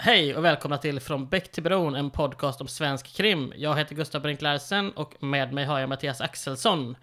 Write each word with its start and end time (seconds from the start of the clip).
Hej 0.00 0.36
och 0.36 0.44
välkomna 0.44 0.78
till 0.78 1.00
Från 1.00 1.28
Bäck 1.28 1.52
till 1.52 1.62
Bron, 1.62 1.94
en 1.94 2.10
podcast 2.10 2.60
om 2.60 2.68
svensk 2.68 3.16
krim. 3.16 3.52
Jag 3.56 3.76
heter 3.76 3.94
Gustav 3.94 4.22
Brink 4.22 4.42
Larsen 4.42 4.90
och 4.90 5.22
med 5.22 5.52
mig 5.52 5.64
har 5.64 5.78
jag 5.78 5.88
Mattias 5.88 6.20
Axelsson. 6.20 6.96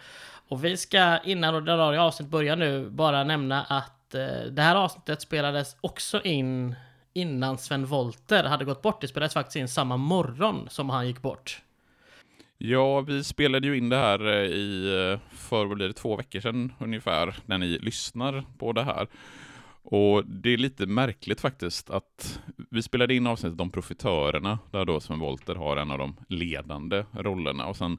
Och 0.47 0.65
vi 0.65 0.77
ska 0.77 1.19
innan 1.23 1.55
ordinarie 1.55 2.01
avsnitt 2.01 2.29
börjar 2.29 2.55
nu 2.55 2.89
bara 2.89 3.23
nämna 3.23 3.63
att 3.63 4.15
eh, 4.15 4.51
det 4.51 4.61
här 4.61 4.75
avsnittet 4.75 5.21
spelades 5.21 5.75
också 5.81 6.21
in 6.21 6.75
innan 7.13 7.57
Sven 7.57 7.85
Volter 7.85 8.43
hade 8.43 8.65
gått 8.65 8.81
bort. 8.81 9.01
Det 9.01 9.07
spelades 9.07 9.33
faktiskt 9.33 9.55
in 9.55 9.67
samma 9.67 9.97
morgon 9.97 10.67
som 10.69 10.89
han 10.89 11.07
gick 11.07 11.21
bort. 11.21 11.61
Ja, 12.57 13.01
vi 13.01 13.23
spelade 13.23 13.67
ju 13.67 13.77
in 13.77 13.89
det 13.89 13.97
här 13.97 14.27
eh, 14.27 14.45
i, 14.45 14.85
eh, 15.11 15.37
för 15.37 15.65
vad 15.65 15.77
blir 15.77 15.87
det, 15.87 15.93
två 15.93 16.15
veckor 16.15 16.39
sedan 16.39 16.73
ungefär, 16.79 17.35
när 17.45 17.57
ni 17.57 17.67
lyssnar 17.67 18.43
på 18.57 18.71
det 18.71 18.83
här. 18.83 19.07
Och 19.87 20.25
det 20.25 20.53
är 20.53 20.57
lite 20.57 20.85
märkligt 20.85 21.41
faktiskt 21.41 21.89
att 21.89 22.41
vi 22.69 22.81
spelade 22.81 23.15
in 23.15 23.27
avsnittet 23.27 23.61
om 23.61 23.71
profitörerna, 23.71 24.59
där 24.71 24.85
då 24.85 24.99
Sven 24.99 25.19
Volter 25.19 25.55
har 25.55 25.77
en 25.77 25.91
av 25.91 25.97
de 25.97 26.15
ledande 26.29 27.05
rollerna. 27.11 27.65
Och 27.65 27.77
sen 27.77 27.97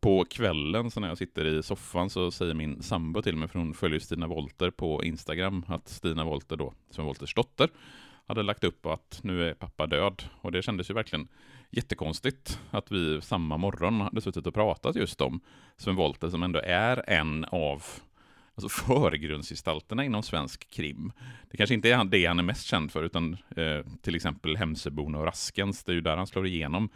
på 0.00 0.24
kvällen, 0.24 0.90
så 0.90 1.00
när 1.00 1.08
jag 1.08 1.18
sitter 1.18 1.44
i 1.44 1.62
soffan, 1.62 2.10
så 2.10 2.30
säger 2.30 2.54
min 2.54 2.82
sambo 2.82 3.22
till 3.22 3.36
mig, 3.36 3.48
för 3.48 3.58
hon 3.58 3.74
följer 3.74 4.00
Stina 4.00 4.26
Volter 4.26 4.70
på 4.70 5.04
Instagram, 5.04 5.64
att 5.68 5.88
Stina 5.88 6.24
Volter 6.24 6.56
då, 6.56 6.74
Sven 6.90 7.04
Volters 7.04 7.34
dotter, 7.34 7.68
hade 8.26 8.42
lagt 8.42 8.64
upp 8.64 8.86
att 8.86 9.20
nu 9.22 9.48
är 9.48 9.54
pappa 9.54 9.86
död. 9.86 10.22
Och 10.40 10.52
det 10.52 10.62
kändes 10.62 10.90
ju 10.90 10.94
verkligen 10.94 11.28
jättekonstigt 11.70 12.60
att 12.70 12.92
vi 12.92 13.20
samma 13.20 13.56
morgon 13.56 14.00
hade 14.00 14.20
suttit 14.20 14.46
och 14.46 14.54
pratat 14.54 14.96
just 14.96 15.20
om 15.20 15.40
Sven 15.76 15.96
Wollter, 15.96 16.28
som 16.28 16.42
ändå 16.42 16.60
är 16.64 17.10
en 17.10 17.44
av 17.44 17.82
alltså 18.54 18.68
förgrundsgestalterna 18.68 20.04
inom 20.04 20.22
svensk 20.22 20.70
krim. 20.70 21.12
Det 21.50 21.56
kanske 21.56 21.74
inte 21.74 21.90
är 21.90 22.04
det 22.04 22.26
han 22.26 22.38
är 22.38 22.42
mest 22.42 22.66
känd 22.66 22.92
för, 22.92 23.02
utan 23.02 23.36
eh, 23.56 23.80
till 24.02 24.14
exempel 24.14 24.56
Hemsöborna 24.56 25.18
och 25.18 25.24
Raskens, 25.24 25.84
det 25.84 25.92
är 25.92 25.94
ju 25.94 26.00
där 26.00 26.16
han 26.16 26.26
slår 26.26 26.46
igenom. 26.46 26.88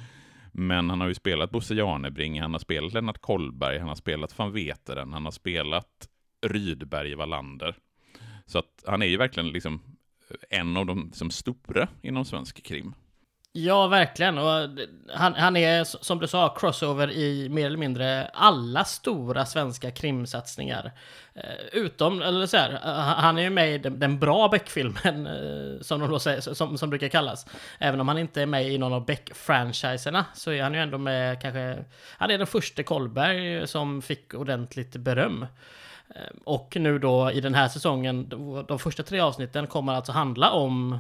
Men 0.52 0.90
han 0.90 1.00
har 1.00 1.08
ju 1.08 1.14
spelat 1.14 1.50
Bosse 1.50 1.74
Janebring, 1.74 2.41
han 2.41 2.52
har 2.52 2.58
spelat 2.58 2.92
Lennart 2.92 3.20
Kollberg, 3.20 3.78
han 3.78 3.88
har 3.88 3.94
spelat 3.94 4.38
van 4.38 4.52
Veteren, 4.52 5.12
han 5.12 5.24
har 5.24 5.33
spelat 5.33 6.08
Rydberg 6.46 7.14
Wallander. 7.14 7.77
Så 8.46 8.58
att 8.58 8.84
han 8.86 9.02
är 9.02 9.06
ju 9.06 9.16
verkligen 9.16 9.48
liksom 9.48 9.80
en 10.50 10.77
av 10.77 10.86
de 10.86 11.05
liksom, 11.05 11.30
stora 11.30 11.88
inom 12.02 12.24
svensk 12.24 12.62
krim. 12.62 12.94
Ja, 13.64 13.87
verkligen. 13.87 14.39
Och 14.39 14.69
han, 15.14 15.34
han 15.34 15.56
är, 15.56 15.84
som 15.84 16.19
du 16.19 16.27
sa, 16.27 16.55
crossover 16.59 17.11
i 17.11 17.48
mer 17.48 17.67
eller 17.67 17.77
mindre 17.77 18.31
alla 18.34 18.84
stora 18.84 19.47
svenska 19.47 19.91
krimsatsningar. 19.91 20.92
Eh, 21.34 21.67
utom, 21.73 22.23
eller 22.23 22.47
så 22.47 22.56
här, 22.56 22.73
eh, 22.73 22.79
han 23.01 23.39
är 23.39 23.42
ju 23.42 23.51
med 23.51 23.75
i 23.75 23.79
den, 23.79 23.98
den 24.01 24.19
bra 24.19 24.48
Beck-filmen, 24.48 25.27
eh, 25.27 25.81
som, 25.81 26.01
de 26.01 26.11
då 26.11 26.19
säger, 26.19 26.41
som, 26.41 26.79
som 26.79 26.91
brukar 26.91 27.09
kallas. 27.09 27.47
Även 27.79 28.01
om 28.01 28.09
han 28.09 28.19
inte 28.19 28.42
är 28.42 28.47
med 28.47 28.69
i 28.69 28.79
någon 28.79 28.92
av 28.92 29.06
Beck-franchiserna, 29.06 30.25
så 30.34 30.51
är 30.51 30.62
han 30.62 30.75
ju 30.75 30.81
ändå 30.81 30.98
med 30.98 31.42
kanske... 31.42 31.84
Han 32.19 32.31
är 32.31 32.39
den 32.39 32.47
första 32.47 32.83
Kollberg 32.83 33.69
som 33.69 34.03
fick 34.03 34.34
ordentligt 34.34 34.97
beröm. 34.97 35.47
Och 36.45 36.77
nu 36.77 36.98
då 36.98 37.31
i 37.33 37.41
den 37.41 37.55
här 37.55 37.69
säsongen, 37.69 38.29
de 38.69 38.79
första 38.79 39.03
tre 39.03 39.20
avsnitten 39.20 39.67
kommer 39.67 39.92
alltså 39.92 40.12
handla 40.12 40.51
om 40.51 40.98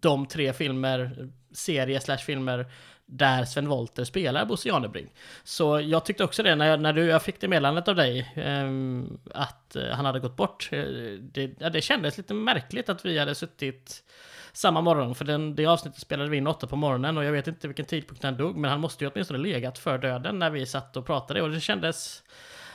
de 0.00 0.26
tre 0.26 0.52
filmer, 0.52 1.28
serie 1.52 2.00
slash 2.00 2.18
filmer 2.18 2.66
där 3.06 3.44
Sven 3.44 3.68
Wollter 3.68 4.04
spelar 4.04 4.44
Bosse 4.44 4.68
Janebring. 4.68 5.12
Så 5.44 5.80
jag 5.80 6.04
tyckte 6.04 6.24
också 6.24 6.42
det 6.42 6.54
när, 6.54 6.66
jag, 6.66 6.80
när 6.80 6.92
du, 6.92 7.04
jag 7.04 7.22
fick 7.22 7.40
det 7.40 7.48
meddelandet 7.48 7.88
av 7.88 7.96
dig 7.96 8.32
ehm, 8.36 9.18
eh, 9.34 9.40
att 9.40 9.76
han 9.92 10.04
hade 10.04 10.20
gått 10.20 10.36
bort. 10.36 10.68
Eh, 10.72 10.84
det, 11.20 11.50
ja, 11.58 11.70
det 11.70 11.80
kändes 11.80 12.16
lite 12.16 12.34
märkligt 12.34 12.88
att 12.88 13.04
vi 13.04 13.18
hade 13.18 13.34
suttit 13.34 14.04
samma 14.52 14.80
morgon, 14.80 15.14
för 15.14 15.24
den, 15.24 15.54
det 15.54 15.66
avsnittet 15.66 16.00
spelade 16.00 16.30
vi 16.30 16.36
in 16.36 16.46
åtta 16.46 16.66
på 16.66 16.76
morgonen 16.76 17.18
och 17.18 17.24
jag 17.24 17.32
vet 17.32 17.46
inte 17.46 17.68
vilken 17.68 17.86
tidpunkt 17.86 18.22
han 18.22 18.36
dog, 18.36 18.56
men 18.56 18.70
han 18.70 18.80
måste 18.80 19.04
ju 19.04 19.10
åtminstone 19.10 19.38
legat 19.38 19.78
för 19.78 19.98
döden 19.98 20.38
när 20.38 20.50
vi 20.50 20.66
satt 20.66 20.96
och 20.96 21.06
pratade 21.06 21.42
och 21.42 21.50
det 21.50 21.60
kändes 21.60 22.22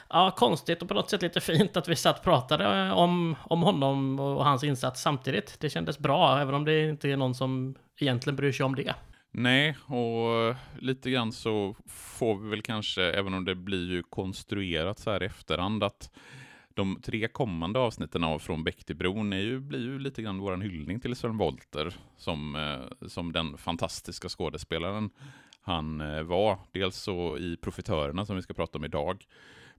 ja, 0.09 0.31
konstigt 0.37 0.81
och 0.81 0.87
på 0.87 0.93
något 0.93 1.09
sätt 1.09 1.21
lite 1.21 1.41
fint 1.41 1.77
att 1.77 1.87
vi 1.87 1.95
satt 1.95 2.17
och 2.17 2.23
pratade 2.23 2.87
eh, 2.87 2.91
om, 2.91 3.35
om 3.43 3.61
honom 3.61 4.19
och 4.19 4.45
hans 4.45 4.63
insats 4.63 5.01
samtidigt. 5.01 5.59
Det 5.59 5.69
kändes 5.69 5.99
bra, 5.99 6.39
även 6.39 6.55
om 6.55 6.65
det 6.65 6.89
inte 6.89 7.09
är 7.09 7.17
någon 7.17 7.35
som 7.35 7.75
egentligen 7.99 8.35
bryr 8.35 8.51
sig 8.51 8.65
om 8.65 8.75
det. 8.75 8.93
Nej, 9.31 9.77
och 9.85 10.43
eh, 10.43 10.55
lite 10.79 11.11
grann 11.11 11.31
så 11.31 11.75
får 11.87 12.37
vi 12.37 12.49
väl 12.49 12.61
kanske, 12.61 13.03
även 13.03 13.33
om 13.33 13.45
det 13.45 13.55
blir 13.55 13.91
ju 13.91 14.03
konstruerat 14.03 14.99
så 14.99 15.11
här 15.11 15.23
i 15.23 15.25
efterhand, 15.25 15.83
att 15.83 16.11
de 16.73 17.01
tre 17.03 17.27
kommande 17.27 17.79
avsnitten 17.79 18.23
av 18.23 18.39
Från 18.39 18.63
Bäck 18.63 18.85
till 18.85 18.95
bron 18.95 19.33
är 19.33 19.39
ju, 19.39 19.59
blir 19.59 19.79
ju 19.79 19.99
lite 19.99 20.21
grann 20.21 20.39
vår 20.39 20.57
hyllning 20.57 20.99
till 20.99 21.15
Sven 21.15 21.37
Wollter 21.37 21.93
som, 22.17 22.55
eh, 22.55 23.07
som 23.07 23.31
den 23.31 23.57
fantastiska 23.57 24.29
skådespelaren 24.29 25.09
han 25.61 25.97
var. 26.27 26.59
Dels 26.71 26.95
så 26.95 27.37
i 27.37 27.57
Profitörerna 27.57 28.25
som 28.25 28.35
vi 28.35 28.41
ska 28.41 28.53
prata 28.53 28.77
om 28.77 28.85
idag, 28.85 29.25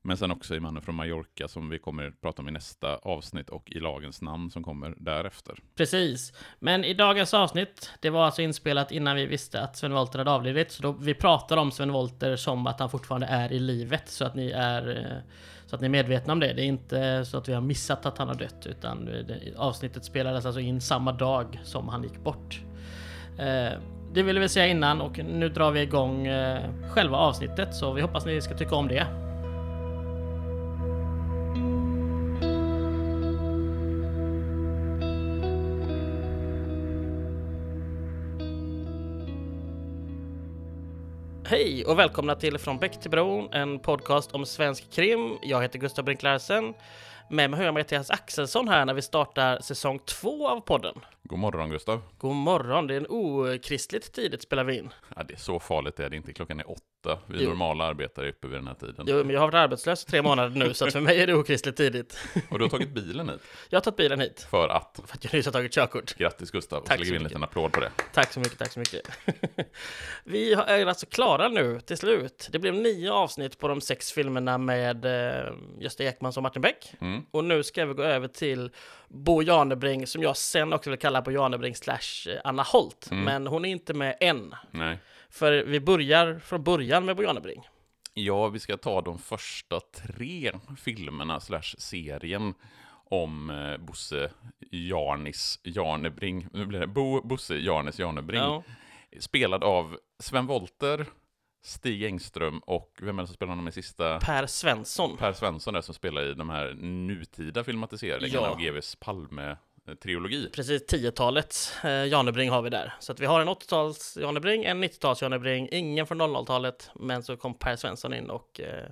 men 0.03 0.17
sen 0.17 0.31
också 0.31 0.55
i 0.55 0.61
Mannen 0.61 0.83
från 0.83 0.95
Mallorca 0.95 1.49
som 1.49 1.69
vi 1.69 1.79
kommer 1.79 2.07
att 2.07 2.21
prata 2.21 2.43
om 2.43 2.49
i 2.49 2.51
nästa 2.51 2.97
avsnitt 2.97 3.49
och 3.49 3.71
i 3.71 3.81
Lagens 3.81 4.23
namn 4.23 4.51
som 4.51 4.63
kommer 4.63 4.95
därefter. 4.97 5.55
Precis. 5.77 6.33
Men 6.59 6.85
i 6.85 6.95
dagens 6.95 7.35
avsnitt, 7.35 7.91
det 8.01 8.11
var 8.11 8.25
alltså 8.25 8.43
inspelat 8.43 8.93
innan 8.93 9.17
vi 9.17 9.27
visste 9.27 9.61
att 9.61 9.77
Sven 9.77 9.93
Wollter 9.93 10.19
hade 10.19 10.31
avlidit. 10.31 10.73
Så 10.73 10.83
då, 10.83 10.93
vi 10.93 11.15
pratar 11.15 11.57
om 11.57 11.71
Sven 11.71 11.93
Wollter 11.93 12.37
som 12.37 12.67
att 12.67 12.81
han 12.81 12.91
fortfarande 12.91 13.27
är 13.27 13.53
i 13.53 13.59
livet. 13.59 14.09
Så 14.09 14.25
att 14.25 14.35
ni 14.35 14.51
är, 14.51 14.97
eh, 14.97 15.33
så 15.67 15.75
att 15.75 15.81
ni 15.81 15.87
är 15.87 15.91
medvetna 15.91 16.33
om 16.33 16.41
det. 16.41 16.53
Det 16.53 16.63
är 16.63 16.67
inte 16.67 17.25
så 17.25 17.39
att 17.39 17.49
vi 17.49 17.53
har 17.53 17.61
missat 17.61 18.07
att 18.07 18.19
han 18.19 18.29
har 18.29 18.35
dött. 18.35 18.67
Utan 18.67 19.05
det, 19.05 19.55
avsnittet 19.57 20.05
spelades 20.05 20.47
alltså 20.47 20.61
in 20.61 20.81
samma 20.81 21.13
dag 21.13 21.61
som 21.65 21.89
han 21.89 22.03
gick 22.03 22.19
bort. 22.19 22.61
Eh, 23.39 23.79
det 24.13 24.23
ville 24.23 24.41
vi 24.41 24.49
säga 24.49 24.67
innan 24.67 25.01
och 25.01 25.19
nu 25.19 25.49
drar 25.49 25.71
vi 25.71 25.81
igång 25.81 26.27
eh, 26.27 26.63
själva 26.91 27.17
avsnittet. 27.17 27.75
Så 27.75 27.93
vi 27.93 28.03
hoppas 28.03 28.27
ni 28.27 28.41
ska 28.41 28.57
tycka 28.57 28.75
om 28.75 28.89
det. 28.89 29.28
Hej 41.51 41.85
och 41.85 41.99
välkomna 41.99 42.35
till 42.35 42.59
Från 42.59 42.79
Bäck 42.79 43.01
till 43.01 43.11
Bron, 43.11 43.53
en 43.53 43.79
podcast 43.79 44.33
om 44.33 44.47
svensk 44.47 44.91
krim. 44.93 45.39
Jag 45.43 45.63
heter 45.63 45.79
Gustav 45.79 46.05
Brink 46.05 46.23
Larsen. 46.23 46.75
Med 47.31 47.51
mig 47.51 47.59
har 47.59 47.65
jag 47.65 47.75
Mattias 47.75 48.11
Axelsson 48.11 48.69
här 48.69 48.85
när 48.85 48.95
vi 48.95 49.03
startar 49.03 49.61
säsong 49.61 49.99
två 49.99 50.49
av 50.49 50.61
podden. 50.61 50.95
God 51.23 51.39
morgon 51.39 51.71
Gustav. 51.71 52.03
God 52.19 52.35
morgon, 52.35 52.87
det 52.87 52.95
är 52.95 53.01
en 53.01 53.07
okristligt 53.09 54.13
tidigt 54.13 54.43
spelar 54.43 54.65
vi 54.65 54.79
in. 54.79 54.91
Ja, 55.17 55.23
det 55.23 55.35
är 55.35 55.39
så 55.39 55.61
farligt 55.61 56.01
är 56.01 56.11
det 56.11 56.17
inte. 56.17 56.33
Klockan 56.33 56.61
är 56.61 56.71
åtta. 56.71 57.19
Vi 57.27 57.43
jo. 57.43 57.49
normala 57.49 57.85
arbetare 57.85 58.27
är 58.27 58.31
uppe 58.31 58.47
vid 58.47 58.57
den 58.57 58.67
här 58.67 58.75
tiden. 58.75 59.07
Jo, 59.09 59.17
men 59.17 59.31
jag 59.31 59.41
har 59.41 59.47
varit 59.47 59.55
arbetslös 59.55 60.05
i 60.05 60.07
tre 60.07 60.23
månader 60.23 60.51
nu, 60.51 60.75
så 60.75 60.91
för 60.91 61.01
mig 61.01 61.21
är 61.21 61.27
det 61.27 61.35
okristligt 61.35 61.77
tidigt. 61.77 62.19
Och 62.51 62.59
du 62.59 62.65
har 62.65 62.71
tagit 62.71 62.89
bilen 62.89 63.29
hit? 63.29 63.41
Jag 63.69 63.77
har 63.77 63.81
tagit 63.81 63.97
bilen 63.97 64.21
hit. 64.21 64.47
För 64.51 64.69
att? 64.69 65.01
För 65.07 65.17
att 65.17 65.25
jag 65.25 65.35
nyss 65.35 65.47
har 65.47 65.53
tagit 65.53 65.73
körkort. 65.73 66.15
Grattis 66.15 66.51
Gustav. 66.51 66.81
Tack 66.81 66.97
så 66.97 67.01
lägger 67.01 67.13
vi 67.13 67.17
in 67.17 67.23
en 67.23 67.29
liten 67.29 67.45
applåd 67.45 67.73
på 67.73 67.81
det. 67.81 67.91
Tack 68.15 68.33
så 68.33 68.41
mycket, 68.41 68.59
tack 68.59 68.73
så 68.73 68.79
mycket. 68.79 69.11
vi 70.25 70.53
är 70.53 70.87
alltså 70.87 71.07
klara 71.07 71.49
nu 71.49 71.81
till 71.81 71.97
slut. 71.97 72.49
Det 72.53 72.59
blev 72.59 72.75
nio 72.75 73.13
avsnitt 73.13 73.59
på 73.59 73.69
de 73.69 73.81
sex 73.81 74.13
filmerna 74.13 74.59
med 74.59 75.05
eh, 75.05 75.53
Gösta 75.79 76.05
Ekman 76.05 76.33
som 76.33 76.43
Martin 76.43 76.63
Beck. 76.63 76.93
Mm. 77.01 77.18
Och 77.31 77.45
nu 77.45 77.63
ska 77.63 77.87
vi 77.87 77.95
gå 77.95 78.03
över 78.03 78.29
till 78.29 78.71
Bo 79.09 79.43
Janebring, 79.43 80.07
som 80.07 80.23
jag 80.23 80.37
sen 80.37 80.73
också 80.73 80.91
vill 80.91 80.99
kalla 80.99 81.23
Bo 81.23 81.31
Janebring 81.31 81.75
slash 81.75 82.31
eh, 82.31 82.41
Anna 82.45 82.63
Holt. 82.63 83.09
Mm. 83.11 83.25
Men 83.25 83.47
hon 83.47 83.65
är 83.65 83.69
inte 83.69 83.95
med 83.95 84.17
än. 84.21 84.55
Nej. 84.71 84.99
För 85.31 85.65
vi 85.65 85.81
börjar 85.81 86.39
från 86.39 86.65
början 86.65 87.05
med 87.05 87.17
Bo 87.17 87.23
Janebring. 87.23 87.69
Ja, 88.15 88.49
vi 88.49 88.59
ska 88.59 88.77
ta 88.77 89.03
de 89.03 89.19
första 89.19 89.81
tre 89.81 90.53
filmerna 90.79 91.41
slash 91.41 91.75
serien 91.79 92.55
om 93.11 93.51
eh, 93.51 93.77
Bosse 93.77 94.31
Jarnis 94.71 95.61
Janebring. 95.63 96.47
Nu 96.53 96.67
blir 96.67 96.81
det 96.81 96.87
Bo 96.87 97.23
Bosse 97.23 97.55
Jarnis 97.55 97.99
Janebring. 97.99 98.41
Ja. 98.41 98.63
Spelad 99.21 99.65
av 99.65 99.97
Sven 100.19 100.47
Volter, 100.47 101.07
Stig 101.63 102.05
Engström 102.05 102.59
och 102.59 102.99
vem 103.03 103.19
är 103.19 103.23
det 103.23 103.27
som 103.27 103.35
spelar 103.35 103.51
honom 103.51 103.69
i 103.69 103.73
sista? 103.73 104.21
Per 104.21 104.47
Svensson. 104.47 105.17
Per 105.17 105.33
Svensson 105.33 105.77
är 105.77 105.81
som 105.81 105.95
spelar 105.95 106.23
i 106.23 106.35
de 106.35 106.51
här 106.51 106.75
nutida 106.81 107.65
filmatiseringarna 107.65 108.47
ja. 108.47 108.51
av 108.51 108.59
GVs 108.59 108.97
Palme 108.97 109.57
trilogi. 109.95 110.51
Precis, 110.53 110.87
10-talets 110.87 111.85
eh, 111.85 112.07
Janebring 112.07 112.51
har 112.51 112.63
vi 112.63 112.71
där. 112.71 112.95
Så 113.01 113.13
att 113.13 113.21
vi 113.21 113.27
har 113.27 113.41
en 113.41 113.49
80-tals 113.49 114.19
Janebring, 114.21 114.65
en 114.65 114.85
90-tals 114.85 115.23
Janebring, 115.23 115.69
ingen 115.73 116.07
från 116.07 116.23
00-talet, 116.23 116.91
men 116.95 117.23
så 117.23 117.37
kom 117.37 117.55
Per 117.55 117.77
Svensson 117.77 118.15
in 118.15 118.31
och 118.31 118.61
eh, 118.61 118.89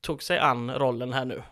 tog 0.00 0.22
sig 0.22 0.38
an 0.38 0.70
rollen 0.74 1.12
här 1.12 1.24
nu. 1.24 1.42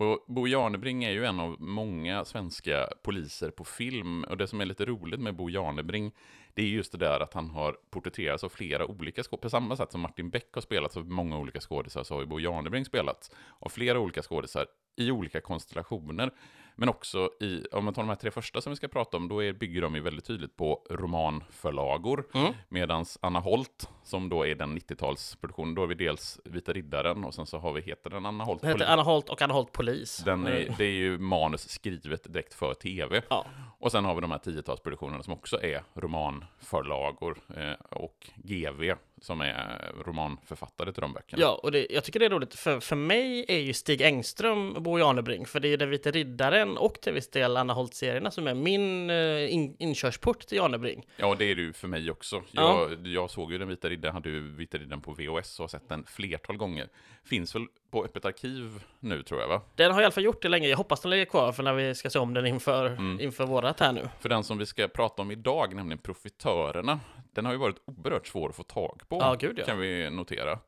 Och 0.00 0.24
Bo 0.26 0.46
Jarnebring 0.46 1.04
är 1.04 1.10
ju 1.10 1.24
en 1.24 1.40
av 1.40 1.56
många 1.60 2.24
svenska 2.24 2.88
poliser 3.02 3.50
på 3.50 3.64
film. 3.64 4.24
Och 4.24 4.36
det 4.36 4.46
som 4.46 4.60
är 4.60 4.64
lite 4.64 4.84
roligt 4.84 5.20
med 5.20 5.36
Bo 5.36 5.50
Jarnebring 5.50 6.12
det 6.54 6.62
är 6.62 6.66
just 6.66 6.92
det 6.92 6.98
där 6.98 7.20
att 7.20 7.34
han 7.34 7.50
har 7.50 7.76
porträtterats 7.90 8.44
av 8.44 8.48
flera 8.48 8.86
olika 8.86 9.22
skådespelare. 9.22 9.42
På 9.42 9.50
samma 9.50 9.76
sätt 9.76 9.92
som 9.92 10.00
Martin 10.00 10.30
Beck 10.30 10.48
har 10.52 10.60
spelat 10.60 10.96
av 10.96 11.10
många 11.10 11.38
olika 11.38 11.60
skådespelare 11.60 12.04
så 12.04 12.14
har 12.14 12.20
ju 12.20 12.26
Bo 12.26 12.40
Jarnebring 12.40 12.84
spelat 12.84 13.30
av 13.58 13.68
flera 13.68 13.98
olika 13.98 14.22
skådespelare 14.22 14.68
i 14.96 15.10
olika 15.10 15.40
konstellationer. 15.40 16.30
Men 16.80 16.88
också 16.88 17.30
i, 17.40 17.64
om 17.72 17.84
man 17.84 17.94
tar 17.94 18.02
de 18.02 18.08
här 18.08 18.16
tre 18.16 18.30
första 18.30 18.60
som 18.60 18.70
vi 18.70 18.76
ska 18.76 18.88
prata 18.88 19.16
om, 19.16 19.28
då 19.28 19.44
är, 19.44 19.52
bygger 19.52 19.82
de 19.82 19.94
ju 19.94 20.00
väldigt 20.00 20.24
tydligt 20.24 20.56
på 20.56 20.82
romanförlagor. 20.90 22.26
Mm. 22.34 22.52
Medan 22.68 23.04
Anna 23.20 23.40
Holt, 23.40 23.88
som 24.04 24.28
då 24.28 24.46
är 24.46 24.54
den 24.54 24.78
90-talsproduktionen, 24.78 25.74
då 25.74 25.82
har 25.82 25.86
vi 25.86 25.94
dels 25.94 26.40
Vita 26.44 26.72
Riddaren 26.72 27.24
och 27.24 27.34
sen 27.34 27.46
så 27.46 27.58
har 27.58 27.72
vi, 27.72 27.80
heter 27.80 28.10
den 28.10 28.26
Anna 28.26 28.44
Holt? 28.44 28.60
Den 28.60 28.70
heter 28.70 28.86
Anna 28.86 29.02
Holt 29.02 29.28
och 29.28 29.42
Anna 29.42 29.54
Holt 29.54 29.72
Polis. 29.72 30.16
den 30.24 30.46
är, 30.46 30.58
Mm. 30.62 30.74
det 30.78 30.84
är 30.84 30.90
ju 30.90 31.18
manus 31.18 31.68
skrivet 31.68 32.32
direkt 32.32 32.54
för 32.54 32.74
tv. 32.74 33.22
Ja. 33.30 33.46
Och 33.78 33.92
sen 33.92 34.04
har 34.04 34.14
vi 34.14 34.20
de 34.20 34.30
här 34.30 34.38
10-talsproduktionerna 34.38 35.22
som 35.22 35.32
också 35.32 35.62
är 35.62 35.82
romanförlagor 35.94 37.38
eh, 37.56 37.72
och 37.98 38.30
GV 38.36 38.94
som 39.22 39.40
är 39.40 39.92
romanförfattare 40.06 40.92
till 40.92 41.00
de 41.00 41.12
böckerna. 41.12 41.42
Ja, 41.42 41.60
och 41.62 41.72
det, 41.72 41.86
jag 41.90 42.04
tycker 42.04 42.20
det 42.20 42.26
är 42.26 42.30
roligt, 42.30 42.54
för, 42.54 42.80
för 42.80 42.96
mig 42.96 43.44
är 43.48 43.58
ju 43.58 43.72
Stig 43.72 44.02
Engström 44.02 44.76
Bo 44.82 44.98
Janebring, 44.98 45.46
för 45.46 45.60
det 45.60 45.68
är 45.68 45.70
ju 45.70 45.76
Den 45.76 45.90
vita 45.90 46.10
riddaren 46.10 46.76
och 46.76 47.00
till 47.00 47.12
viss 47.12 47.30
del 47.30 47.56
Anna 47.56 47.72
Holt-serierna 47.72 48.30
som 48.30 48.46
är 48.46 48.54
min 48.54 49.10
eh, 49.10 49.54
in, 49.54 49.76
inkörsport 49.78 50.46
till 50.46 50.58
Janebring. 50.58 51.06
Ja, 51.16 51.34
det 51.38 51.44
är 51.44 51.54
det 51.54 51.62
ju 51.62 51.72
för 51.72 51.88
mig 51.88 52.10
också. 52.10 52.42
Ja. 52.52 52.88
Jag, 52.90 53.06
jag 53.06 53.30
såg 53.30 53.52
ju 53.52 53.58
den 53.58 53.68
vita 53.68 53.88
riddaren, 53.88 54.14
hade 54.14 54.28
ju 54.28 54.40
vita 54.56 54.78
riddaren 54.78 55.00
på 55.00 55.12
VHS 55.12 55.58
och 55.58 55.62
har 55.62 55.68
sett 55.68 55.88
den 55.88 56.04
flertal 56.04 56.56
gånger. 56.56 56.88
Finns 57.24 57.54
väl 57.54 57.66
på 57.90 58.04
öppet 58.04 58.24
arkiv 58.24 58.84
nu 59.00 59.22
tror 59.22 59.40
jag 59.40 59.48
va? 59.48 59.62
Den 59.76 59.92
har 59.92 60.00
i 60.00 60.04
alla 60.04 60.12
fall 60.12 60.24
gjort 60.24 60.42
det 60.42 60.48
länge, 60.48 60.68
jag 60.68 60.76
hoppas 60.76 61.00
den 61.00 61.10
ligger 61.10 61.24
kvar 61.24 61.52
för 61.52 61.62
när 61.62 61.72
vi 61.74 61.94
ska 61.94 62.10
se 62.10 62.18
om 62.18 62.34
den 62.34 62.46
inför, 62.46 62.86
Mm. 62.86 63.20
inför 63.20 63.46
vårat 63.46 63.80
här 63.80 63.92
nu. 63.92 64.08
För 64.20 64.28
den 64.28 64.44
som 64.44 64.58
vi 64.58 64.66
ska 64.66 64.88
prata 64.88 65.22
om 65.22 65.30
idag, 65.30 65.74
nämligen 65.74 65.98
Profitörerna, 65.98 67.00
den 67.38 67.44
har 67.44 67.52
ju 67.52 67.58
varit 67.58 67.76
oerhört 67.84 68.26
svår 68.26 68.48
att 68.48 68.54
få 68.56 68.62
tag 68.62 69.02
på, 69.08 69.16
Ja, 69.20 69.36
gud, 69.40 69.58
ja. 69.58 69.64
kan 69.64 69.78
vi 69.78 70.10
notera. 70.10 70.58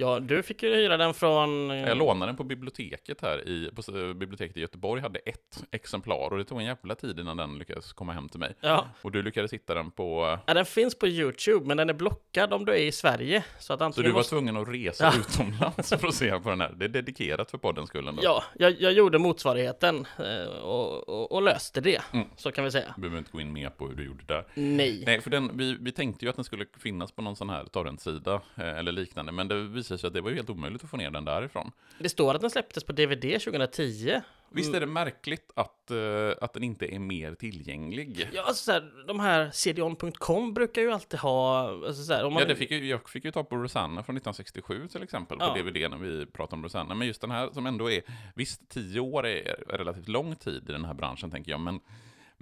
Ja, 0.00 0.20
du 0.20 0.42
fick 0.42 0.62
ju 0.62 0.74
hyra 0.74 0.96
den 0.96 1.14
från... 1.14 1.70
eh, 1.70 1.76
Jag 1.76 1.96
lånade 1.98 2.28
den 2.28 2.36
på 2.36 2.44
biblioteket 2.44 3.20
här, 3.22 3.48
i, 3.48 3.70
på 3.74 3.80
s- 3.80 4.14
biblioteket 4.16 4.56
i 4.56 4.60
Göteborg, 4.60 5.02
hade 5.02 5.18
ett 5.18 5.64
exemplar 5.70 6.30
och 6.32 6.38
det 6.38 6.44
tog 6.44 6.58
en 6.58 6.64
jävla 6.64 6.94
tid 6.94 7.18
innan 7.20 7.36
den 7.36 7.58
lyckades 7.58 7.92
komma 7.92 8.12
hem 8.12 8.28
till 8.28 8.40
mig. 8.40 8.54
Ja. 8.60 8.86
Och 9.02 9.12
du 9.12 9.22
lyckades 9.22 9.52
hitta 9.52 9.74
den 9.74 9.90
på... 9.90 10.38
ja, 10.46 10.54
den 10.54 10.64
finns 10.66 10.98
på 10.98 11.06
YouTube, 11.08 11.66
men 11.66 11.76
den 11.76 11.90
är 11.90 11.94
blockad 11.94 12.52
om 12.52 12.64
du 12.64 12.72
är 12.72 12.76
i 12.76 12.92
Sverige. 12.92 13.44
Så 13.58 13.72
att 13.72 13.94
Så 13.94 14.02
du 14.02 14.08
var 14.10 14.18
måste... 14.18 14.30
tvungen 14.34 14.56
att 14.56 14.68
resa 14.68 15.04
Ja. 15.04 15.12
utomlands 15.20 15.90
för 15.90 16.08
att 16.08 16.14
se 16.14 16.40
på 16.40 16.50
den 16.50 16.60
här. 16.60 16.72
Det 16.76 16.84
är 16.84 16.88
dedikerat 16.88 17.50
för 17.50 17.58
poddens 17.58 17.88
skull 17.88 18.08
ändå. 18.08 18.22
Ja, 18.24 18.44
jag, 18.58 18.80
jag 18.80 18.92
gjorde 18.92 19.18
motsvarigheten 19.18 20.06
eh, 20.18 20.48
och, 20.62 21.08
och, 21.08 21.32
och 21.32 21.42
löste 21.42 21.80
det, 21.80 22.02
Mm. 22.12 22.26
så 22.36 22.52
kan 22.52 22.64
vi 22.64 22.70
säga. 22.70 22.92
Du 22.96 23.00
behöver 23.00 23.18
inte 23.18 23.30
gå 23.32 23.40
in 23.40 23.52
mer 23.52 23.70
på 23.70 23.88
hur 23.88 23.94
du 23.96 24.04
gjorde 24.06 24.24
där. 24.26 24.44
Nej. 24.54 25.02
Nej, 25.06 25.20
för 25.20 25.30
den, 25.30 25.50
vi, 25.54 25.76
vi 25.80 25.92
tänkte 25.92 26.24
ju 26.24 26.28
att 26.28 26.36
den 26.36 26.44
skulle 26.44 26.66
finnas 26.78 27.12
på 27.12 27.22
någon 27.22 27.36
sån 27.36 27.50
här 27.50 27.64
torrentsida 27.64 28.34
eh, 28.56 28.78
eller 28.78 28.92
liknande, 28.92 29.32
men 29.32 29.48
det 29.48 29.54
visade 29.54 29.89
sig 29.98 30.08
att 30.08 30.14
det 30.14 30.20
var 30.20 30.30
ju 30.30 30.36
helt 30.36 30.50
omöjligt 30.50 30.84
att 30.84 30.90
få 30.90 30.96
ner 30.96 31.10
den 31.10 31.24
därifrån. 31.24 31.72
Det 31.98 32.08
står 32.08 32.34
att 32.34 32.40
den 32.40 32.50
släpptes 32.50 32.84
på 32.84 32.92
DVD 32.92 33.40
2010. 33.40 34.20
Visst 34.52 34.74
är 34.74 34.80
det 34.80 34.86
märkligt 34.86 35.50
att, 35.56 35.90
eh, 35.90 35.98
att 36.40 36.52
den 36.52 36.62
inte 36.62 36.94
är 36.94 36.98
mer 36.98 37.34
tillgänglig? 37.34 38.28
Ja, 38.32 38.42
alltså 38.42 38.64
så 38.64 38.72
här, 38.72 39.04
de 39.06 39.20
här 39.20 39.50
cdon.com 39.52 40.54
brukar 40.54 40.82
ju 40.82 40.92
alltid 40.92 41.20
ha, 41.20 41.68
alltså 41.86 42.02
så 42.02 42.12
här, 42.12 42.24
om 42.24 42.32
man, 42.32 42.42
Ja, 42.42 42.48
det 42.48 42.56
fick 42.56 42.70
ju, 42.70 42.86
jag 42.86 43.08
fick 43.08 43.24
ju 43.24 43.30
ta 43.30 43.44
på 43.44 43.56
Rosanna 43.56 44.02
från 44.02 44.16
1967 44.16 44.88
till 44.88 45.02
exempel, 45.02 45.38
på 45.38 45.44
Ja. 45.44 45.62
DVD 45.62 45.90
när 45.90 45.98
vi 45.98 46.26
pratar 46.26 46.56
om 46.56 46.62
Rosanna. 46.62 46.94
Men 46.94 47.06
just 47.06 47.20
den 47.20 47.30
här 47.30 47.50
som 47.52 47.66
ändå 47.66 47.90
är, 47.90 48.02
visst, 48.34 48.68
tio 48.68 49.00
år 49.00 49.26
är 49.26 49.64
relativt 49.68 50.08
lång 50.08 50.36
tid 50.36 50.68
i 50.68 50.72
den 50.72 50.84
här 50.84 50.94
branschen 50.94 51.30
tänker 51.30 51.50
jag, 51.50 51.60
men, 51.60 51.80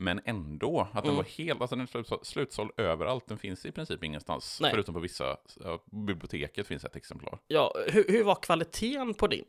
men 0.00 0.20
ändå, 0.24 0.80
att 0.80 1.04
den 1.04 1.04
Mm. 1.04 1.16
var 1.16 1.24
helt, 1.24 1.60
alltså 1.60 1.76
den 1.76 1.88
är 1.94 2.24
slutsåld, 2.24 2.70
överallt, 2.76 3.26
den 3.26 3.38
finns 3.38 3.66
i 3.66 3.72
princip 3.72 4.04
ingenstans, 4.04 4.58
Nej. 4.60 4.70
förutom 4.70 4.94
på 4.94 5.00
vissa, 5.00 5.36
biblioteket 5.90 6.66
finns 6.66 6.84
ett 6.84 6.96
exemplar. 6.96 7.38
ja, 7.48 7.74
hur, 7.88 8.04
hur 8.08 8.24
var 8.24 8.34
kvaliteten 8.34 9.14
på 9.14 9.26
din? 9.26 9.44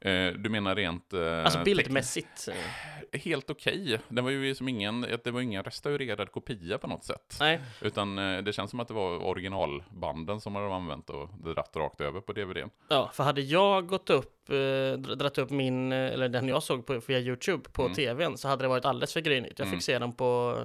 Eh, 0.00 0.32
du 0.32 0.50
menar 0.50 0.74
rent... 0.76 1.12
Eh, 1.12 1.44
Alltså 1.44 1.62
bildmässigt? 1.64 2.48
eh, 2.48 3.20
Helt 3.20 3.50
okej. 3.50 4.00
Den 4.08 4.24
var 4.24 4.30
ju 4.30 4.54
som 4.54 4.68
ingen, 4.68 5.00
det 5.24 5.30
var 5.30 5.40
ingen 5.40 5.62
restaurerad 5.64 6.32
kopia 6.32 6.78
på 6.78 6.86
något 6.86 7.04
sätt. 7.04 7.36
Nej, 7.40 7.60
Utan 7.80 8.16
det 8.16 8.52
känns 8.54 8.70
som 8.70 8.80
att 8.80 8.88
det 8.88 8.94
var 8.94 9.24
originalbanden 9.26 10.40
som 10.40 10.54
de 10.54 10.72
använt 10.72 11.10
och 11.10 11.28
dratt 11.54 11.76
rakt 11.76 12.00
över 12.00 12.20
på 12.20 12.32
DVD. 12.32 12.70
ja, 12.88 13.10
för 13.14 13.24
hade 13.24 13.40
jag 13.40 13.86
gått 13.86 14.10
upp, 14.10 14.50
eh, 14.50 14.54
dra- 14.54 15.14
dratt 15.14 15.38
upp 15.38 15.50
min, 15.50 15.92
eller 15.92 16.28
den 16.28 16.48
jag 16.48 16.62
såg 16.62 16.86
på, 16.86 17.00
via 17.06 17.18
YouTube 17.18 17.70
på 17.72 17.82
Mm. 17.82 17.94
tvn, 17.94 18.36
så 18.38 18.48
hade 18.48 18.64
det 18.64 18.68
varit 18.68 18.84
alldeles 18.84 19.12
för 19.12 19.20
grynigt. 19.20 19.58
Jag 19.58 19.66
fick 19.68 19.72
Mm. 19.72 19.80
se 19.80 19.98
den 19.98 20.12
på, 20.12 20.58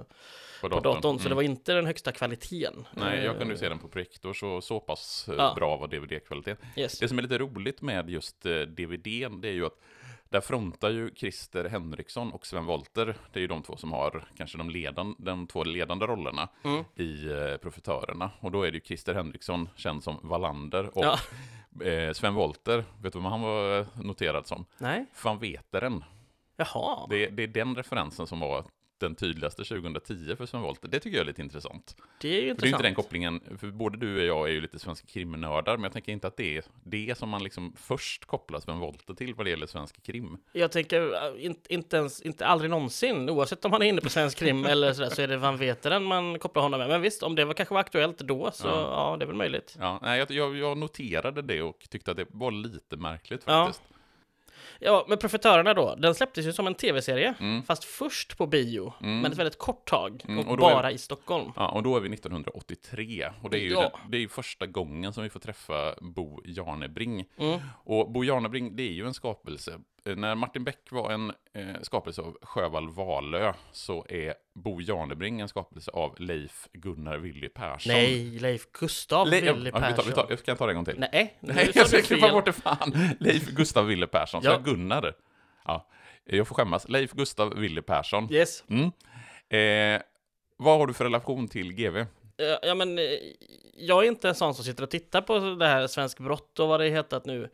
På 0.70 0.76
på 0.76 0.84
datorn, 0.84 0.96
datorn, 1.02 1.18
så 1.20 1.24
det 1.24 1.28
Mm. 1.28 1.36
var 1.36 1.44
inte 1.44 1.74
den 1.74 1.86
högsta 1.86 2.12
kvaliteten. 2.12 2.88
Nej, 2.94 3.18
jag 3.24 3.34
Eh, 3.34 3.40
kunde 3.40 3.54
ju 3.54 3.58
se 3.60 3.70
den 3.70 3.80
på 3.80 3.88
projektor, 3.88 4.34
så 4.34 4.62
så 4.62 4.80
pass 4.80 5.28
eh, 5.30 5.36
Ja. 5.38 5.54
bra 5.56 5.78
var 5.78 5.88
DVD-kvalitet. 5.88 6.56
Yes. 6.76 7.00
Det 7.00 7.08
som 7.08 7.18
är 7.18 7.22
lite 7.22 7.38
roligt 7.38 7.82
med 7.82 8.10
just 8.10 8.46
eh, 8.46 8.60
DVDn, 8.62 9.42
det 9.42 9.48
är 9.48 9.54
ju 9.54 9.66
att 9.66 9.80
där 10.30 10.42
frontar 10.42 10.90
ju 10.90 11.10
Christer 11.16 11.66
Henriksson 11.70 12.32
och 12.32 12.46
Sven 12.46 12.66
Wollter, 12.66 13.06
det 13.06 13.40
är 13.40 13.42
ju 13.42 13.48
de 13.48 13.64
två 13.64 13.78
som 13.78 13.92
har 13.92 14.28
kanske 14.38 14.58
de, 14.58 14.70
ledan, 14.70 15.16
de 15.20 15.48
två 15.48 15.64
ledande 15.64 16.06
rollerna 16.06 16.50
Mm. 16.64 16.84
i 16.96 17.26
eh, 17.32 17.58
Profitörerna. 17.58 18.32
Och 18.40 18.52
då 18.52 18.64
är 18.64 18.72
det 18.72 18.78
ju 18.78 18.82
Christer 18.84 19.14
Henriksson, 19.14 19.70
känd 19.76 20.04
som 20.04 20.20
Wallander, 20.24 20.98
och 20.98 21.06
Ja. 21.06 21.20
eh, 21.86 22.14
Sven 22.14 22.34
Wollter, 22.34 22.84
vet 23.02 23.14
du 23.14 23.20
vad 23.20 23.32
han 23.32 23.42
var 23.42 23.80
eh, 23.80 23.86
noterad 24.04 24.48
som? 24.48 24.66
Nej, 24.78 25.06
Van 25.24 25.40
Veteren. 25.40 26.04
jaha. 26.58 27.08
Det, 27.10 27.28
det 27.28 27.44
är 27.44 27.48
den 27.48 27.76
referensen 27.76 28.28
som 28.28 28.40
var 28.40 28.66
den 28.98 29.16
tydligaste 29.16 29.64
2010 29.64 30.36
för 30.36 30.46
Sven 30.46 30.62
Wollter. 30.62 30.88
Det 30.88 31.00
tycker 31.00 31.18
jag 31.18 31.22
är 31.22 31.28
lite 31.28 31.42
intressant. 31.42 31.96
Det 32.22 32.28
är 32.28 32.32
ju 32.32 32.38
För 32.38 32.42
det 32.42 32.48
är 32.48 32.52
intressant. 32.52 32.74
inte 32.74 32.84
den 32.84 32.96
kopplingen, 32.96 33.42
för 33.58 33.68
både 33.68 33.98
du 33.98 34.18
och 34.18 34.26
jag 34.26 34.50
är 34.50 34.54
ju 34.54 34.62
lite 34.62 34.80
svenska 34.80 35.08
krimnördar, 35.08 35.78
men 35.78 35.84
jag 35.84 35.94
tänker 35.94 36.12
inte 36.12 36.28
att 36.28 36.38
det 36.38 36.58
är 36.58 36.64
det 36.84 37.18
som 37.18 37.30
man 37.30 37.44
liksom 37.44 37.74
först 37.78 38.26
kopplar 38.26 38.60
Sven 38.60 38.80
Wollter 38.80 39.14
till 39.14 39.34
vad 39.34 39.46
det 39.46 39.50
gäller 39.50 39.68
svensk 39.68 40.04
krim. 40.04 40.38
Jag 40.52 40.72
tänker 40.72 41.14
äh, 41.14 41.46
inte, 41.46 41.74
inte 41.74 41.98
ens, 41.98 42.22
inte 42.22 42.46
aldrig 42.46 42.72
någonsin, 42.72 43.30
oavsett 43.30 43.66
om 43.66 43.72
han 43.72 43.82
är 43.82 43.86
inne 43.86 44.02
på 44.02 44.10
svensk 44.10 44.38
krim 44.38 44.66
eller 44.70 44.94
sådär, 44.94 45.10
så 45.10 45.22
är 45.22 45.28
det 45.28 45.38
Van 45.38 45.58
Veteren 45.58 46.04
man 46.04 46.40
kopplar 46.40 46.64
honom 46.64 46.80
med. 46.80 46.90
Men 46.90 47.02
visst, 47.02 47.24
om 47.24 47.36
det 47.36 47.46
var, 47.46 47.54
kanske 47.54 47.74
var 47.74 47.82
aktuellt 47.82 48.18
då, 48.18 48.52
så 48.54 48.68
Ja. 48.68 49.12
ja, 49.12 49.18
det 49.18 49.26
är 49.26 49.28
väl 49.28 49.36
möjligt. 49.36 49.76
Ja, 49.80 50.00
nej, 50.02 50.26
jag, 50.30 50.58
jag, 50.58 50.78
noterade 50.78 51.42
det 51.42 51.62
och 51.62 51.88
tyckte 51.90 52.12
att 52.12 52.18
det 52.18 52.26
var 52.30 52.52
lite 52.52 52.98
märkligt 52.98 53.44
faktiskt. 53.44 53.82
Ja, 53.90 53.95
men 55.08 55.18
Profitörerna 55.18 55.74
då, 55.74 55.96
den 55.96 56.16
släpptes 56.16 56.46
ju 56.46 56.54
som 56.54 56.68
en 56.68 56.76
tv-serie, 56.76 57.34
Mm. 57.40 57.64
fast 57.64 57.84
först 57.84 58.38
på 58.38 58.48
bio, 58.48 58.94
Mm. 59.02 59.20
men 59.20 59.32
ett 59.32 59.38
väldigt 59.38 59.58
kort 59.58 59.86
tag, 59.90 60.24
Mm, 60.28 60.48
och, 60.48 60.58
då 60.58 60.66
är- 60.70 60.74
bara 60.76 60.92
i 60.92 60.98
Stockholm. 60.98 61.52
Ja, 61.56 61.68
och 61.70 61.84
då 61.84 61.96
är 61.98 62.00
vi 62.02 62.10
1983, 62.10 63.32
och 63.42 63.50
det 63.50 63.58
är 63.58 63.62
ju, 63.62 63.70
Ja. 63.72 63.82
den, 63.82 64.12
det 64.12 64.18
är 64.18 64.22
ju 64.22 64.28
första 64.30 64.66
gången 64.66 65.14
som 65.14 65.24
vi 65.24 65.30
får 65.30 65.40
träffa 65.40 65.96
Bo 66.02 66.42
Janebring. 66.46 67.26
Mm. 67.38 67.60
Och 67.84 68.12
Bo 68.12 68.24
Janebring, 68.24 68.76
det 68.76 68.84
är 68.84 68.92
ju 68.94 69.06
en 69.06 69.14
skapelse. 69.14 69.80
När 70.06 70.36
Martin 70.36 70.64
Beck 70.64 70.92
var 70.92 71.12
en 71.12 71.34
eh, 71.54 71.82
skapelse 71.82 72.22
av 72.22 72.38
Sjövall 72.42 72.90
Valö 72.90 73.54
så 73.72 74.06
är 74.10 74.34
Bo 74.56 74.82
Janebring 74.82 75.42
en 75.42 75.48
skapelse 75.48 75.92
av 75.92 76.16
Leif 76.20 76.68
Gunnar 76.74 77.18
Willy 77.18 77.50
Persson. 77.50 77.94
Nej, 77.94 78.40
Leif 78.40 78.72
Gustav 78.72 79.28
Le- 79.28 79.42
Willy 79.42 79.48
ja, 79.50 79.54
vi, 79.64 79.72
tar, 79.72 79.80
Persson. 79.80 80.06
vi, 80.08 80.12
tar, 80.12 80.26
jag 80.30 80.44
kan 80.44 80.58
ta 80.58 80.66
det 80.66 80.72
en 80.72 80.76
gång 80.76 80.86
till. 80.86 81.00
Nej, 81.00 81.38
Nej, 81.40 81.72
jag 81.76 81.88
ska 81.88 82.02
klippa 82.02 82.32
bort 82.32 82.46
det 82.46 82.54
fan. 82.54 83.16
Leif 83.20 83.48
Gustav 83.50 83.86
Willy 83.86 84.08
Persson, 84.08 84.42
så 84.42 84.48
Ja. 84.48 84.52
jag 84.54 84.64
Gunnar. 84.66 85.14
Ja, 85.66 85.88
jag 86.26 86.48
får 86.48 86.56
skämmas. 86.56 86.90
Leif 86.90 87.12
Gustav 87.12 87.56
Willy 87.56 87.82
Persson. 87.82 88.28
Yes. 88.34 88.64
Mm. 88.70 88.92
Eh, 89.50 90.02
vad 90.58 90.78
har 90.80 90.88
du 90.88 90.94
för 90.94 91.04
relation 91.04 91.48
till 91.48 91.74
GV? 91.74 92.06
Ja, 92.38 92.60
ja, 92.62 92.76
men 92.76 92.98
eh, 93.00 93.04
jag 93.78 94.04
är 94.04 94.08
inte 94.08 94.30
en 94.30 94.36
sån 94.36 94.56
som 94.56 94.66
sitter 94.66 94.84
och 94.84 94.90
tittar 94.90 95.22
på 95.22 95.40
det 95.40 95.68
här 95.68 95.88
Svensk 95.88 96.20
Brott 96.20 96.60
och 96.60 96.68
vad 96.68 96.80
det 96.80 96.90
hetat 96.90 97.26
nu. 97.26 97.50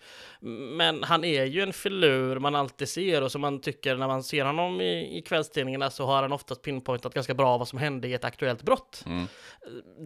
Men 0.76 1.04
han 1.04 1.24
är 1.24 1.44
ju 1.46 1.62
en 1.62 1.74
filur 1.74 2.40
man 2.40 2.56
alltid 2.56 2.90
ser 2.90 3.22
och 3.24 3.32
som 3.32 3.42
man 3.42 3.62
tycker 3.62 3.96
när 3.96 4.08
man 4.08 4.24
ser 4.24 4.46
honom 4.46 4.82
i, 4.82 5.18
i 5.18 5.22
kvällstidningarna 5.22 5.90
så 5.90 6.06
har 6.06 6.22
han 6.22 6.32
oftast 6.32 6.62
pinpointat 6.62 7.14
ganska 7.14 7.34
bra 7.34 7.58
vad 7.58 7.68
som 7.68 7.80
hände 7.80 8.08
i 8.08 8.14
ett 8.14 8.24
aktuellt 8.24 8.62
brott. 8.64 9.04
Mm. 9.06 9.28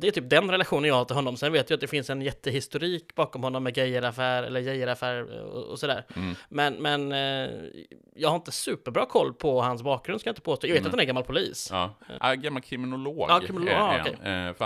Det 0.01 0.07
är 0.07 0.11
typ 0.11 0.29
den 0.29 0.51
relationen 0.51 0.87
jag 0.89 0.95
har 0.95 1.05
till 1.05 1.15
honom. 1.15 1.37
Sen 1.37 1.53
vet 1.53 1.69
jag 1.69 1.77
att 1.77 1.81
det 1.81 1.87
finns 1.87 2.09
en 2.09 2.21
jättehistorik 2.21 3.15
bakom 3.15 3.43
honom 3.43 3.63
med 3.63 3.77
Geijeraffär 3.77 4.43
eller 4.43 4.59
Geijeraffär 4.59 5.41
och, 5.41 5.63
och 5.63 5.79
sådär. 5.79 6.05
Mm. 6.15 6.35
Men, 6.49 6.73
men 6.73 7.11
eh, 7.11 7.49
jag 8.15 8.29
har 8.29 8.35
inte 8.35 8.51
superbra 8.51 9.05
koll 9.05 9.33
på 9.33 9.61
hans 9.61 9.83
bakgrund 9.83 10.19
ska 10.19 10.27
jag 10.27 10.31
inte 10.31 10.41
påstå. 10.41 10.67
Jag 10.67 10.73
vet 10.73 10.79
Mm. 10.79 10.87
att 10.87 10.93
han 10.93 10.99
är 10.99 11.05
gammal 11.05 11.23
polis. 11.23 11.69
Ja, 11.71 12.33
gammal 12.33 12.61
kriminolog. 12.61 13.25
Ja, 13.29 13.39
kriminolog, 13.39 13.73
är- 13.73 13.79
ah, 13.81 14.01
okej. 14.01 14.15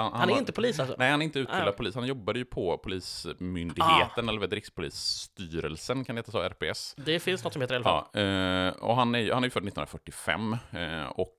Han. 0.02 0.12
Han, 0.12 0.20
Han 0.20 0.30
är 0.30 0.34
var- 0.34 0.40
inte 0.40 0.52
polis 0.52 0.80
alltså? 0.80 0.96
Nej, 1.00 1.12
han 1.12 1.22
är 1.22 1.26
inte 1.26 1.40
utbildad 1.40 1.68
Ah. 1.68 1.72
polis. 1.72 1.96
Han 1.96 2.08
jobbade 2.08 2.40
ju 2.40 2.46
på 2.46 2.78
Polismyndigheten, 2.78 4.30
eller 4.30 4.40
heter 4.40 4.48
det, 4.48 4.56
Rikspolisstyrelsen, 4.56 6.06
kan 6.06 6.16
det 6.16 6.20
heta 6.20 6.32
så, 6.32 6.42
RPS. 6.42 6.96
Det 6.98 7.20
finns 7.20 7.44
något 7.44 7.54
som 7.54 7.62
heter 7.62 7.76
i 7.76 7.78
alla 7.78 7.84
fall. 7.84 8.06
Ja, 8.14 8.20
eh, 8.22 8.74
och 8.74 8.96
han 8.96 9.16
är, 9.16 9.34
han 9.34 9.44
är 9.44 9.50
född 9.50 9.64
1945 9.64 10.58
eh, 10.72 11.04
och 11.06 11.36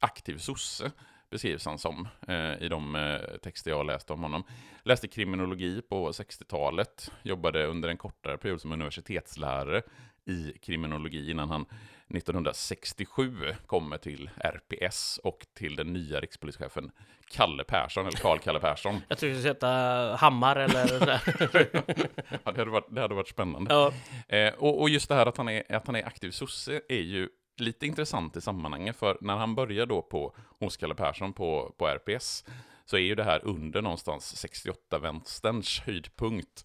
aktiv 0.00 0.38
sosse 0.38 0.90
beskrivs 1.30 1.64
han 1.66 1.78
som 1.78 2.08
eh, 2.28 2.62
i 2.62 2.68
de 2.68 2.94
eh, 2.94 3.36
texter 3.42 3.70
jag 3.70 3.76
har 3.76 3.84
läst 3.84 4.10
om 4.10 4.22
honom. 4.22 4.44
Läste 4.84 5.08
kriminologi 5.08 5.82
på 5.88 6.08
60-talet, 6.10 7.12
jobbade 7.22 7.66
under 7.66 7.88
en 7.88 7.96
kortare 7.96 8.38
period 8.38 8.60
som 8.60 8.72
universitetslärare 8.72 9.82
i 10.26 10.52
kriminologi 10.62 11.30
innan 11.30 11.50
han 11.50 11.66
1967 12.14 13.54
kommer 13.66 13.98
till 13.98 14.30
RPS 14.36 15.20
och 15.24 15.46
till 15.54 15.76
den 15.76 15.92
nya 15.92 16.20
rikspolischefen 16.20 16.90
Kalle 17.30 17.64
Persson, 17.64 18.06
eller 18.06 18.18
Karl 18.18 18.38
Kalle 18.38 18.60
Persson. 18.60 19.00
Jag 19.08 19.18
tror 19.18 19.30
det 19.30 19.36
skulle 19.36 19.48
heta 19.48 19.68
Hammar 20.16 20.56
eller 20.56 20.86
sådär. 20.86 21.20
Ja, 22.44 22.52
det, 22.52 22.60
hade 22.60 22.70
varit, 22.70 22.86
det 22.90 23.00
hade 23.00 23.14
varit 23.14 23.28
spännande. 23.28 23.74
ja. 23.74 23.92
Eh, 24.36 24.54
och, 24.54 24.80
och 24.80 24.88
just 24.90 25.08
det 25.08 25.14
här 25.14 25.26
att 25.26 25.36
han 25.36 25.48
är, 25.48 25.76
att 25.76 25.86
han 25.86 25.96
är 25.96 26.06
aktiv 26.06 26.30
sosse 26.30 26.80
är 26.88 27.00
ju 27.00 27.28
lite 27.56 27.86
intressant 27.86 28.36
i 28.36 28.40
sammanhanget, 28.40 28.96
för 28.96 29.18
när 29.20 29.36
han 29.36 29.54
börjar 29.54 29.86
då 29.86 30.02
på, 30.02 30.36
hos 30.60 30.76
Kalle 30.76 30.94
Persson 30.94 31.32
på, 31.32 31.74
på 31.78 31.86
RPS, 31.86 32.44
så 32.84 32.96
är 32.96 33.00
ju 33.00 33.14
det 33.14 33.24
här 33.24 33.40
under 33.44 33.82
någonstans 33.82 34.46
68-vänsterns 34.46 35.82
höjdpunkt. 35.86 36.64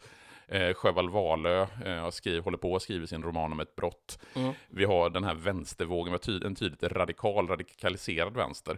Eh, 0.54 0.74
Sjöwall 0.74 1.10
Wahlöö 1.10 1.62
eh, 1.62 2.44
håller 2.44 2.58
på 2.58 2.76
att 2.76 2.82
skriva 2.82 3.08
sin 3.08 3.24
roman 3.24 3.52
om 3.52 3.60
ett 3.60 3.76
brott. 3.76 4.20
Mm. 4.36 4.54
Vi 4.68 4.86
har 4.86 5.10
den 5.10 5.24
här 5.24 5.34
vänstervågen, 5.34 6.20
en 6.46 6.56
tydligt 6.56 6.84
radikal, 6.84 7.48
radikaliserad 7.48 8.36
vänster. 8.36 8.78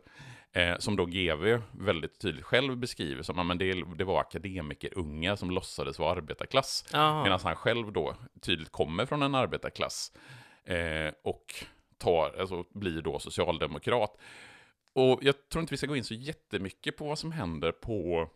Eh, 0.52 0.78
som 0.78 0.96
då 0.96 1.06
GV 1.06 1.62
väldigt 1.72 2.20
tydligt 2.20 2.46
själv 2.46 2.78
beskriver 2.78 3.24
som 3.24 3.52
att 3.52 3.60
det, 3.60 3.84
det 3.96 4.04
var 4.04 4.20
akademiker-unga 4.20 5.38
som 5.38 5.52
låtsades 5.52 6.00
vara 6.00 6.12
arbetarklass. 6.12 6.86
Medan 7.24 7.40
han 7.44 7.56
själv 7.56 7.92
då 7.92 8.16
tydligt 8.42 8.72
kommer 8.72 9.06
från 9.06 9.22
en 9.22 9.36
arbetarklass. 9.36 10.12
Eh, 10.66 11.14
och 11.24 11.66
tar, 11.98 12.40
alltså, 12.40 12.66
blir 12.70 13.02
då 13.02 13.20
socialdemokrat. 13.20 14.18
Och 14.94 15.20
jag 15.22 15.50
tror 15.50 15.62
inte 15.62 15.74
vi 15.74 15.78
ska 15.78 15.88
gå 15.88 15.96
in 15.96 16.04
så 16.04 16.14
jättemycket 16.14 16.98
på 16.98 17.06
vad 17.06 17.20
som 17.20 17.32
händer 17.32 17.72
på, 17.72 18.30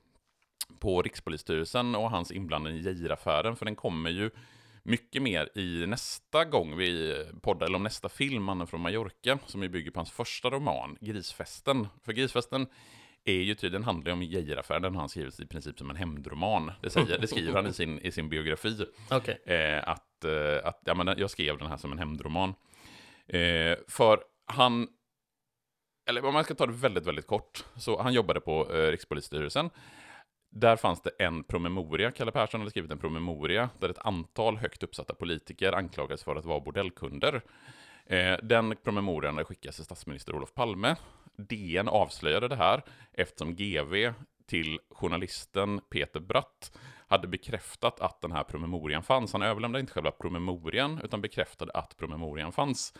på 0.79 1.01
Rikspolisstyrelsen 1.01 1.95
och 1.95 2.11
hans 2.11 2.31
inblandning 2.31 2.75
i 2.75 2.81
Geiraffären, 2.81 3.55
för 3.55 3.65
den 3.65 3.75
kommer 3.75 4.09
ju 4.09 4.29
mycket 4.83 5.21
mer 5.21 5.57
i 5.57 5.85
nästa 5.87 6.45
gång 6.45 6.77
vi 6.77 7.15
poddar, 7.41 7.65
eller 7.65 7.75
om 7.75 7.83
nästa 7.83 8.09
film, 8.09 8.43
Mannen 8.43 8.67
från 8.67 8.81
Mallorca, 8.81 9.39
som 9.45 9.63
ju 9.63 9.69
bygger 9.69 9.91
på 9.91 9.99
hans 9.99 10.11
första 10.11 10.49
roman, 10.49 10.97
Grisfesten. 11.01 11.87
För 12.05 12.13
Grisfesten 12.13 12.67
är 13.23 13.33
ju 13.33 13.55
tydligen, 13.55 13.83
handlar 13.83 14.11
om 14.11 14.21
Geiraffären, 14.21 14.81
den 14.81 14.93
har 14.93 15.01
han 15.01 15.09
skrivit 15.09 15.39
i 15.39 15.45
princip 15.45 15.79
som 15.79 15.89
en 15.89 15.95
hämndroman. 15.95 16.71
Det, 16.81 16.89
säger, 16.89 17.19
det 17.19 17.27
skriver 17.27 17.53
han 17.53 17.67
i 17.67 17.73
sin, 17.73 17.99
i 17.99 18.11
sin 18.11 18.29
biografi. 18.29 18.85
Okay. 19.11 19.35
Eh, 19.55 19.89
att, 19.89 20.25
eh, 20.25 20.67
att 20.67 20.81
ja, 20.85 20.93
men 20.93 21.15
jag 21.17 21.29
skrev 21.29 21.57
den 21.57 21.67
här 21.67 21.77
som 21.77 21.91
en 21.91 21.99
hämndroman. 21.99 22.53
Eh, 23.27 23.77
för 23.87 24.19
han, 24.45 24.87
eller 26.09 26.25
om 26.25 26.33
man 26.33 26.43
ska 26.43 26.55
ta 26.55 26.65
det 26.65 26.73
väldigt, 26.73 27.05
väldigt 27.05 27.27
kort, 27.27 27.65
så 27.77 28.01
han 28.01 28.13
jobbade 28.13 28.39
på 28.39 28.73
eh, 28.73 28.91
Rikspolisstyrelsen. 28.91 29.69
Där 30.49 30.75
fanns 30.75 31.01
det 31.01 31.09
en 31.19 31.43
promemoria, 31.43 32.11
Kalle 32.11 32.31
Persson 32.31 32.61
hade 32.61 32.71
skrivit 32.71 32.91
en 32.91 32.99
promemoria, 32.99 33.69
där 33.79 33.89
ett 33.89 34.05
antal 34.05 34.57
högt 34.57 34.83
uppsatta 34.83 35.13
politiker 35.13 35.73
anklagades 35.73 36.23
för 36.23 36.35
att 36.35 36.45
vara 36.45 36.59
bordellkunder. 36.59 37.41
Eh, 38.05 38.37
den 38.43 38.75
promemorian 38.83 39.45
skickades 39.45 39.75
till 39.75 39.85
statsminister 39.85 40.35
Olof 40.35 40.53
Palme. 40.53 40.95
DN 41.37 41.87
avslöjade 41.87 42.47
det 42.47 42.55
här 42.55 42.83
eftersom 43.13 43.55
GV 43.55 44.13
till 44.47 44.79
journalisten 44.91 45.81
Peter 45.89 46.19
Bratt 46.19 46.77
hade 47.07 47.27
bekräftat 47.27 47.99
att 47.99 48.21
den 48.21 48.31
här 48.31 48.43
promemorian 48.43 49.03
fanns. 49.03 49.33
Han 49.33 49.41
överlämnade 49.41 49.79
inte 49.79 49.93
själva 49.93 50.11
promemorian, 50.11 50.99
utan 51.03 51.21
bekräftade 51.21 51.71
att 51.71 51.97
promemorian 51.97 52.51
fanns. 52.51 52.93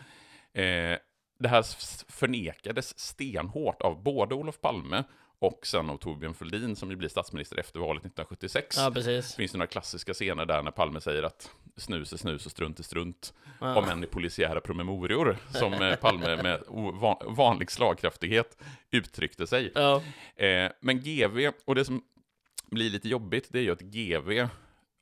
Eh, 0.52 0.98
det 1.38 1.48
här 1.48 1.64
förnekades 2.12 2.98
stenhårt 2.98 3.82
av 3.82 4.02
både 4.02 4.34
Olof 4.34 4.60
Palme 4.60 5.04
och 5.40 5.66
sen 5.66 5.90
av 5.90 5.96
Torbjörn 5.96 6.34
Fälldin 6.34 6.76
som 6.76 6.90
ju 6.90 6.96
blir 6.96 7.08
statsminister 7.08 7.56
efter 7.58 7.80
valet 7.80 8.00
1976. 8.00 8.76
Ja, 8.78 8.90
precis. 8.94 9.30
Det 9.30 9.36
finns 9.36 9.54
ju 9.54 9.58
några 9.58 9.66
klassiska 9.66 10.14
scener 10.14 10.46
där 10.46 10.62
när 10.62 10.70
Palme 10.70 11.00
säger 11.00 11.22
att 11.22 11.50
snus 11.76 12.12
är 12.12 12.16
snus 12.16 12.46
och 12.46 12.52
strunt 12.52 12.78
är 12.78 12.82
strunt. 12.82 13.34
Ja. 13.60 13.76
Om 13.76 13.88
än 13.88 14.04
i 14.04 14.06
polisiära 14.06 14.60
promemorior, 14.60 15.36
som 15.50 15.72
eh, 15.72 15.96
Palme 15.96 16.42
med 16.42 16.62
vanlig 17.26 17.70
slagkraftighet 17.70 18.58
uttryckte 18.90 19.46
sig. 19.46 19.72
Ja. 19.74 20.02
Eh, 20.36 20.70
men 20.80 21.00
GV, 21.00 21.50
och 21.64 21.74
det 21.74 21.84
som 21.84 22.02
blir 22.66 22.90
lite 22.90 23.08
jobbigt, 23.08 23.48
det 23.50 23.58
är 23.58 23.62
ju 23.62 23.72
att 23.72 23.80
GV 23.80 24.48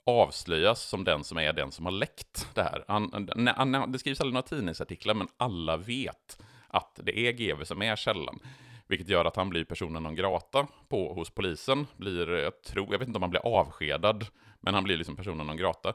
avslöjas 0.07 0.83
som 0.83 1.05
den 1.05 1.25
som 1.25 1.39
är 1.39 1.53
den 1.53 1.73
som 1.73 1.85
har 1.85 1.93
läckt 1.93 2.49
det 2.55 2.63
här. 2.63 2.85
Han, 2.89 3.29
han, 3.57 3.93
det 3.93 3.99
skrivs 3.99 4.21
aldrig 4.21 4.35
några 4.35 4.49
tidningsartiklar, 4.49 5.15
men 5.15 5.29
alla 5.37 5.77
vet 5.77 6.43
att 6.69 7.01
det 7.03 7.19
är 7.19 7.33
GV 7.33 7.65
som 7.65 7.83
är 7.83 7.97
källan. 7.97 8.41
Vilket 8.89 9.09
gör 9.09 9.25
att 9.25 9.37
han 9.37 9.49
blir 9.49 9.65
personen 9.65 10.03
non 10.03 10.15
grata 10.15 10.67
på, 10.89 11.13
hos 11.13 11.31
polisen. 11.31 11.87
Blir, 11.97 12.29
jag, 12.31 12.63
tror, 12.63 12.89
jag 12.91 12.99
vet 12.99 13.09
inte 13.09 13.17
om 13.17 13.23
han 13.23 13.31
blir 13.31 13.47
avskedad, 13.47 14.27
men 14.61 14.75
han 14.75 14.85
blir 14.85 14.97
liksom 14.97 15.17
personen 15.17 15.47
non 15.47 15.57
grata. 15.57 15.95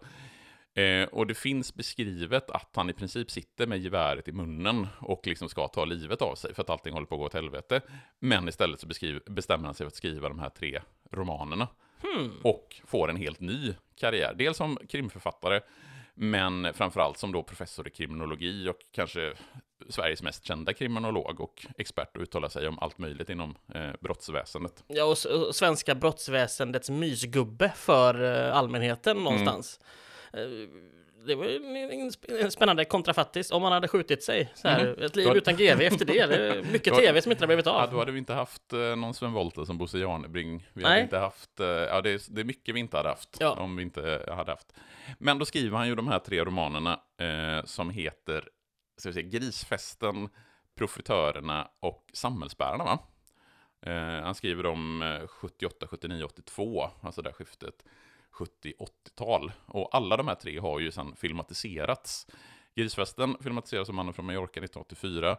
Eh, 0.75 1.07
och 1.07 1.27
det 1.27 1.33
finns 1.33 1.73
beskrivet 1.73 2.49
att 2.49 2.75
han 2.75 2.89
i 2.89 2.93
princip 2.93 3.31
sitter 3.31 3.67
med 3.67 3.79
geväret 3.79 4.27
i 4.27 4.31
munnen 4.31 4.87
och 4.99 5.27
liksom 5.27 5.49
ska 5.49 5.67
ta 5.67 5.85
livet 5.85 6.21
av 6.21 6.35
sig 6.35 6.53
för 6.53 6.61
att 6.61 6.69
allting 6.69 6.93
håller 6.93 7.07
på 7.07 7.15
att 7.15 7.19
gå 7.19 7.25
åt 7.25 7.33
helvete. 7.33 7.81
Men 8.19 8.47
istället 8.47 8.79
så 8.79 8.87
bestämmer 9.25 9.65
han 9.65 9.73
sig 9.73 9.83
för 9.85 9.87
att 9.87 9.95
skriva 9.95 10.29
de 10.29 10.39
här 10.39 10.49
tre 10.49 10.81
romanerna. 11.11 11.67
Hmm. 12.01 12.31
Och 12.43 12.81
får 12.85 13.09
en 13.09 13.15
helt 13.15 13.39
ny 13.39 13.73
karriär. 13.95 14.33
Dels 14.37 14.57
som 14.57 14.77
krimförfattare, 14.89 15.61
men 16.13 16.73
framförallt 16.73 17.17
som 17.17 17.31
då 17.31 17.43
professor 17.43 17.87
i 17.87 17.91
kriminologi 17.91 18.69
och 18.69 18.79
kanske 18.91 19.33
Sveriges 19.89 20.23
mest 20.23 20.45
kända 20.45 20.73
kriminolog 20.73 21.41
och 21.41 21.65
expert 21.77 22.17
och 22.17 22.23
uttalar 22.23 22.49
sig 22.49 22.67
om 22.67 22.79
allt 22.79 22.97
möjligt 22.97 23.29
inom 23.29 23.55
eh, 23.75 23.89
brottsväsendet. 23.99 24.83
Ja, 24.87 25.03
och, 25.03 25.41
och 25.47 25.55
svenska 25.55 25.95
brottsväsendets 25.95 26.89
mysgubbe 26.89 27.73
för 27.75 28.23
eh, 28.23 28.57
allmänheten 28.57 29.17
någonstans. 29.17 29.79
Mm. 30.33 30.93
Det 31.25 31.35
var 31.35 31.45
en 32.41 32.51
spännande 32.51 32.85
kontrafaktiskt 32.85 33.51
om 33.51 33.61
man 33.61 33.71
hade 33.71 33.87
skjutit 33.87 34.23
sig. 34.23 34.51
Så 34.55 34.67
här, 34.67 34.85
mm. 34.85 35.03
Ett 35.03 35.15
liv 35.15 35.27
utan 35.35 35.55
GV 35.55 35.81
efter 35.81 36.05
det. 36.05 36.25
det 36.25 36.47
är 36.47 36.63
mycket 36.71 36.93
tv 36.93 37.21
som 37.21 37.31
inte 37.31 37.43
har 37.43 37.47
blivit 37.47 37.67
av. 37.67 37.81
Ja, 37.81 37.87
då 37.91 37.99
hade 37.99 38.11
vi 38.11 38.19
inte 38.19 38.33
haft 38.33 38.73
eh, 38.73 38.79
någon 38.79 39.13
Sven 39.13 39.33
Wollter 39.33 39.65
som 39.65 39.77
Bosse 39.77 39.97
Janebring. 39.97 40.67
Vi 40.73 40.83
hade 40.83 41.01
inte 41.01 41.17
haft, 41.17 41.59
eh, 41.59 41.67
ja 41.67 42.01
det 42.01 42.09
är, 42.09 42.21
det 42.33 42.41
är 42.41 42.45
mycket 42.45 42.75
vi 42.75 42.79
inte 42.79 42.97
hade 42.97 43.09
haft. 43.09 43.37
Ja. 43.39 43.51
Om 43.51 43.75
vi 43.75 43.83
inte 43.83 44.25
hade 44.27 44.51
haft. 44.51 44.73
Men 45.17 45.39
då 45.39 45.45
skriver 45.45 45.77
han 45.77 45.87
ju 45.87 45.95
de 45.95 46.07
här 46.07 46.19
tre 46.19 46.43
romanerna 46.45 46.99
eh, 47.19 47.65
som 47.65 47.89
heter 47.89 48.49
ska 48.97 49.09
vi 49.09 49.13
säga, 49.13 49.29
Grisfesten, 49.29 50.29
Profitörerna 50.75 51.67
och 51.79 52.09
Samhällsbärarna. 52.13 52.83
Va? 52.83 52.99
Eh, 53.81 54.23
han 54.23 54.35
skriver 54.35 54.65
om 54.65 55.19
78, 55.29 55.87
79, 55.87 56.23
82, 56.23 56.89
alltså 57.01 57.21
det 57.21 57.29
här 57.29 57.33
skiftet 57.33 57.85
70-80-tal. 58.33 59.51
Och 59.65 59.95
alla 59.95 60.17
de 60.17 60.27
här 60.27 60.35
tre 60.35 60.59
har 60.59 60.79
ju 60.79 60.91
sedan 60.91 61.15
filmatiserats. 61.15 62.27
Grisfesten 62.75 63.37
filmatiseras 63.41 63.89
av 63.89 63.95
Mannen 63.95 64.13
från 64.13 64.25
Mallorca 64.25 64.59
1984. 64.59 65.37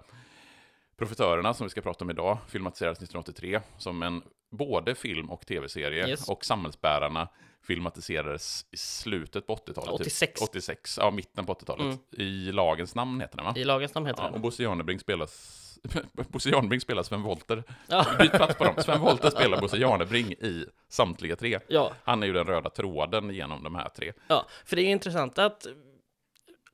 Profitörerna, 0.97 1.55
som 1.55 1.65
vi 1.65 1.71
ska 1.71 1.81
prata 1.81 2.05
om 2.05 2.11
idag, 2.11 2.39
filmatiserades 2.49 2.99
1983 2.99 3.61
som 3.79 4.03
en 4.03 4.23
både 4.57 4.95
film 4.95 5.31
och 5.31 5.47
tv-serie. 5.47 6.09
Yes. 6.09 6.29
Och 6.29 6.45
Samhällsbärarna 6.45 7.29
filmatiserades 7.63 8.67
i 8.71 8.77
slutet 8.77 9.47
på 9.47 9.57
80-talet. 9.57 9.91
86. 9.91 10.41
Typ. 10.41 10.49
86, 10.49 10.99
ja 11.01 11.11
mitten 11.11 11.47
på 11.47 11.55
80-talet. 11.55 11.85
Mm. 11.85 11.99
I 12.11 12.53
Lagens 12.53 12.95
namn 12.95 13.21
heter 13.21 13.37
den 13.37 13.47
va? 13.47 13.53
I 13.57 13.65
Lagens 13.65 13.95
namn 13.95 14.07
heter 14.07 14.23
ja, 14.23 14.27
den. 14.27 14.35
Och 14.35 14.41
Bosse 14.41 14.63
Janebring 14.63 14.99
spelas 14.99 15.61
Bosse 16.29 16.51
Janebring 16.51 16.81
spelar 16.81 17.03
Sven 17.03 17.23
Wollter. 17.23 17.65
Ja. 17.87 18.07
Byt 18.19 18.33
plats 18.33 18.55
på 18.55 18.65
dem. 18.65 18.75
Sven 18.79 19.01
Wollter 19.01 19.31
spelar 19.31 19.61
Bosse 19.61 19.77
Janebring 19.77 20.33
i 20.33 20.67
samtliga 20.89 21.37
tre. 21.37 21.59
Ja. 21.69 21.93
Han 22.05 22.23
är 22.23 22.27
ju 22.27 22.33
den 22.33 22.47
röda 22.47 22.71
tråden 22.71 23.31
genom 23.31 23.63
de 23.63 23.75
här 23.75 23.89
tre. 23.89 24.13
Ja, 24.29 24.47
för 24.65 24.77
det 24.77 24.83
är 24.83 24.87
intressant 24.87 25.39
att 25.39 25.67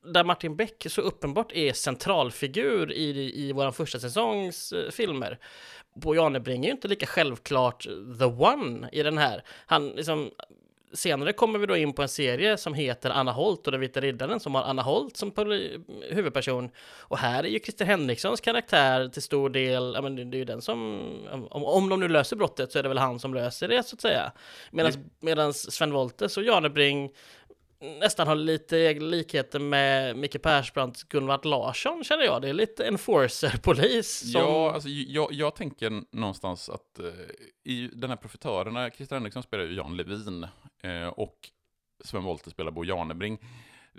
där 0.03 0.23
Martin 0.23 0.55
Beck 0.55 0.85
så 0.89 1.01
uppenbart 1.01 1.51
är 1.51 1.73
centralfigur 1.73 2.91
i, 2.91 3.31
i 3.47 3.51
vår 3.51 3.71
första 3.71 3.99
säsongs 3.99 4.71
eh, 4.71 4.91
filmer. 4.91 5.39
Bo 5.93 6.15
Janebring 6.15 6.63
är 6.63 6.67
ju 6.67 6.71
inte 6.71 6.87
lika 6.87 7.05
självklart 7.05 7.83
the 8.19 8.25
one 8.25 8.89
i 8.91 9.03
den 9.03 9.17
här. 9.17 9.43
Han 9.65 9.89
liksom, 9.89 10.31
senare 10.93 11.33
kommer 11.33 11.59
vi 11.59 11.65
då 11.65 11.77
in 11.77 11.93
på 11.93 12.01
en 12.01 12.09
serie 12.09 12.57
som 12.57 12.73
heter 12.73 13.09
Anna 13.09 13.31
Holt 13.31 13.65
och 13.65 13.71
den 13.71 13.81
vita 13.81 14.01
riddaren 14.01 14.39
som 14.39 14.55
har 14.55 14.63
Anna 14.63 14.81
Holt 14.81 15.17
som 15.17 15.31
huvudperson. 16.09 16.69
Och 16.99 17.17
här 17.17 17.43
är 17.43 17.47
ju 17.47 17.59
Christer 17.59 17.85
Henrikssons 17.85 18.41
karaktär 18.41 19.09
till 19.09 19.21
stor 19.21 19.49
del, 19.49 19.91
ja 19.95 20.01
men 20.01 20.15
det 20.15 20.37
är 20.37 20.39
ju 20.39 20.45
den 20.45 20.61
som, 20.61 21.01
om, 21.51 21.65
om 21.65 21.89
de 21.89 21.99
nu 21.99 22.07
löser 22.07 22.35
brottet 22.35 22.71
så 22.71 22.79
är 22.79 22.83
det 22.83 22.89
väl 22.89 22.97
han 22.97 23.19
som 23.19 23.33
löser 23.33 23.67
det 23.67 23.83
så 23.83 23.95
att 23.95 24.01
säga. 24.01 24.31
Medan 25.19 25.53
Sven 25.53 25.93
Wollter 25.93 26.39
och 26.39 26.43
Janebring 26.43 27.11
nästan 27.81 28.27
har 28.27 28.35
lite 28.35 28.93
likheter 28.93 29.59
med 29.59 30.17
Micke 30.17 30.41
Persbrandt, 30.41 31.03
Gunvald 31.03 31.45
Larsson 31.45 32.03
känner 32.03 32.23
jag. 32.23 32.41
Det 32.41 32.49
är 32.49 32.53
lite 32.53 32.87
enforcer-polis. 32.87 34.31
Som... 34.31 34.41
Ja, 34.41 34.71
alltså, 34.73 34.89
jag, 34.89 35.27
jag 35.31 35.55
tänker 35.55 36.03
någonstans 36.11 36.69
att 36.69 36.99
uh, 36.99 37.13
i 37.63 37.89
den 37.93 38.09
här 38.09 38.17
profitörerna, 38.17 38.89
Christer 38.89 39.15
Henriksson 39.15 39.43
spelar 39.43 39.63
ju 39.63 39.75
Jan 39.75 39.97
Levin 39.97 40.47
uh, 40.85 41.07
och 41.07 41.37
Sven 42.03 42.23
Wollter 42.23 42.51
spelar 42.51 42.71
Bo 42.71 42.85
Janebring. 42.85 43.39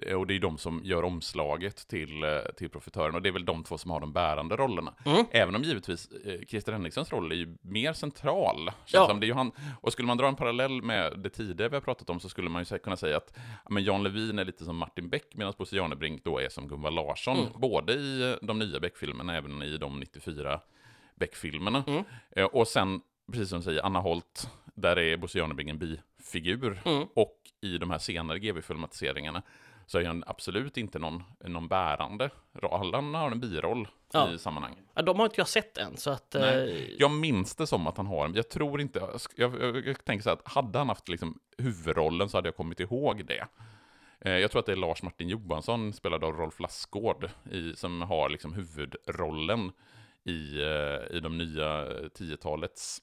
Eh, 0.01 0.17
och 0.17 0.27
det 0.27 0.35
är 0.35 0.39
de 0.39 0.59
som 0.59 0.81
gör 0.85 1.03
omslaget 1.03 1.89
till, 1.89 2.23
eh, 2.23 2.39
till 2.57 2.71
profitören. 2.71 3.15
Och 3.15 3.23
det 3.23 3.29
är 3.29 3.33
väl 3.33 3.45
de 3.45 3.65
två 3.65 3.79
som 3.79 3.91
har 3.91 4.01
de 4.01 4.13
bärande 4.13 4.57
rollerna. 4.57 4.95
Mm. 5.05 5.25
Även 5.31 5.55
om 5.55 5.63
givetvis 5.63 6.09
eh, 6.11 6.41
Christer 6.49 6.73
Henrikssons 6.73 7.13
roll 7.13 7.33
är 7.33 7.37
ju 7.37 7.57
mer 7.63 7.93
central. 7.93 8.71
Ja. 8.87 9.07
Som 9.07 9.21
det 9.21 9.29
är 9.29 9.35
han, 9.35 9.53
och 9.81 9.93
skulle 9.93 10.09
man 10.09 10.17
dra 10.17 10.29
en 10.29 10.37
parallell 10.37 10.83
med 10.83 11.19
det 11.19 11.31
tidigare 11.31 11.69
vi 11.69 11.77
har 11.77 11.81
pratat 11.81 12.11
om 12.11 12.21
så 12.21 12.29
skulle 12.29 12.51
man 12.51 12.65
ju 12.71 12.79
kunna 12.79 12.97
säga 12.97 13.17
att 13.17 13.39
men 13.71 13.85
Jan 13.85 14.03
Levin 14.03 14.39
är 14.39 14.45
lite 14.45 14.65
som 14.65 14.77
Martin 14.77 15.09
Beck 15.09 15.35
medan 15.35 15.55
Bosse 15.59 15.77
Janebrink 15.77 16.25
då 16.25 16.39
är 16.39 16.49
som 16.49 16.69
Gunvald 16.69 16.97
Larsson. 16.97 17.39
Mm. 17.39 17.53
Både 17.57 17.93
i 17.93 18.37
de 18.43 18.59
nya 18.59 18.81
Beck-filmerna 18.81 19.37
även 19.37 19.63
i 19.63 19.79
de 19.79 20.01
94 20.01 20.61
Beck-filmerna. 21.15 21.85
Mm. 21.87 22.05
Och 22.53 22.69
sen, 22.69 23.01
precis 23.33 23.49
som 23.49 23.59
du 23.59 23.65
säger, 23.65 23.87
Anna 23.87 24.01
Holt, 24.01 24.51
där 24.75 24.99
är 24.99 25.17
Bosse 25.17 25.39
Janebrink 25.39 25.71
en 25.71 25.79
bifigur. 25.79 26.81
Mm. 26.85 27.07
Och 27.15 27.37
i 27.61 27.79
de 27.79 27.91
här 27.91 27.99
senare 27.99 28.39
GV-filmatiseringarna 28.39 29.43
så 29.93 29.99
är 29.99 30.05
han 30.05 30.25
absolut 30.27 30.77
inte 30.77 30.99
någon, 30.99 31.23
någon 31.45 31.69
bärande 31.69 32.31
roll. 32.53 32.95
Han 32.95 33.15
har 33.15 33.31
en 33.31 33.41
biroll 33.41 33.89
Ja. 34.13 34.33
i 34.33 34.39
sammanhanget. 34.39 34.85
Ja, 34.95 35.03
de 35.03 35.19
har 35.19 35.27
inte 35.27 35.41
jag 35.41 35.49
sett 35.49 35.79
än, 35.79 35.97
så 35.97 36.11
att... 36.11 36.35
Nej. 36.39 36.83
eh, 36.85 36.91
Jag 36.99 37.11
minns 37.11 37.57
det 37.57 37.67
som 37.67 37.87
att 37.87 37.97
han 37.97 38.07
har 38.07 38.25
en, 38.25 38.35
jag 38.35 38.49
tror 38.49 38.81
inte, 38.81 38.99
jag, 39.37 39.61
jag, 39.63 39.87
jag 39.87 40.05
tänker 40.05 40.23
så 40.23 40.29
här 40.31 40.37
att 40.37 40.49
hade 40.53 40.79
han 40.79 40.89
haft 40.89 41.09
liksom 41.09 41.39
huvudrollen 41.59 42.29
så 42.29 42.37
hade 42.39 42.49
jag 42.49 42.57
kommit 42.57 42.81
ihåg 42.81 43.25
det. 43.27 43.47
Eh, 44.21 44.33
Jag 44.33 44.51
tror 44.51 44.61
att 44.61 44.67
det 44.67 44.73
är 44.73 44.77
Lars 44.77 45.03
Martin 45.03 45.29
Johansson, 45.29 45.93
spelad 45.93 46.25
av 46.25 46.33
Rolf 46.37 46.61
Lassgård, 46.61 47.31
i, 47.51 47.77
som 47.77 48.03
har 48.03 48.29
liksom 48.29 48.53
huvudrollen 48.53 49.73
i, 50.25 50.63
eh, 50.63 51.17
i 51.17 51.21
de 51.23 51.39
nya 51.39 51.85
10-talets 52.09 53.03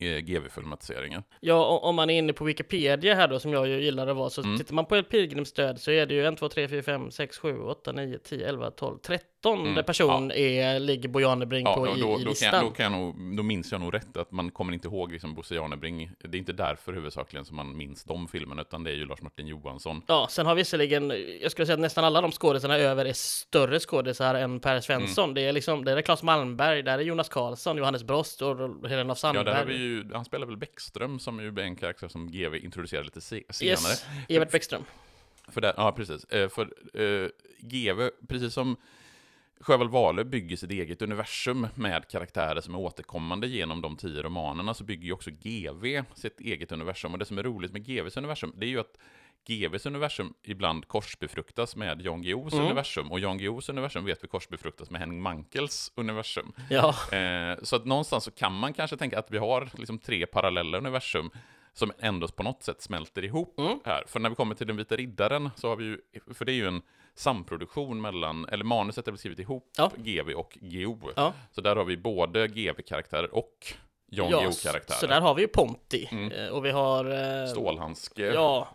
eh, 0.00 0.18
GV-filmatiseringar. 0.18 1.22
Ja, 1.40 1.78
om 1.82 1.96
man 1.96 2.10
är 2.10 2.18
inne 2.18 2.32
på 2.32 2.44
Wikipedia 2.44 3.14
här 3.14 3.28
då, 3.28 3.38
som 3.40 3.52
jag 3.52 3.68
ju 3.68 3.80
gillar 3.82 4.06
att 4.06 4.16
vara, 4.16 4.30
så 4.30 4.42
Mm. 4.42 4.58
tittar 4.58 4.74
man 4.74 4.86
på 4.86 4.96
ett 4.96 5.08
pilgrimsdöd 5.08 5.80
så 5.80 5.90
är 5.90 6.06
det 6.06 6.14
ju 6.14 6.26
1, 6.26 6.38
2, 6.38 6.48
3, 6.48 6.68
4, 6.68 6.82
5, 6.82 7.10
6, 7.10 7.38
7, 7.38 7.58
8, 7.58 7.92
9, 7.92 8.18
10, 8.18 8.48
11, 8.48 8.70
12, 8.70 8.98
13 8.98 9.20
Mm, 9.54 9.84
person 9.84 10.30
är, 10.32 10.80
ligger 10.80 11.08
Bo 11.08 11.20
Janebring 11.20 11.66
Ja, 11.66 11.74
på 11.74 11.86
då, 11.86 11.96
i, 11.96 12.00
då, 12.00 12.06
i 12.06 12.10
då, 12.10 12.16
kan 12.18 12.28
listan. 12.28 12.50
jag, 12.54 12.64
då, 12.64 12.70
kan 12.70 12.82
jag 12.92 12.92
nog, 12.92 13.36
då 13.36 13.42
minns 13.42 13.72
jag 13.72 13.80
nog 13.80 13.94
rätt 13.94 14.16
att 14.16 14.32
man 14.32 14.50
kommer 14.50 14.72
inte 14.72 14.88
ihåg 14.88 15.12
liksom 15.12 15.34
Bosse 15.34 15.54
Janebring. 15.54 16.10
Det 16.18 16.36
är 16.36 16.38
inte 16.38 16.52
därför 16.52 16.92
huvudsakligen 16.92 17.44
som 17.44 17.56
man 17.56 17.76
minns 17.76 18.04
de 18.04 18.28
filmerna, 18.28 18.62
utan 18.62 18.84
det 18.84 18.90
är 18.90 18.94
ju 18.94 19.04
Lars 19.06 19.22
Martin 19.22 19.46
Johansson. 19.46 20.02
Ja, 20.06 20.26
sen 20.30 20.46
har 20.46 20.54
visserligen, 20.54 21.12
jag 21.40 21.50
skulle 21.50 21.66
säga 21.66 21.74
att 21.74 21.80
nästan 21.80 22.04
alla 22.04 22.20
de 22.20 22.32
skådisarna 22.32 22.76
över 22.76 23.04
är 23.04 23.12
större 23.12 23.80
skådisar 23.80 24.34
än 24.34 24.60
Per 24.60 24.80
Svensson. 24.80 25.24
Mm. 25.24 25.34
Det 25.34 25.40
är 25.40 25.52
liksom, 25.52 25.84
det 25.84 25.92
är 25.92 26.02
Claes 26.02 26.22
Malmberg, 26.22 26.82
där 26.82 26.98
är 26.98 27.02
Jonas 27.02 27.28
Karlsson, 27.28 27.76
Johannes 27.76 28.04
Brost 28.04 28.42
och 28.42 28.88
Helena 28.88 29.12
af 29.12 29.16
Ja, 29.18 29.20
Sandberg. 29.20 29.44
där 29.44 29.54
har 29.54 29.64
vi 29.64 29.76
ju, 29.76 30.12
han 30.12 30.24
spelar 30.24 30.46
väl 30.46 30.56
Bäckström 30.56 31.18
som 31.18 31.40
ju 31.40 31.48
är 31.48 31.58
en 31.58 31.76
karaktär 31.76 32.08
som 32.08 32.30
GV 32.30 32.54
introducerade 32.56 33.04
lite 33.04 33.20
se, 33.20 33.42
senare. 33.50 33.70
Yes, 33.72 34.04
Evert 34.28 34.50
Bäckström. 34.50 34.84
För 35.48 35.60
där, 35.60 35.74
ja, 35.76 35.92
precis. 35.92 36.24
Eh, 36.24 36.48
För 36.48 36.62
eh, 36.94 37.28
GV, 37.60 38.08
precis 38.28 38.54
som 38.54 38.76
Sjöwall 39.60 39.88
Wahlöö 39.88 40.24
bygger 40.24 40.56
sitt 40.56 40.70
eget 40.70 41.02
universum 41.02 41.66
med 41.74 42.08
karaktärer 42.08 42.60
som 42.60 42.74
är 42.74 42.78
återkommande 42.78 43.46
genom 43.46 43.80
de 43.82 43.96
tio 43.96 44.22
romanerna, 44.22 44.74
så 44.74 44.84
bygger 44.84 45.06
ju 45.06 45.12
också 45.12 45.30
GV 45.30 46.02
sitt 46.14 46.40
eget 46.40 46.72
universum. 46.72 47.12
Och 47.12 47.18
det 47.18 47.24
som 47.24 47.38
är 47.38 47.42
roligt 47.42 47.72
med 47.72 47.86
GVs 47.86 48.16
universum, 48.16 48.52
det 48.56 48.66
är 48.66 48.70
ju 48.70 48.80
att 48.80 48.98
GVs 49.48 49.86
universum 49.86 50.34
ibland 50.42 50.88
korsbefruktas 50.88 51.76
med 51.76 52.02
Jan 52.02 52.22
Guillous 52.22 52.52
Mm. 52.54 52.64
universum, 52.66 53.12
och 53.12 53.20
Jan 53.20 53.38
Guillous 53.38 53.68
universum 53.68 54.04
vet 54.04 54.24
vi 54.24 54.28
korsbefruktas 54.28 54.90
med 54.90 55.00
Henning 55.00 55.22
Mankels 55.22 55.92
universum. 55.94 56.52
Ja, 56.70 56.94
Eh, 57.16 57.56
så 57.62 57.76
att 57.76 57.84
någonstans 57.84 58.24
så 58.24 58.30
kan 58.30 58.52
man 58.52 58.72
kanske 58.72 58.96
tänka 58.96 59.18
att 59.18 59.30
vi 59.30 59.38
har 59.38 59.68
liksom 59.74 59.98
tre 59.98 60.26
parallella 60.26 60.78
universum 60.78 61.30
som 61.78 61.92
ändå 61.98 62.28
på 62.28 62.42
något 62.42 62.62
sätt 62.62 62.82
smälter 62.82 63.24
ihop 63.24 63.58
Mm. 63.58 63.78
här. 63.84 64.04
För 64.06 64.20
när 64.20 64.28
vi 64.30 64.36
kommer 64.36 64.54
till 64.54 64.66
Den 64.66 64.76
vita 64.76 64.96
riddaren 64.96 65.50
så 65.56 65.68
har 65.68 65.76
vi 65.76 65.84
ju, 65.84 65.98
för 66.34 66.44
det 66.44 66.52
är 66.52 66.56
ju 66.56 66.66
en 66.68 66.82
samproduktion 67.14 68.00
mellan, 68.00 68.48
eller 68.48 68.64
manuset 68.64 69.08
är 69.08 69.12
väl 69.12 69.18
skrivit 69.18 69.38
ihop 69.38 69.70
Ja. 69.78 69.90
GV 69.96 70.30
och 70.34 70.58
GO. 70.60 71.10
ja. 71.16 71.32
Så 71.52 71.60
där 71.60 71.76
har 71.76 71.84
vi 71.84 71.96
både 71.96 72.48
GV-karaktärer 72.48 73.34
och 73.34 73.52
Jan 74.08 74.30
ja 74.30 74.38
Guillou-karaktärer. 74.38 74.98
så 74.98 75.06
där 75.06 75.20
har 75.20 75.34
vi 75.34 75.42
ju 75.42 75.48
Ponti. 75.48 76.08
Mm. 76.12 76.32
Eh, 76.32 76.48
Och 76.48 76.64
vi 76.64 76.70
har... 76.70 77.04
eh, 77.42 77.46
Stålhandske. 77.48 78.22
Ja, 78.26 78.68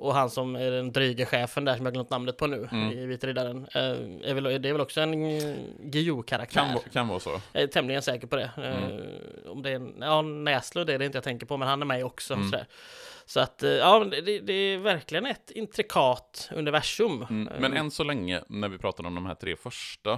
och 0.00 0.14
han 0.14 0.30
som 0.30 0.56
är 0.56 0.70
den 0.70 0.92
dryge 0.92 1.26
chefen 1.26 1.64
där 1.64 1.76
som 1.76 1.86
jag 1.86 1.92
glömt 1.94 2.10
namnet 2.10 2.36
på 2.36 2.46
nu 2.46 2.68
Mm. 2.72 2.92
i 2.98 3.06
Vita 3.06 3.26
Riddaren. 3.26 3.66
eh, 3.74 4.30
är 4.30 4.34
väl, 4.34 4.44
det 4.62 4.68
är 4.68 4.72
väl 4.72 4.80
också 4.80 5.00
en 5.00 5.14
uh, 5.14 5.56
Guillou-karaktär. 5.80 6.60
Kan, 6.72 6.78
kan 6.92 7.08
vara 7.08 7.20
så. 7.20 7.40
Jag 7.52 7.62
är 7.62 7.66
tämligen 7.66 8.02
säker 8.02 8.26
på 8.26 8.36
det. 8.36 8.50
Eh, 8.56 8.84
Mm. 8.84 9.02
om 9.48 9.62
det 9.62 9.70
är 9.70 9.74
en, 9.76 9.94
ja, 10.00 10.22
Näslund 10.22 10.90
är 10.90 10.98
det 10.98 11.04
inte 11.06 11.16
jag 11.16 11.24
tänker 11.24 11.46
på, 11.46 11.56
men 11.56 11.68
han 11.68 11.82
är 11.82 11.86
med 11.86 12.04
också. 12.04 12.34
Mm. 12.34 12.50
Sådär. 12.50 12.66
Så 13.26 13.40
att, 13.40 13.62
eh, 13.62 13.70
ja, 13.70 14.04
det, 14.04 14.38
det- 14.40 14.52
är 14.52 14.78
verkligen 14.78 15.26
ett 15.26 15.50
intrikat 15.50 16.50
universum. 16.54 17.26
Mm. 17.30 17.48
Eh, 17.48 17.60
Men 17.60 17.72
än 17.76 17.90
så 17.90 18.04
länge, 18.04 18.40
när 18.48 18.68
vi 18.68 18.78
pratar 18.78 19.06
om 19.06 19.14
de 19.14 19.26
här 19.26 19.34
tre 19.34 19.56
första 19.56 20.12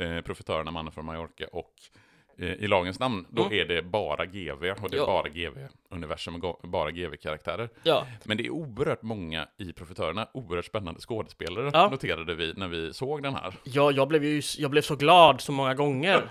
eh, 0.00 0.20
profitörerna, 0.20 0.70
mannen 0.70 0.92
från 0.92 1.04
Mallorca 1.04 1.46
och 1.52 1.74
eh, 1.94 1.99
i 2.46 2.66
lagens 2.66 2.98
namn, 2.98 3.26
då 3.30 3.42
Mm. 3.46 3.58
är 3.60 3.64
det 3.64 3.82
bara 3.82 4.26
GV, 4.26 4.70
och 4.82 4.90
det 4.90 4.96
är 4.96 5.00
Ja. 5.00 5.06
bara 5.06 5.28
GV-universum 5.28 6.34
och 6.44 6.68
bara 6.68 6.90
GV-karaktärer. 6.90 7.68
Ja, 7.82 8.06
Men 8.24 8.36
det 8.36 8.46
är 8.46 8.50
oerhört 8.50 9.02
många 9.02 9.48
i 9.58 9.72
profitörerna, 9.72 10.28
oerhört 10.34 10.64
spännande 10.64 11.00
skådespelare, 11.00 11.70
Ja. 11.74 11.88
noterade 11.90 12.34
vi 12.34 12.52
när 12.56 12.68
vi 12.68 12.92
såg 12.92 13.22
den 13.22 13.34
här. 13.34 13.54
ja, 13.64 13.90
jag 13.90 14.08
blev 14.08 14.24
ju 14.24 14.42
jag 14.58 14.70
blev 14.70 14.82
så 14.82 14.96
glad 14.96 15.40
så 15.40 15.52
många 15.52 15.74
gånger. 15.74 16.22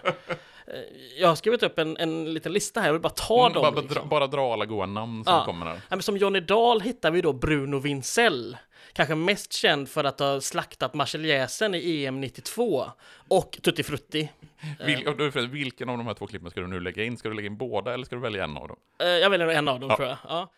Eh, 0.67 0.75
jag 1.19 1.27
har 1.27 1.35
skrivit 1.35 1.63
upp 1.63 1.79
en, 1.79 1.97
en 1.97 2.33
liten 2.33 2.53
lista 2.53 2.79
här, 2.79 2.87
jag 2.87 2.93
vill 2.93 3.01
bara 3.01 3.09
ta 3.09 3.39
Mm, 3.45 3.53
dem. 3.53 3.61
bara, 3.61 3.81
liksom. 3.81 3.93
dra, 4.01 4.05
bara 4.05 4.27
dra 4.27 4.53
alla 4.53 4.65
goa 4.65 4.85
namn 4.85 5.23
som 5.25 5.41
kommer 5.45 5.65
här. 5.65 5.75
Ja, 5.75 5.81
men 5.89 6.01
som 6.01 6.17
Johnny 6.17 6.39
Dahl 6.39 6.81
hittar 6.81 7.11
vi 7.11 7.21
då 7.21 7.33
Bruno 7.33 7.79
Vincell. 7.79 8.57
Kanske 8.93 9.15
mest 9.15 9.53
känd 9.53 9.89
för 9.89 10.03
att 10.03 10.19
ha 10.19 10.41
slaktat 10.41 10.93
Marseljäsen 10.93 11.75
i 11.75 12.05
EM 12.05 12.21
92 12.21 12.85
och 13.27 13.57
Tutti 13.61 13.83
Frutti. 13.83 14.29
Vil, 14.85 15.07
och 15.07 15.17
då 15.17 15.23
är 15.23 15.47
vilken 15.47 15.89
av 15.89 15.97
de 15.97 16.07
här 16.07 16.13
två 16.13 16.27
klippen 16.27 16.49
ska 16.51 16.61
du 16.61 16.67
nu 16.67 16.79
lägga 16.79 17.03
in? 17.03 17.17
Ska 17.17 17.29
du 17.29 17.35
lägga 17.35 17.45
in 17.47 17.57
båda 17.57 17.93
eller 17.93 18.05
ska 18.05 18.15
du 18.15 18.21
välja 18.21 18.43
en 18.43 18.57
av 18.57 18.67
dem? 18.67 18.77
Eh, 19.01 19.07
Jag 19.07 19.29
väljer 19.29 19.47
en 19.47 19.67
av 19.67 19.79
dem 19.79 19.89
Ja. 19.89 19.95
tror 19.95 20.07
jag. 20.07 20.17
Ja. 20.23 20.29
Ja, 20.29 20.49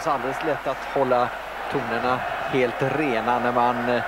inte 0.00 0.04
så 0.04 0.10
alldeles 0.10 0.44
lätt 0.44 0.66
att 0.66 0.84
hålla 0.94 1.28
tonerna 1.72 2.16
helt 2.52 2.82
rena 2.82 3.38
när 3.38 3.52
man 3.52 3.88
eh, 3.88 4.02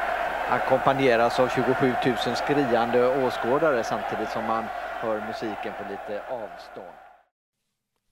ackompanjeras 0.50 1.40
av 1.40 1.48
27 1.48 1.94
000 2.26 2.36
skriande 2.36 3.06
åskådare 3.06 3.84
samtidigt 3.84 4.30
som 4.30 4.44
man 4.44 4.64
hör 5.00 5.20
musiken 5.20 5.72
på 5.78 5.84
lite 5.90 6.22
avstånd. 6.28 7.01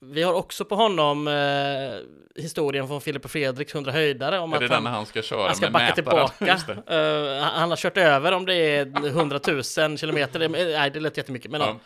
Vi 0.02 0.22
har 0.22 0.32
också 0.32 0.64
på 0.64 0.74
honom 0.74 1.28
eh, 1.28 2.42
historien 2.42 2.88
från 2.88 3.00
Filip 3.00 3.24
och 3.24 3.30
Fredriks 3.30 3.74
100 3.74 3.92
höjdare 3.92 4.38
om 4.38 4.52
är 4.52 4.58
det 4.58 4.64
att 4.64 4.70
den 4.70 4.84
han, 4.86 4.94
han 4.94 5.06
ska 5.06 5.22
köra 5.22 5.46
han 5.46 5.54
ska 5.56 5.70
backa 5.70 5.84
mätaren? 5.84 5.94
tillbaka. 5.94 6.82
Det. 6.86 6.96
Eh, 7.36 7.42
han 7.42 7.52
han 7.60 7.70
har 7.70 7.76
kört 7.76 7.96
över 7.96 8.32
om 8.32 8.46
det 8.46 8.54
är 8.54 9.06
100 9.06 9.40
000 9.78 9.98
kilometer. 9.98 10.38
Det- 10.38 10.48
Nej, 10.48 10.90
det 10.90 11.00
lät 11.00 11.16
jättemycket. 11.16 11.50
Men 11.50 11.60
Ja. 11.60 11.76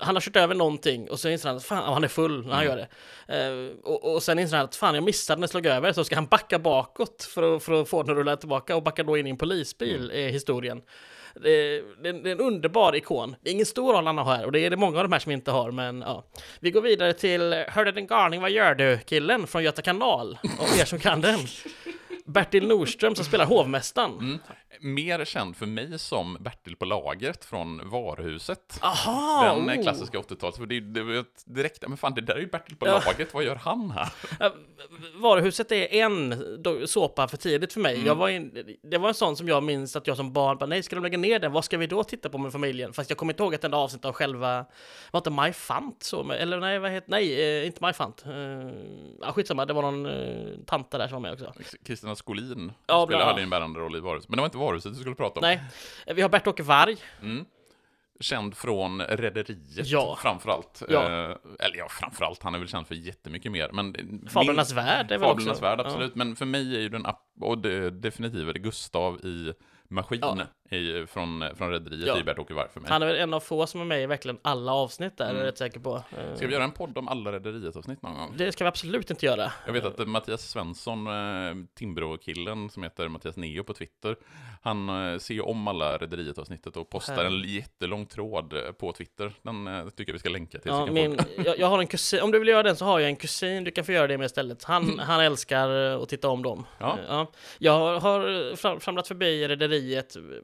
han 0.00 0.16
har 0.16 0.20
kört 0.20 0.36
över 0.36 0.54
någonting 0.54 1.10
och 1.10 1.20
så 1.20 1.28
inser 1.28 1.48
han 1.48 1.56
att 1.56 1.64
fan, 1.64 1.92
han 1.92 2.04
är 2.04 2.08
full 2.08 2.46
när 2.46 2.54
han 2.54 2.64
Mm. 2.66 2.78
gör 2.78 2.86
det. 3.26 3.68
Eh, 3.72 3.76
och, 3.92 4.14
och 4.14 4.22
sen 4.22 4.38
inser 4.38 4.56
han 4.56 4.64
att 4.64 4.76
fan, 4.76 4.94
jag 4.94 5.04
missade 5.04 5.40
när 5.40 5.42
jag 5.42 5.50
slog 5.50 5.66
över. 5.66 5.92
Så 5.92 6.04
ska 6.04 6.14
han 6.14 6.26
backa 6.26 6.58
bakåt 6.58 7.28
för 7.34 7.56
att, 7.56 7.62
för 7.62 7.82
att 7.82 7.88
få 7.88 8.02
den 8.02 8.10
att 8.12 8.16
rulla 8.18 8.36
tillbaka 8.36 8.76
och 8.76 8.82
backa 8.82 9.02
då 9.02 9.16
in 9.16 9.26
i 9.26 9.30
en 9.30 9.36
polisbil, 9.36 10.10
Mm. 10.10 10.26
är 10.26 10.32
historien. 10.32 10.82
Det 11.34 11.50
är, 11.50 11.82
det, 12.02 12.08
är, 12.08 12.12
det 12.12 12.30
är 12.30 12.32
en 12.32 12.40
underbar 12.40 12.96
ikon. 12.96 13.36
Det 13.42 13.50
är 13.50 13.54
ingen 13.54 13.66
stor 13.66 13.92
roll 13.92 14.06
han 14.06 14.18
har 14.18 14.24
här 14.24 14.44
och 14.44 14.52
det 14.52 14.60
är 14.60 14.70
det 14.70 14.76
många 14.76 14.98
av 14.98 15.04
de 15.04 15.12
här 15.12 15.20
som 15.20 15.32
inte 15.32 15.50
har, 15.50 15.70
men 15.70 16.00
ja. 16.00 16.24
Vi 16.60 16.70
går 16.70 16.82
vidare 16.82 17.12
till 17.12 17.64
Hörde 17.68 17.92
den 17.92 18.06
galning, 18.06 18.40
vad 18.40 18.50
gör 18.50 18.74
du? 18.74 18.98
Killen 19.06 19.46
från 19.46 19.62
Göta 19.64 19.82
kanal. 19.82 20.38
Och 20.58 20.78
er 20.80 20.84
som 20.84 20.98
kan 20.98 21.20
den. 21.20 21.38
Bertil 22.32 22.66
Nordström 22.66 23.14
som 23.14 23.24
spelar 23.24 23.46
hovmästaren. 23.46 24.18
Mm. 24.18 24.38
Mer 24.80 25.24
känd 25.24 25.56
för 25.56 25.66
mig 25.66 25.98
som 25.98 26.36
Bertil 26.40 26.76
på 26.76 26.84
lagret 26.84 27.44
från 27.44 27.90
Varuhuset. 27.90 28.78
Aha! 28.82 29.54
Den 29.54 29.68
eh, 29.68 29.78
oh. 29.78 29.82
klassiska 29.82 30.18
80-tals, 30.18 30.56
för 30.56 30.66
det, 30.66 30.80
det 30.80 31.24
direkt, 31.46 31.88
men 31.88 31.96
fan 31.96 32.14
det 32.14 32.20
där 32.20 32.34
är 32.34 32.38
ju 32.40 32.46
Bertil 32.46 32.76
på 32.76 32.86
Ja. 32.86 33.02
lagret, 33.06 33.34
vad 33.34 33.44
gör 33.44 33.54
han 33.56 33.90
här? 33.90 34.08
Varuhuset 35.14 35.72
är 35.72 35.94
en 35.94 36.34
såpa 36.86 37.28
för 37.28 37.36
tidigt 37.36 37.72
för 37.72 37.80
mig. 37.80 37.94
Mm. 37.94 38.06
Jag 38.06 38.14
var 38.14 38.28
in, 38.28 38.76
det 38.82 38.98
var 38.98 39.08
en 39.08 39.14
sån 39.14 39.36
som 39.36 39.48
jag 39.48 39.62
minns 39.62 39.96
att 39.96 40.06
jag 40.06 40.16
som 40.16 40.32
barn 40.32 40.58
bara, 40.58 40.66
nej, 40.66 40.82
ska 40.82 40.96
de 40.96 41.02
lägga 41.02 41.18
ner 41.18 41.38
den? 41.38 41.52
Vad 41.52 41.64
ska 41.64 41.78
vi 41.78 41.86
då 41.86 42.04
titta 42.04 42.28
på 42.28 42.38
med 42.38 42.52
familjen? 42.52 42.92
Fast 42.92 43.10
jag 43.10 43.16
kommer 43.16 43.32
inte 43.32 43.42
ihåg 43.42 43.54
ett 43.54 43.64
enda 43.64 43.76
avsnitt 43.76 44.04
av 44.04 44.12
själva, 44.12 44.64
var 45.10 45.20
inte 45.20 45.30
Maj 45.30 45.52
Fant 45.52 46.02
så? 46.02 46.22
med- 46.24 46.36
Eller 46.40 46.60
nej, 46.60 46.78
vad 46.78 46.90
heter, 46.90 47.10
nej, 47.10 47.58
eh, 47.60 47.66
inte 47.66 47.78
Maj 47.80 47.92
Fant. 47.92 48.24
Uh, 48.26 49.32
skitsamma, 49.32 49.66
det 49.66 49.72
var 49.72 49.82
någon 49.82 50.06
uh, 50.06 50.58
tanta 50.66 50.98
där 50.98 51.08
som 51.08 51.14
var 51.14 51.20
med 51.20 51.32
också. 51.32 51.52
Kristina 51.84 52.14
Skolin 52.22 52.72
Ja, 52.86 53.04
spelade, 53.06 53.24
hade 53.24 53.42
en 53.42 53.50
bärande 53.50 53.80
roll 53.80 53.96
i 53.96 54.00
Varuhuset, 54.00 54.28
men 54.30 54.36
det 54.36 54.40
var 54.40 54.46
inte 54.46 54.58
Varuhuset 54.58 54.92
du 54.94 55.00
skulle 55.00 55.14
prata 55.16 55.40
om. 55.40 55.42
Nej, 55.42 55.60
Eh, 56.06 56.14
vi 56.14 56.22
har 56.22 56.28
Bert-Åke 56.28 56.62
Varg. 56.62 56.96
Mm. 57.22 57.44
Känd 58.20 58.56
från 58.56 59.02
Rederiet 59.02 59.86
Ja. 59.86 60.18
framförallt. 60.22 60.82
Ja. 60.88 61.02
Eh, 61.02 61.36
eller 61.58 61.76
ja, 61.76 61.88
framförallt, 61.90 62.42
han 62.42 62.54
är 62.54 62.58
väl 62.58 62.68
känd 62.68 62.86
för 62.86 62.94
jättemycket 62.94 63.52
mer. 63.52 63.70
Men 63.72 63.94
Fablernas 64.28 64.72
värld 64.72 65.12
är 65.12 65.18
väl 65.18 65.28
Fablernas 65.28 65.50
också- 65.52 65.62
värld, 65.62 65.78
ja. 65.80 65.84
absolut. 65.84 66.14
Men 66.14 66.36
för 66.36 66.44
mig 66.46 66.76
är 66.76 66.80
ju 66.80 66.88
den, 66.88 67.06
och 67.40 67.58
det, 67.58 67.90
definitivt 67.90 68.54
det 68.54 68.60
Gustav 68.60 69.20
i 69.24 69.52
Maskin 69.92 70.18
Ja. 70.22 70.36
i, 70.76 71.06
från, 71.06 71.44
från 71.56 71.70
Rederiet 71.70 72.06
Ja. 72.06 72.18
i 72.18 72.22
Bert-Åke 72.24 72.54
Varg 72.54 72.68
för 72.72 72.80
mig. 72.80 72.90
Han 72.90 73.02
är 73.02 73.06
väl 73.06 73.16
en 73.16 73.34
av 73.34 73.40
få 73.40 73.66
som 73.66 73.80
är 73.80 73.84
med 73.84 74.02
i 74.02 74.06
verkligen 74.06 74.38
alla 74.42 74.72
avsnitt 74.72 75.16
där, 75.18 75.24
är 75.24 75.30
Mm. 75.30 75.40
jag 75.40 75.48
rätt 75.48 75.58
säker 75.58 75.80
på. 75.80 75.96
Eh, 75.96 76.36
Ska 76.36 76.46
vi 76.46 76.52
göra 76.52 76.64
en 76.64 76.70
podd 76.72 76.98
om 76.98 77.08
alla 77.08 77.32
Rederiet-avsnitt 77.32 78.02
någon 78.02 78.14
gång? 78.14 78.34
Det 78.36 78.52
ska 78.52 78.64
vi 78.64 78.68
absolut 78.68 79.10
inte 79.10 79.26
göra. 79.26 79.52
Jag 79.66 79.72
vet 79.72 79.84
att 79.84 80.00
eh, 80.00 80.06
Mattias 80.06 80.50
Svensson, 80.50 81.06
eh, 81.06 81.54
Timbro-killen 81.74 82.70
som 82.70 82.82
heter 82.82 83.08
Mattias 83.08 83.36
Neo 83.36 83.64
på 83.64 83.74
Twitter, 83.74 84.16
han 84.62 85.20
ser 85.20 85.34
ju 85.34 85.40
om 85.40 85.68
alla 85.68 85.96
Rederiet-avsnittet 85.98 86.76
och 86.76 86.90
postar 86.90 87.24
en 87.24 87.42
jättelång 87.42 88.06
tråd 88.06 88.54
på 88.78 88.92
Twitter. 88.92 89.32
Den 89.42 89.90
tycker 89.96 90.10
jag 90.10 90.14
vi 90.14 90.18
ska 90.18 90.28
länka 90.28 90.58
till. 90.58 90.70
Ja, 90.70 90.86
min, 90.86 91.18
jag, 91.44 91.58
jag 91.58 91.66
har 91.66 91.78
en 91.78 91.86
kusin, 91.86 92.20
om 92.22 92.30
du 92.30 92.38
vill 92.38 92.48
göra 92.48 92.62
den 92.62 92.76
så 92.76 92.84
har 92.84 93.00
jag 93.00 93.08
en 93.08 93.16
kusin, 93.16 93.64
du 93.64 93.70
kan 93.70 93.84
få 93.84 93.92
göra 93.92 94.06
det 94.06 94.18
med 94.18 94.24
istället. 94.26 94.64
Han, 94.64 94.98
han 94.98 95.20
älskar 95.20 95.68
att 95.70 96.08
titta 96.08 96.28
om 96.28 96.42
dem. 96.42 96.64
Ja. 96.78 96.98
Ja. 97.08 97.26
Jag 97.58 98.00
har 98.00 98.56
fram, 98.56 98.80
framlat 98.80 99.08
förbi 99.08 99.48
Rederiet 99.48 99.81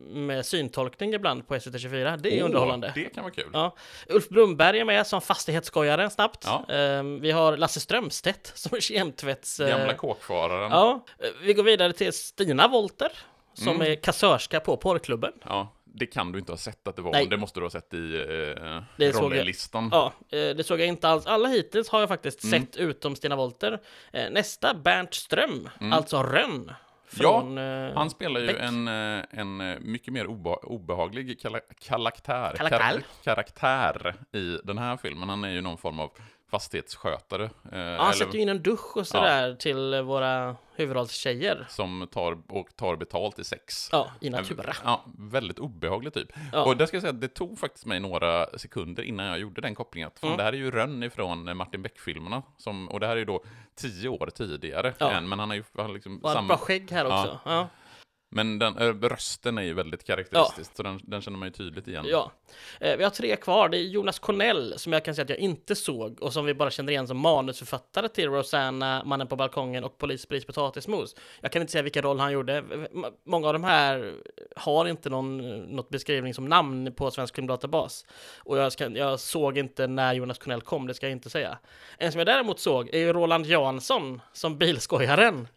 med 0.01 0.47
syntolkning 0.47 1.15
ibland 1.15 1.49
på 1.49 1.55
SVT24, 1.55 2.17
det 2.17 2.39
är 2.39 2.43
Åh, 2.43 2.47
underhållande. 2.47 2.93
Det 2.95 3.05
kan 3.15 3.23
vara 3.25 3.35
kul. 3.35 3.51
Ja. 3.53 3.77
Ulf 4.09 4.29
Brumberg 4.29 4.81
är 4.81 4.85
med 4.85 5.07
som 5.07 5.21
fastighetsskojare 5.21 6.11
snabbt. 6.11 6.45
Ja. 6.47 6.75
Eh, 6.75 7.03
Vi 7.03 7.31
har 7.31 7.57
Lasse 7.57 7.81
Strömstedt 7.81 8.53
som 8.55 8.81
kemtvätts... 8.81 9.61
eh, 9.61 9.69
Gamla 9.79 9.95
kåkfararen. 9.95 10.71
Ja, 10.71 11.05
vi 11.43 11.53
går 11.55 11.63
vidare 11.63 11.93
till 11.93 12.13
Stina 12.13 12.69
Wolter 12.69 13.13
som 13.55 13.69
Mm. 13.77 13.93
är 13.93 13.95
kassörska 13.95 14.61
på 14.61 14.77
porrklubben. 14.77 15.33
Ja, 15.45 15.75
det 15.85 16.07
kan 16.07 16.33
du 16.33 16.39
inte 16.39 16.53
ha 16.53 16.57
sett 16.57 16.89
att 16.89 16.97
det 16.97 17.03
var. 17.03 17.13
Nej. 17.13 17.27
Det 17.27 17.37
måste 17.37 17.61
du 17.61 17.65
ha 17.65 17.71
sett 17.71 17.95
i 17.95 18.15
eh, 18.17 18.83
Det 18.97 19.05
jag. 19.05 19.23
rollerlistan. 19.23 19.89
Ja, 19.93 20.13
eh, 20.31 20.39
det 20.39 20.67
såg 20.67 20.81
jag 20.81 20.87
inte 20.89 21.09
alls. 21.09 21.27
Alla 21.27 21.49
hittills 21.49 21.89
har 21.89 22.01
jag 22.01 22.09
faktiskt 22.09 22.45
Mm. 22.45 22.61
sett 22.67 22.77
utom 22.77 23.17
Stina 23.17 23.37
Wolter. 23.37 23.81
Eh, 24.13 24.31
Nästa, 24.31 24.75
Bernt 24.75 25.15
Ström, 25.15 25.69
Mm. 25.81 25.93
alltså 25.93 26.23
Rönn. 26.23 26.73
Ja, 27.17 27.41
Från, 27.41 27.59
eh, 27.59 27.95
Han 27.95 28.11
spelar 28.11 28.41
ju 28.41 28.47
Beck. 28.47 28.57
en, 28.61 28.89
eh, 28.89 29.25
en 29.31 29.61
eh, 29.61 29.79
mycket 29.81 30.13
mer 30.13 30.27
obe 30.27 30.51
obehaglig 30.51 31.41
karaktär, 31.41 32.55
Karaktär. 32.57 33.03
karaktär 33.25 34.15
i 34.33 34.59
den 34.65 34.79
här 34.79 34.97
filmen. 34.97 35.29
Han 35.29 35.45
är 35.45 35.51
ju 35.51 35.61
någon 35.61 35.79
form 35.79 36.01
av 36.01 36.11
fastighetsskötare. 36.51 37.45
eh, 37.45 37.51
ja, 37.79 37.79
han 37.79 37.85
eller- 38.01 38.13
sätter 38.13 38.35
ju 38.35 38.41
in 38.41 38.49
en 38.49 38.63
dusch 38.63 38.97
och 38.97 39.07
sådär 39.07 39.55
till 39.55 39.95
eh, 39.95 40.03
våra 40.03 40.57
huvudrollstjejer. 40.77 41.67
som 41.69 42.09
tar, 42.13 42.39
och 42.49 42.77
tar 42.77 42.97
betalt 42.97 43.39
i 43.39 43.45
sex. 43.45 43.89
Ja, 43.93 44.11
i 44.21 44.31
Natura. 44.31 44.73
Ja, 44.85 45.05
väldigt 45.19 45.59
obehaglig 45.59 46.15
typ. 46.15 46.29
Ja. 46.53 46.65
Och 46.65 46.77
där 46.77 46.87
ska 46.87 46.97
jag 46.97 47.03
säga 47.03 47.13
att 47.13 47.21
det 47.21 47.29
tog 47.29 47.59
faktiskt 47.59 47.87
mig 47.87 48.01
några 48.01 48.47
sekunder 48.59 49.03
innan 49.03 49.27
jag 49.27 49.39
gjorde 49.39 49.61
den 49.61 49.75
kopplingen. 49.75 50.07
Att 50.07 50.19
fan, 50.19 50.29
Mm. 50.29 50.37
Det 50.37 50.45
här 50.45 50.53
är 50.53 50.57
ju 50.57 50.71
Rönn 50.71 51.03
ifrån 51.03 51.57
Martin 51.57 51.83
Beck-filmerna. 51.83 52.43
Som, 52.57 52.89
och 52.89 53.01
det 53.01 53.07
här 53.07 53.13
är 53.15 53.19
ju 53.19 53.25
då 53.25 53.45
tio 53.75 54.09
år 54.09 54.31
tidigare. 54.35 54.95
Ja. 54.99 55.11
Än, 55.11 55.29
men 55.29 55.39
han 55.39 55.49
har 55.49 55.57
ju 55.57 55.65
han 55.77 55.93
liksom 55.93 56.19
Och 56.23 56.31
samma... 56.31 56.49
bra 56.49 56.57
skägg 56.57 56.91
här 56.91 57.05
Ja. 57.05 57.21
också. 57.23 57.39
Ja. 57.45 57.69
Men 58.31 58.59
den, 58.59 58.79
äh, 58.79 59.09
rösten 59.09 59.59
är 59.59 59.63
ju 59.63 59.75
väldigt 59.75 60.05
karaktäristisk. 60.05 60.77
Så 60.77 60.83
den, 60.83 61.01
den 61.03 61.21
känner 61.21 61.39
man 61.39 61.49
ju 61.49 61.53
tydligt 61.53 61.89
igen. 61.89 62.05
Ja. 62.09 62.33
Eh, 62.81 62.97
vi 62.97 63.05
har 63.05 63.11
tre 63.11 63.37
kvar. 63.37 63.69
Det 63.69 63.79
är 63.79 63.83
Jonas 63.83 64.19
Cornell 64.19 64.75
som 64.77 64.93
jag 64.93 65.05
kan 65.05 65.15
säga 65.15 65.23
att 65.23 65.31
jag 65.31 65.39
inte 65.39 65.75
såg 65.75 66.23
och 66.23 66.33
som 66.33 66.45
vi 66.45 66.55
bara 66.55 66.71
känner 66.71 66.93
igen 66.93 67.07
som 67.07 67.19
manusförfattare 67.19 68.09
till 68.09 68.31
Rosanna, 68.31 69.03
Mannen 69.05 69.27
på 69.27 69.37
balkongen 69.37 69.85
och 69.85 69.99
Polis, 69.99 70.27
polis, 70.27 70.45
potatismos. 70.45 71.17
Jag 71.41 71.53
kan 71.53 71.63
inte 71.63 71.73
säga 71.73 71.83
vilken 71.83 72.03
roll 72.03 72.21
han 72.21 72.33
gjorde. 72.33 72.65
Många 73.27 73.47
av 73.47 73.53
de 73.53 73.65
här 73.65 74.15
har 74.57 74.89
inte 74.89 75.11
någon 75.11 75.59
något 75.59 75.89
beskrivning 75.89 76.35
som 76.35 76.45
namn 76.45 76.93
på 76.95 77.11
Svensk 77.11 77.35
filmdatabas. 77.35 78.07
Och 78.39 78.59
jag, 78.59 78.73
ska, 78.73 78.89
jag 78.89 79.21
såg 79.21 79.59
inte 79.59 79.87
när 79.87 80.13
Jonas 80.15 80.39
Cornell 80.39 80.61
kom, 80.61 80.87
det 80.87 80.95
ska 80.95 81.07
jag 81.07 81.13
inte 81.13 81.31
säga. 81.31 81.59
En 81.99 82.13
som 82.13 82.19
jag 82.19 82.27
däremot 82.27 82.61
såg 82.61 82.89
är 82.89 82.99
ju 82.99 83.13
Roland 83.13 83.47
Jansson 83.47 84.21
som 84.33 84.59
bilskojaren. 84.59 85.49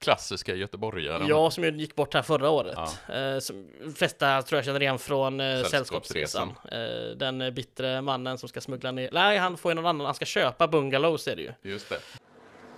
Klassiska 0.00 0.54
göteborgare. 0.54 1.24
Ja, 1.28 1.50
som 1.50 1.64
ju 1.64 1.70
gick 1.70 1.94
bort 1.94 2.14
här 2.14 2.22
förra 2.22 2.50
året. 2.50 2.78
Eh, 3.08 3.38
som 3.38 3.68
de 3.84 3.92
flesta 3.92 4.42
tror 4.42 4.58
jag 4.58 4.64
känner 4.64 4.82
igen 4.82 4.98
från 4.98 5.40
eh, 5.40 5.64
Sällskapsresan. 5.64 6.54
Sällskapsresan. 6.70 7.10
Eh, 7.10 7.16
den 7.16 7.54
bittre 7.54 8.02
mannen 8.02 8.38
som 8.38 8.48
ska 8.48 8.60
smuggla 8.60 8.92
ner... 8.92 9.10
Nej, 9.12 9.38
han 9.38 9.56
får 9.56 9.70
ju 9.70 9.74
någon 9.74 9.86
annan. 9.86 10.04
Han 10.04 10.14
ska 10.14 10.24
köpa 10.24 10.68
bungalows 10.68 11.28
är 11.28 11.36
det 11.36 11.42
ju. 11.42 11.52
Just 11.62 11.88
det. 11.88 11.98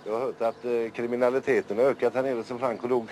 Jag 0.05 0.13
har 0.13 0.19
hört 0.19 0.41
att 0.41 0.65
eh, 0.65 0.89
kriminaliteten 0.95 1.77
har 1.77 1.85
ökat 1.85 2.13
här 2.13 2.23
nere 2.23 2.43
sen 2.43 2.59
Franco 2.59 2.87
dog. 2.87 3.09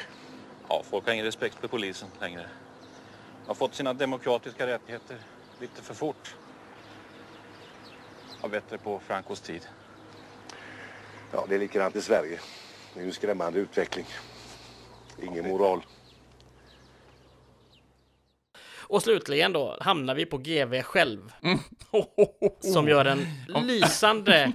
Ja, 0.70 0.84
folk 0.90 1.06
har 1.06 1.14
ingen 1.14 1.26
respekt 1.26 1.56
för 1.62 1.68
polisen 1.68 2.08
längre. 2.20 2.42
De 2.42 3.48
har 3.48 3.56
fått 3.56 3.76
sina 3.76 3.94
demokratiska 3.94 4.68
rättigheter 4.68 5.18
lite 5.60 5.82
för 5.82 5.94
fort. 5.94 6.36
Var 8.42 8.50
bättre 8.50 8.78
på 8.78 9.00
Francos 9.08 9.42
tid. 9.42 9.62
Ja, 11.32 11.46
det 11.50 11.56
är 11.56 11.60
likadant 11.60 11.96
i 11.96 12.02
Sverige. 12.02 12.40
Det 12.94 13.00
är 13.00 13.04
ju 13.04 13.08
en 13.08 13.14
skrämmande 13.14 13.60
utveckling. 13.60 14.06
Ingen 15.24 15.48
moral. 15.48 15.82
Och 18.92 19.02
slutligen 19.04 19.54
då 19.54 19.78
hamnar 19.82 20.16
vi 20.16 20.26
på 20.26 20.38
GV 20.38 20.82
själv. 20.82 21.20
Som 22.60 22.88
gör 22.88 23.06
en 23.06 23.26
lysande 23.68 24.52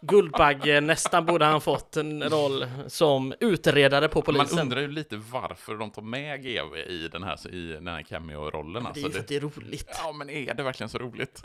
Guldbagge. 0.00 0.80
Nästan 0.80 1.26
borde 1.26 1.44
han 1.44 1.60
fått 1.60 1.96
en 1.96 2.22
roll 2.30 2.66
som 2.86 3.34
utredare 3.40 4.08
på 4.08 4.18
Man 4.18 4.24
polisen. 4.24 4.58
undrar 4.58 4.80
ju 4.80 4.88
lite 4.88 5.16
varför 5.16 5.74
de 5.76 5.90
tar 5.90 6.02
med 6.02 6.42
GV 6.42 6.76
i 6.76 7.08
den 7.12 7.22
här, 7.22 7.54
i 7.54 7.72
den 7.72 7.86
här 7.88 8.02
cameo-rollen. 8.02 8.72
det 8.94 9.00
är 9.00 9.04
Alltså, 9.04 9.06
ju 9.06 9.10
för 9.12 9.20
att 9.20 9.28
det 9.28 9.36
är 9.36 9.40
roligt. 9.40 9.88
Ja, 10.04 10.12
men 10.12 10.30
är 10.30 10.54
det 10.54 10.62
verkligen 10.62 10.88
så 10.90 10.98
roligt? 10.98 11.44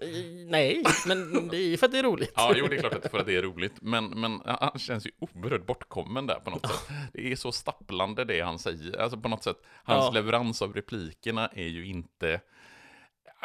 Nej, 0.50 0.84
men 1.08 1.48
det 1.48 1.58
är 1.58 1.62
ju 1.68 1.78
för 1.78 1.86
att 1.86 1.92
det 1.92 2.00
är 2.00 2.04
roligt. 2.04 2.32
Ja, 2.36 2.54
jo, 2.56 2.68
det 2.68 2.76
är 2.76 2.80
klart 2.80 2.94
att 3.06 3.12
för 3.12 3.20
att 3.20 3.26
det 3.26 3.36
är 3.36 3.42
roligt, 3.42 3.74
men, 3.82 4.06
men 4.06 4.42
han 4.46 4.80
känns 4.80 5.06
ju 5.08 5.12
oerhört 5.20 5.66
bortkommen 5.66 6.28
där 6.28 6.36
på 6.40 6.50
något 6.50 6.66
sätt. 6.68 6.90
Det 7.14 7.32
är 7.32 7.36
så 7.36 7.52
stapplande 7.52 8.26
det 8.26 8.42
han 8.42 8.60
säger, 8.60 9.00
alltså 9.02 9.18
på 9.18 9.30
något 9.30 9.44
sätt, 9.44 9.58
hans 9.84 10.06
Ja. 10.06 10.12
leverans 10.12 10.62
av 10.62 10.74
replikerna 10.74 11.48
är 11.48 11.68
ju 11.68 11.86
inte, 11.86 12.31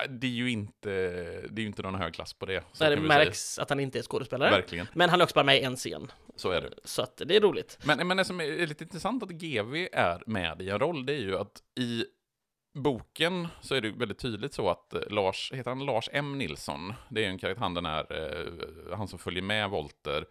det 0.09 0.27
är 0.27 0.31
ju 0.31 0.51
inte, 0.51 0.91
det 1.51 1.61
är 1.61 1.61
ju 1.61 1.67
inte 1.67 1.83
någon 1.83 1.95
hög 1.95 2.15
klass 2.15 2.33
på 2.33 2.47
det. 2.47 2.65
Så 2.73 2.85
Där 2.85 2.91
det 2.91 2.97
vi 2.97 3.09
säga. 3.09 3.19
märks 3.19 3.59
att 3.59 3.71
han 3.71 3.81
inte 3.81 3.99
är 3.99 4.03
skådespelare. 4.03 4.51
Verkligen, 4.51 4.87
Men 4.93 5.11
han 5.11 5.21
är 5.21 5.25
också 5.25 5.35
bara 5.35 5.45
med 5.45 5.57
i 5.57 5.63
en 5.63 5.77
scen. 5.77 6.13
så 6.37 6.51
är 6.51 6.61
det. 6.61 6.71
Så 6.85 7.03
att 7.03 7.23
det 7.27 7.37
är 7.37 7.41
roligt. 7.41 7.79
Men, 7.85 8.09
men 8.09 8.17
det 8.17 8.25
som 8.25 8.41
är 8.41 8.67
lite 8.67 8.85
intressant 8.85 9.23
att 9.23 9.29
GV 9.31 9.75
är 9.93 10.23
med 10.31 10.63
i 10.63 10.71
en 10.71 10.79
roll, 10.79 11.07
det 11.07 11.13
är 11.15 11.21
ju 11.21 11.39
att 11.39 11.63
i 11.81 12.05
boken 12.75 13.49
så 13.61 13.75
är 13.75 13.81
det 13.81 13.91
väldigt 13.91 14.19
tydligt 14.19 14.55
så 14.55 14.71
att 14.71 14.95
eh, 14.95 15.01
Lars, 15.11 15.53
heter 15.55 15.71
han 15.71 15.87
Lars 15.87 16.09
M. 16.13 16.39
Nilsson? 16.39 16.95
Det 17.09 17.25
är 17.25 17.29
en 17.29 17.39
karaktär, 17.39 17.61
han 17.63 17.75
den 17.75 17.87
här, 17.87 18.07
eh, 18.13 18.97
han 18.97 19.09
som 19.09 19.19
följer 19.19 19.43
med 19.43 19.71
Volter 19.71 20.25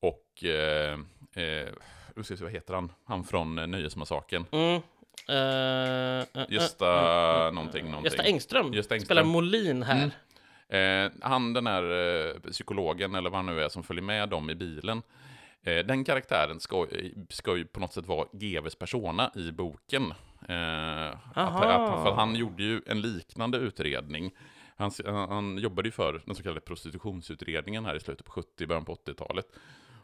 och, 0.00 0.44
eh, 0.44 0.98
eh, 1.34 1.68
vad 2.40 2.50
heter 2.50 2.74
han? 2.74 2.92
Han 3.04 3.24
från 3.24 3.58
eh, 3.58 3.66
Nöjesmassakern. 3.66 4.44
Mm. 4.52 4.80
Uh, 5.28 6.44
Gösta 6.48 6.86
någonting, 7.50 7.84
någonting. 7.84 8.04
Gösta 8.04 8.22
Engström, 8.22 8.72
Gösta 8.74 8.94
Engström. 8.94 9.06
spelar 9.06 9.24
Molin 9.24 9.82
här. 9.82 9.96
Mm. 9.96 10.10
Eh, 10.70 11.12
han 11.20 11.52
den 11.52 11.66
här 11.66 11.82
eh, 11.82 12.50
psykologen, 12.50 13.14
eller 13.14 13.30
vad 13.30 13.38
han 13.38 13.46
nu 13.46 13.62
är, 13.62 13.68
som 13.68 13.82
följer 13.82 14.02
med 14.02 14.28
dem 14.28 14.50
i 14.50 14.54
bilen. 14.54 15.02
Eh, 15.62 15.78
den 15.78 16.04
karaktären 16.04 16.60
ska, 16.60 16.86
ska 17.28 17.56
ju 17.56 17.64
på 17.64 17.80
något 17.80 17.92
sätt 17.92 18.06
vara 18.06 18.28
GVs 18.32 18.74
persona 18.74 19.30
i 19.34 19.52
boken. 19.52 20.14
Att, 21.34 21.46
att, 21.64 22.02
för 22.02 22.12
han 22.12 22.36
gjorde 22.36 22.62
ju 22.62 22.80
en 22.86 23.00
liknande 23.00 23.58
utredning. 23.58 24.30
Han, 24.76 24.90
han, 25.06 25.28
han 25.28 25.58
jobbade 25.58 25.88
ju 25.88 25.92
för 25.92 26.22
den 26.26 26.34
så 26.34 26.42
kallade 26.42 26.60
prostitutionsutredningen 26.60 27.84
här 27.84 27.96
i 27.96 28.00
slutet 28.00 28.26
på 28.26 28.32
70, 28.32 28.66
början 28.66 28.84
på 28.84 28.94
80-talet. 28.94 29.46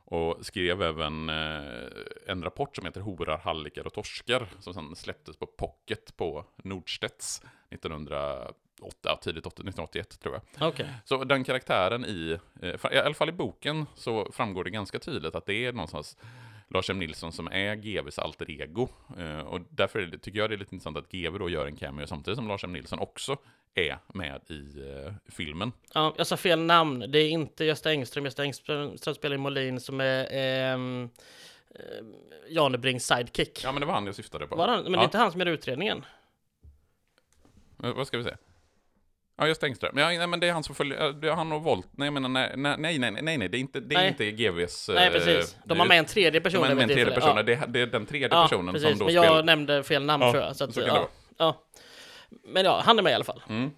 Och 0.09 0.47
skrev 0.47 0.83
även 0.83 1.31
eh, 1.31 1.89
en 2.27 2.43
rapport 2.43 2.77
som 2.77 2.85
heter 2.85 3.01
Horar, 3.01 3.39
hallickar 3.39 3.87
och 3.87 3.93
torskar, 3.93 4.47
som 4.61 4.75
sen 4.75 4.97
släpptes 4.97 5.37
på 5.37 5.47
Pocket 5.47 6.17
på 6.17 6.45
Nordstedts 6.65 7.43
1908, 7.71 9.19
tidigt 9.23 9.47
1981 9.47 10.21
tror 10.21 10.35
jag. 10.35 10.69
Okej. 10.69 10.87
Så 11.05 11.25
den 11.25 11.45
karaktären 11.45 12.05
i, 12.05 12.39
eh, 12.63 12.93
i 12.93 12.99
alla 12.99 13.15
fall 13.15 13.29
i 13.29 13.33
boken, 13.33 13.87
så 13.95 14.33
framgår 14.33 14.65
det 14.65 14.71
ganska 14.71 14.99
tydligt 14.99 15.35
att 15.35 15.47
det 15.47 15.65
är 15.65 15.73
någonstans 15.73 16.17
Lars 16.69 16.91
M. 16.91 16.99
Nilsson 16.99 17.33
som 17.33 17.47
är 17.47 17.75
GVs 17.75 18.19
alter 18.19 18.51
ego. 18.51 18.89
Eh, 19.19 19.41
och 19.41 19.61
därför 19.71 19.99
är 19.99 20.07
det, 20.07 20.19
tycker 20.19 20.39
jag 20.39 20.51
det 20.51 20.55
är 20.55 20.59
lite 20.59 20.75
intressant 20.75 20.97
att 20.97 21.13
GV 21.13 21.39
då 21.39 21.49
gör 21.49 21.67
en 21.67 21.77
cameo 21.77 22.07
samtidigt 22.07 22.37
som 22.37 22.49
Lars 22.49 22.65
M. 22.65 22.73
Nilsson 22.73 22.99
också 22.99 23.37
är 23.77 23.99
med 24.15 24.41
i 24.51 24.81
eh, 25.07 25.13
filmen. 25.29 25.73
Ja, 25.95 26.15
jag 26.17 26.27
sa 26.27 26.37
fel 26.37 26.59
namn. 26.61 27.05
Det 27.09 27.19
är 27.19 27.29
inte 27.29 27.65
Gösta 27.65 27.91
Engström. 27.91 28.25
Gösta 28.25 28.43
Engström 28.43 28.99
spelar 28.99 29.35
i 29.35 29.39
Molin 29.39 29.81
som 29.81 30.01
är 30.01 30.29
ehm, 30.31 31.09
eh, 31.75 31.81
Janebrings 32.49 33.07
sidekick. 33.07 33.61
Ja, 33.65 33.73
men 33.73 33.81
det 33.81 33.87
var 33.87 33.95
han 33.95 34.07
jag 34.07 34.15
syftade 34.15 34.47
på. 34.47 34.57
Var 34.57 34.69
han? 34.69 34.83
Men 34.83 34.93
det 34.93 34.99
ja. 34.99 35.01
är 35.01 35.05
inte 35.05 35.19
han 35.19 35.31
som 35.33 35.41
gör 35.41 35.47
utredningen. 35.47 36.05
Eh, 37.85 37.93
Vad 37.93 38.07
ska 38.07 38.19
vi 38.19 38.25
säga? 38.25 38.37
Ja, 39.39 39.47
just 39.49 39.63
Engström. 39.63 39.99
Ja, 39.99 40.07
nej, 40.09 40.27
men 40.27 40.41
det 40.41 40.49
är 40.49 40.53
han 40.53 40.65
som 40.65 40.75
följer, 40.75 41.05
eh, 41.07 41.11
det 41.15 41.33
han 41.35 41.53
och 41.53 41.63
Volt. 41.63 41.87
Nej, 41.91 42.11
men 42.11 42.33
nej, 42.33 42.53
nej, 42.57 42.77
nej, 42.79 42.99
nej, 42.99 43.11
nej, 43.23 43.39
nej, 43.39 43.49
det 43.49 43.57
är 43.57 43.61
inte, 43.61 43.81
det 43.81 43.95
är 43.95 43.99
Nej. 43.99 44.09
inte 44.09 44.31
GVs... 44.31 44.91
Nej, 44.95 45.07
eh, 45.07 45.13
precis. 45.13 45.57
De 45.65 45.79
har 45.79 45.85
det- 45.87 45.89
med 45.89 45.99
en 45.99 46.05
tredje 46.05 46.41
person. 46.41 46.63
de 46.63 46.69
har 46.69 46.75
med 46.75 46.83
en 46.83 46.89
tredje 46.89 47.15
person. 47.15 47.37
Det, 47.47 47.55
är, 47.55 47.67
det 47.67 47.81
är 47.81 47.87
den 47.87 48.07
tredje 48.07 48.29
Ja, 48.31 48.43
personen 48.51 48.75
precis. 48.75 48.89
som 48.91 48.99
då 48.99 49.05
Men 49.05 49.15
jag 49.15 49.25
spelar... 49.25 49.43
nämnde 49.43 49.83
fel 49.83 50.05
namn 50.05 50.23
Ja, 50.23 50.37
jag. 50.37 50.57
Så, 50.57 50.65
att, 50.65 50.75
så 50.75 50.81
kan 50.81 50.89
det 50.89 50.95
ja, 50.95 51.01
vara. 51.01 51.09
ja. 51.37 51.63
Men 52.45 52.65
ja, 52.65 52.81
han 52.85 52.99
är 52.99 53.03
med 53.03 53.11
i 53.11 53.15
alla 53.15 53.25
fall. 53.25 53.43
Mm. 53.49 53.71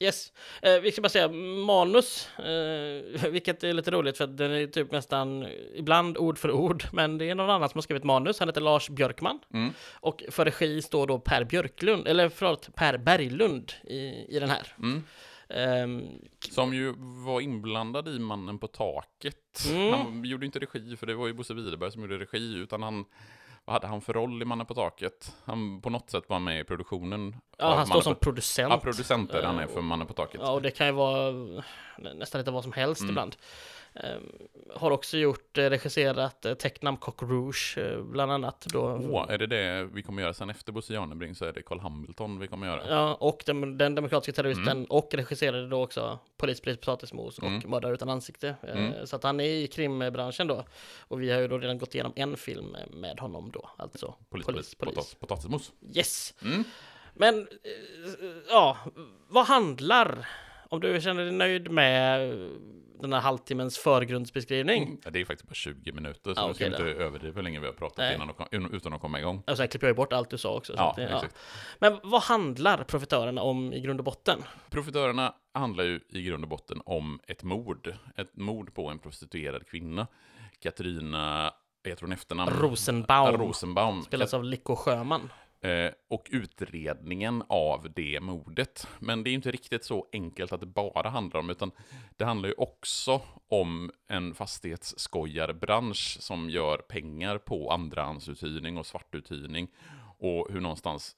Yes. 0.00 0.32
Eh, 0.62 0.80
vi 0.80 0.92
ska 0.92 1.02
bara 1.02 1.08
säga 1.08 1.28
manus, 1.66 2.28
eh, 2.38 3.30
vilket 3.30 3.64
är 3.64 3.72
lite 3.72 3.90
roligt 3.90 4.16
för 4.16 4.24
att 4.24 4.36
den 4.36 4.52
är 4.52 4.66
typ 4.66 4.92
nästan 4.92 5.46
ibland 5.74 6.18
ord 6.18 6.38
för 6.38 6.50
ord, 6.50 6.84
men 6.92 7.18
det 7.18 7.30
är 7.30 7.34
någon 7.34 7.50
annan 7.50 7.68
som 7.68 7.78
har 7.78 7.82
skrivit 7.82 8.04
manus. 8.04 8.38
Han 8.38 8.48
heter 8.48 8.60
Lars 8.60 8.88
Björkman 8.88 9.38
Mm. 9.54 9.72
och 9.92 10.24
för 10.30 10.44
regi 10.44 10.82
står 10.82 11.06
då 11.06 11.18
Per 11.18 11.44
Björklund, 11.44 12.08
eller 12.08 12.28
förlåt, 12.28 12.74
Per 12.74 12.98
Berglund 12.98 13.72
i, 13.84 13.96
i 14.36 14.38
den 14.40 14.50
här. 14.50 14.74
Mm. 14.78 15.04
Ehm, 15.48 16.02
Som 16.50 16.74
ju 16.74 16.94
var 17.24 17.40
inblandad 17.40 18.08
i 18.08 18.18
Mannen 18.18 18.58
på 18.58 18.66
taket. 18.66 19.66
Mm. 19.70 19.92
Han 19.92 20.24
gjorde 20.24 20.46
inte 20.46 20.58
regi, 20.58 20.96
för 20.96 21.06
det 21.06 21.14
var 21.14 21.26
ju 21.26 21.32
Bosse 21.32 21.54
Widerberg 21.54 21.92
som 21.92 22.02
gjorde 22.02 22.18
regi, 22.18 22.54
utan 22.54 22.82
han 22.82 23.04
vad 23.68 23.72
hade 23.72 23.86
han 23.86 24.00
för 24.00 24.12
roll 24.12 24.42
i 24.42 24.44
Mannen 24.44 24.66
på 24.66 24.74
taket? 24.74 25.36
Han 25.44 25.80
på 25.80 25.90
något 25.90 26.10
sätt 26.10 26.24
var 26.28 26.38
med 26.38 26.60
i 26.60 26.64
produktionen. 26.64 27.36
ja, 27.58 27.74
han 27.74 27.86
står 27.86 28.00
som 28.00 28.14
på... 28.14 28.20
producent. 28.20 28.70
Ja, 28.72 28.80
producent 28.80 29.30
är 29.32 29.42
han 29.42 29.58
är 29.58 29.62
Eh, 29.62 29.68
för 29.68 29.80
Mannen 29.80 30.06
på 30.06 30.12
taket. 30.12 30.40
Ja, 30.44 30.50
och 30.50 30.62
det 30.62 30.70
kan 30.70 30.86
ju 30.86 30.92
vara 30.92 31.32
nästan 32.14 32.38
lite 32.38 32.50
vad 32.50 32.62
som 32.62 32.72
helst 32.72 33.00
Mm. 33.00 33.10
ibland. 33.10 33.36
Ehm, 33.94 34.22
har 34.74 34.90
också 34.90 35.16
gjort, 35.16 35.58
eh, 35.58 35.62
regisserat 35.70 36.44
eh, 36.44 36.54
Tecknam 36.54 36.96
Cock 36.96 37.22
Rouge, 37.22 37.78
eh, 37.78 38.02
bland 38.02 38.32
annat. 38.32 38.66
Då. 38.72 38.82
Åh, 39.10 39.26
är 39.28 39.38
det 39.38 39.46
det 39.46 39.88
vi 39.92 40.02
kommer 40.02 40.22
göra 40.22 40.34
sen 40.34 40.50
efter 40.50 40.72
Bosse 40.72 40.92
Jarnebring 40.94 41.34
så 41.34 41.44
är 41.44 41.52
det 41.52 41.62
Carl 41.62 41.78
Hamilton 41.80 42.38
vi 42.38 42.46
kommer 42.48 42.66
göra. 42.66 42.82
Ja, 42.88 43.14
och 43.14 43.42
den, 43.46 43.78
den 43.78 43.94
demokratiska 43.94 44.32
terroristen 44.42 44.68
Mm. 44.78 44.84
och 44.84 45.14
regisserade 45.14 45.68
då 45.68 45.82
också 45.82 46.18
Polis, 46.36 46.60
polis, 46.60 46.78
potatismos 46.78 47.38
och 47.38 47.44
Mm. 47.44 47.70
Mördare 47.70 47.94
utan 47.94 48.08
ansikte. 48.08 48.54
Mm. 48.62 49.06
Så 49.06 49.16
att 49.16 49.22
han 49.22 49.40
är 49.40 49.44
i 49.44 49.66
krimbranschen 49.66 50.46
då. 50.46 50.64
Och 51.00 51.22
vi 51.22 51.30
har 51.30 51.40
ju 51.40 51.48
då 51.48 51.58
redan 51.58 51.78
gått 51.78 51.94
igenom 51.94 52.12
en 52.16 52.36
film 52.36 52.76
med 52.90 53.20
honom 53.20 53.50
då, 53.50 53.70
alltså 53.76 54.14
Polis, 54.30 54.46
polis, 54.46 54.74
polis. 54.74 55.14
potatismos. 55.14 55.72
Yes! 55.94 56.34
Mm. 56.42 56.64
Men, 57.14 57.48
ja, 58.48 58.76
vad 59.28 59.46
handlar, 59.46 60.28
om 60.68 60.80
du 60.80 61.00
känner 61.00 61.22
dig 61.24 61.32
nöjd 61.32 61.70
med 61.70 62.32
den 63.02 63.12
här 63.12 63.20
halvtimmens 63.20 63.78
förgrundsbeskrivning? 63.78 65.00
Ja, 65.04 65.10
det 65.10 65.20
är 65.20 65.24
faktiskt 65.24 65.48
bara 65.48 65.54
20 65.54 65.92
minuter, 65.92 66.34
så 66.34 66.40
Ja, 66.40 66.46
vi 66.48 66.54
ska 66.54 66.66
okej 66.66 66.66
inte 66.88 67.02
överdriva 67.04 67.34
hur 67.36 67.42
länge 67.42 67.60
vi 67.60 67.66
har 67.66 67.72
pratat 67.72 67.98
Nej. 67.98 68.14
innan, 68.14 68.30
och- 68.30 68.74
utan 68.74 68.92
att 68.92 69.00
komma 69.00 69.20
igång. 69.20 69.42
Och 69.46 69.56
sen 69.56 69.68
klipper 69.68 69.86
jag 69.86 69.92
ju 69.92 69.96
bort 69.96 70.12
allt 70.12 70.30
du 70.30 70.38
sa 70.38 70.54
också. 70.56 70.72
så 70.72 70.78
Ja, 70.78 70.90
att 70.90 70.96
det- 70.96 71.04
exakt. 71.08 71.36
Men 71.78 71.98
vad 72.02 72.22
handlar 72.22 72.84
Profitörerna 72.84 73.42
om 73.42 73.72
i 73.72 73.80
grund 73.80 74.00
och 74.00 74.04
botten? 74.04 74.42
Profitörerna 74.70 75.34
handlar 75.54 75.84
ju 75.84 76.00
i 76.08 76.22
grund 76.22 76.44
och 76.44 76.50
botten 76.50 76.82
om 76.84 77.20
ett 77.26 77.42
mord. 77.42 77.94
Ett 78.16 78.36
mord 78.36 78.74
på 78.74 78.88
en 78.88 78.98
prostituerad 78.98 79.66
kvinna. 79.66 80.06
Katarina, 80.62 81.52
jag 81.82 81.98
tror 81.98 82.06
hon 82.06 82.12
efternamn? 82.12 82.52
Rosenbaum. 82.60 83.36
Rosenbaum. 83.40 84.02
Spelas 84.02 84.34
av 84.34 84.44
Lico 84.44 84.76
Sjöman. 84.76 85.32
Eh, 85.60 85.90
och 86.08 86.28
utredningen 86.30 87.42
av 87.48 87.86
det 87.96 88.20
mordet. 88.20 88.88
Men 88.98 89.24
det 89.24 89.28
är 89.28 89.32
ju 89.32 89.36
inte 89.36 89.50
riktigt 89.50 89.84
så 89.84 90.06
enkelt 90.12 90.52
att 90.52 90.60
det 90.60 90.66
bara 90.66 91.08
handlar 91.08 91.40
om, 91.40 91.50
utan 91.50 91.70
det 92.16 92.24
handlar 92.24 92.48
ju 92.48 92.54
också 92.54 93.20
om 93.48 93.90
en 94.08 94.34
fastighetsskojarbransch 94.34 96.16
som 96.20 96.50
gör 96.50 96.78
pengar 96.78 97.38
på 97.38 97.70
andrahandsuthyrning 97.70 98.78
och 98.78 98.86
svartuthyrning. 98.86 99.68
Och 100.18 100.48
hur 100.50 100.60
någonstans 100.60 101.16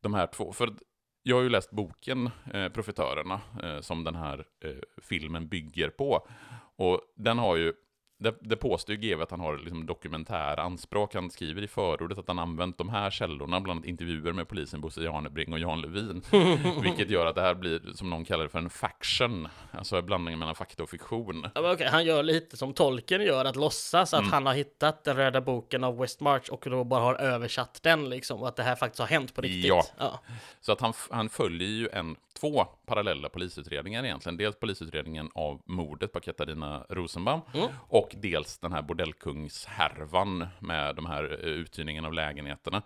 de 0.00 0.14
här 0.14 0.26
två, 0.26 0.52
för 0.52 0.74
jag 1.22 1.36
har 1.36 1.42
ju 1.42 1.48
läst 1.48 1.70
boken 1.70 2.30
eh, 2.54 2.68
Profitörerna 2.68 3.40
eh, 3.62 3.80
som 3.80 4.04
den 4.04 4.14
här 4.14 4.44
eh, 4.64 5.02
filmen 5.02 5.48
bygger 5.48 5.88
på. 5.88 6.28
Och 6.76 7.00
den 7.16 7.38
har 7.38 7.56
ju 7.56 7.72
det, 8.20 8.34
det 8.40 8.56
påstår 8.56 8.94
ju 8.96 9.00
GW 9.00 9.22
att 9.22 9.30
han 9.30 9.40
har 9.40 9.56
liksom 9.58 9.86
dokumentära 9.86 10.62
anspråk. 10.62 11.14
Han 11.14 11.30
skriver 11.30 11.62
i 11.62 11.68
förordet 11.68 12.18
att 12.18 12.28
han 12.28 12.38
använt 12.38 12.78
de 12.78 12.88
här 12.88 13.10
källorna, 13.10 13.60
bland 13.60 13.78
annat 13.78 13.88
intervjuer 13.88 14.32
med 14.32 14.48
polisen 14.48 14.80
Bosse 14.80 15.00
Jarnebring 15.02 15.52
och 15.52 15.58
Jan 15.58 15.80
Levin. 15.80 16.22
vilket 16.82 17.10
gör 17.10 17.26
att 17.26 17.34
det 17.34 17.40
här 17.40 17.54
blir, 17.54 17.80
som 17.94 18.10
någon 18.10 18.24
kallar 18.24 18.42
det 18.44 18.48
för 18.50 18.58
en 18.58 18.70
faction. 18.70 19.48
Alltså 19.72 19.96
en 19.96 20.06
blandning 20.06 20.38
mellan 20.38 20.54
fakta 20.54 20.82
och 20.82 20.90
fiktion. 20.90 21.46
Ja, 21.54 21.72
okej, 21.72 21.86
han 21.90 22.04
gör 22.04 22.22
lite 22.22 22.56
som 22.56 22.72
tolken 22.74 23.22
gör, 23.22 23.44
att 23.44 23.56
låtsas 23.56 24.14
att 24.14 24.20
Mm. 24.20 24.32
han 24.32 24.46
har 24.46 24.54
hittat 24.54 25.04
den 25.04 25.16
röda 25.16 25.40
boken 25.40 25.84
av 25.84 25.98
Westmarch 25.98 26.48
och 26.48 26.66
då 26.70 26.84
bara 26.84 27.00
har 27.00 27.14
översatt 27.14 27.80
den 27.82 28.08
liksom, 28.10 28.40
och 28.40 28.48
att 28.48 28.56
det 28.56 28.62
här 28.62 28.76
faktiskt 28.76 29.00
har 29.00 29.06
hänt 29.06 29.34
på 29.34 29.40
riktigt. 29.42 29.64
Ja. 29.68 29.84
ja. 29.98 30.20
Så 30.60 30.72
att 30.72 30.80
han, 30.80 30.92
han 31.10 31.28
följer 31.28 31.68
ju 31.68 31.88
en, 31.92 32.16
två 32.40 32.64
parallella 32.86 33.28
polisutredningar 33.28 34.04
egentligen. 34.04 34.36
Dels 34.36 34.56
polisutredningen 34.56 35.30
av 35.34 35.60
mordet 35.64 36.12
på 36.12 36.20
Katarina 36.20 36.84
Rosenbaum 36.88 37.40
Mm. 37.54 37.66
och 37.88 38.09
dels 38.18 38.58
den 38.58 38.72
här 38.72 38.82
bordellkungshärvan 38.82 40.46
med 40.58 40.96
de 40.96 41.06
här 41.06 41.38
eh, 41.42 41.50
uthyrningen 41.50 42.04
av 42.04 42.12
lägenheterna. 42.12 42.82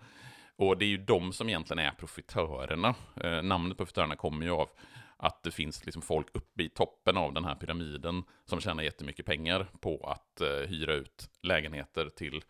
Och 0.55 0.77
det 0.77 0.85
är 0.85 0.89
ju 0.89 0.97
de 0.97 1.33
som 1.33 1.49
egentligen 1.49 1.79
är 1.85 1.91
profitörerna. 1.91 2.95
Eh, 3.23 3.41
namnet 3.43 3.77
profitörerna 3.77 4.15
kommer 4.15 4.45
ju 4.45 4.51
av 4.51 4.69
att 5.17 5.43
det 5.43 5.51
finns 5.51 5.85
liksom 5.85 6.01
folk 6.01 6.27
uppe 6.33 6.63
i 6.63 6.69
toppen 6.69 7.17
av 7.17 7.33
den 7.33 7.45
här 7.45 7.55
pyramiden 7.55 8.23
som 8.45 8.59
tjänar 8.59 8.83
jättemycket 8.83 9.25
pengar 9.25 9.67
på 9.79 10.07
att 10.09 10.41
eh, 10.41 10.69
hyra 10.69 10.93
ut 10.93 11.29
lägenheter 11.41 12.09
till 12.09 12.41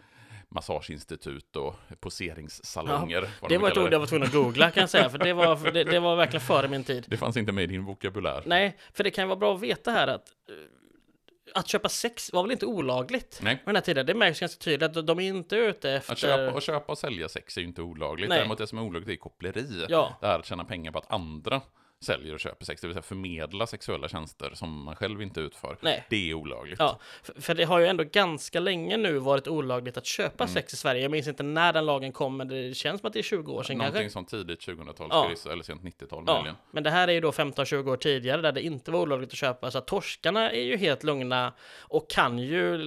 massageinstitut 0.49 1.55
och 1.55 1.75
poseringssalonger. 1.99 3.21
vad 3.41 3.49
Det 3.49 3.55
de 3.55 3.61
var 3.61 3.71
ett 3.71 3.77
ord 3.77 3.93
jag 3.93 3.99
var 3.99 4.05
tvungen 4.05 4.27
att 4.27 4.33
googla 4.33 4.71
kan 4.71 4.81
jag 4.81 4.89
säga, 4.89 5.09
för 5.09 5.17
det 5.17 5.33
var, 5.33 5.55
för 5.55 5.71
det, 5.71 5.83
det 5.83 5.99
var 5.99 6.15
verkligen 6.15 6.45
före 6.45 6.67
min 6.67 6.83
tid. 6.83 7.05
Det 7.07 7.17
fanns 7.17 7.38
inte 7.38 7.51
med 7.51 7.63
i 7.63 7.67
din 7.67 7.85
vokabulär. 7.85 8.43
Nej, 8.45 8.77
för 8.93 9.03
det 9.03 9.11
kan 9.11 9.27
vara 9.27 9.39
bra 9.39 9.55
att 9.55 9.61
veta 9.61 9.91
här 9.91 10.07
att 10.07 10.27
eh, 10.49 10.55
att 11.53 11.67
köpa 11.67 11.89
sex 11.89 12.34
var 12.34 12.43
väl 12.43 12.51
inte 12.51 12.65
olagligt 12.65 13.39
Nej. 13.41 13.55
på 13.55 13.63
den 13.65 13.75
här 13.75 13.81
tiden? 13.81 14.05
Det 14.05 14.13
märks 14.13 14.39
ganska 14.39 14.63
tydligt 14.63 14.97
att 14.97 15.08
de 15.08 15.19
är 15.19 15.27
inte 15.27 15.55
ute 15.55 15.91
efter... 15.91 16.13
Att 16.13 16.19
köpa, 16.19 16.55
och 16.55 16.62
köpa 16.62 16.91
och 16.91 16.97
sälja 16.97 17.29
sex 17.29 17.58
är 17.58 17.62
ju 17.62 17.67
inte 17.67 17.81
olagligt. 17.81 18.29
Nej. 18.29 18.38
Däremot 18.38 18.58
det 18.58 18.67
som 18.67 18.77
är 18.77 18.81
olagligt 18.81 19.10
är 19.10 19.15
koppleri. 19.15 19.86
Ja. 19.89 20.17
Det 20.21 20.27
här 20.27 20.39
att 20.39 20.45
tjäna 20.45 20.65
pengar 20.65 20.91
på 20.91 20.99
att 20.99 21.12
andra 21.12 21.62
säljer 22.01 22.34
och 22.34 22.39
köper 22.39 22.65
sex, 22.65 22.81
det 22.81 22.88
vill 22.88 22.93
säga 22.95 23.01
förmedla 23.03 23.67
sexuella 23.67 24.08
tjänster 24.10 24.51
som 24.53 24.84
man 24.84 24.95
själv 24.95 25.21
inte 25.21 25.39
utför. 25.41 25.77
Nej. 25.81 26.05
Det 26.10 26.29
är 26.29 26.34
olagligt. 26.34 26.79
Ja, 26.79 26.99
för, 27.39 27.53
det 27.53 27.63
har 27.63 27.79
ju 27.79 27.86
ändå 27.88 28.03
ganska 28.03 28.60
länge 28.60 28.97
nu 28.97 29.17
varit 29.17 29.47
olagligt 29.47 29.97
att 29.97 30.05
köpa 30.05 30.43
Mm. 30.43 30.53
sex 30.53 30.73
i 30.73 30.77
Sverige. 30.77 31.01
Jag 31.01 31.12
minns 31.12 31.27
inte 31.27 31.43
när 31.43 31.73
den 31.73 31.86
lagen 31.86 32.12
kom, 32.12 32.38
men 32.38 32.47
det 32.47 32.77
känns 32.77 33.01
som 33.01 33.08
att 33.08 33.13
det 33.13 33.19
är 33.19 33.23
20 33.23 33.51
år 33.51 33.63
sedan 33.63 33.77
Någonting 33.77 34.01
kanske. 34.01 34.13
som 34.13 34.25
tidigt 34.25 34.60
2000-tal, 34.67 35.08
Ja. 35.12 35.31
eller 35.51 35.63
sent 35.63 35.81
90-tal 35.84 36.23
Ja, 36.27 36.34
möjligen. 36.34 36.55
men 36.71 36.84
det 36.84 36.89
här 36.89 37.08
är 37.08 37.12
ju 37.13 37.19
då 37.21 37.31
15-20 37.31 37.91
år 37.91 37.97
tidigare 37.97 38.41
där 38.41 38.51
det 38.51 38.62
inte 38.62 38.91
var 38.91 38.99
olagligt 38.99 39.29
att 39.29 39.36
köpa, 39.38 39.71
så 39.71 39.77
att 39.77 39.88
torskarna 39.88 40.51
är 40.51 40.62
ju 40.63 40.77
helt 40.77 41.03
lugna 41.03 41.53
och 41.81 42.10
kan 42.10 42.39
ju, 42.39 42.77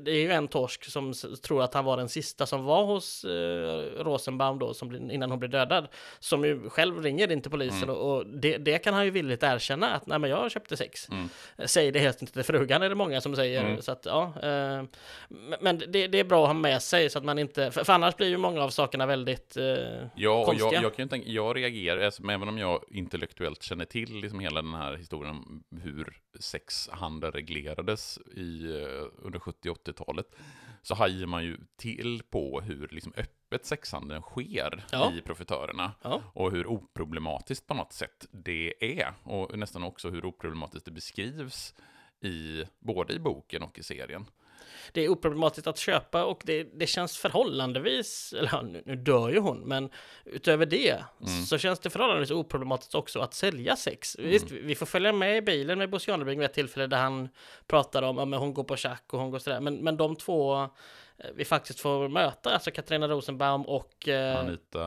det 0.00 0.10
är 0.10 0.20
ju 0.22 0.30
en 0.32 0.48
torsk 0.48 0.84
som 0.84 1.12
tror 1.42 1.62
att 1.62 1.74
han 1.74 1.84
var 1.84 1.96
den 1.96 2.08
sista 2.08 2.46
som 2.46 2.64
var 2.64 2.84
hos 2.84 3.24
eh, 3.24 4.04
Rosenbaum 4.04 4.58
då, 4.58 4.74
som, 4.74 5.10
innan 5.10 5.30
hon 5.30 5.38
blev 5.38 5.50
dödad, 5.50 5.88
som 6.18 6.44
ju 6.44 6.70
själv 6.70 7.02
ringer 7.02 7.32
in 7.32 7.40
till 7.42 7.50
polisen 7.50 7.80
Mm. 7.82 7.96
och, 7.96 8.16
och 8.16 8.26
det, 8.32 8.58
det 8.58 8.78
kan 8.78 8.94
han 8.94 9.04
ju 9.04 9.10
villigt 9.10 9.42
erkänna 9.42 9.94
att 9.94 10.06
nej 10.06 10.18
men 10.18 10.30
jag 10.30 10.50
köpte 10.50 10.76
sex. 10.76 11.08
Mm. 11.08 11.28
Säg 11.64 11.90
det 11.90 11.98
helst 11.98 12.22
inte 12.22 12.34
till 12.34 12.42
frugan 12.42 12.82
är 12.82 12.88
det 12.88 12.94
många 12.94 13.20
som 13.20 13.36
säger. 13.36 13.64
Mm. 13.64 13.82
Så 13.82 13.92
att, 13.92 14.06
ja, 14.06 14.32
eh, 14.42 14.84
men 15.60 15.78
det, 15.78 16.06
det 16.06 16.20
är 16.20 16.24
bra 16.24 16.42
att 16.42 16.48
ha 16.48 16.54
med 16.54 16.82
sig 16.82 17.10
så 17.10 17.18
att 17.18 17.24
man 17.24 17.38
inte, 17.38 17.70
för, 17.70 17.84
för 17.84 17.92
annars 17.92 18.16
blir 18.16 18.28
ju 18.28 18.36
många 18.36 18.62
av 18.62 18.70
sakerna 18.70 19.06
väldigt 19.06 19.56
eh, 19.56 19.64
Ja, 19.64 20.06
och 20.14 20.24
jag, 20.24 20.44
konstiga. 20.46 20.82
jag 20.82 20.94
kan 20.96 21.04
ju 21.04 21.08
tänka, 21.08 21.28
jag 21.28 21.56
reagerar, 21.56 22.04
alltså, 22.04 22.22
även 22.22 22.48
om 22.48 22.58
jag 22.58 22.84
intellektuellt 22.88 23.62
känner 23.62 23.84
till 23.84 24.20
liksom 24.20 24.40
hela 24.40 24.62
den 24.62 24.74
här 24.74 24.96
historien 24.96 25.30
om 25.30 25.64
hur 25.82 26.16
sexhandel 26.40 27.32
reglerades 27.32 28.18
i, 28.36 28.64
eh, 28.64 29.26
under 29.26 29.38
70 29.38 29.70
80-talet, 29.70 30.26
så 30.82 30.94
hajar 30.94 31.26
man 31.26 31.44
ju 31.44 31.58
till 31.76 32.22
på 32.30 32.60
hur 32.60 32.88
liksom 32.88 33.12
öppet 33.16 33.66
sexhandeln 33.66 34.22
sker 34.22 34.84
Ja. 34.92 35.12
i 35.12 35.20
profitörerna. 35.20 35.92
Ja. 36.02 36.22
Och 36.34 36.50
hur 36.52 36.66
oproblematiskt 36.66 37.66
på 37.66 37.74
något 37.74 37.92
sätt 37.92 38.26
det 38.30 39.00
är. 39.00 39.12
Och 39.22 39.58
nästan 39.58 39.82
också 39.82 40.10
hur 40.10 40.24
oproblematiskt 40.24 40.84
det 40.84 40.90
beskrivs 40.90 41.74
i, 42.20 42.64
både 42.78 43.12
i 43.12 43.18
boken 43.18 43.62
och 43.62 43.78
i 43.78 43.82
serien. 43.82 44.26
Det 44.92 45.04
är 45.04 45.08
oproblematiskt 45.08 45.66
att 45.66 45.78
köpa 45.78 46.24
och 46.24 46.42
det, 46.44 46.62
det 46.62 46.86
känns 46.86 47.16
förhållandevis, 47.18 48.34
eller 48.38 48.48
ja, 48.52 48.62
nu, 48.62 48.82
nu 48.86 48.96
dör 48.96 49.28
ju 49.28 49.38
hon, 49.38 49.58
men 49.60 49.90
utöver 50.24 50.66
det 50.66 51.04
Mm. 51.20 51.42
så 51.44 51.58
känns 51.58 51.80
det 51.80 51.90
förhållandevis 51.90 52.30
oproblematiskt 52.30 52.94
också 52.94 53.20
att 53.20 53.34
sälja 53.34 53.76
sex. 53.76 54.16
Visst, 54.18 54.50
Mm. 54.50 54.66
vi 54.66 54.74
får 54.74 54.86
följa 54.86 55.12
med 55.12 55.36
i 55.36 55.42
bilen 55.42 55.78
med 55.78 55.90
Bosse 55.90 56.10
Jarnebring 56.10 56.38
vid 56.38 56.46
ett 56.46 56.54
tillfälle 56.54 56.86
där 56.86 56.98
han 56.98 57.28
pratar 57.66 58.02
om 58.02 58.18
att 58.34 58.40
hon 58.40 58.54
går 58.54 58.64
på 58.64 58.76
schack 58.76 59.04
och 59.12 59.20
hon 59.20 59.30
går 59.30 59.38
sådär, 59.38 59.60
men, 59.60 59.74
men 59.76 59.96
de 59.96 60.16
två 60.16 60.62
eh, 60.62 60.68
vi 61.34 61.44
faktiskt 61.44 61.80
får 61.80 62.08
möta, 62.08 62.50
alltså 62.54 62.70
Katarina 62.70 63.08
Rosenbaum 63.08 63.62
och 63.66 64.08
eh, 64.08 64.38
Anita, 64.40 64.78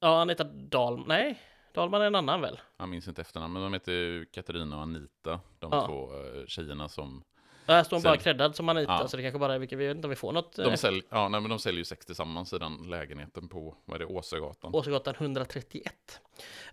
ja, 0.00 0.20
Anita 0.20 0.44
Dahl, 0.44 1.04
nej, 1.06 1.38
Dahlman 1.74 2.02
är 2.02 2.06
en 2.06 2.14
annan 2.14 2.40
väl? 2.40 2.60
jag 2.78 2.88
minns 2.88 3.08
inte 3.08 3.20
efternamn, 3.20 3.52
men 3.52 3.62
de 3.62 3.72
heter 3.72 3.92
ju 3.92 4.24
Katarina 4.26 4.76
och 4.76 4.82
Anita, 4.82 5.40
de 5.58 5.72
Ja. 5.72 5.86
två 5.86 6.10
eh, 6.14 6.46
tjejerna 6.46 6.88
som 6.88 7.22
Ja, 7.34 7.35
Här 7.66 7.82
står 7.84 8.00
bara 8.00 8.16
creddad 8.16 8.56
som 8.56 8.68
Anita, 8.68 8.92
Ja. 8.92 9.08
så 9.08 9.16
det 9.16 9.22
kanske 9.22 9.38
bara 9.38 9.54
är 9.54 9.58
vi 9.58 9.66
vet 9.76 9.96
inte 9.96 10.06
om 10.06 10.10
vi 10.10 10.16
får 10.16 10.32
något. 10.32 10.56
De, 10.56 10.62
eh, 10.62 10.74
sälj, 10.74 11.02
ja, 11.10 11.28
nej, 11.28 11.40
men 11.40 11.50
de 11.50 11.58
säljer 11.58 11.78
ju 11.78 11.84
sex 11.84 12.06
tillsammans 12.06 12.52
i 12.52 12.58
den 12.58 12.76
lägenheten 12.90 13.48
på, 13.48 13.76
vad 13.84 13.94
är 13.94 14.06
det, 14.06 14.12
Åsögatan. 14.14 14.74
Åsögatan 14.74 15.14
131. 15.18 16.20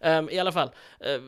Ehm, 0.02 0.30
I 0.30 0.40
alla 0.40 0.52
fall, 0.52 0.70
eh, 1.00 1.22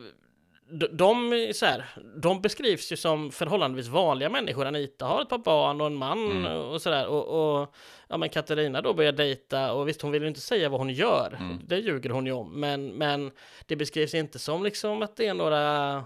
de, 0.90 1.50
så 1.54 1.66
här, 1.66 1.84
de 2.22 2.42
beskrivs 2.42 2.92
ju 2.92 2.96
som 2.96 3.30
förhållandevis 3.30 3.88
vanliga 3.88 4.28
människor. 4.28 4.66
Anita 4.66 5.06
har 5.06 5.22
ett 5.22 5.28
par 5.28 5.38
barn 5.38 5.80
och 5.80 5.86
en 5.86 5.94
man 5.94 6.30
Mm. 6.30 6.52
och 6.52 6.82
sådär. 6.82 7.06
Och, 7.06 7.60
och 7.60 7.74
ja, 8.08 8.16
men 8.16 8.28
Katarina 8.28 8.80
då 8.82 8.94
börjar 8.94 9.12
dejta 9.12 9.72
och 9.72 9.88
visst, 9.88 10.02
hon 10.02 10.10
vill 10.12 10.22
ju 10.22 10.28
inte 10.28 10.40
säga 10.40 10.68
vad 10.68 10.80
hon 10.80 10.90
gör. 10.90 11.36
Mm. 11.40 11.60
Det 11.66 11.76
ljuger 11.78 12.10
hon 12.10 12.26
ju 12.26 12.32
om. 12.32 12.60
Men, 12.60 12.86
men 12.86 13.30
det 13.66 13.76
beskrivs 13.76 14.14
inte 14.14 14.38
som 14.38 14.64
liksom 14.64 15.02
att 15.02 15.16
det 15.16 15.26
är 15.26 15.34
några 15.34 16.04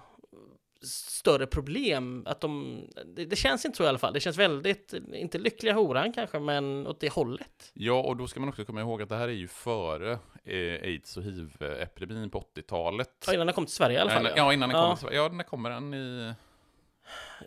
större 0.82 1.46
problem. 1.46 2.22
Att 2.26 2.40
de, 2.40 2.80
det, 3.06 3.24
det 3.24 3.36
känns 3.36 3.64
inte 3.64 3.76
så 3.76 3.84
i 3.84 3.86
alla 3.86 3.98
fall. 3.98 4.12
Det 4.12 4.20
känns 4.20 4.36
väldigt, 4.38 4.94
inte 5.14 5.38
lyckliga 5.38 5.74
horan 5.74 6.12
kanske, 6.12 6.38
men 6.38 6.86
åt 6.86 7.00
det 7.00 7.12
hållet. 7.12 7.70
Ja, 7.74 8.00
och 8.02 8.16
då 8.16 8.26
ska 8.28 8.40
man 8.40 8.48
också 8.48 8.64
komma 8.64 8.80
ihåg 8.80 9.02
att 9.02 9.08
det 9.08 9.16
här 9.16 9.28
är 9.28 9.32
ju 9.32 9.48
före 9.48 10.12
eh, 10.44 10.82
aids 10.82 11.16
och 11.16 11.22
hiv-epidemin 11.22 12.30
på 12.30 12.40
80-talet. 12.56 13.24
Ja, 13.26 13.34
innan 13.34 13.46
den 13.46 13.54
kom 13.54 13.66
till 13.66 13.74
Sverige 13.74 13.96
i 13.98 14.00
alla 14.00 14.10
fall. 14.10 14.24
Ja, 14.24 14.32
ja, 14.36 14.52
innan 14.52 14.68
den 14.68 14.78
Ja. 14.78 14.82
kommer 14.84 14.96
till 14.96 15.02
Sverige. 15.02 15.16
Ja, 15.18 15.28
när 15.28 15.44
kommer 15.44 15.70
den 15.70 15.94
i... 15.94 16.32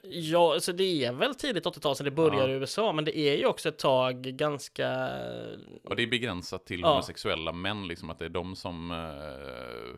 Ja, 0.04 0.60
så 0.60 0.72
det 0.72 1.06
är 1.06 1.12
väl 1.14 1.36
tidigt 1.36 1.66
80-tal 1.66 1.96
som 1.96 2.04
det 2.06 2.12
börjar 2.12 2.48
Ja. 2.48 2.50
i 2.50 2.52
USA, 2.52 2.92
men 2.94 3.06
det 3.06 3.18
är 3.18 3.38
ju 3.38 3.46
också 3.46 3.70
ett 3.70 3.78
tag 3.80 4.16
ganska... 4.22 5.10
Och 5.84 5.96
det 5.96 6.04
är 6.04 6.08
begränsat 6.08 6.66
till 6.66 6.80
Ja. 6.82 6.90
homosexuella 6.90 7.52
män, 7.52 7.88
liksom 7.88 8.10
att 8.10 8.20
det 8.20 8.26
är 8.26 8.30
de 8.30 8.56
som... 8.56 8.92
Eh, 8.92 9.98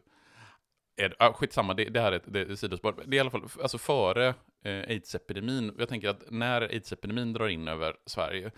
är, 0.97 1.15
ah, 1.19 1.33
skitsamma, 1.33 1.73
det, 1.73 1.89
det 1.89 2.01
här 2.01 2.11
är 2.11 2.15
ett, 2.15 2.23
det 2.25 2.41
är 2.41 2.55
sidospår. 2.55 2.95
Det 3.05 3.15
är 3.15 3.17
i 3.17 3.19
alla 3.19 3.29
fall, 3.29 3.47
alltså 3.61 3.77
före 3.77 4.27
eh, 4.63 4.89
aids-epidemin, 4.89 5.75
jag 5.79 5.89
tänker 5.89 6.09
att 6.09 6.31
när 6.31 6.61
aids-epidemin 6.61 7.33
drar 7.33 7.47
in 7.47 7.67
över 7.67 7.95
Sverige 8.05 8.51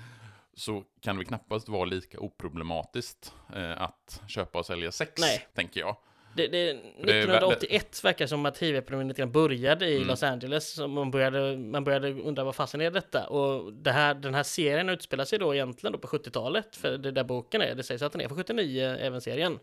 så 0.53 0.83
kan 1.01 1.17
det 1.17 1.25
knappast 1.25 1.69
vara 1.69 1.85
lika 1.85 2.19
oproblematiskt 2.19 3.33
eh, 3.55 3.81
att 3.81 4.21
köpa 4.27 4.59
och 4.59 4.65
sälja 4.65 4.91
sex, 4.91 5.11
Nej. 5.17 5.47
tänker 5.53 5.79
jag. 5.79 5.97
Det, 6.35 6.47
det, 6.47 6.69
är 6.69 6.73
1981 6.73 8.03
verkar 8.03 8.27
som 8.27 8.45
att 8.45 8.57
hiv-epidemin 8.57 9.07
lite 9.07 9.21
grann 9.21 9.31
började 9.31 9.87
i 9.87 9.95
Mm. 9.95 10.07
Los 10.07 10.23
Angeles. 10.23 10.77
Man, 10.77 11.11
började, 11.11 11.57
man 11.57 11.83
började 11.83 12.13
undra 12.13 12.43
vad 12.43 12.55
fasen 12.55 12.81
är 12.81 12.91
detta? 12.91 13.27
Och 13.27 13.73
det 13.73 13.91
här, 13.91 14.13
den 14.13 14.33
här 14.33 14.43
serien 14.43 14.89
utspelar 14.89 15.25
sig 15.25 15.39
då 15.39 15.55
egentligen 15.55 15.91
då 15.91 15.99
på 15.99 16.07
70-talet, 16.07 16.75
för 16.75 16.97
det 16.97 17.11
där 17.11 17.23
boken 17.23 17.61
är. 17.61 17.75
Det 17.75 17.83
sägs 17.83 18.01
att 18.01 18.11
den 18.11 18.21
är 18.21 18.27
från 18.27 18.37
79, 18.37 18.97
även 18.99 19.21
serien. 19.21 19.59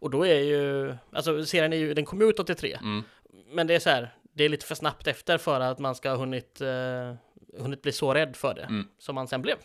Och 0.00 0.10
då 0.10 0.26
är 0.26 0.40
ju, 0.40 0.94
alltså 1.12 1.44
serien 1.46 1.72
är 1.72 1.76
ju, 1.76 1.94
den 1.94 2.04
kom 2.04 2.22
ut 2.22 2.38
83. 2.38 2.78
Mm. 2.82 3.02
Men 3.50 3.66
det 3.66 3.74
är 3.74 3.78
så 3.80 3.90
här, 3.90 4.14
det 4.32 4.44
är 4.44 4.48
lite 4.48 4.66
för 4.66 4.74
snabbt 4.74 5.06
efter 5.06 5.38
för 5.38 5.60
att 5.60 5.78
man 5.78 5.94
ska 5.94 6.10
ha 6.10 6.16
hunnit, 6.16 6.60
eh, 6.60 7.14
hunnit 7.58 7.82
bli 7.82 7.92
så 7.92 8.14
rädd 8.14 8.36
för 8.36 8.54
det, 8.54 8.62
Mm. 8.62 8.88
som 8.98 9.14
man 9.14 9.28
sen 9.28 9.42
blev. 9.42 9.56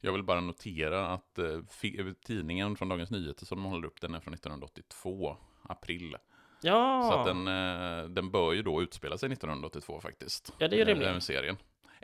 Jag 0.00 0.12
vill 0.12 0.22
bara 0.22 0.40
notera 0.40 1.06
att 1.08 1.38
eh, 1.38 1.60
tidningen 2.26 2.76
från 2.76 2.88
Dagens 2.88 3.10
Nyheter 3.10 3.46
som 3.46 3.62
de 3.62 3.70
håller 3.72 3.86
upp, 3.86 4.00
den 4.00 4.14
är 4.14 4.20
från 4.20 4.34
1982, 4.34 5.36
april. 5.62 6.16
Ja, 6.62 7.10
Så 7.12 7.18
att 7.18 7.26
den, 7.26 7.48
eh, 7.48 8.08
den 8.08 8.30
bör 8.30 8.52
ju 8.52 8.62
då 8.62 8.82
utspela 8.82 9.18
sig 9.18 9.28
1982 9.28 10.00
faktiskt. 10.00 10.52
Ja, 10.58 10.68
det 10.68 10.74
är 10.74 10.78
ju 10.78 10.82
Eh, 10.82 10.86
rimligt. 10.86 11.08
Den 11.08 11.20
serien. 11.20 11.56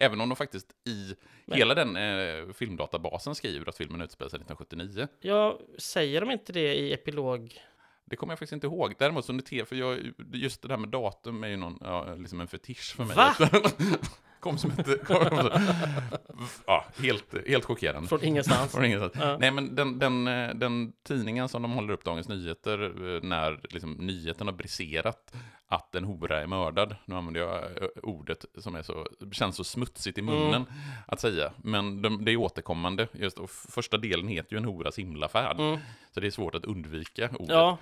Även 0.03 0.21
om 0.21 0.29
de 0.29 0.37
faktiskt 0.37 0.67
i 0.89 1.15
Men- 1.47 1.59
hela 1.59 1.75
den 1.75 1.97
eh, 1.97 2.53
filmdatabasen 2.55 3.35
skriver 3.35 3.69
att 3.69 3.77
filmen 3.77 4.01
utspelar 4.03 4.29
sig 4.29 4.37
1979. 4.37 5.09
ja, 5.21 5.59
säger 5.79 6.21
de 6.21 6.31
inte 6.31 6.53
det 6.53 6.75
i 6.75 6.93
epilog? 6.93 7.61
Det 8.05 8.17
kommer 8.17 8.33
jag 8.33 8.39
faktiskt 8.39 8.53
inte 8.53 8.67
ihåg. 8.67 8.95
Däremot 8.99 9.25
så 9.25 9.33
noterar, 9.33 9.65
för 9.65 9.77
jag, 9.77 9.99
just 10.33 10.63
det 10.63 10.69
där 10.69 10.77
med 10.77 10.89
datum 10.89 11.45
är 11.45 11.49
ju 11.49 11.57
någon, 11.57 11.79
ja, 11.81 12.15
liksom 12.15 12.41
en 12.41 12.49
fetisch 12.49 12.95
för 12.97 13.05
mig. 13.05 13.17
Va? 13.17 13.35
kom 14.41 14.59
som 14.59 14.71
inte... 14.79 14.97
Kom, 14.97 15.51
ja, 16.67 16.87
helt, 16.99 17.49
helt 17.49 17.65
chockerande. 17.65 18.09
Från 18.09 18.25
ingenstans. 18.25 18.73
Från 18.75 18.85
ingenstans. 18.85 19.15
Ja. 19.25 19.37
Nej, 19.41 19.51
men 19.51 19.75
den, 19.75 19.99
den, 19.99 20.29
eh, 20.29 20.55
den 20.55 20.93
tidningen 21.03 21.49
som 21.49 21.63
de 21.63 21.73
håller 21.73 21.93
upp 21.93 22.05
Dagens 22.05 22.29
Nyheter 22.29 22.83
eh, 22.83 23.23
när 23.23 23.61
liksom, 23.71 23.93
nyheten 23.93 24.47
har 24.47 24.55
briserat 24.55 25.35
att 25.73 25.95
en 25.95 26.05
hora 26.05 26.43
är 26.43 26.47
mördad. 26.47 26.97
Nu 27.05 27.15
använder 27.15 27.41
jag 27.41 27.63
eh, 27.65 27.89
ordet 28.03 28.45
som 28.59 28.75
är 28.75 28.83
så, 28.83 29.07
känns 29.33 29.57
så 29.57 29.65
smutsigt 29.65 30.19
i 30.19 30.23
munnen 30.23 30.55
Mm. 30.55 30.67
att 31.07 31.21
säga. 31.21 31.53
Men 31.57 32.03
de, 32.03 32.25
det 32.25 32.33
är 32.33 32.37
återkommande. 32.37 33.09
Just, 33.13 33.39
första 33.49 33.97
delen 33.99 34.29
heter 34.29 34.53
ju 34.53 34.59
En 34.59 34.65
horas 34.65 34.99
himlafärd. 34.99 35.61
Mm. 35.61 35.79
Så 36.15 36.21
det 36.21 36.27
är 36.27 36.31
svårt 36.31 36.55
att 36.55 36.65
undvika 36.65 37.29
ordet. 37.33 37.49
Ja, 37.49 37.79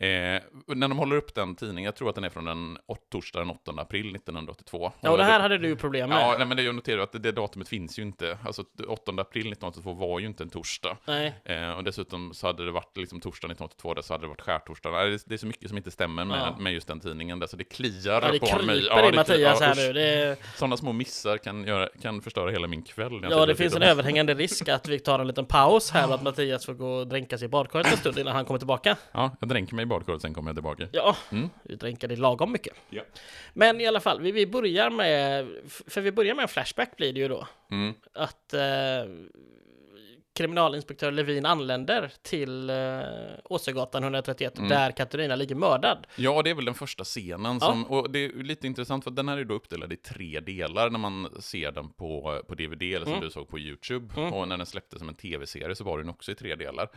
Eh, 0.00 0.42
när 0.66 0.88
de 0.88 0.98
håller 0.98 1.16
upp 1.16 1.34
den 1.34 1.54
tidningen, 1.54 1.84
jag 1.84 1.96
tror 1.96 2.08
att 2.08 2.14
den 2.14 2.24
är 2.24 2.30
från 2.30 2.44
den 2.44 2.78
torsdag 3.12 3.38
den 3.38 3.50
8 3.50 3.72
april 3.76 4.14
1982. 4.16 4.92
ja 5.00 5.10
och 5.10 5.18
det 5.18 5.24
här 5.24 5.40
hade 5.40 5.58
du 5.58 5.76
problem 5.76 6.08
med. 6.08 6.18
Ja, 6.22 6.34
nej, 6.38 6.46
men 6.46 6.56
det 6.56 6.62
jag 6.62 6.74
noterar 6.74 7.02
att 7.02 7.12
det, 7.12 7.18
det 7.18 7.32
datumet 7.32 7.68
finns 7.68 7.98
ju 7.98 8.02
inte. 8.02 8.38
Alltså 8.44 8.62
8 8.88 9.12
april 9.12 9.40
1982 9.52 9.92
var 9.92 10.18
ju 10.20 10.26
inte 10.26 10.42
en 10.42 10.50
torsdag. 10.50 10.96
Nej. 11.06 11.34
Eh, 11.44 11.70
och 11.70 11.84
dessutom 11.84 12.34
så 12.34 12.46
hade 12.46 12.64
det 12.64 12.70
varit 12.72 12.96
liksom 12.96 13.20
torsdag 13.20 13.46
1982, 13.46 13.94
där 13.94 14.02
så 14.02 14.14
hade 14.14 14.24
det 14.24 14.28
varit 14.28 14.40
skärtorsdag. 14.40 14.90
Nej, 14.90 15.10
Det, 15.10 15.22
det 15.26 15.34
är 15.34 15.38
så 15.38 15.46
mycket 15.46 15.68
som 15.68 15.76
inte 15.76 15.90
stämmer 15.90 16.24
med, 16.24 16.38
Ja. 16.38 16.56
med 16.58 16.72
just 16.72 16.88
den 16.88 17.00
tidningen. 17.00 17.38
Där, 17.38 17.46
så 17.46 17.56
det 17.56 17.64
kliar 17.64 18.12
Ja, 18.22 18.30
det 18.32 18.38
på 18.38 18.46
kryper 18.46 18.64
mig. 18.64 18.78
i 18.78 19.10
det 19.10 19.12
Mattias 19.16 19.58
kri- 19.60 19.64
här 19.66 19.74
nu. 19.76 19.92
Det, 19.92 20.36
Sådana 20.56 20.76
små 20.76 20.92
missar 20.92 21.38
kan, 21.38 21.64
göra, 21.64 21.88
kan 22.02 22.20
förstöra 22.22 22.50
hela 22.50 22.66
min 22.66 22.82
kväll. 22.82 23.26
ja, 23.30 23.46
det 23.46 23.54
finns 23.54 23.76
en 23.76 23.82
överhängande 23.82 24.34
risk 24.34 24.68
att 24.68 24.88
vi 24.88 24.98
tar 24.98 25.18
en 25.18 25.26
liten 25.26 25.46
paus 25.46 25.90
här 25.90 26.08
och 26.08 26.14
att 26.14 26.22
Mattias 26.22 26.66
får 26.66 26.74
gå 26.74 26.88
och 26.94 27.06
dränka 27.06 27.38
sig 27.38 27.44
i 27.46 27.48
badkaret 27.48 27.92
en 27.92 27.96
stund 27.98 28.18
innan 28.18 28.34
han 28.34 28.44
kommer 28.44 28.58
tillbaka. 28.58 28.96
Ja, 29.12 29.36
jag 29.40 29.48
dränker 29.48 29.74
mig 29.74 29.82
i 29.82 29.86
badkaret, 29.90 30.22
sen 30.22 30.34
kommer 30.34 30.50
jag 30.50 30.56
tillbaka. 30.56 30.88
Ja, 30.92 31.16
Mm. 31.32 31.48
vi 31.62 31.74
dränkar 31.76 32.08
det 32.08 32.16
lagom 32.16 32.52
mycket. 32.52 32.74
Ja. 32.90 33.02
Men 33.54 33.80
i 33.80 33.86
alla 33.86 34.00
fall, 34.00 34.20
vi, 34.20 34.32
vi 34.32 34.46
börjar 34.46 34.90
med, 34.90 35.46
för 35.86 36.00
vi 36.00 36.12
börjar 36.12 36.34
med 36.34 36.42
en 36.42 36.48
flashback 36.48 36.96
blir 36.96 37.12
det 37.12 37.20
ju 37.20 37.28
då. 37.28 37.46
Mm. 37.70 37.94
Att 38.14 38.54
eh, 38.54 38.60
kriminalinspektör 40.34 41.10
Levin 41.12 41.46
anländer 41.46 42.12
till 42.22 42.70
eh, 42.70 42.76
Åsögatan 43.44 44.02
131 44.02 44.58
Mm. 44.58 44.68
där 44.70 44.90
Katarina 44.90 45.34
ligger 45.36 45.54
mördad. 45.54 46.06
Ja, 46.16 46.42
det 46.42 46.50
är 46.50 46.54
väl 46.54 46.64
den 46.64 46.74
första 46.74 47.04
scenen 47.04 47.58
Ja. 47.60 47.66
som, 47.66 47.84
och 47.86 48.10
det 48.10 48.24
är 48.24 48.28
lite 48.42 48.66
intressant 48.66 49.04
för 49.04 49.10
den 49.10 49.28
här 49.28 49.38
är 49.38 49.44
då 49.44 49.54
uppdelad 49.54 49.92
i 49.92 49.96
tre 49.96 50.40
delar 50.40 50.90
när 50.90 50.98
man 50.98 51.28
ser 51.40 51.72
den 51.72 51.88
på, 51.88 52.42
på 52.48 52.54
DVD 52.54 52.82
eller 52.82 53.04
som 53.04 53.12
Mm. 53.14 53.24
du 53.24 53.30
såg 53.30 53.48
på 53.48 53.58
YouTube. 53.58 54.14
Mm. 54.20 54.32
Och 54.32 54.48
när 54.48 54.56
den 54.56 54.66
släpptes 54.66 54.98
som 54.98 55.08
en 55.08 55.14
tv-serie 55.14 55.74
så 55.74 55.84
var 55.84 55.98
den 55.98 56.08
också 56.08 56.32
i 56.32 56.34
tre 56.34 56.54
delar. 56.54 56.88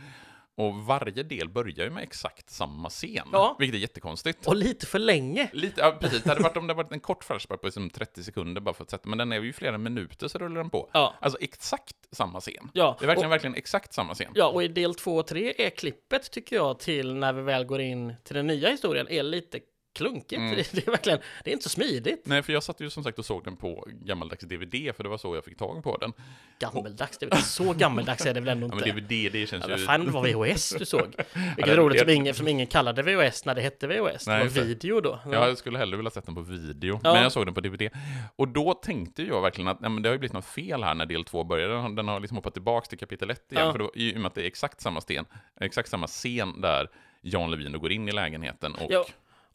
Och 0.56 0.74
varje 0.74 1.22
del 1.22 1.48
börjar 1.48 1.84
ju 1.84 1.90
med 1.90 2.02
exakt 2.02 2.50
samma 2.50 2.88
scen, 2.90 3.28
Ja. 3.32 3.56
vilket 3.58 3.74
är 3.76 3.80
jättekonstigt. 3.80 4.46
Och 4.46 4.56
lite 4.56 4.86
för 4.86 4.98
länge. 4.98 5.48
Lite, 5.52 5.80
ja, 5.80 5.96
precis. 6.00 6.22
Det 6.22 6.28
hade 6.28 6.42
varit 6.42 6.56
om 6.56 6.66
det 6.66 6.74
varit 6.74 6.92
en 6.92 7.00
kort 7.00 7.24
flashback 7.24 7.60
på 7.60 7.66
liksom 7.66 7.90
30 7.90 8.22
sekunder 8.24 8.60
bara 8.60 8.74
för 8.74 8.84
att 8.84 8.90
sätta, 8.90 9.08
men 9.08 9.18
den 9.18 9.32
är 9.32 9.40
ju 9.40 9.52
flera 9.52 9.78
minuter 9.78 10.28
så 10.28 10.38
rullar 10.38 10.56
den 10.56 10.70
på. 10.70 10.90
Ja. 10.92 11.14
Alltså 11.20 11.38
exakt 11.40 11.96
samma 12.12 12.40
scen. 12.40 12.70
Ja, 12.72 12.96
Det 12.98 13.04
är 13.04 13.06
verkligen, 13.06 13.26
och, 13.28 13.32
verkligen 13.32 13.54
exakt 13.54 13.92
samma 13.92 14.14
scen. 14.14 14.32
ja, 14.34 14.46
och 14.48 14.62
i 14.62 14.68
del 14.68 14.94
2 14.94 15.16
och 15.16 15.26
3 15.26 15.54
är 15.66 15.70
klippet, 15.70 16.30
tycker 16.30 16.56
jag, 16.56 16.78
till 16.78 17.14
när 17.14 17.32
vi 17.32 17.42
väl 17.42 17.64
går 17.64 17.80
in 17.80 18.14
till 18.24 18.36
den 18.36 18.46
nya 18.46 18.68
historien, 18.68 19.08
är 19.08 19.22
lite 19.22 19.60
klunkigt. 19.94 20.32
Mm. 20.38 20.56
Det, 20.56 20.72
det 20.72 20.86
är 20.86 20.90
verkligen, 20.90 21.18
det 21.44 21.50
är 21.50 21.52
inte 21.52 21.62
så 21.64 21.68
smidigt. 21.70 22.22
Nej, 22.26 22.42
för 22.42 22.52
jag 22.52 22.62
satt 22.62 22.80
ju 22.80 22.90
som 22.90 23.04
sagt 23.04 23.18
och 23.18 23.24
såg 23.24 23.44
den 23.44 23.56
på 23.56 23.86
gammaldags 23.90 24.44
DVD, 24.44 24.94
för 24.96 25.02
det 25.02 25.08
var 25.08 25.18
så 25.18 25.34
jag 25.34 25.44
fick 25.44 25.58
tag 25.58 25.82
på 25.84 25.96
den. 25.96 26.12
Är 26.60 27.26
väl 27.30 27.42
så 27.42 27.72
gammeldags 27.72 28.26
är 28.26 28.34
det 28.34 28.40
väl 28.40 28.48
ändå 28.48 28.66
Ja, 28.72 28.74
inte? 28.78 28.86
men 28.94 28.94
DVD, 29.04 29.32
det 29.32 29.46
känns 29.46 29.64
Ja, 29.68 29.76
ju... 29.78 29.84
fan, 29.84 30.04
det 30.04 30.10
var 30.10 30.22
VHS 30.22 30.74
du 30.78 30.84
såg. 30.86 31.00
Vilket 31.34 31.66
det- 31.66 31.72
är 31.72 31.76
roligt 31.76 32.00
som 32.00 32.10
ingen, 32.10 32.34
som 32.34 32.48
ingen 32.48 32.66
kallade 32.66 33.02
VHS 33.02 33.44
när 33.44 33.54
det 33.54 33.60
hette 33.60 33.86
VHS. 33.86 34.26
Nej, 34.26 34.44
det 34.44 34.50
var 34.60 34.62
video 34.66 35.00
då. 35.00 35.20
Ja, 35.24 35.48
jag 35.48 35.58
skulle 35.58 35.78
hellre 35.78 35.96
vilja 35.96 36.10
sett 36.10 36.26
den 36.26 36.34
på 36.34 36.40
video, 36.40 37.00
Ja. 37.04 37.12
men 37.12 37.22
jag 37.22 37.32
såg 37.32 37.46
den 37.46 37.54
på 37.54 37.60
DVD. 37.60 37.88
Och 38.36 38.48
då 38.48 38.74
tänkte 38.74 39.22
jag 39.22 39.42
verkligen 39.42 39.68
att 39.68 39.80
nej, 39.80 39.90
men 39.90 40.02
det 40.02 40.08
har 40.08 40.14
ju 40.14 40.18
blivit 40.18 40.32
något 40.32 40.44
fel 40.44 40.82
här 40.82 40.94
när 40.94 41.06
del 41.06 41.24
två 41.24 41.44
började. 41.44 41.72
Den 41.74 41.82
har, 41.82 41.90
den 41.90 42.08
har 42.08 42.20
liksom 42.20 42.36
hoppat 42.36 42.52
tillbaka 42.52 42.86
till 42.86 42.98
kapitel 42.98 43.30
ett 43.30 43.52
igen, 43.52 43.66
Ja. 43.66 43.72
för 43.72 43.78
då, 43.78 43.90
i 43.94 44.16
och 44.16 44.20
med 44.20 44.26
att 44.26 44.34
det 44.34 44.42
är 44.42 44.46
exakt 44.46 44.80
samma, 44.80 45.00
sten, 45.00 45.24
exakt 45.60 45.88
samma 45.90 46.06
scen 46.06 46.60
där 46.60 46.88
Jan 47.20 47.50
Levin 47.50 47.72
går 47.80 47.92
in 47.92 48.08
i 48.08 48.12
lägenheten 48.12 48.74
och... 48.74 48.86
Ja. 48.92 49.04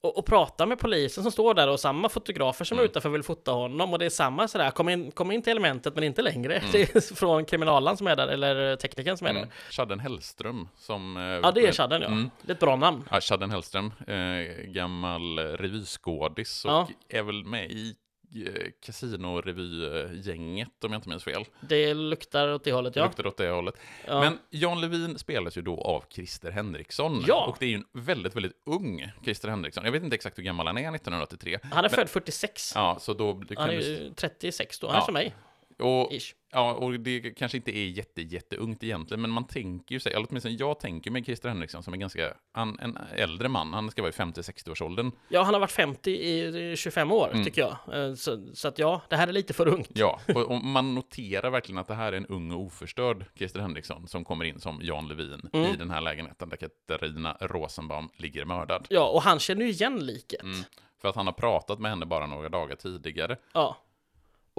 Och, 0.02 0.18
och 0.18 0.26
prata 0.26 0.66
med 0.66 0.80
polisen 0.80 1.24
som 1.24 1.32
står 1.32 1.54
där 1.54 1.70
och 1.70 1.80
samma 1.80 2.10
fotografer 2.10 2.66
som 2.66 2.78
är 2.78 2.82
Mm. 2.82 2.90
utanför 2.90 3.10
vill 3.10 3.24
fota 3.24 3.52
honom 3.52 3.94
och 3.94 4.00
det 4.00 4.06
är 4.06 4.10
samma 4.10 4.48
sådär, 4.48 4.72
kom 4.72 4.90
in, 4.90 5.12
kom 5.12 5.32
in 5.32 5.42
till 5.42 5.52
elementet 5.52 5.96
men 5.96 6.04
inte 6.04 6.22
längre. 6.22 6.56
Mm. 6.58 6.70
Det 6.72 6.96
är 6.96 7.16
från 7.16 7.46
kriminalaren 7.46 7.98
som 7.98 8.08
är 8.08 8.16
där, 8.16 8.28
eller 8.28 8.76
teknikern 8.76 9.18
som 9.18 9.28
är 9.28 9.32
Mm. 9.32 9.44
där. 9.44 9.52
Chadden 9.72 10.00
Hellström 10.00 10.68
som... 10.78 11.18
eh, 11.18 11.24
Ja, 11.24 11.52
det 11.52 11.62
är 11.68 11.72
Chadden 11.72 12.02
ja. 12.02 12.08
Mm. 12.08 12.30
Det 12.42 12.52
är 12.52 12.54
ett 12.54 12.60
bra 12.60 12.76
namn. 12.76 13.04
Ja, 13.12 13.22
Chadden 13.22 13.52
Hellström, 13.52 13.94
eh, 14.08 14.64
gammal 14.66 15.40
revyskådis 15.40 16.66
och 16.66 16.72
Ja. 16.72 16.88
är 17.10 17.24
väl 17.24 17.44
med 17.46 17.72
i 17.72 17.96
eh, 18.36 18.72
Casino-revygänget 18.86 20.84
om 20.84 20.92
jag 20.92 20.98
inte 20.98 21.10
minns 21.10 21.24
fel. 21.24 21.46
Det 21.62 21.94
luktar 21.94 22.48
åt 22.54 22.64
det 22.64 22.72
hållet 22.72 22.94
Det 22.94 23.00
ja. 23.00 23.06
luktar 23.06 23.28
åt 23.28 23.38
det 23.38 23.50
hållet. 23.50 23.76
ja. 24.08 24.20
Men 24.20 24.40
Jan 24.50 24.82
Levin 24.82 25.18
spelas 25.20 25.58
ju 25.58 25.62
då 25.62 25.82
av 25.82 26.04
Christer 26.10 26.52
Henriksson. 26.52 27.24
Ja. 27.28 27.46
Och 27.46 27.58
det 27.60 27.66
är 27.66 27.70
ju 27.70 27.76
en 27.76 27.86
väldigt, 27.92 28.36
väldigt 28.36 28.54
ung 28.66 29.12
Christer 29.24 29.50
Henriksson. 29.50 29.86
Jag 29.86 29.92
vet 29.92 30.04
inte 30.04 30.16
exakt 30.16 30.38
hur 30.38 30.44
gammal 30.44 30.68
han 30.68 30.78
är 30.78 30.82
1983. 30.96 31.60
Han 31.64 31.72
är 31.72 31.82
men- 31.82 31.90
född 31.90 32.10
46. 32.10 32.72
Ja, 32.76 32.98
så 33.00 33.14
då 33.14 33.42
Han 33.58 33.70
är 33.70 33.74
ju 33.74 34.14
36 34.16 34.80
då, 34.80 34.88
han 34.88 34.96
är 34.96 35.00
Ja. 35.00 35.06
som 35.06 35.14
mig. 35.14 35.36
Och, 35.80 36.12
Ish. 36.14 36.34
ja, 36.52 36.74
och 36.74 37.00
det 37.00 37.20
kanske 37.22 37.58
inte 37.58 37.78
är 37.78 37.88
jätte, 37.88 38.22
jätteungt 38.22 38.84
egentligen, 38.84 39.22
men 39.22 39.32
man 39.32 39.48
tänker 39.48 39.96
ju 39.96 40.00
sig, 40.00 40.14
eller 40.14 40.28
åtminstone 40.30 40.56
jag 40.56 40.80
tänker 40.80 41.12
mig 41.12 41.24
Christer 41.24 41.50
Henriksson 41.50 41.84
som 41.84 41.94
en 41.94 42.00
ganska, 42.00 42.34
han, 42.52 42.80
en 42.80 42.98
äldre 43.16 43.48
man, 43.48 43.74
han 43.74 43.92
ska 43.92 44.02
vara 44.02 44.10
i 44.10 44.14
50-60-årsåldern. 44.14 45.12
Ja, 45.30 45.44
han 45.44 45.54
har 45.54 45.62
varit 45.62 45.72
50 45.72 46.12
i 46.12 46.74
25 46.78 47.12
år, 47.12 47.30
Mm. 47.32 47.46
tycker 47.46 47.62
jag. 47.62 47.78
Eh, 48.08 48.14
Så, 48.14 48.46
så 48.54 48.68
att 48.68 48.80
ja, 48.80 49.02
det 49.10 49.16
här 49.16 49.28
är 49.28 49.32
lite 49.34 49.54
för 49.54 49.68
ungt. 49.68 49.90
Ja, 49.94 50.20
och, 50.28 50.52
och 50.52 50.64
man 50.64 50.96
noterar 50.96 51.50
verkligen 51.50 51.78
att 51.80 51.88
det 51.88 51.94
här 51.96 52.14
är 52.14 52.18
en 52.18 52.26
ung 52.26 52.52
och 52.52 52.62
oförstörd 52.62 53.26
Christer 53.36 53.60
Henriksson 53.60 54.08
som 54.08 54.26
kommer 54.26 54.46
in 54.46 54.60
som 54.60 54.80
Jan 54.84 55.08
Levin 55.08 55.50
Mm. 55.54 55.74
i 55.74 55.78
den 55.78 55.90
här 55.90 56.02
lägenheten 56.02 56.50
där 56.50 56.58
Katarina 56.58 57.38
Rosenbaum 57.42 58.10
ligger 58.18 58.46
mördad. 58.46 58.88
Ja, 58.90 59.10
och 59.10 59.22
han 59.22 59.40
känner 59.40 59.66
ju 59.66 59.72
igen 59.72 60.06
liket. 60.06 60.44
Mm. 60.44 60.60
För 61.02 61.10
att 61.10 61.16
han 61.16 61.26
har 61.26 61.34
pratat 61.34 61.80
med 61.80 61.92
henne 61.92 62.06
bara 62.06 62.28
några 62.28 62.50
dagar 62.50 62.76
tidigare. 62.76 63.38
Ja. 63.54 63.78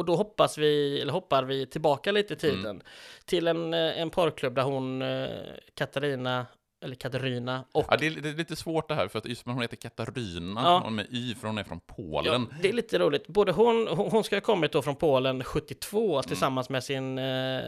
Och 0.00 0.06
då 0.06 0.16
hoppas 0.16 0.58
vi, 0.58 1.00
eller 1.00 1.12
hoppar 1.12 1.42
vi 1.44 1.66
tillbaka 1.66 2.12
lite 2.12 2.34
i 2.34 2.36
tiden. 2.36 2.64
Mm. 2.64 2.82
Till 3.24 3.48
en, 3.48 3.74
eh, 3.74 4.00
en 4.00 4.10
porrklubb 4.10 4.54
där 4.54 4.62
hon, 4.62 5.02
eh, 5.02 5.28
Katarina, 5.74 6.46
eller 6.82 6.94
Katarina, 6.94 7.64
och 7.72 7.84
Ja, 7.90 7.96
det, 7.96 8.06
är, 8.06 8.10
det 8.10 8.28
är 8.28 8.34
lite 8.34 8.56
svårt 8.56 8.88
det 8.88 8.94
här, 8.94 9.08
för 9.08 9.18
att 9.18 9.26
just 9.26 9.46
hon 9.46 9.62
heter 9.62 9.76
Katarina, 9.76 10.60
Ja. 10.64 10.80
hon 10.84 10.94
med 10.94 11.06
Y, 11.10 11.34
för 11.34 11.46
hon 11.48 11.58
är 11.58 11.64
från 11.64 11.80
Ja, 11.86 11.94
Polen. 11.94 12.46
det 12.62 12.68
är 12.68 12.72
lite 12.72 12.98
roligt. 12.98 13.26
Både 13.26 13.52
hon, 13.52 13.88
hon 13.88 14.10
hon 14.10 14.24
ska 14.24 14.36
ha 14.36 14.40
kommit 14.40 14.72
då 14.72 14.82
från 14.82 14.96
Polen 14.96 15.44
72 15.44 16.12
Mm. 16.12 16.22
tillsammans 16.22 16.68
med 16.68 16.84
sin 16.84 17.18
eh, 17.18 17.60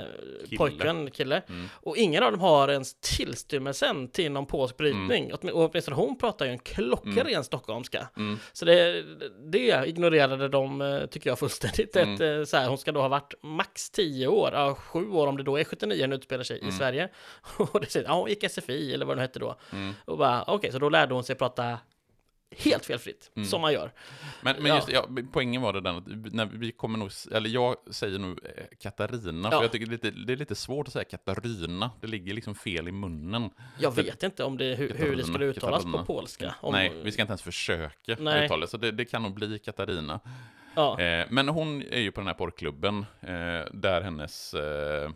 Kille. 0.45 0.59
pojkvän, 0.59 1.11
kille. 1.11 1.43
Mm. 1.49 1.69
Och 1.73 1.97
ingen 1.97 2.23
av 2.23 2.31
dem 2.33 2.41
har 2.41 2.69
ens 2.69 2.95
tillstymmelsen 3.01 4.09
till 4.09 4.33
någon 4.33 4.47
polsk 4.47 4.77
brytning. 4.77 5.31
Mm. 5.43 5.55
Och 5.55 5.71
åtminstone 5.71 5.97
hon 5.97 6.19
pratar 6.19 6.47
ju 6.47 6.53
en 6.53 6.59
klockren 6.59 7.45
stockholmska. 7.45 8.09
Mm. 8.17 8.39
Så 8.53 8.65
det, 8.65 9.03
det 9.53 9.85
ignorerade 9.89 10.49
de, 10.49 10.81
eh, 10.83 11.07
tycker 11.07 11.31
jag, 11.31 11.39
fullständigt. 11.39 11.97
Mm. 11.97 12.15
Ett, 12.15 12.21
eh, 12.21 12.45
så 12.45 12.57
här, 12.57 12.69
hon 12.69 12.79
ska 12.79 12.93
då 12.93 13.01
ha 13.01 13.09
varit 13.09 13.35
max 13.43 13.91
10 13.91 14.27
år, 14.29 14.51
ja, 14.53 14.75
7 14.75 15.11
år 15.11 15.27
om 15.27 15.37
det 15.37 15.43
då 15.43 15.59
är 15.61 15.65
79 15.65 16.01
den 16.01 16.13
utspelar 16.13 16.45
sig 16.45 16.59
Mm. 16.59 16.69
i 16.69 16.73
Sverige. 16.79 17.09
Och 17.57 17.81
det 17.81 17.87
säger, 17.91 18.07
ja, 18.07 18.15
hon 18.15 18.29
gick 18.29 18.51
SFI 18.51 18.93
eller 19.03 19.09
vad 19.09 19.17
det 19.17 19.21
hette 19.23 19.39
då. 19.39 19.57
Mm. 19.73 19.95
Och 20.05 20.19
bara, 20.19 20.45
okej, 20.47 20.73
så 20.73 20.79
då 20.79 20.89
lärde 20.89 21.15
hon 21.15 21.25
sig 21.25 21.37
prata 21.37 21.79
helt 22.57 22.85
felfritt, 22.85 23.31
Mm. 23.37 23.47
som 23.49 23.61
man 23.61 23.73
gör. 23.73 23.93
Men, 24.43 24.57
men 24.57 24.67
Ja. 24.67 24.75
just, 24.77 24.89
ja, 24.89 25.09
poängen 25.33 25.63
var 25.63 25.73
det 25.73 25.81
den 25.81 25.97
att 25.97 26.33
när 26.35 26.47
vi 26.47 26.73
kommer 26.73 26.99
nog, 26.99 27.11
eller 27.33 27.51
jag 27.51 27.77
säger 27.91 28.19
nu 28.19 28.31
eh, 28.57 28.65
Katarina, 28.81 29.49
Ja. 29.53 29.59
för 29.59 29.65
jag 29.65 29.73
tycker 29.73 29.87
det 29.87 29.93
är, 29.93 30.11
lite, 30.11 30.11
det 30.27 30.33
är 30.33 30.37
lite 30.37 30.55
svårt 30.55 30.87
att 30.87 30.93
säga 30.93 31.05
Katarina, 31.05 31.91
det 32.01 32.07
ligger 32.07 32.35
liksom 32.35 32.55
fel 32.55 32.89
i 32.89 32.93
munnen. 32.93 33.51
Jag 33.79 33.95
För- 33.95 34.03
vet 34.03 34.23
inte 34.23 34.45
om 34.45 34.59
det, 34.59 34.75
hur, 34.75 34.95
hur 34.95 35.17
det 35.17 35.25
skulle 35.25 35.45
uttalas 35.47 35.79
Katarina. 35.83 35.99
på 35.99 36.05
polska. 36.15 36.55
Om, 36.61 36.73
Nej, 36.73 36.93
vi 37.05 37.13
ska 37.13 37.23
inte 37.23 37.31
ens 37.31 37.43
försöka 37.43 38.17
Nej. 38.19 38.45
uttala 38.45 38.61
det, 38.61 38.67
så 38.69 38.77
det, 38.77 38.91
det 38.91 39.05
kan 39.05 39.23
nog 39.23 39.35
bli 39.35 39.59
Katarina. 39.59 40.21
ja. 40.75 41.01
Eh, 41.01 41.27
men 41.31 41.49
hon 41.49 41.83
är 41.83 42.01
ju 42.01 42.13
på 42.13 42.21
den 42.21 42.27
här 42.27 42.35
porrklubben, 42.35 43.07
eh, 43.21 43.29
där 43.73 44.01
hennes 44.03 44.55
eh, 44.55 45.11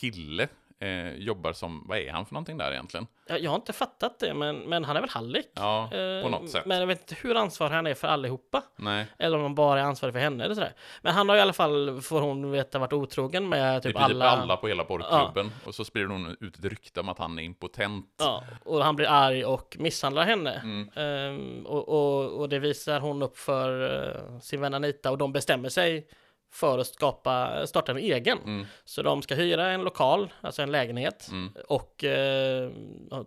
kille 0.00 0.48
eh, 0.84 1.14
jobbar 1.14 1.52
som, 1.52 1.84
vad 1.88 1.98
är 1.98 2.12
han 2.12 2.26
för 2.26 2.34
någonting 2.34 2.58
där 2.58 2.72
egentligen? 2.72 3.06
Jag, 3.26 3.40
jag 3.40 3.50
har 3.50 3.56
inte 3.56 3.72
fattat 3.72 4.18
det, 4.18 4.34
men, 4.34 4.58
men 4.58 4.84
han 4.84 4.96
är 4.96 5.00
väl 5.00 5.10
hallick? 5.10 5.50
Ja, 5.54 5.88
på 5.90 5.96
Eh, 5.96 6.30
något 6.30 6.50
sätt. 6.50 6.66
Men 6.66 6.80
jag 6.80 6.86
vet 6.86 7.00
inte 7.00 7.14
hur 7.22 7.34
ansvarig 7.34 7.74
han 7.74 7.86
är 7.86 7.94
för 7.94 8.08
allihopa. 8.08 8.62
Nej, 8.76 9.06
Eller 9.18 9.36
om 9.36 9.42
han 9.42 9.54
bara 9.54 9.80
är 9.80 9.84
ansvarig 9.84 10.12
för 10.12 10.20
henne 10.20 10.44
eller 10.44 10.54
sådär. 10.54 10.72
Men 11.02 11.14
han 11.14 11.28
har 11.28 11.36
i 11.36 11.40
alla 11.40 11.52
fall, 11.52 12.00
får 12.02 12.20
hon 12.20 12.50
veta, 12.50 12.78
varit 12.78 12.92
otrogen 12.92 13.48
med 13.48 13.82
typ 13.82 13.94
typ 13.94 14.02
alla... 14.02 14.30
alla. 14.30 14.56
på 14.56 14.68
hela 14.68 14.84
porrklubben. 14.84 15.52
Och 15.66 15.74
så 15.74 15.84
sprider 15.84 16.08
hon 16.08 16.36
ut 16.40 16.58
ett 16.58 16.64
rykte 16.64 17.00
om 17.00 17.08
att 17.08 17.18
han 17.18 17.38
är 17.38 17.42
impotent. 17.42 18.14
Ja, 18.18 18.44
och 18.64 18.84
han 18.84 18.96
blir 18.96 19.08
arg 19.08 19.44
och 19.44 19.76
misshandlar 19.80 20.24
henne. 20.24 20.52
Mm. 20.52 20.90
Ehm, 20.96 21.66
och, 21.66 21.88
och, 21.88 22.40
och 22.40 22.48
det 22.48 22.58
visar 22.58 23.00
hon 23.00 23.22
upp 23.22 23.38
för 23.38 23.98
eh, 24.06 24.38
sin 24.40 24.60
vän 24.60 24.74
Anita 24.74 25.10
och 25.10 25.18
de 25.18 25.32
bestämmer 25.32 25.68
sig 25.68 26.08
för 26.54 26.78
att 26.78 26.86
skapa, 26.86 27.66
starta 27.66 27.92
en 27.92 27.98
egen. 27.98 28.38
Mm. 28.38 28.66
Så 28.84 29.02
de 29.02 29.22
ska 29.22 29.34
hyra 29.34 29.70
en 29.70 29.80
lokal, 29.84 30.32
alltså 30.40 30.62
en 30.62 30.72
lägenhet, 30.72 31.28
Mm. 31.30 31.52
och 31.68 32.04
eh, 32.04 32.70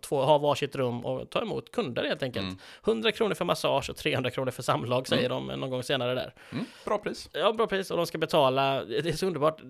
två, 0.02 0.22
ha 0.22 0.38
varsitt 0.38 0.76
rum 0.76 1.06
och 1.06 1.30
ta 1.30 1.42
emot 1.42 1.72
kunder 1.72 2.04
helt 2.04 2.24
enkelt. 2.24 2.44
Mm. 2.44 2.58
100 2.86 3.12
kronor 3.12 3.34
för 3.34 3.46
massage 3.46 3.90
och 3.90 3.98
300 3.98 4.32
kronor 4.32 4.52
för 4.52 4.64
samlag 4.64 5.08
säger 5.08 5.30
de 5.30 5.48
någon 5.48 5.70
gång 5.70 5.84
senare 5.84 6.14
där. 6.16 6.34
Mm. 6.52 6.66
Bra 6.86 6.98
pris. 6.98 7.30
Ja, 7.34 7.54
bra 7.54 7.68
pris 7.68 7.92
och 7.92 7.98
de 7.98 8.06
ska 8.06 8.18
betala. 8.18 8.84
Det 8.86 8.98
är 9.10 9.14
så 9.14 9.26
underbart. 9.28 9.62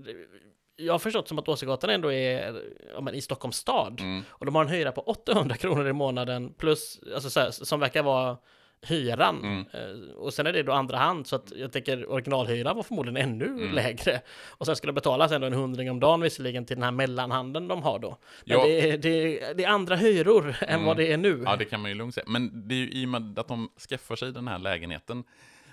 Jag 0.76 0.94
har 0.94 1.00
förstått 1.00 1.28
som 1.28 1.40
att 1.40 1.50
Åsögatan 1.50 1.90
ändå 1.90 2.12
är 2.12 2.62
ja, 2.94 3.02
men 3.02 3.16
i 3.16 3.22
Stockholms 3.22 3.56
stad 3.58 4.00
Mm. 4.02 4.24
och 4.30 4.46
de 4.46 4.56
har 4.56 4.62
en 4.62 4.70
hyra 4.70 4.92
på 4.92 5.02
800 5.02 5.56
kronor 5.58 5.88
i 5.88 5.94
månaden 5.94 6.54
plus, 6.54 7.00
alltså 7.14 7.30
så 7.30 7.40
här, 7.40 7.52
som 7.52 7.80
verkar 7.80 8.04
vara 8.04 8.38
hyran. 8.82 9.40
Mm. 9.44 9.66
Eh, 9.74 10.16
Och 10.16 10.34
sen 10.34 10.48
är 10.48 10.54
det 10.54 10.64
då 10.64 10.72
andra 10.72 10.98
hand, 10.98 11.28
så 11.28 11.36
att 11.36 11.52
jag 11.56 11.72
tänker 11.72 12.12
originalhyran 12.12 12.76
var 12.76 12.84
förmodligen 12.84 13.30
ännu 13.30 13.46
Mm. 13.46 13.72
lägre. 13.74 14.22
Och 14.48 14.66
sen 14.66 14.76
ska 14.76 14.88
det 14.88 14.94
betalas 14.94 15.32
ändå 15.32 15.48
en 15.48 15.54
hundring 15.54 15.92
om 15.92 16.00
dagen 16.00 16.22
visserligen 16.22 16.66
till 16.66 16.76
den 16.76 16.84
här 16.84 16.92
mellanhanden 16.92 17.68
de 17.68 17.84
har 17.84 18.00
då. 18.00 18.10
Men 18.46 18.58
Ja. 18.58 18.64
det, 18.66 18.90
är, 18.92 18.98
det, 18.98 19.54
det 19.54 19.64
är 19.64 19.70
andra 19.70 19.96
hyror 19.96 20.56
än 20.62 20.70
Mm. 20.70 20.86
vad 20.86 20.98
det 20.98 21.14
är 21.14 21.18
nu. 21.18 21.42
Ja, 21.46 21.56
det 21.56 21.66
kan 21.66 21.82
man 21.82 21.92
ju 21.92 21.96
lugnt 21.98 22.14
säga. 22.14 22.26
Men 22.28 22.68
det 22.68 22.76
är 22.76 22.80
ju 22.80 22.90
i 22.92 23.06
och 23.06 23.10
med 23.10 23.40
att 23.40 23.48
de 23.48 23.70
skaffar 23.90 24.16
sig 24.16 24.32
den 24.32 24.48
här 24.48 24.60
lägenheten 24.60 25.24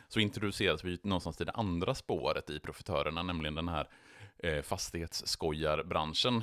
så 0.09 0.21
introduceras 0.21 0.85
vi 0.85 0.99
någonstans 1.03 1.37
till 1.37 1.47
det 1.47 1.53
andra 1.53 1.95
spåret 1.95 2.51
i 2.51 2.61
profitörerna, 2.61 3.23
nämligen 3.23 3.55
den 3.55 3.69
här 3.69 3.89
eh, 4.39 4.63
fastighetsskojarbranschen. 4.63 6.43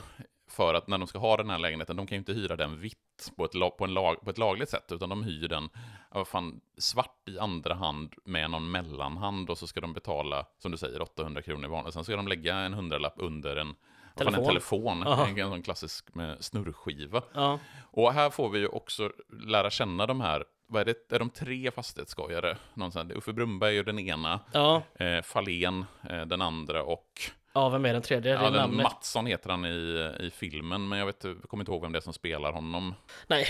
För 0.51 0.73
att 0.73 0.87
när 0.87 0.97
de 0.97 1.07
ska 1.07 1.19
ha 1.19 1.37
den 1.37 1.49
här 1.49 1.59
lägenheten, 1.59 1.95
de 1.95 2.07
kan 2.07 2.15
ju 2.15 2.19
inte 2.19 2.33
hyra 2.33 2.55
den 2.55 2.79
vitt 2.79 3.31
på 3.37 3.45
ett, 3.45 3.51
på 3.77 3.83
en 3.83 3.93
lag, 3.93 4.21
på 4.21 4.29
ett 4.29 4.37
lagligt 4.37 4.69
sätt, 4.69 4.91
utan 4.91 5.09
de 5.09 5.23
hyr 5.23 5.47
den 5.47 5.69
vad 6.11 6.27
fan, 6.27 6.61
svart 6.77 7.29
i 7.29 7.39
andra 7.39 7.73
hand 7.73 8.13
med 8.25 8.49
någon 8.51 8.71
mellanhand 8.71 9.49
och 9.49 9.57
så 9.57 9.67
ska 9.67 9.81
de 9.81 9.93
betala, 9.93 10.45
som 10.59 10.71
du 10.71 10.77
säger, 10.77 11.01
800 11.01 11.41
kronor 11.41 11.65
i 11.65 11.67
månaden. 11.69 11.91
Sen 11.91 12.03
ska 12.03 12.15
de 12.15 12.27
lägga 12.27 12.55
en 12.55 12.73
hundralapp 12.73 13.13
under 13.17 13.55
en 13.55 13.75
vad 14.15 14.25
fan, 14.25 14.27
en 14.27 14.33
Telefon. 14.33 14.47
telefon, 14.47 15.07
Aha. 15.07 15.27
en, 15.27 15.37
en 15.39 15.49
sån 15.49 15.63
klassisk 15.63 16.15
med 16.15 16.43
snurrskiva. 16.43 17.21
Ja. 17.33 17.59
Och 17.91 18.13
här 18.13 18.29
får 18.29 18.49
vi 18.49 18.59
ju 18.59 18.67
också 18.67 19.11
lära 19.47 19.69
känna 19.69 20.05
de 20.05 20.21
här, 20.21 20.43
vad 20.67 20.81
är 20.81 20.85
det, 20.85 21.15
är 21.15 21.19
de 21.19 21.29
tre 21.29 21.71
fastighetsskojare? 21.71 22.57
Någonstans. 22.73 23.11
Uffe 23.11 23.33
Brunnberg 23.33 23.77
är 23.77 23.83
den 23.83 23.99
ena, 23.99 24.39
Ja. 24.51 24.81
eh, 24.95 25.21
Fahlén 25.21 25.85
eh, 26.09 26.21
den 26.21 26.41
andra 26.41 26.83
och 26.83 27.07
ja, 27.53 27.69
vem 27.69 27.85
är 27.85 27.93
den 27.93 28.01
tredje? 28.01 28.31
Ja, 28.31 28.43
den, 28.43 28.53
namnet. 28.53 28.83
Matsson 28.83 29.25
heter 29.25 29.49
han 29.49 29.65
i, 29.65 30.11
i 30.19 30.29
filmen, 30.29 30.87
men 30.87 30.99
jag 30.99 31.05
vet, 31.05 31.23
jag 31.23 31.41
kommer 31.49 31.61
inte 31.61 31.71
ihåg 31.71 31.81
vem 31.81 31.91
det 31.91 31.99
är 31.99 32.01
som 32.01 32.13
spelar 32.13 32.51
honom. 32.51 32.95
Nej, 33.27 33.47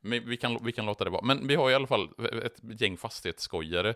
Men 0.00 0.28
vi 0.28 0.36
kan, 0.36 0.58
vi 0.62 0.72
kan 0.72 0.86
låta 0.86 1.04
det 1.04 1.10
vara. 1.10 1.24
Men 1.24 1.46
vi 1.46 1.54
har 1.54 1.70
i 1.70 1.74
alla 1.74 1.86
fall 1.86 2.08
ett 2.44 2.80
gäng 2.80 2.96
fastighetsskojare. 2.96 3.94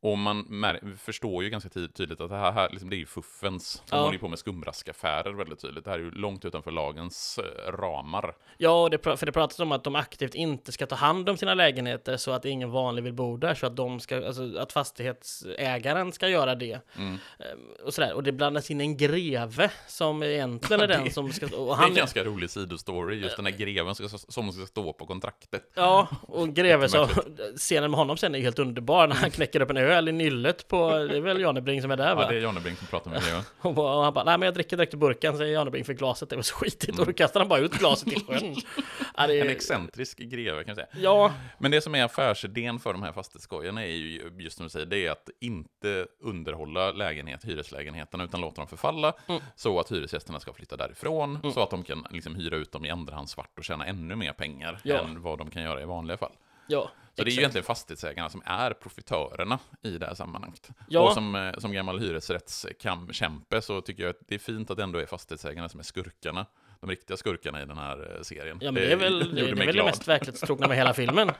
Och 0.00 0.18
man 0.18 0.68
förstår 0.98 1.44
ju 1.44 1.50
ganska 1.50 1.68
ty- 1.70 1.88
tydligt 1.88 2.20
att 2.20 2.30
det 2.30 2.36
här, 2.36 2.52
här 2.52 2.68
liksom, 2.70 2.90
det 2.90 2.96
är 2.96 2.98
ju 2.98 3.06
fuffens. 3.06 3.82
De 3.90 3.96
Ja. 3.96 4.00
håller 4.02 4.12
ju 4.12 4.18
på 4.18 4.28
med 4.28 4.38
skumraskaffärer 4.38 5.32
väldigt 5.32 5.60
tydligt. 5.60 5.84
Det 5.84 5.90
här 5.90 5.98
är 5.98 6.02
ju 6.02 6.10
långt 6.10 6.44
utanför 6.44 6.70
lagens 6.70 7.38
eh, 7.38 7.72
ramar. 7.72 8.34
Ja, 8.58 8.88
det, 8.90 9.16
för 9.16 9.26
det 9.26 9.32
pratas 9.32 9.58
om 9.60 9.72
att 9.72 9.84
de 9.84 9.94
aktivt 9.96 10.34
inte 10.34 10.72
ska 10.72 10.86
ta 10.86 10.94
hand 10.94 11.28
om 11.28 11.36
sina 11.36 11.54
lägenheter 11.54 12.16
så 12.16 12.30
att 12.30 12.44
ingen 12.44 12.70
vanlig 12.70 13.02
vill 13.04 13.12
bo 13.12 13.36
där, 13.36 13.54
så 13.54 13.66
att 13.66 13.76
de 13.76 14.00
ska, 14.00 14.26
alltså 14.26 14.58
att 14.58 14.72
fastighetsägaren 14.72 16.12
ska 16.12 16.28
göra 16.28 16.54
det. 16.54 16.80
Mm. 16.96 17.12
Ehm, 17.38 17.58
Och 17.84 17.94
sådär, 17.94 18.12
och 18.14 18.22
det 18.22 18.32
blandas 18.32 18.70
in 18.70 18.80
en 18.80 18.96
greve 18.96 19.70
som 19.86 20.22
egentligen 20.22 20.80
är 20.80 20.88
Ja, 20.88 20.96
den 20.98 21.10
som 21.10 21.32
ska, 21.32 21.46
och 21.46 21.50
det 21.66 21.72
är 21.72 21.76
han 21.76 21.88
en 21.88 21.94
ganska 21.94 22.24
rolig 22.24 22.50
sidostory, 22.50 23.16
just 23.22 23.36
den 23.36 23.46
här 23.46 23.52
greven 23.52 23.94
ska, 23.94 24.08
som 24.08 24.52
ska 24.52 24.66
stå 24.66 24.92
på 24.92 25.06
kontraktet. 25.06 25.70
Ja, 25.74 26.08
och 26.22 26.48
greve 26.54 26.88
som, 26.88 27.08
scenen 27.56 27.90
med 27.90 27.98
honom 27.98 28.16
sen 28.16 28.34
är 28.34 28.40
helt 28.40 28.58
underbar 28.58 29.06
när 29.06 29.16
han 29.16 29.30
knäcker 29.30 29.60
upp 29.60 29.70
en 29.70 29.76
öl 29.76 29.87
i 30.08 30.12
nyllet 30.12 30.68
på, 30.68 30.90
det 30.90 31.16
är 31.16 31.20
väl 31.20 31.40
Janebring 31.40 31.82
som 31.82 31.90
är 31.90 31.96
där 31.96 32.14
va? 32.14 32.22
Ja, 32.22 32.28
det 32.28 32.36
är 32.36 32.40
Janebring 32.40 32.76
som 32.76 32.86
pratar 32.86 33.10
med 33.10 33.22
greven. 33.22 33.42
Och, 33.60 33.78
och 33.78 34.04
han 34.04 34.14
bara, 34.14 34.24
nej 34.24 34.38
men 34.38 34.46
jag 34.46 34.54
dricker 34.54 34.76
direkt 34.76 34.94
ur 34.94 34.98
burken, 34.98 35.36
säger 35.38 35.52
Janebring 35.52 35.84
för 35.84 35.92
glaset, 35.92 36.30
det 36.30 36.36
var 36.36 36.42
så 36.42 36.54
skitigt. 36.54 36.98
Och 36.98 37.06
då 37.06 37.12
kastar 37.12 37.40
han 37.40 37.48
bara 37.48 37.58
ut 37.60 37.72
glaset 37.78 38.12
i 38.12 38.20
sjön. 38.24 38.56
Ja, 39.16 39.26
det 39.26 39.40
En 39.40 39.46
är, 39.46 39.50
excentrisk 39.50 40.18
greve 40.18 40.64
kan 40.64 40.68
jag 40.68 40.76
säga. 40.76 40.86
ja, 41.04 41.32
Men 41.58 41.70
det 41.70 41.80
som 41.80 41.94
är 41.94 42.04
affärsidén 42.04 42.78
för 42.78 42.92
de 42.92 43.02
här 43.02 43.12
fastighetsskojarna 43.12 43.82
är 43.84 43.90
ju, 43.90 44.30
just 44.38 44.56
som 44.56 44.66
du 44.66 44.70
säger, 44.70 44.86
det 44.86 45.06
är 45.06 45.10
att 45.10 45.30
inte 45.40 46.06
underhålla 46.20 46.92
lägenhet, 46.92 47.44
hyreslägenheterna, 47.44 48.24
utan 48.24 48.40
låta 48.40 48.56
dem 48.60 48.68
förfalla, 48.68 49.12
Mm. 49.28 49.42
så 49.56 49.80
att 49.80 49.92
hyresgästerna 49.92 50.40
ska 50.40 50.52
flytta 50.52 50.76
därifrån, 50.76 51.52
så 51.54 51.62
att 51.62 51.70
de 51.70 51.82
kan 51.82 52.06
liksom 52.10 52.34
hyra 52.34 52.56
ut 52.56 52.72
dem 52.72 52.84
i 52.84 52.90
andrahand 52.90 53.28
svart 53.30 53.58
och 53.58 53.64
tjäna 53.64 53.86
ännu 53.86 54.16
mer 54.16 54.32
pengar 54.32 54.78
Ja. 54.82 54.98
än 54.98 55.22
vad 55.22 55.38
de 55.38 55.50
kan 55.50 55.62
göra 55.62 55.82
i 55.82 55.84
vanliga 55.84 56.16
fall. 56.16 56.32
Ja. 56.68 56.90
Så 57.18 57.24
det 57.24 57.30
är 57.30 57.32
ju 57.32 57.38
egentligen 57.38 57.64
fastighetsägarna 57.64 58.30
som 58.30 58.42
är 58.44 58.70
profitörerna 58.70 59.58
i 59.82 59.98
det 59.98 60.06
här 60.06 60.14
sammanhanget. 60.14 60.68
Ja. 60.88 61.00
Och 61.00 61.12
som, 61.12 61.34
eh, 61.34 61.52
som 61.58 61.72
gammal 61.72 61.98
hyresrättskämpe 61.98 63.62
så 63.62 63.80
tycker 63.80 64.02
jag 64.02 64.10
att 64.10 64.20
det 64.28 64.34
är 64.34 64.38
fint 64.38 64.70
att 64.70 64.76
det 64.76 64.82
ändå 64.82 64.98
är 64.98 65.06
fastighetsägarna 65.06 65.68
som 65.68 65.80
är 65.80 65.84
skurkarna. 65.84 66.46
De 66.80 66.90
riktiga 66.90 67.16
skurkarna 67.16 67.62
i 67.62 67.64
den 67.64 67.78
här 67.78 68.16
eh, 68.16 68.22
serien. 68.22 68.58
Ja 68.60 68.72
men 68.72 68.82
det 68.82 68.92
är 68.92 68.96
väl 68.96 69.18
det, 69.18 69.42
det, 69.42 69.50
är 69.50 69.54
väl 69.54 69.76
det 69.76 69.84
mest 69.84 70.08
verklighetstrogna 70.08 70.68
med 70.68 70.76
hela 70.76 70.94
filmen. 70.94 71.30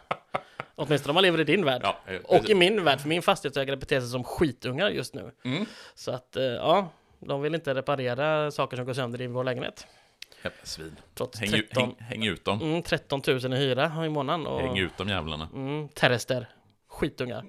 Åtminstone 0.74 1.11
om 1.11 1.14
man 1.14 1.22
lever 1.22 1.41
i 1.41 1.45
din 1.45 1.64
värld. 1.64 1.81
Ja, 1.85 1.99
eh, 2.07 2.20
Och 2.20 2.51
i 2.51 2.55
min 2.55 2.85
värld, 2.85 3.01
för 3.01 3.09
min 3.09 3.22
fastighetsägare 3.22 3.76
beter 3.76 4.01
sig 4.01 4.09
som 4.09 4.24
skitungar 4.24 4.91
just 4.91 5.14
nu. 5.14 5.31
Mm. 5.45 5.66
Så 5.95 6.11
att, 6.11 6.37
ja, 6.37 6.89
de 7.18 7.43
vill 7.43 7.55
inte 7.55 7.74
reparera 7.74 8.51
saker 8.51 8.76
som 8.76 8.87
går 8.87 8.95
sönder 8.95 9.20
i 9.20 9.26
vår 9.26 9.45
lägenhet. 9.45 9.87
Jävla 10.45 10.59
Svin. 10.64 10.97
Trots 11.14 11.41
Häng, 11.41 11.55
ut- 11.55 11.68
13, 11.70 11.82
häng, 11.82 11.97
häng 12.09 12.24
ut 12.26 12.45
dem. 12.45 12.61
mm, 12.62 12.82
13 12.82 13.22
000 13.26 13.53
i 13.55 13.57
hyra 13.57 14.07
i 14.07 14.09
månaden. 14.09 14.47
Och, 14.47 14.61
Häng 14.61 14.78
ut 14.78 14.97
de 14.97 15.09
jävlarna. 15.09 15.49
Mm, 15.55 15.89
terrester. 15.89 16.49
Skitungar. 16.89 17.45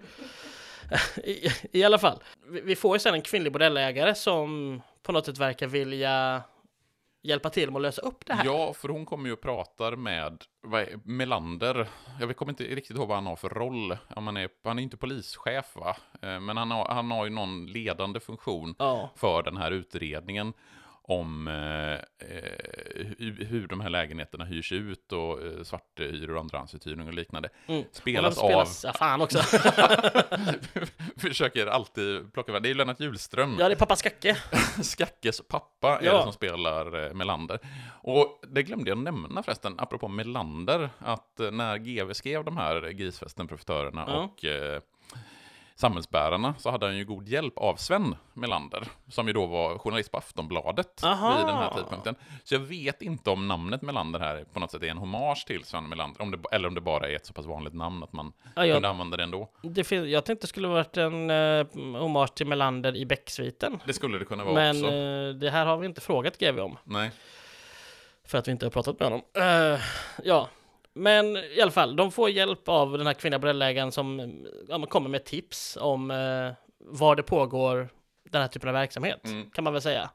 I, 1.23 1.47
I 1.71 1.83
alla 1.83 1.97
fall, 1.97 2.23
vi, 2.47 2.61
vi 2.61 2.75
får 2.75 2.95
ju 2.95 2.99
sen 2.99 3.13
en 3.13 3.21
kvinnlig 3.21 3.53
bordellägare 3.53 4.15
som 4.15 4.81
på 5.03 5.11
något 5.11 5.25
sätt 5.25 5.37
verkar 5.37 5.67
vilja 5.67 6.43
hjälpa 7.21 7.49
till 7.49 7.67
med 7.71 7.75
att 7.75 7.81
lösa 7.81 8.01
upp 8.01 8.25
det 8.25 8.33
här. 8.33 8.45
Ja, 8.45 8.73
för 8.73 8.89
hon 8.89 9.05
kommer 9.05 9.25
ju 9.27 9.33
och 9.33 9.41
pratar 9.41 9.95
med 9.95 10.43
är, 10.73 10.99
Melander. 11.07 11.87
Jag 12.19 12.35
kommer 12.37 12.51
inte 12.51 12.63
riktigt 12.63 12.97
ihåg 12.97 13.07
vad 13.07 13.17
han 13.17 13.25
har 13.25 13.35
för 13.35 13.49
roll. 13.49 13.97
Han, 14.15 14.37
är, 14.37 14.49
han 14.63 14.79
är 14.79 14.83
inte 14.83 14.97
polischef, 14.97 15.75
va? 15.75 15.97
Eh, 16.21 16.39
Men 16.39 16.57
han 16.57 16.71
har, 16.71 16.85
han 16.87 17.11
har 17.11 17.25
ju 17.25 17.31
någon 17.31 17.65
ledande 17.65 18.19
funktion 18.19 18.75
Ja. 18.79 19.09
för 19.15 19.43
den 19.43 19.57
här 19.57 19.71
utredningen 19.71 20.53
om 21.09 21.47
eh, 21.47 21.93
eh, 21.93 23.07
hur, 23.47 23.67
de 23.67 23.81
här 23.81 23.89
lägenheterna 23.89 24.45
hyrs 24.45 24.71
ut 24.71 25.11
och 25.11 25.41
eh, 25.41 25.63
svarthyror 25.63 26.35
och 26.35 26.41
andrahandsuthyrning 26.41 27.07
och 27.07 27.13
liknande. 27.13 27.49
Mm. 27.67 27.83
Spelas, 27.91 28.37
Och 28.37 28.43
spelas 28.45 28.85
av... 28.85 28.89
Ja, 28.89 28.97
fan 28.97 29.21
också. 29.21 29.39
Försöker 31.17 31.67
alltid 31.67 32.33
plocka 32.33 32.51
med. 32.51 32.63
Det 32.63 32.67
är 32.67 32.69
ju 32.69 32.75
Lennart 32.75 32.99
Hjulström. 32.99 33.55
ja, 33.59 33.67
det 33.67 33.73
är 33.73 33.77
pappa 33.77 33.95
Skacke. 33.95 34.37
Skackes 34.83 35.41
pappa 35.47 35.99
är 35.99 36.05
Ja. 36.05 36.17
det 36.17 36.23
som 36.23 36.33
spelar 36.33 37.05
eh, 37.07 37.13
Melander. 37.13 37.59
Och 38.01 38.41
det 38.47 38.63
glömde 38.63 38.89
jag 38.91 38.97
nämna 38.97 39.43
förresten, 39.43 39.75
apropå 39.77 40.07
Melander, 40.07 40.89
att 40.99 41.39
eh, 41.39 41.51
när 41.51 41.77
GV 41.77 42.13
skrev 42.13 42.45
de 42.45 42.57
här 42.57 42.89
Grisfesten, 42.89 43.47
Profitörerna 43.47 44.05
Ja. 44.07 44.17
och 44.23 44.45
eh, 44.45 44.81
Samhällsbärarna 45.79 46.55
så 46.57 46.71
hade 46.71 46.85
han 46.85 46.97
ju 46.97 47.05
god 47.05 47.27
hjälp 47.27 47.57
av 47.57 47.75
Sven 47.75 48.15
Melander, 48.33 48.83
som 49.07 49.27
ju 49.27 49.33
då 49.33 49.45
var 49.45 49.77
journalist 49.77 50.11
på 50.11 50.17
Aftonbladet 50.17 51.03
Aha. 51.03 51.37
vid 51.37 51.45
den 51.47 51.55
här 51.57 51.73
tidpunkten. 51.73 52.15
Så 52.43 52.55
jag 52.55 52.59
vet 52.59 53.01
inte 53.01 53.29
om 53.29 53.47
namnet 53.47 53.81
Melander 53.81 54.19
här 54.19 54.45
på 54.53 54.59
något 54.59 54.71
sätt 54.71 54.83
är 54.83 54.87
en 54.87 54.97
hommage 54.97 55.43
till 55.47 55.63
Sven 55.63 55.89
Melander, 55.89 56.21
om 56.21 56.31
det, 56.31 56.37
eller 56.51 56.67
om 56.67 56.75
det 56.75 56.81
bara 56.81 57.09
är 57.09 57.15
ett 57.15 57.25
så 57.25 57.33
pass 57.33 57.45
vanligt 57.45 57.73
namn 57.73 58.03
att 58.03 58.13
man 58.13 58.33
Ja, 58.55 58.65
jag- 58.65 58.75
kunde 58.75 58.89
använda 58.89 59.17
det 59.17 59.23
ändå. 59.23 59.49
Det 59.63 59.91
jag 59.91 60.25
tänkte 60.25 60.43
det 60.43 60.49
skulle 60.49 60.67
varit 60.67 60.97
en 60.97 61.29
uh, 61.31 61.65
hommage 61.97 62.33
till 62.35 62.47
Melander 62.47 62.95
i 62.95 63.05
Becksviten. 63.05 63.79
Det 63.85 63.93
skulle 63.93 64.19
det 64.19 64.25
kunna 64.25 64.43
vara 64.43 64.55
Men 64.55 64.69
också. 64.83 64.95
eh, 64.95 65.29
det 65.29 65.49
här 65.49 65.65
har 65.65 65.77
vi 65.77 65.85
inte 65.85 66.01
frågat 66.01 66.37
GV 66.37 66.59
om. 66.59 66.77
Nej. 66.83 67.11
För 68.25 68.37
att 68.37 68.47
vi 68.47 68.51
inte 68.51 68.65
har 68.65 68.71
pratat 68.71 68.99
med 68.99 69.07
honom. 69.09 69.21
Eh, 69.73 69.79
ja, 70.23 70.47
men 70.99 71.37
i 71.37 71.61
alla 71.61 71.71
fall, 71.71 71.95
de 71.95 72.11
får 72.11 72.29
hjälp 72.29 72.69
av 72.69 72.97
den 72.97 73.07
här 73.07 73.13
kvinnliga 73.13 73.39
bordellägaren 73.39 73.91
som 73.91 74.31
ja, 74.69 74.85
kommer 74.85 75.09
med 75.09 75.25
tips 75.25 75.77
om 75.81 76.11
uh, 76.11 76.51
var 76.79 77.15
det 77.15 77.23
pågår 77.23 77.89
den 78.29 78.41
här 78.41 78.47
typen 78.49 78.69
av 78.69 78.73
verksamhet, 78.73 79.19
Mm. 79.25 79.49
kan 79.49 79.63
man 79.63 79.73
väl 79.73 79.81
säga. 79.81 80.09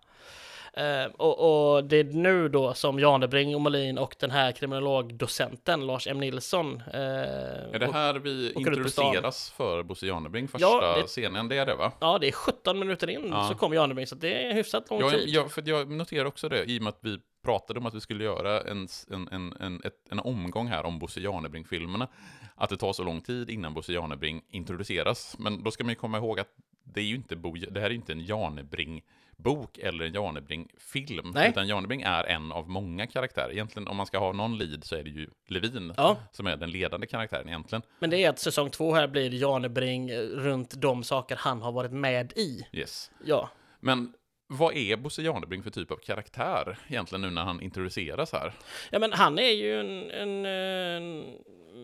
Eh, 0.77 1.05
och, 1.17 1.75
och 1.75 1.85
det 1.85 1.97
är 1.97 2.05
nu 2.05 2.49
då 2.49 2.75
som 2.75 2.99
Janebring 2.99 3.55
och 3.55 3.61
Molin 3.61 3.99
och 3.99 4.15
den 4.19 4.31
här 4.31 4.53
kriminologdocenten 4.53 5.87
Lars 5.87 6.07
M. 6.07 6.21
Nilsson 6.21 6.83
eh, 6.93 7.01
Är 7.01 7.79
det 7.79 7.93
här 7.93 8.15
vi 8.15 8.53
introduceras 8.53 9.51
för 9.51 9.83
Bosse 9.83 10.07
Janebring 10.07 10.49
första 10.49 10.67
Ja, 10.67 10.97
det- 10.97 11.07
scenen? 11.07 11.49
Det 11.49 11.59
är 11.59 11.67
det 11.67 11.75
va? 11.75 11.93
Ja, 12.01 12.19
det 12.19 12.29
är 12.29 12.33
17 12.33 12.79
minuter 12.79 13.11
in 13.11 13.29
Ja. 13.31 13.49
så 13.49 13.55
kommer 13.55 13.77
Janebring, 13.77 14.07
så 14.07 14.15
det 14.15 14.45
är 14.47 14.55
hyfsat 14.55 14.91
lång 14.91 15.01
Jag, 15.01 15.11
tid. 15.11 15.29
jag, 15.29 15.53
för 15.53 15.63
jag 15.67 15.91
noterar 15.91 16.25
också 16.25 16.49
det, 16.49 16.65
i 16.65 16.79
och 16.79 16.83
med 16.83 16.91
att 16.91 16.99
vi 17.01 17.19
pratade 17.45 17.81
om 17.81 17.87
att 17.87 17.95
vi 17.95 18.01
skulle 18.01 18.25
göra 18.25 18.61
en, 18.61 18.89
en, 19.11 19.29
en, 19.33 19.53
en, 19.61 19.81
ett, 19.85 19.95
en 20.11 20.19
omgång 20.21 20.67
här 20.67 20.85
om 20.87 20.99
Bosse 20.99 21.21
Janebring-filmerna. 21.21 22.09
Att 22.55 22.71
det 22.71 22.77
tar 22.77 22.93
så 22.93 23.05
lång 23.05 23.21
tid 23.21 23.51
innan 23.51 23.75
Bosse 23.75 23.93
Janebring 23.93 24.43
introduceras. 24.51 25.37
Men 25.39 25.63
då 25.63 25.71
ska 25.71 25.85
man 25.85 25.91
ju 25.91 25.95
komma 25.97 26.19
ihåg 26.19 26.41
att 26.41 26.49
det 26.85 27.01
är 27.01 27.05
ju 27.05 27.15
inte, 27.15 27.37
Bo, 27.37 27.55
det 27.55 27.81
här 27.81 27.87
är 27.87 27.91
ju 27.91 27.97
inte 27.97 28.13
en 28.13 28.21
Janebring-bok 28.21 29.79
eller 29.79 30.05
en 30.05 30.13
Janebring-film. 30.15 31.31
Nej. 31.35 31.49
Utan 31.51 31.69
Janebring 31.69 32.03
är 32.03 32.25
en 32.25 32.53
av 32.53 32.69
många 32.69 33.07
karaktärer. 33.07 33.53
Egentligen, 33.53 33.89
om 33.89 33.97
man 33.97 34.07
ska 34.07 34.19
ha 34.19 34.33
någon 34.33 34.59
lead 34.59 34.85
så 34.85 34.97
är 34.97 35.03
det 35.05 35.11
ju 35.11 35.31
Levin 35.47 35.95
Ja. 35.97 36.17
som 36.33 36.47
är 36.47 36.57
den 36.57 36.71
ledande 36.71 37.07
karaktären 37.07 37.49
egentligen. 37.49 37.83
Men 37.99 38.11
det 38.11 38.25
är 38.25 38.31
att 38.31 38.39
säsong 38.39 38.71
två 38.71 38.95
här 38.95 39.09
blir 39.09 39.35
Janebring 39.35 40.11
eh, 40.11 40.19
runt 40.21 40.81
de 40.81 41.05
saker 41.05 41.37
han 41.41 41.63
har 41.63 41.73
varit 41.73 41.93
med 41.93 42.33
i. 42.37 42.67
Yes. 42.73 43.11
Ja, 43.25 43.51
Men 43.81 44.13
vad 44.57 44.77
är 44.77 44.97
Bosse 44.97 45.23
Janebring 45.23 45.63
för 45.63 45.71
typ 45.71 45.91
av 45.91 45.97
karaktär 45.97 46.79
egentligen 46.89 47.23
nu 47.23 47.31
när 47.31 47.43
han 47.43 47.61
introduceras 47.61 48.33
här? 48.33 48.53
Ja, 48.91 48.99
men 48.99 49.13
han 49.13 49.39
är 49.39 49.51
ju 49.51 49.81
en, 49.81 50.11
en, 50.11 50.47
en 50.47 51.25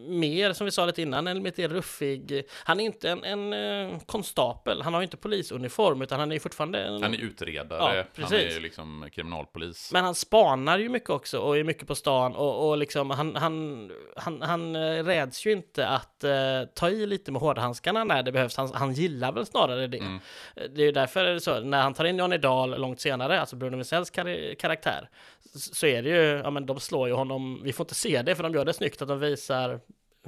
mer, 0.09 0.53
som 0.53 0.65
vi 0.65 0.71
sa 0.71 0.87
lite 0.87 1.03
innan, 1.03 1.27
en 1.27 1.43
lite 1.43 1.69
ruffig... 1.69 2.43
Han 2.53 2.81
är 2.81 2.85
inte 2.85 3.11
en, 3.11 3.25
en, 3.25 3.53
eh, 3.53 3.99
konstapel, 4.07 4.83
han 4.83 4.95
har 4.95 5.01
ju 5.01 5.05
inte 5.05 5.17
polisuniform, 5.17 6.03
utan 6.03 6.21
han 6.21 6.33
är 6.33 6.39
fortfarande 6.39 6.83
en... 6.85 7.03
Han 7.03 7.15
är 7.15 7.19
utredare, 7.19 7.79
Ja, 7.79 7.87
han 7.89 7.97
är 7.97 8.07
precis. 8.15 8.61
liksom 8.61 9.09
kriminalpolis. 9.13 9.93
Men 9.93 10.05
han 10.05 10.15
spanar 10.15 10.79
ju 10.79 10.89
mycket 10.89 11.11
också 11.11 11.39
och 11.39 11.59
är 11.59 11.65
mycket 11.65 11.87
på 11.87 11.95
stan 11.95 12.35
och, 12.37 12.69
och 12.69 12.79
liksom 12.79 13.11
han, 13.11 13.37
han, 13.37 13.91
han, 14.17 14.43
han 14.43 14.77
eh, 14.77 15.05
räds 15.05 15.47
ju 15.47 15.53
inte 15.53 15.87
att 15.89 16.25
eh, 16.25 16.31
ta 16.75 16.91
i 16.91 17.07
lite 17.07 17.33
med 17.33 17.41
hårdhandskarna 17.41 18.05
när 18.05 18.23
det 18.23 18.33
behövs. 18.33 18.57
Han, 18.57 18.71
han 18.75 18.93
gillar 18.93 19.33
väl 19.33 19.47
snarare 19.47 19.87
det. 19.87 19.99
Mm. 19.99 20.21
Det 20.55 20.83
är 20.83 20.87
ju 20.87 20.93
därför 20.93 21.25
är 21.25 21.39
så, 21.39 21.61
när 21.61 21.83
han 21.83 21.95
tar 21.95 22.05
in 22.05 22.19
Johnny 22.19 22.39
Dahl 22.39 22.81
långt 22.81 23.01
senare, 23.01 23.41
alltså 23.41 23.57
Bruno 23.57 23.77
Wisells 23.77 24.11
kar- 24.11 24.55
karaktär, 24.55 25.09
så 25.55 25.87
är 25.87 26.03
det 26.03 26.09
ju, 26.09 26.41
ja 26.45 26.51
men 26.51 26.67
de 26.67 26.81
slår 26.81 27.09
ju 27.09 27.15
honom, 27.15 27.63
vi 27.65 27.73
får 27.73 27.85
inte 27.85 27.95
se 27.95 28.23
det 28.23 28.37
för 28.37 28.43
de 28.43 28.55
gör 28.55 28.65
det 28.65 28.73
snyggt 28.73 29.03
att 29.03 29.09
de 29.09 29.21
visar 29.21 29.81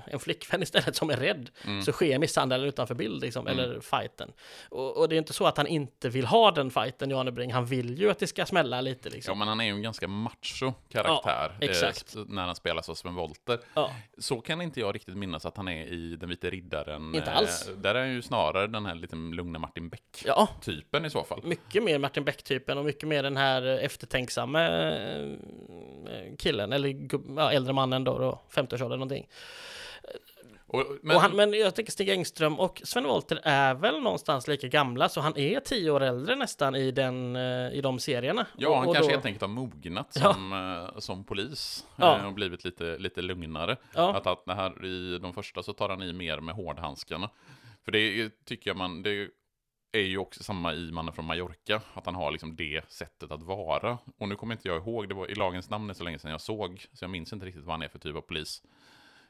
en 0.07 0.19
flickvän 0.21 0.63
istället 0.63 0.97
som 0.97 1.11
är 1.11 1.17
rädd, 1.17 1.51
Mm. 1.65 1.83
så 1.83 1.93
sker 1.93 2.19
misshandeln 2.19 2.65
utanför 2.65 2.95
bild, 2.95 3.21
liksom, 3.23 3.47
eller 3.47 3.81
fighten. 3.81 4.33
Och, 4.69 4.97
och 4.97 5.09
det 5.09 5.15
är 5.17 5.19
inte 5.19 5.33
så 5.33 5.47
att 5.47 5.57
han 5.57 5.67
inte 5.67 6.09
vill 6.09 6.27
ha 6.27 6.51
den 6.51 6.71
fighten, 6.71 7.11
Janebring, 7.11 7.53
han 7.53 7.67
vill 7.67 7.99
ju 7.99 8.11
att 8.11 8.19
det 8.19 8.27
ska 8.27 8.47
smälla 8.47 8.81
lite 8.81 9.11
liksom. 9.11 9.33
Ja, 9.33 9.39
men 9.39 9.49
han 9.49 9.61
är 9.61 9.65
ju 9.65 9.71
en 9.71 9.83
ganska 9.83 10.09
macho 10.09 10.73
karaktär 10.89 11.57
Ja, 11.61 11.67
exakt. 11.69 12.17
eh, 12.17 12.23
när 12.29 12.47
han 12.47 12.55
spelas 12.55 12.89
av 12.89 12.95
Sven 12.95 13.15
Wollter. 13.15 13.59
Ja. 13.75 13.91
Så 14.19 14.41
kan 14.41 14.63
inte 14.63 14.81
jag 14.81 14.95
riktigt 14.95 15.17
minnas 15.17 15.47
att 15.47 15.57
han 15.57 15.69
är 15.69 15.87
i 15.87 16.17
Den 16.17 16.29
vite 16.29 16.51
riddaren. 16.51 17.15
Inte 17.15 17.31
eh, 17.31 17.37
alls. 17.37 17.71
Där 17.77 17.95
är 17.95 18.01
han 18.01 18.11
ju 18.13 18.23
snarare 18.23 18.67
den 18.67 18.87
här 18.87 18.95
lite 18.95 19.17
lugna 19.17 19.59
Martin 19.59 19.91
Ja, 20.25 20.49
Beck-typen 20.61 21.05
i 21.05 21.11
så 21.11 21.25
fall. 21.25 21.41
mycket 21.45 21.83
mer 21.83 21.99
Martin 21.99 22.25
Beck-typen 22.25 22.79
och 22.79 22.85
mycket 22.85 23.09
mer 23.09 23.23
den 23.23 23.37
här 23.37 23.63
eftertänksamme 23.63 24.63
eh, 26.07 26.37
killen, 26.39 26.73
eller 26.73 27.09
ja, 27.37 27.53
äldre 27.53 27.73
mannen 27.73 28.05
då, 28.05 28.19
då 28.19 28.41
50-årsåldern 28.51 28.99
någonting. 28.99 29.29
Och, 30.73 30.85
men, 31.03 31.17
och 31.17 31.23
han, 31.23 31.37
men 31.37 31.53
jag 31.53 31.75
tänker 31.75 31.93
Stig 31.93 32.09
Engström 32.09 32.61
och 32.61 32.83
Sven 32.85 33.05
Wollter 33.05 33.41
är 33.43 33.75
väl 33.75 34.01
någonstans 34.01 34.49
lika 34.49 34.69
gamla, 34.69 35.09
så 35.09 35.21
han 35.21 35.37
är 35.39 35.61
tio 35.61 35.91
år 35.91 36.03
äldre 36.03 36.37
nästan 36.37 36.75
i, 36.77 36.91
den, 36.91 37.37
eh, 37.37 37.73
i 37.73 37.81
de 37.83 37.99
serierna. 37.99 38.47
ja, 38.57 38.69
Och- 38.69 38.77
han 38.77 38.89
och 38.89 38.95
kanske 38.95 39.11
då, 39.13 39.15
helt 39.15 39.27
enkelt 39.27 39.41
har 39.43 39.49
mognat 39.49 40.19
Ja. 40.23 40.35
som, 40.35 40.53
eh, 40.95 40.99
som 40.99 41.25
polis 41.25 41.87
Ja. 41.97 42.19
eh, 42.19 42.27
och 42.27 42.33
blivit 42.33 42.65
lite, 42.65 42.99
lite 42.99 43.23
lugnare. 43.23 43.77
Ja. 43.95 44.15
Att, 44.17 44.27
att 44.27 44.57
här, 44.57 44.85
I 44.85 45.19
de 45.19 45.35
första 45.35 45.63
så 45.63 45.73
tar 45.73 45.89
han 45.89 46.03
i 46.03 46.13
mer 46.13 46.41
med 46.41 46.55
hårdhandskarna. 46.55 47.31
För 47.85 47.93
det 47.93 48.31
tycker 48.45 48.71
jag 48.71 48.77
man, 48.77 49.03
det 49.03 49.29
är 49.93 50.01
ju 50.03 50.19
också 50.19 50.43
samma 50.43 50.75
i 50.75 50.91
Mannen 50.93 51.15
från 51.15 51.25
Mallorca, 51.25 51.81
att 51.95 52.07
han 52.07 52.15
har 52.15 52.31
liksom 52.33 52.57
det 52.57 52.83
sättet 52.93 53.31
att 53.31 53.43
vara. 53.43 53.99
Och 54.19 54.29
nu 54.29 54.35
kommer 54.37 54.55
inte 54.55 54.69
jag 54.69 54.77
ihåg, 54.77 55.09
det 55.09 55.15
var 55.15 55.31
i 55.31 55.35
lagens 55.35 55.71
namn 55.71 55.95
så 55.95 56.05
länge 56.05 56.19
sedan 56.19 56.31
jag 56.31 56.41
såg, 56.41 56.87
så 56.93 57.05
jag 57.05 57.11
minns 57.11 57.33
inte 57.33 57.47
riktigt 57.47 57.65
vad 57.65 57.73
han 57.75 57.83
är 57.83 57.89
för 57.89 57.99
typ 57.99 58.17
av 58.17 58.21
polis. 58.21 58.63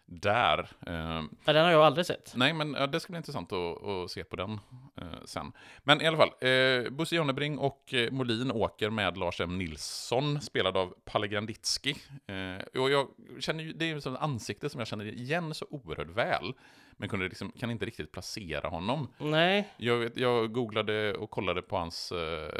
Där. 0.07 0.59
Eh, 0.87 1.23
Ja, 1.45 1.53
den 1.53 1.65
har 1.65 1.71
jag 1.73 1.83
aldrig 1.83 2.07
sett. 2.07 2.33
nej, 2.37 2.53
men 2.53 2.75
ja, 2.75 2.87
det 2.87 3.01
ska 3.01 3.11
bli 3.11 3.17
intressant 3.17 3.53
att, 3.53 3.83
att 3.85 4.11
se 4.11 4.25
på 4.25 4.37
den 4.37 4.53
eh, 5.01 5.25
sen. 5.25 5.53
Men 5.83 6.01
i 6.03 6.07
alla 6.07 6.17
fall, 6.17 6.31
eh, 6.49 6.91
Bosse 6.91 7.17
Jonebring 7.17 7.59
och 7.59 7.95
eh, 7.95 8.11
Molin 8.11 8.51
åker 8.51 8.91
med 8.91 9.17
Lars 9.17 9.41
M. 9.41 9.59
Nilsson, 9.59 10.41
spelad 10.41 10.77
av 10.77 10.95
Palle 11.05 11.29
Granditsky. 11.29 11.95
Eh, 12.27 12.81
och 12.81 12.91
jag 12.91 13.09
känner 13.41 13.65
ju, 13.65 13.73
det 13.73 13.91
är 13.91 13.97
ett 13.97 14.07
ansikte 14.07 14.69
som 14.71 14.79
jag 14.79 14.89
känner 14.89 15.05
igen 15.05 15.55
så 15.55 15.67
oerhört 15.71 16.09
väl, 16.11 16.53
men 16.97 17.09
kunde 17.09 17.29
liksom, 17.29 17.53
kan 17.53 17.71
inte 17.71 17.87
riktigt 17.87 18.13
placera 18.13 18.69
honom. 18.69 19.09
Nej, 19.19 19.73
Jag, 19.77 19.97
vet, 19.97 20.17
jag 20.17 20.53
googlade 20.53 21.15
och 21.15 21.31
kollade 21.31 21.63
på 21.63 21.77
hans 21.77 22.13
eh, 22.13 22.51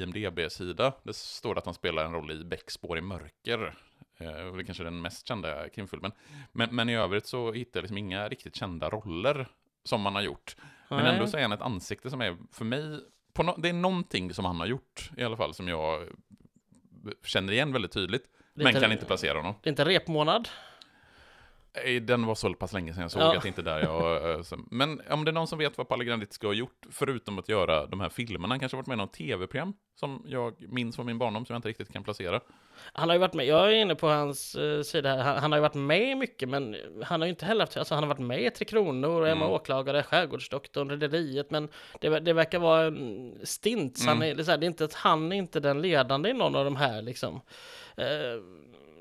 IMDB-sida. 0.00 0.92
Det 1.02 1.14
står 1.16 1.58
att 1.58 1.64
han 1.64 1.74
spelar 1.74 2.04
en 2.04 2.12
roll 2.12 2.30
i 2.30 2.44
Bäckspår 2.44 2.98
i 2.98 3.00
mörker. 3.00 3.74
Eh, 4.18 4.56
det 4.56 4.64
kanske 4.64 4.82
är 4.82 4.84
den 4.84 5.00
mest 5.02 5.28
kända 5.28 5.68
krimfilmen. 5.68 6.12
Men, 6.52 6.68
men 6.74 6.88
i 6.88 6.96
övrigt 6.96 7.26
så 7.26 7.52
hittar 7.52 7.78
jag 7.80 7.82
liksom 7.82 7.98
inga 7.98 8.28
riktigt 8.28 8.56
kända 8.56 8.88
roller 8.90 9.48
som 9.84 10.04
han 10.04 10.14
har 10.14 10.22
gjort. 10.22 10.56
Men 10.88 11.04
Nej. 11.04 11.12
ändå 11.14 11.26
så 11.26 11.36
är 11.36 11.42
han 11.42 11.52
ett 11.52 11.60
ansikte 11.62 12.10
som 12.10 12.20
är, 12.20 12.36
för 12.52 12.64
mig, 12.64 13.00
no, 13.38 13.54
det 13.58 13.68
är 13.68 13.72
någonting 13.72 14.34
som 14.34 14.44
han 14.44 14.60
har 14.60 14.66
gjort 14.66 15.10
i 15.16 15.22
alla 15.24 15.36
fall 15.36 15.54
som 15.54 15.68
jag 15.68 16.08
känner 17.24 17.52
igen 17.52 17.72
väldigt 17.72 17.92
tydligt. 17.92 18.24
Men 18.54 18.66
Lite- 18.66 18.80
kan 18.80 18.92
inte 18.92 19.04
placera 19.06 19.38
honom. 19.38 19.54
det 19.62 19.68
är 19.68 19.72
inte 19.72 19.84
repmånad. 19.84 20.48
Eh, 21.84 22.02
Den 22.02 22.26
var 22.26 22.34
så 22.34 22.54
pass 22.54 22.72
länge 22.72 22.92
sedan 22.92 23.02
jag 23.02 23.10
såg 23.10 23.22
Ja. 23.22 23.36
att 23.36 23.42
det 23.42 23.48
inte 23.48 23.60
är 23.60 23.64
där 23.64 23.78
jag... 23.80 24.30
eh, 24.30 24.42
som- 24.42 24.68
Men 24.70 25.02
om 25.10 25.24
det 25.24 25.30
är 25.30 25.32
någon 25.32 25.46
som 25.46 25.58
vet 25.58 25.78
vad 25.78 25.88
Palle 25.88 26.04
Granditsky 26.04 26.46
har 26.46 26.54
gjort, 26.54 26.86
förutom 26.90 27.38
att 27.38 27.48
göra 27.48 27.86
de 27.86 28.00
här 28.00 28.08
filmerna, 28.08 28.48
han 28.52 28.60
kanske 28.60 28.76
varit 28.76 28.86
med 28.86 28.94
i 28.94 28.98
något 28.98 29.12
tv-program 29.12 29.72
som 29.94 30.22
jag 30.26 30.54
minns 30.72 30.96
från 30.96 31.06
min 31.06 31.18
barndom, 31.18 31.46
som 31.46 31.54
jag 31.54 31.58
inte 31.58 31.68
riktigt 31.68 31.92
kan 31.92 32.04
placera. 32.04 32.40
Han 32.92 33.08
har 33.08 33.14
ju 33.16 33.20
varit 33.20 33.34
med, 33.34 33.46
jag 33.46 33.68
är 33.68 33.72
inne 33.72 33.94
på 33.94 34.08
hans 34.08 34.54
eh, 34.54 34.82
sida 34.82 35.08
här, 35.08 35.22
han, 35.22 35.38
han 35.38 35.52
har 35.52 35.56
ju 35.58 35.62
varit 35.62 35.74
med 35.74 36.16
mycket 36.18 36.48
men 36.48 36.76
han 37.04 37.20
har 37.20 37.26
ju 37.26 37.30
inte 37.30 37.44
heller 37.46 37.60
haft, 37.62 37.76
alltså 37.76 37.94
han 37.94 38.04
har 38.04 38.08
varit 38.08 38.18
med 38.26 38.42
i 38.42 38.50
Tre 38.50 38.64
Kronor, 38.64 39.26
Emma 39.26 39.44
Mm. 39.44 39.50
Åklagare, 39.54 40.02
Skärgårdsdoktorn, 40.02 40.90
Rederiet 40.90 41.50
men 41.50 41.68
det, 42.00 42.20
det 42.20 42.32
verkar 42.32 42.58
vara 42.58 42.82
en 42.86 43.34
stint, 43.44 43.98
så 43.98 44.08
han 44.08 44.16
Mm. 44.16 44.30
är, 44.30 44.34
det 44.34 44.48
är, 44.52 44.64
inte 44.64 44.84
att 44.84 44.94
han 44.94 45.32
är 45.32 45.36
inte 45.36 45.60
den 45.60 45.82
ledande 45.82 46.30
i 46.30 46.32
någon 46.32 46.56
av 46.56 46.64
de 46.64 46.76
här 46.76 47.02
liksom. 47.02 47.40
Eh, 47.96 48.06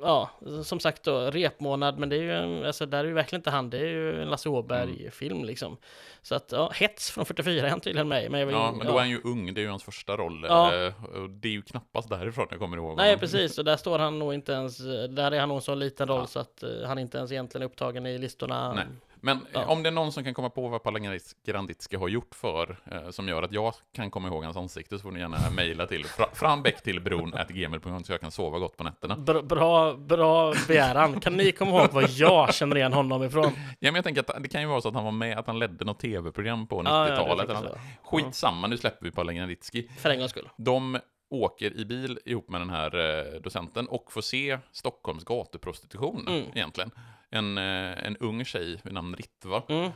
ja, 0.01 0.29
som 0.63 0.79
sagt 0.79 1.03
då, 1.03 1.19
repmånad, 1.31 1.97
men 1.99 2.09
det 2.09 2.15
är 2.15 2.21
ju, 2.21 2.33
en- 2.33 2.65
alltså 2.65 2.85
där 2.85 2.99
är 2.99 3.03
ju 3.07 3.13
verkligen 3.13 3.39
inte 3.39 3.49
han, 3.49 3.69
det 3.69 3.77
är 3.77 3.85
ju 3.87 4.21
en 4.21 4.29
Lasse 4.29 4.49
Åberg-film 4.49 5.43
liksom. 5.43 5.77
Så 6.21 6.35
att, 6.35 6.51
ja, 6.51 6.71
hets 6.75 7.11
från 7.11 7.25
44 7.25 7.65
är 7.65 7.69
han 7.69 7.79
tydligen 7.79 8.07
med 8.07 8.31
men 8.31 8.49
Ja, 8.49 8.71
men 8.77 8.87
då 8.87 8.93
är 8.93 8.99
han 8.99 9.09
ju 9.09 9.21
ung, 9.23 9.53
det 9.53 9.61
är 9.61 9.63
ju 9.63 9.69
hans 9.69 9.83
första 9.83 10.17
roll. 10.17 10.45
Ja. 10.49 10.73
eh, 10.85 10.93
det 11.29 11.47
är 11.47 11.51
ju 11.51 11.61
knappast 11.61 12.09
därifrån 12.09 12.47
jag 12.49 12.59
kommer 12.59 12.77
ihåg 12.77 12.97
Nej, 12.97 13.17
precis, 13.17 13.57
och 13.57 13.65
där 13.65 13.77
står 13.77 13.99
han 13.99 14.19
nog 14.19 14.33
inte 14.33 14.51
ens, 14.51 14.77
där 15.09 15.31
är 15.31 15.39
han 15.39 15.49
nog 15.49 15.63
så 15.63 15.75
liten 15.75 16.07
roll 16.07 16.19
Ja. 16.19 16.27
så 16.27 16.39
att 16.39 16.63
eh, 16.63 16.69
han 16.87 16.99
inte 16.99 17.17
ens 17.17 17.31
egentligen 17.31 17.61
är 17.61 17.65
upptagen 17.65 18.05
i 18.05 18.17
listorna. 18.17 18.73
Nej. 18.73 18.85
Men 19.21 19.39
Ja. 19.53 19.65
om 19.65 19.83
det 19.83 19.89
är 19.89 19.93
någon 19.93 20.11
som 20.11 20.23
kan 20.23 20.33
komma 20.33 20.49
på 20.49 20.67
vad 20.67 20.83
Palle 20.83 20.99
Granditski 21.45 21.95
har 21.95 22.07
gjort 22.07 22.35
för, 22.35 22.77
eh, 22.91 23.09
som 23.09 23.27
gör 23.27 23.43
att 23.43 23.51
jag 23.51 23.73
kan 23.93 24.11
komma 24.11 24.27
ihåg 24.27 24.43
hans 24.43 24.57
ansikte, 24.57 24.97
så 24.97 25.01
får 25.01 25.11
ni 25.11 25.19
gärna 25.19 25.37
mejla 25.55 25.87
till 25.87 26.05
fra, 26.05 26.25
frambäck 26.33 26.83
till 26.83 27.01
bron 27.01 27.33
gmail.com 27.49 28.03
så 28.03 28.11
jag 28.13 28.21
kan 28.21 28.31
sova 28.31 28.59
gott 28.59 28.77
på 28.77 28.83
nätterna. 28.83 29.15
Bra, 29.17 29.41
bra, 29.41 29.93
bra 29.93 30.53
begäran. 30.67 31.19
Kan 31.19 31.33
ni 31.33 31.51
komma 31.51 31.71
ihåg 31.71 31.89
vad 31.91 32.09
jag 32.09 32.53
känner 32.53 32.75
igen 32.77 32.93
honom 32.93 33.23
ifrån? 33.23 33.51
Ja, 33.55 33.91
men 33.91 33.95
jag 33.95 34.03
tänker 34.03 34.21
att 34.33 34.43
det 34.43 34.49
kan 34.49 34.61
ju 34.61 34.67
vara 34.67 34.81
så 34.81 34.87
att 34.87 34.93
han 34.95 35.03
var 35.03 35.11
med, 35.11 35.37
att 35.37 35.47
han 35.47 35.59
ledde 35.59 35.85
något 35.85 35.99
tv-program 35.99 36.67
på 36.67 36.81
Ja, 36.85 37.07
ja, 37.09 37.15
det 37.15 37.21
90-talet. 37.21 37.29
är 37.29 37.43
eller 37.43 37.55
faktiskt 37.55 38.03
något. 38.03 38.23
Skitsamma, 38.23 38.67
nu 38.67 38.77
släpper 38.77 39.05
vi 39.05 39.11
Palle 39.11 39.33
Granditski. 39.33 39.89
För 39.97 40.09
en 40.09 40.17
gångs 40.19 40.31
skull. 40.31 40.49
De 40.57 40.99
åker 41.29 41.77
i 41.77 41.85
bil 41.85 42.19
ihop 42.25 42.49
med 42.49 42.61
den 42.61 42.69
här 42.69 42.95
eh, 43.35 43.41
docenten 43.41 43.87
och 43.87 44.11
får 44.11 44.21
se 44.21 44.57
Stockholms 44.71 45.23
gatuprostitution 45.23 46.25
Mm. 46.27 46.43
egentligen. 46.53 46.91
En, 47.31 47.57
eh, 47.57 48.05
en 48.07 48.17
ung 48.17 48.45
tjej 48.45 48.79
vid 48.83 48.93
namn 48.93 49.15
Ritva 49.15 49.63
Mm. 49.69 49.91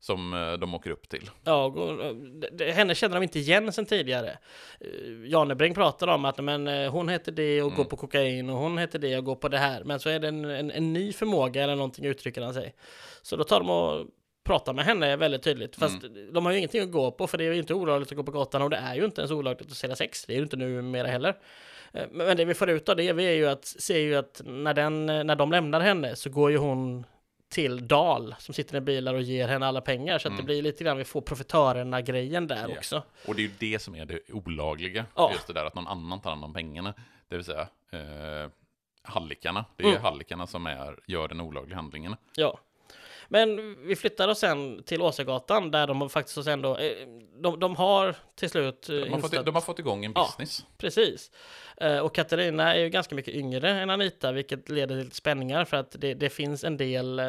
som 0.00 0.34
eh, 0.34 0.52
de 0.52 0.74
åker 0.74 0.90
upp 0.90 1.08
till. 1.08 1.30
Ja, 1.44 1.64
och, 1.64 2.04
eh, 2.60 2.74
henne 2.74 2.94
känner 2.94 3.14
de 3.14 3.22
inte 3.22 3.38
igen 3.38 3.72
sen 3.72 3.86
tidigare. 3.86 4.38
Uh, 4.84 5.28
Janebring 5.30 5.74
pratar 5.74 6.08
om 6.08 6.24
att 6.24 6.38
men, 6.44 6.68
eh, 6.68 6.90
hon 6.92 7.08
heter 7.08 7.32
det 7.32 7.62
och 7.62 7.66
Mm. 7.66 7.76
går 7.76 7.84
på 7.84 7.96
kokain 7.96 8.50
och 8.50 8.56
hon 8.56 8.78
heter 8.78 8.98
det 8.98 9.18
och 9.18 9.24
går 9.24 9.36
på 9.36 9.48
det 9.48 9.58
här. 9.58 9.84
Men 9.84 10.00
så 10.00 10.08
är 10.08 10.18
det 10.20 10.28
en, 10.28 10.44
en, 10.44 10.70
en 10.70 10.92
ny 10.92 11.12
förmåga 11.12 11.62
eller 11.62 11.74
någonting 11.76 12.04
uttrycker 12.06 12.42
han 12.42 12.54
sig. 12.54 12.74
Så 13.22 13.36
då 13.36 13.44
tar 13.44 13.58
de 13.60 13.70
och 13.70 14.06
pratar 14.44 14.72
med 14.72 14.84
henne 14.84 15.16
väldigt 15.16 15.42
tydligt. 15.42 15.76
Fast 15.76 16.04
Mm. 16.04 16.32
de 16.32 16.44
har 16.46 16.52
ju 16.52 16.58
ingenting 16.58 16.82
att 16.82 16.92
gå 16.92 17.10
på 17.10 17.26
för 17.26 17.38
det 17.38 17.44
är 17.44 17.52
ju 17.52 17.58
inte 17.58 17.74
olagligt 17.74 18.10
att 18.12 18.16
gå 18.16 18.22
på 18.24 18.32
gatan 18.32 18.62
och 18.62 18.70
det 18.70 18.76
är 18.76 18.94
ju 18.94 19.04
inte 19.04 19.20
ens 19.20 19.32
olagligt 19.32 19.70
att 19.70 19.76
sälja 19.76 19.96
sex. 19.96 20.24
Det 20.26 20.32
är 20.32 20.36
ju 20.36 20.42
inte 20.42 20.56
numera 20.56 21.06
heller. 21.08 21.34
Eh, 21.92 22.06
Men 22.10 22.36
det 22.36 22.44
vi 22.44 22.54
får 22.54 22.70
ut 22.70 22.88
av 22.88 22.96
det 22.96 23.12
vi 23.12 23.24
är 23.24 23.32
ju 23.32 23.46
att, 23.48 23.64
ser 23.64 23.98
ju 23.98 24.16
att 24.16 24.40
när, 24.44 24.74
den, 24.74 25.06
när 25.06 25.36
de 25.36 25.50
lämnar 25.52 25.80
henne 25.80 26.16
så 26.16 26.30
går 26.30 26.50
ju 26.50 26.56
hon 26.56 27.06
till 27.48 27.88
Dal 27.88 28.34
som 28.38 28.54
sitter 28.54 28.76
i 28.76 28.80
bilar 28.80 29.14
och 29.14 29.22
ger 29.22 29.48
henne 29.48 29.66
alla 29.66 29.80
pengar. 29.80 30.18
Så 30.18 30.28
att 30.28 30.32
det 30.32 30.34
Mm. 30.34 30.46
blir 30.46 30.62
lite 30.62 30.84
grann, 30.84 30.96
vi 30.98 31.04
får 31.04 31.20
profitörerna-grejen 31.20 32.46
där 32.46 32.66
Ja. 32.68 32.76
också. 32.78 33.02
Och 33.28 33.34
det 33.34 33.42
är 33.42 33.44
ju 33.44 33.50
det 33.58 33.78
som 33.78 33.94
är 33.94 34.04
det 34.06 34.20
olagliga. 34.32 35.06
Ja. 35.16 35.30
Just 35.32 35.46
det 35.46 35.52
där 35.52 35.64
att 35.64 35.74
någon 35.74 35.86
annan 35.86 36.20
tar 36.20 36.30
hand 36.30 36.44
om 36.44 36.54
pengarna. 36.54 36.94
Det 37.28 37.36
vill 37.36 37.44
säga 37.44 37.60
eh, 37.92 38.50
hallikarna. 39.02 39.64
Det 39.76 39.84
är 39.84 39.88
Mm. 39.88 40.02
hallikarna 40.02 40.46
som 40.46 40.66
är, 40.66 40.98
gör 41.06 41.28
den 41.28 41.40
olagliga 41.40 41.76
handlingen. 41.76 42.16
Ja. 42.36 42.58
Men 43.28 43.76
vi 43.86 43.96
flyttar 43.96 44.28
oss 44.28 44.38
sen 44.38 44.82
till 44.82 45.02
Åsagatan 45.02 45.70
där 45.70 45.86
de 45.86 46.10
faktiskt 46.10 46.44
sen 46.44 46.62
då, 46.62 46.76
eh, 46.76 46.92
de, 47.40 47.60
de 47.60 47.76
har 47.76 48.16
till 48.34 48.50
slut 48.50 48.88
eh, 48.88 48.94
De 48.96 49.12
har, 49.12 49.20
fått, 49.20 49.44
de 49.46 49.54
har 49.54 49.62
fått 49.62 49.78
igång 49.78 50.04
en 50.04 50.12
Ja. 50.14 50.24
business. 50.38 50.66
Precis. 50.78 51.30
Eh, 51.82 51.98
Och 51.98 52.14
Katarina 52.14 52.74
är 52.74 52.80
ju 52.80 52.88
ganska 52.88 53.14
mycket 53.14 53.34
yngre 53.34 53.70
än 53.70 53.90
Anita, 53.90 54.32
vilket 54.32 54.68
leder 54.68 55.02
till 55.02 55.12
spänningar 55.12 55.64
för 55.64 55.76
att 55.76 55.96
det, 55.98 56.14
det 56.14 56.30
finns 56.30 56.64
en 56.64 56.76
del, 56.76 57.18
eh, 57.18 57.26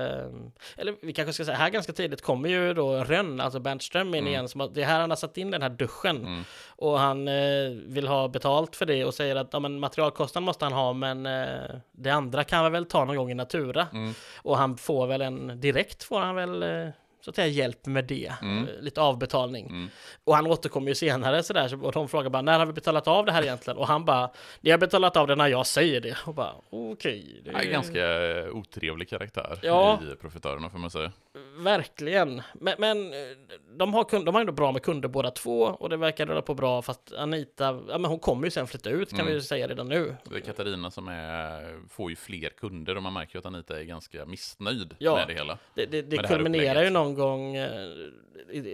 eller 0.77 0.95
vi 1.05 1.13
kanske 1.13 1.33
ska 1.33 1.45
säga, 1.45 1.57
här 1.57 1.69
ganska 1.69 1.93
tidigt 1.93 2.21
kommer 2.21 2.49
ju 2.49 2.73
då 2.73 3.03
Rönn, 3.03 3.41
alltså 3.41 3.59
Bernström 3.59 4.07
in 4.07 4.13
Mm. 4.23 4.27
igen, 4.33 4.49
som 4.49 4.61
att 4.61 4.73
det 4.75 4.81
är 4.81 4.85
här 4.85 4.99
han 4.99 5.09
har 5.09 5.17
satt 5.17 5.37
in 5.37 5.51
den 5.51 5.61
här 5.61 5.69
duschen. 5.69 6.17
Mm. 6.17 6.43
Och 6.67 6.99
han 6.99 7.27
eh, 7.27 7.69
vill 7.85 8.07
ha 8.07 8.27
betalt 8.27 8.75
för 8.75 8.85
det 8.85 9.05
och 9.05 9.13
säger 9.13 9.35
att 9.35 9.49
ja, 9.51 9.59
men 9.59 9.79
materialkostnaden 9.79 10.45
måste 10.45 10.65
han 10.65 10.73
ha, 10.73 10.93
men 10.93 11.25
eh, 11.25 11.75
det 11.91 12.09
andra 12.09 12.43
kan 12.43 12.63
vi 12.63 12.69
väl 12.69 12.85
ta 12.85 13.05
någon 13.05 13.15
gång 13.15 13.31
i 13.31 13.33
Natura. 13.33 13.87
Mm. 13.93 14.13
Och 14.37 14.57
han 14.57 14.77
får 14.77 15.07
väl 15.07 15.21
en, 15.21 15.59
direkt 15.61 16.03
får 16.03 16.19
han 16.19 16.35
väl 16.35 16.63
eh, 16.63 16.87
så 17.25 17.29
att 17.29 17.35
säga 17.35 17.47
hjälp 17.47 17.85
med 17.85 18.05
det, 18.05 18.33
Mm. 18.41 18.63
Eh, 18.67 18.81
lite 18.81 19.01
avbetalning. 19.01 19.65
Mm. 19.67 19.89
Och 20.23 20.35
han 20.35 20.47
återkommer 20.47 20.87
ju 20.87 20.95
senare 20.95 21.43
sådär, 21.43 21.67
så- 21.67 21.79
och 21.81 21.91
de 21.91 22.09
frågar 22.09 22.29
bara 22.29 22.41
när 22.41 22.59
har 22.59 22.65
vi 22.65 22.73
betalat 22.73 23.07
av 23.07 23.25
det 23.25 23.31
här 23.31 23.43
egentligen? 23.43 23.77
Och 23.77 23.87
han 23.87 24.05
bara, 24.05 24.29
ni 24.61 24.71
har 24.71 24.77
betalat 24.77 25.17
av 25.17 25.27
det 25.27 25.35
när 25.35 25.47
jag 25.47 25.65
säger 25.67 26.01
det. 26.01 26.17
Och 26.25 26.33
bara, 26.33 26.53
okej. 26.69 27.41
det 27.45 27.51
Ja, 27.51 27.59
är 27.59 27.65
ganska 27.71 28.23
eh, 28.29 28.47
otrevlig 28.49 29.09
karaktär 29.09 29.59
Ja. 29.61 29.99
i 30.13 30.15
Profitörerna 30.15 30.69
får 30.69 30.77
man 30.79 30.89
säga. 30.91 31.11
Verkligen. 31.57 32.41
Men, 32.53 32.75
men 32.77 33.13
eh, 33.13 33.19
de, 33.77 33.93
har 33.93 34.03
kund, 34.03 34.25
de 34.25 34.35
har 34.35 34.41
ändå 34.41 34.53
bra 34.53 34.71
med 34.71 34.81
kunder 34.83 35.09
båda 35.09 35.31
två 35.31 35.61
och 35.61 35.89
det 35.89 35.97
verkar 35.97 36.25
rulla 36.25 36.41
på 36.41 36.53
bra 36.53 36.81
fast 36.81 37.13
Anita, 37.13 37.63
ja 37.89 37.97
men 37.97 38.05
hon 38.05 38.19
kommer 38.19 38.47
ju 38.47 38.51
sen 38.51 38.67
flytta 38.67 38.89
ut 38.89 39.09
kan 39.09 39.19
Mm. 39.19 39.27
vi 39.27 39.33
ju 39.33 39.41
säga 39.41 39.67
redan 39.67 39.87
nu. 39.87 40.15
Det 40.29 40.35
är 40.35 40.39
Katarina 40.39 40.91
som 40.91 41.07
är, 41.07 41.79
får 41.89 42.09
ju 42.09 42.15
fler 42.15 42.49
kunder 42.49 42.97
och 42.97 43.03
man 43.03 43.13
märker 43.13 43.35
ju 43.35 43.39
att 43.39 43.45
Anita 43.45 43.79
är 43.79 43.83
ganska 43.83 44.25
missnöjd 44.25 44.95
Ja. 44.99 45.15
med 45.15 45.27
det 45.27 45.33
hela. 45.33 45.57
Det, 45.75 45.85
det, 45.85 46.01
det 46.01 46.17
det 46.17 46.27
kulminerar 46.27 46.83
ju 46.83 46.89
någon 46.89 47.13
gång, 47.13 47.55
eh, 47.55 47.89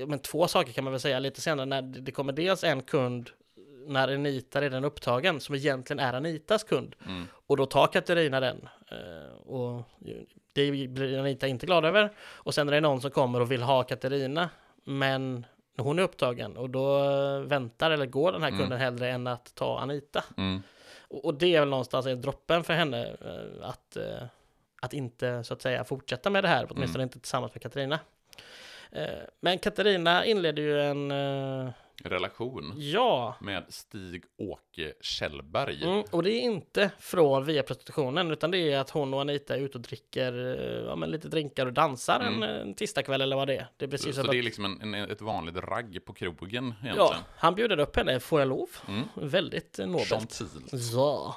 men 0.08 0.20
två 0.20 0.48
saker 0.48 0.72
kan 0.74 0.84
man 0.84 0.94
väl 0.94 1.00
säga 1.00 1.20
lite 1.20 1.42
senare, 1.42 1.66
när 1.66 1.82
det 1.82 2.00
det 2.02 2.12
kommer 2.12 2.34
dels 2.34 2.64
en 2.64 2.82
kund 2.82 3.30
när 3.88 4.14
Anita 4.14 4.62
redan 4.62 4.84
är 4.84 4.88
upptagen, 4.88 5.40
som 5.40 5.56
egentligen 5.56 6.00
är 6.00 6.14
Anitas 6.14 6.64
kund. 6.64 6.96
Mm. 7.08 7.24
Och 7.48 7.58
då 7.58 7.66
tar 7.66 7.88
Katarina 7.88 8.40
den. 8.40 8.70
eh, 8.92 9.38
Och 9.48 9.84
det 10.66 10.88
blir 10.88 11.20
Anita 11.20 11.48
inte 11.48 11.66
glad 11.66 11.86
över. 11.86 12.10
Och 12.20 12.54
sen 12.54 12.68
är 12.68 12.72
det 12.72 12.82
någon 12.82 13.02
som 13.02 13.12
kommer 13.12 13.40
och 13.42 13.52
vill 13.52 13.62
ha 13.62 13.84
Katarina, 13.84 14.50
men 14.84 15.46
hon 15.78 16.00
är 16.00 16.04
upptagen 16.04 16.58
och 16.58 16.70
då 16.70 17.00
väntar 17.40 17.92
eller 17.92 18.06
går 18.06 18.32
den 18.32 18.42
här 18.42 18.50
Mm. 18.50 18.60
kunden 18.60 18.80
hellre 18.80 19.10
än 19.10 19.28
att 19.28 19.56
ta 19.56 19.80
Anita. 19.80 20.24
Mm. 20.38 20.62
Och, 21.08 21.26
och 21.26 21.34
det 21.34 21.56
är 21.56 21.60
väl 21.60 21.70
någonstans 21.70 22.06
en 22.06 22.22
droppen 22.22 22.64
för 22.64 22.74
henne 22.74 23.08
eh, 23.08 23.70
att, 23.70 23.98
eh, 23.98 24.24
att 24.82 24.94
inte 24.94 25.44
så 25.44 25.54
att 25.54 25.62
säga 25.62 25.84
fortsätta 25.84 26.30
med 26.30 26.44
det 26.44 26.48
här, 26.48 26.68
åtminstone 26.70 27.04
inte 27.04 27.20
tillsammans 27.20 27.54
med 27.54 27.62
Katarina. 27.62 28.00
Eh, 28.92 29.06
Men 29.40 29.60
Katarina 29.60 30.26
inleder 30.26 30.62
ju 30.64 30.82
en, 30.82 31.12
Relation 32.04 32.74
ja, 32.78 33.36
med 33.42 33.66
Stig-Åke 33.70 34.94
Kjellberg. 35.02 35.84
mm, 35.84 36.04
och 36.12 36.24
det 36.24 36.32
är 36.32 36.42
inte 36.42 36.92
från 37.00 37.46
via 37.46 37.64
prostitutionen, 37.64 38.32
utan 38.32 38.52
det 38.52 38.58
är 38.74 38.80
att 38.80 38.90
hon 38.90 39.14
och 39.14 39.22
Anita 39.22 39.56
är 39.56 39.60
ute 39.60 39.78
och 39.78 39.82
dricker 39.82 40.34
eh, 40.60 40.86
ja, 40.88 40.96
men 40.96 41.12
lite 41.12 41.28
drinkar 41.28 41.66
och 41.66 41.74
dansar 41.74 42.20
Mm. 42.20 42.44
en, 42.44 42.50
en 42.50 42.74
tisdagkväll 42.74 43.22
eller 43.22 43.36
vad 43.36 43.48
det 43.48 43.56
är. 43.58 43.68
Det 43.78 43.86
är 43.86 43.88
Så, 43.88 43.92
precis 43.92 44.16
så 44.16 44.22
som 44.22 44.32
det 44.32 44.38
är 44.40 44.44
liksom 44.44 44.66
en, 44.66 44.94
en, 44.94 45.12
ett 45.12 45.22
vanligt 45.22 45.56
ragg 45.58 46.06
på 46.06 46.14
krogen 46.14 46.66
egentligen. 46.66 46.96
ja, 46.98 47.16
han 47.38 47.56
bjuder 47.56 47.80
upp 47.80 47.96
henne, 47.96 48.20
får 48.20 48.40
jag 48.42 48.50
lov? 48.50 48.70
Mm. 48.88 49.04
Väldigt 49.16 49.80
eh, 49.80 49.88
nobelt. 49.88 50.10
Gentil. 50.10 50.48
Ja. 50.94 51.36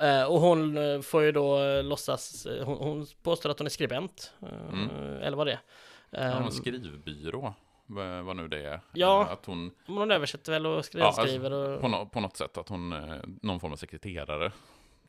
Eh, 0.00 0.24
och 0.24 0.40
hon 0.40 1.02
får 1.02 1.22
ju 1.22 1.32
då 1.32 1.82
låtsas, 1.82 2.46
hon, 2.64 2.76
hon 2.78 3.06
påstår 3.22 3.50
att 3.50 3.58
hon 3.58 3.66
är 3.66 3.70
skribent. 3.70 4.32
Mm. 4.72 4.88
Eller 5.22 5.36
vad 5.36 5.46
det 5.46 5.52
är. 5.52 5.60
Ja, 6.10 6.20
en 6.20 6.52
skrivbyrå, 6.52 7.54
vad, 8.24 8.36
nu 8.36 8.48
det 8.48 8.66
är. 8.66 8.80
Ja. 8.92 9.28
Att 9.30 9.46
hon, 9.46 9.70
hon 9.86 10.10
översätter 10.10 10.52
väl 10.52 10.66
och 10.66 10.84
skriver, 10.84 11.06
Ja, 11.06 11.14
alltså, 11.18 11.54
och... 11.74 11.80
på, 11.80 11.88
no, 11.88 12.06
på 12.12 12.20
något 12.20 12.36
sätt, 12.36 12.58
att 12.58 12.68
hon, 12.68 12.92
eh, 12.92 13.14
någon 13.42 13.60
form 13.60 13.72
av 13.72 13.76
sekreterare, 13.76 14.52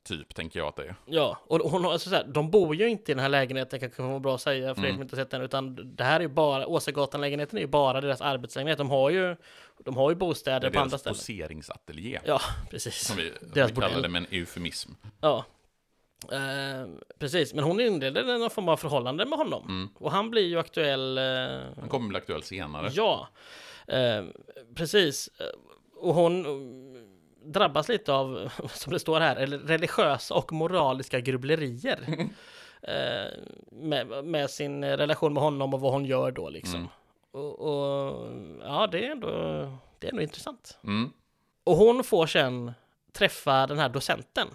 typ, 0.03 0.36
tänker 0.36 0.59
jag 0.59 0.67
att 0.67 0.75
det 0.75 0.84
är. 0.86 0.95
Ja, 1.05 1.38
och 1.45 1.59
hon 1.59 1.84
har 1.86 1.91
alltså 1.93 2.09
så 2.09 2.15
här, 2.15 2.25
de 2.27 2.51
bor 2.51 2.75
ju 2.75 2.89
inte 2.89 3.11
i 3.11 3.15
den 3.15 3.21
här 3.21 3.29
lägenheten 3.29 3.79
kanske 3.79 3.95
kan 3.95 4.09
vara 4.09 4.19
bra 4.19 4.36
att 4.36 4.41
säga 4.41 4.75
för 4.75 4.82
er 4.82 4.86
Mm. 4.86 4.95
som 4.95 5.01
inte 5.01 5.15
sett 5.15 5.29
den, 5.29 5.41
utan 5.41 5.95
det 5.95 6.03
här 6.03 6.15
är 6.15 6.19
ju 6.21 6.27
bara, 6.27 6.67
Åsagatan-lägenheten 6.67 7.57
är 7.57 7.61
ju 7.61 7.67
bara 7.67 8.01
deras 8.01 8.21
arbetslägenhet. 8.21 8.77
De 8.77 8.89
har 8.89 9.09
ju, 9.09 9.36
de 9.79 9.97
har 9.97 10.09
ju 10.09 10.15
Det 10.15 10.19
bostäder 10.19 10.67
är 10.67 10.71
på 10.71 10.79
andra 10.79 10.89
deras 10.89 11.01
ställen. 11.01 11.15
poseringsateljé, 11.15 12.19
Ja, 12.25 12.39
precis. 12.69 13.07
som 13.07 13.17
vi, 13.17 13.32
Deras 13.53 13.71
vi 13.71 13.75
kallar 13.75 14.01
det 14.01 14.09
med 14.09 14.19
en 14.32 14.38
eufemism. 14.39 14.91
Ja. 15.21 15.45
Eh, 16.32 16.88
precis, 17.19 17.53
men 17.53 17.63
hon 17.63 17.80
inleder 17.80 18.24
någon 18.24 18.49
form 18.49 18.69
av 18.69 18.78
förhållande 18.78 19.26
med 19.26 19.39
honom. 19.39 19.65
Mm. 19.65 19.89
Och 19.95 20.11
han 20.11 20.30
blir 20.30 20.47
ju 20.47 20.59
aktuell 20.59 21.17
eh, 21.17 21.24
Han 21.80 21.89
kommer 21.89 22.07
bli 22.07 22.17
aktuell 22.17 22.43
senare. 22.43 22.89
Ja, 22.93 23.28
eh, 23.88 24.24
precis. 24.76 25.30
Och 25.95 26.13
hon 26.13 26.45
drabbas 27.45 27.89
lite 27.89 28.13
av, 28.13 28.51
som 28.74 28.93
det 28.93 28.99
står 28.99 29.19
här, 29.19 29.36
religiösa 29.47 30.34
och 30.34 30.51
moraliska 30.51 31.19
grubblerier. 31.19 31.99
eh, 32.82 33.32
med, 33.72 34.26
med 34.26 34.49
sin 34.49 34.86
relation 34.86 35.34
med 35.34 35.43
honom 35.43 35.74
och 35.74 35.82
vad 35.82 35.93
hon 35.93 36.05
gör 36.05 36.32
då 36.32 36.49
liksom. 36.49 36.80
Mm. 36.80 36.89
Och, 37.32 37.59
och 37.59 38.32
ja, 38.61 38.88
det 38.91 39.05
är, 39.05 39.11
ändå, 39.11 39.30
det 39.99 40.07
är 40.07 40.11
ändå 40.11 40.22
intressant. 40.22 40.80
Mm. 40.84 41.11
Och 41.63 41.76
hon 41.76 42.03
får 42.03 42.28
sen 42.28 42.72
träffa 43.13 43.67
den 43.67 43.80
här 43.80 43.89
docenten. 43.89 44.47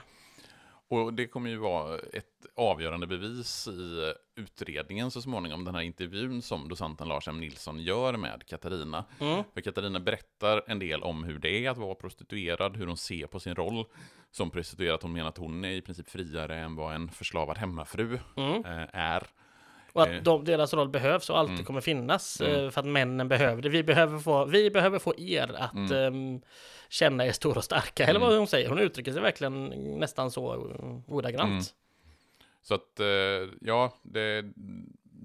Och 0.89 1.15
det 1.15 1.27
kommer 1.27 1.51
ju 1.51 1.57
vara 1.57 1.99
ett 1.99 2.47
avgörande 2.57 3.07
bevis 3.07 3.69
i 3.69 4.13
utredningen 4.37 5.11
så 5.11 5.23
småningom, 5.23 5.65
den 5.65 5.75
här 5.75 5.83
intervjun 5.83 6.43
som 6.43 6.69
docenten 6.69 7.09
Lars 7.09 7.29
M. 7.29 7.41
Nilsson 7.41 7.81
gör 7.81 8.17
med 8.17 8.47
Katarina. 8.47 9.05
Mm. 9.21 9.45
För 9.55 9.61
Katarina 9.61 10.01
berättar 10.01 10.63
en 10.67 10.79
del 10.79 11.03
om 11.03 11.25
hur 11.25 11.39
det 11.39 11.67
är 11.67 11.71
att 11.71 11.79
vara 11.79 11.95
prostituerad, 11.95 12.77
hur 12.77 12.87
hon 12.87 12.97
ser 12.97 13.27
på 13.27 13.41
sin 13.41 13.55
roll 13.55 13.85
som 14.31 14.51
prostituerad. 14.51 14.99
Hon 15.03 15.13
menar 15.13 15.29
att 15.29 15.39
hon 15.39 15.65
är 15.65 15.71
i 15.71 15.81
princip 15.83 16.09
friare 16.09 16.59
än 16.59 16.77
vad 16.77 16.95
en 16.95 17.09
förslavad 17.09 17.59
hemmafru 17.59 18.19
Mm. 18.37 18.65
eh, 18.65 18.87
är. 18.93 19.27
Och 19.97 20.03
att 20.03 20.25
de, 20.25 20.45
deras 20.45 20.75
roll 20.75 20.89
behövs 20.89 21.31
och 21.31 21.39
alltid 21.39 21.55
Mm. 21.55 21.65
kommer 21.65 21.81
finnas 21.81 22.41
Mm. 22.41 22.65
eh, 22.65 22.71
för 22.71 22.81
att 22.81 22.87
männen 22.87 23.29
behöver 23.29 23.63
det. 23.63 23.69
Vi 23.69 23.83
behöver 23.83 24.19
få, 24.19 24.45
vi 24.45 24.71
behöver 24.71 24.99
få 24.99 25.15
er 25.19 25.55
att 25.59 25.75
Mm. 25.75 25.93
ehm, 25.93 26.41
känna 26.89 27.27
er 27.27 27.33
stora 27.33 27.59
och 27.59 27.65
starka. 27.65 28.03
Eller 28.05 28.21
Mm. 28.21 28.29
vad 28.29 28.39
hon 28.39 28.47
säger. 28.47 28.69
Hon 28.69 28.79
uttrycker 28.79 29.13
sig 29.13 29.23
verkligen 29.23 29.67
nästan 29.99 30.31
så 30.31 30.43
ordagrant. 31.07 31.51
Mm. 31.51 31.63
Så 32.63 32.75
att, 32.75 33.01
eh, 33.01 33.07
ja, 33.61 33.93
det, 34.03 34.45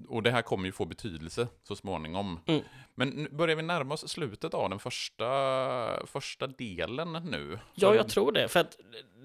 och 0.08 0.22
det 0.22 0.30
här 0.30 0.42
kommer 0.42 0.66
ju 0.66 0.72
få 0.72 0.84
betydelse 0.84 1.46
så 1.62 1.76
småningom. 1.76 2.40
Mm. 2.46 2.62
Men 2.94 3.08
nu 3.08 3.28
börjar 3.30 3.56
vi 3.56 3.62
närma 3.62 3.94
oss 3.94 4.08
slutet 4.08 4.54
av 4.54 4.70
den 4.70 4.78
första, 4.78 6.06
första 6.06 6.46
delen 6.46 7.12
nu. 7.12 7.58
Ja, 7.74 7.94
jag 7.94 8.08
tror 8.08 8.32
det. 8.32 8.48
För 8.48 8.60
att 8.60 8.76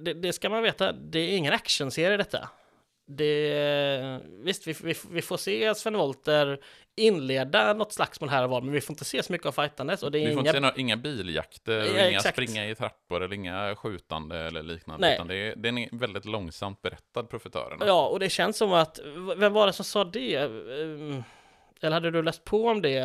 det, 0.01 0.13
det 0.13 0.33
ska 0.33 0.49
man 0.49 0.63
veta, 0.63 0.91
det 0.91 1.19
är 1.19 1.37
ingen 1.37 1.53
actionserie 1.53 2.17
detta. 2.17 2.49
Det, 3.09 4.19
visst, 4.43 4.67
vi, 4.67 4.75
vi, 4.83 4.95
vi 5.11 5.21
får 5.21 5.37
se 5.37 5.75
Sven 5.75 5.97
Wollter 5.97 6.59
inleda 6.95 7.73
något 7.73 7.93
slagsmål 7.93 8.29
här 8.29 8.43
och 8.43 8.49
var, 8.49 8.61
men 8.61 8.73
vi 8.73 8.81
får 8.81 8.93
inte 8.93 9.05
se 9.05 9.23
så 9.23 9.31
mycket 9.31 9.47
av 9.47 9.51
fightandet. 9.51 10.03
Och 10.03 10.11
det 10.11 10.19
är 10.19 10.19
Vi 10.19 10.25
får 10.25 10.31
inga... 10.31 10.39
inte 10.41 10.51
se 10.51 10.59
några, 10.59 10.75
inga 10.75 10.97
biljakter, 10.97 11.97
Ja, 11.97 12.09
inga 12.09 12.19
springa 12.19 12.69
i 12.69 12.75
trappor 12.75 13.23
eller 13.23 13.35
inga 13.35 13.75
skjutande 13.75 14.37
eller 14.37 14.63
liknande. 14.63 15.07
Nej. 15.07 15.15
Utan 15.15 15.27
det 15.27 15.35
är, 15.35 15.55
den 15.55 15.77
är 15.77 15.89
väldigt 15.91 16.25
långsamt 16.25 16.81
berättad, 16.81 17.23
profitörerna. 17.23 17.85
Ja, 17.87 18.07
och 18.07 18.19
det 18.19 18.29
känns 18.29 18.57
som 18.57 18.73
att, 18.73 18.99
vem 19.37 19.53
var 19.53 19.67
det 19.67 19.73
som 19.73 19.85
sa 19.85 20.03
det? 20.03 20.35
Ehm, 20.35 21.23
Eller 21.81 21.93
hade 21.93 22.11
du 22.11 22.23
läst 22.23 22.43
på 22.43 22.67
om 22.67 22.81
det, 22.81 23.03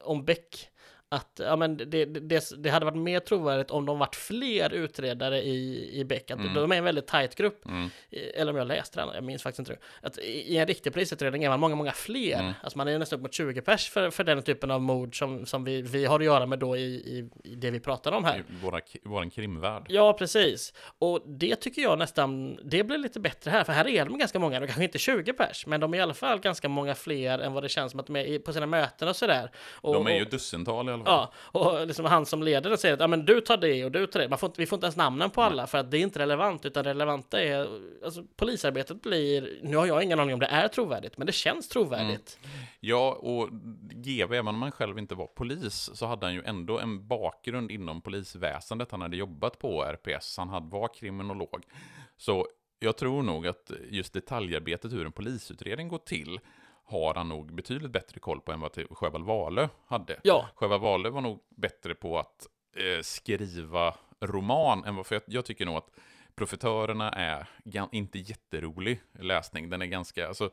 om 0.00 0.24
Beck? 0.24 0.68
Att 1.08 1.40
ja, 1.44 1.56
men 1.56 1.76
det, 1.76 2.04
det, 2.04 2.44
det, 2.56 2.70
hade 2.70 2.84
varit 2.84 2.98
mer 2.98 3.20
trovärdigt 3.20 3.70
om 3.70 3.86
de 3.86 3.98
varit 3.98 4.16
fler 4.16 4.72
utredare 4.72 5.42
i, 5.42 5.90
i 6.00 6.04
Beck. 6.04 6.30
Mm. 6.30 6.54
De 6.54 6.72
är 6.72 6.76
en 6.76 6.84
väldigt 6.84 7.06
tajt 7.06 7.34
grupp. 7.34 7.66
Mm. 7.66 7.90
Eller 8.34 8.52
om 8.52 8.58
jag 8.58 8.66
läste 8.66 9.00
den, 9.00 9.08
jag 9.14 9.24
minns 9.24 9.42
faktiskt 9.42 9.58
inte 9.58 9.72
det. 9.72 10.06
Att 10.06 10.18
i 10.18 10.56
en 10.56 10.66
riktig 10.66 10.92
polisutredning 10.92 11.44
är 11.44 11.48
man 11.48 11.60
många, 11.60 11.74
många 11.74 11.92
fler. 11.92 12.38
Mm. 12.38 12.52
Alltså 12.62 12.78
man 12.78 12.88
är 12.88 12.98
nästan 12.98 13.18
upp 13.18 13.22
mot 13.22 13.34
20 13.34 13.60
pers 13.60 13.90
för, 13.90 14.10
för 14.10 14.24
den 14.24 14.42
typen 14.42 14.70
av 14.70 14.82
mord 14.82 15.18
som, 15.18 15.46
som 15.46 15.64
vi, 15.64 15.82
vi 15.82 16.04
har 16.04 16.20
att 16.20 16.24
göra 16.24 16.46
med 16.46 16.58
då 16.58 16.76
i, 16.76 16.80
i, 16.80 17.30
i 17.44 17.54
det 17.54 17.70
vi 17.70 17.80
pratar 17.80 18.12
om 18.12 18.24
här. 18.24 18.38
I 18.38 18.42
våra, 18.62 18.80
våran 19.04 19.30
krimvärld. 19.30 19.86
Ja, 19.88 20.12
precis. 20.12 20.72
Och 20.98 21.22
det 21.26 21.56
tycker 21.56 21.82
jag 21.82 21.98
nästan, 21.98 22.58
det 22.64 22.84
blir 22.84 22.98
lite 22.98 23.20
bättre 23.20 23.50
här, 23.50 23.64
för 23.64 23.72
här 23.72 23.88
är 23.88 24.04
de 24.04 24.18
ganska 24.18 24.38
många, 24.38 24.60
de 24.60 24.66
kanske 24.66 24.84
inte 24.84 24.98
20 24.98 25.32
pers, 25.32 25.66
men 25.66 25.80
de 25.80 25.94
är 25.94 25.98
i 25.98 26.00
alla 26.00 26.14
fall 26.14 26.38
ganska 26.40 26.68
många 26.68 26.94
fler 26.94 27.38
än 27.38 27.52
vad 27.52 27.62
det 27.62 27.68
känns 27.68 27.90
som 27.90 28.00
att 28.00 28.06
de 28.06 28.16
är 28.16 28.38
på 28.38 28.52
sina 28.52 28.66
möten 28.66 29.08
och 29.08 29.16
sådär. 29.16 29.50
Och, 29.72 29.94
De 29.94 30.06
är 30.06 30.18
ju 30.18 30.24
dussintal 30.24 30.88
i 30.88 30.92
alla 30.92 31.03
fall. 31.03 31.03
Ja, 31.06 31.32
och 31.36 31.86
liksom 31.86 32.04
han 32.04 32.26
som 32.26 32.42
leder 32.42 32.70
det 32.70 32.78
säger 32.78 32.94
att 32.94 33.00
ja, 33.00 33.06
men 33.06 33.24
du 33.24 33.40
tar 33.40 33.56
det 33.56 33.84
och 33.84 33.92
du 33.92 34.06
tar 34.06 34.20
det. 34.20 34.28
Man 34.28 34.38
får 34.38 34.52
vi 34.56 34.66
får 34.66 34.76
inte 34.76 34.86
ens 34.86 34.96
namnen 34.96 35.30
på 35.30 35.42
alla 35.42 35.66
för 35.66 35.78
att 35.78 35.90
det 35.90 35.98
är 35.98 36.02
inte 36.02 36.18
relevant, 36.18 36.66
utan 36.66 36.84
relevanta 36.84 37.42
är, 37.42 37.68
alltså 38.04 38.24
polisarbetet 38.36 39.02
blir, 39.02 39.58
nu 39.62 39.76
har 39.76 39.86
jag 39.86 40.02
ingen 40.02 40.20
aning 40.20 40.34
om 40.34 40.40
det 40.40 40.46
är 40.46 40.68
trovärdigt, 40.68 41.18
men 41.18 41.26
det 41.26 41.32
känns 41.32 41.68
trovärdigt. 41.68 42.38
Ja, 42.80 43.12
och 43.12 43.48
GV, 43.92 44.32
även 44.34 44.48
om 44.48 44.62
han 44.62 44.72
själv 44.72 44.98
inte 44.98 45.14
var 45.14 45.26
polis, 45.26 45.90
så 45.94 46.06
hade 46.06 46.26
han 46.26 46.34
ju 46.34 46.42
ändå 46.44 46.78
en 46.78 47.08
bakgrund 47.08 47.70
inom 47.70 48.00
polisväsendet. 48.00 48.90
Han 48.90 49.02
hade 49.02 49.16
jobbat 49.16 49.58
på 49.58 49.84
RPS, 49.84 50.38
han 50.38 50.48
hade, 50.48 50.70
var 50.70 50.94
kriminolog. 50.94 51.64
Så 52.16 52.46
jag 52.78 52.96
tror 52.96 53.22
nog 53.22 53.46
att 53.46 53.70
just 53.90 54.12
detaljarbetet 54.12 54.92
hur 54.92 55.06
en 55.06 55.12
polisutredning 55.12 55.88
går 55.88 55.98
till 55.98 56.40
har 56.84 57.14
han 57.14 57.28
nog 57.28 57.54
betydligt 57.54 57.90
bättre 57.92 58.20
koll 58.20 58.40
på 58.40 58.52
än 58.52 58.60
vad 58.60 58.78
Sjöwall 58.90 59.24
Wahlöö 59.24 59.68
hade. 59.86 60.20
Ja, 60.24 60.48
Sjöwall 60.54 60.80
Wahlöö 60.80 61.10
var 61.12 61.20
nog 61.20 61.40
bättre 61.56 61.94
på 61.94 62.18
att 62.18 62.46
eh, 62.76 63.02
skriva 63.02 63.94
roman 64.20 64.84
än 64.84 64.96
vad, 64.96 65.06
för 65.06 65.14
jag, 65.14 65.22
jag 65.26 65.44
tycker 65.44 65.66
nog 65.66 65.76
att 65.76 65.90
Profitörerna 66.34 67.10
är 67.10 67.46
inte 67.92 68.18
jätterolig 68.18 69.00
läsning. 69.18 69.70
Den 69.70 69.82
är 69.82 69.86
ganska, 69.86 70.28
alltså, 70.28 70.50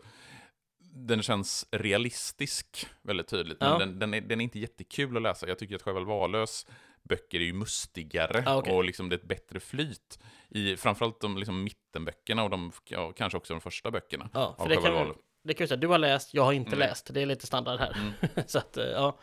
den 0.94 1.22
känns 1.22 1.68
realistisk 1.72 2.88
väldigt 3.02 3.28
tydligt, 3.28 3.60
men 3.60 3.70
Ja. 3.72 3.78
den, 3.80 4.00
den, 4.00 4.14
är, 4.14 4.22
den 4.22 4.42
är 4.42 4.44
inte 4.44 4.60
jättekul 4.60 5.16
att 5.18 5.24
läsa. 5.24 5.48
Jag 5.48 5.60
tycker 5.60 5.76
att 5.76 5.82
Sjöwall 5.82 6.06
Wahlöös 6.06 6.68
böcker 7.04 7.40
är 7.40 7.44
ju 7.44 7.54
mustigare 7.54 8.44
Ja, 8.46 8.56
okej. 8.58 8.74
och 8.74 8.84
liksom 8.84 9.10
det 9.10 9.16
är 9.16 9.18
ett 9.18 9.28
bättre 9.28 9.60
flyt. 9.60 10.20
I 10.50 10.78
framförallt 10.78 11.20
de 11.22 11.38
liksom 11.38 11.64
mittenböckerna 11.64 12.44
och 12.44 12.50
de, 12.50 12.72
ja, 12.90 13.12
kanske 13.12 13.38
också 13.38 13.54
de 13.54 13.62
första 13.62 13.92
böckerna. 13.92 14.30
ja 14.34 14.56
av 14.58 14.64
för 14.64 14.70
det 14.70 14.76
kan. 14.82 15.16
Det 15.44 15.54
kan 15.54 15.64
ju 15.64 15.68
säga, 15.68 15.78
du 15.78 15.88
har 15.88 15.98
läst, 15.98 16.34
jag 16.34 16.44
har 16.44 16.54
inte 16.54 16.76
Nej. 16.76 16.80
läst, 16.88 17.14
det 17.14 17.22
är 17.22 17.26
lite 17.26 17.48
standard 17.48 17.80
här. 17.80 17.94
Mm. 17.98 18.14
Så 18.48 18.58
att, 18.58 18.78
eh, 18.78 18.86
ja. 18.86 19.18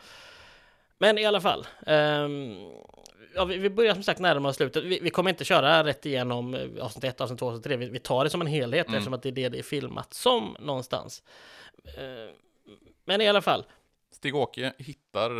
Men 0.97 1.17
i 1.17 1.25
alla 1.25 1.41
fall. 1.41 1.67
ehm, 1.85 2.55
ja, 3.35 3.45
vi, 3.45 3.57
vi 3.57 3.69
börjar 3.69 3.93
som 3.93 4.03
sagt 4.03 4.19
närma 4.19 4.49
oss 4.49 4.55
slutet. 4.55 4.83
Vi, 4.83 4.99
vi 4.99 5.09
kommer 5.09 5.29
inte 5.29 5.45
köra 5.45 5.83
rätt 5.83 6.05
igenom 6.05 6.53
eh, 6.53 6.67
avsnitt 6.85 7.03
1, 7.03 7.21
avsnitt 7.21 7.39
2, 7.39 7.47
avsnitt 7.47 7.63
3. 7.63 7.75
Vi, 7.77 7.89
vi 7.89 7.99
tar 7.99 8.23
det 8.23 8.29
som 8.29 8.41
en 8.41 8.47
helhet 8.47 8.87
Mm. 8.87 8.97
eftersom 8.97 9.13
att 9.13 9.23
det 9.23 9.29
är 9.29 9.33
det 9.33 9.49
det 9.49 9.59
är 9.59 9.63
filmat 9.63 10.13
som 10.13 10.55
någonstans. 10.59 11.23
Eh, 11.85 12.33
men 13.05 13.21
i 13.21 13.27
alla 13.27 13.41
fall. 13.41 13.65
Stig-Åke 14.11 14.73
hittar, 14.77 15.31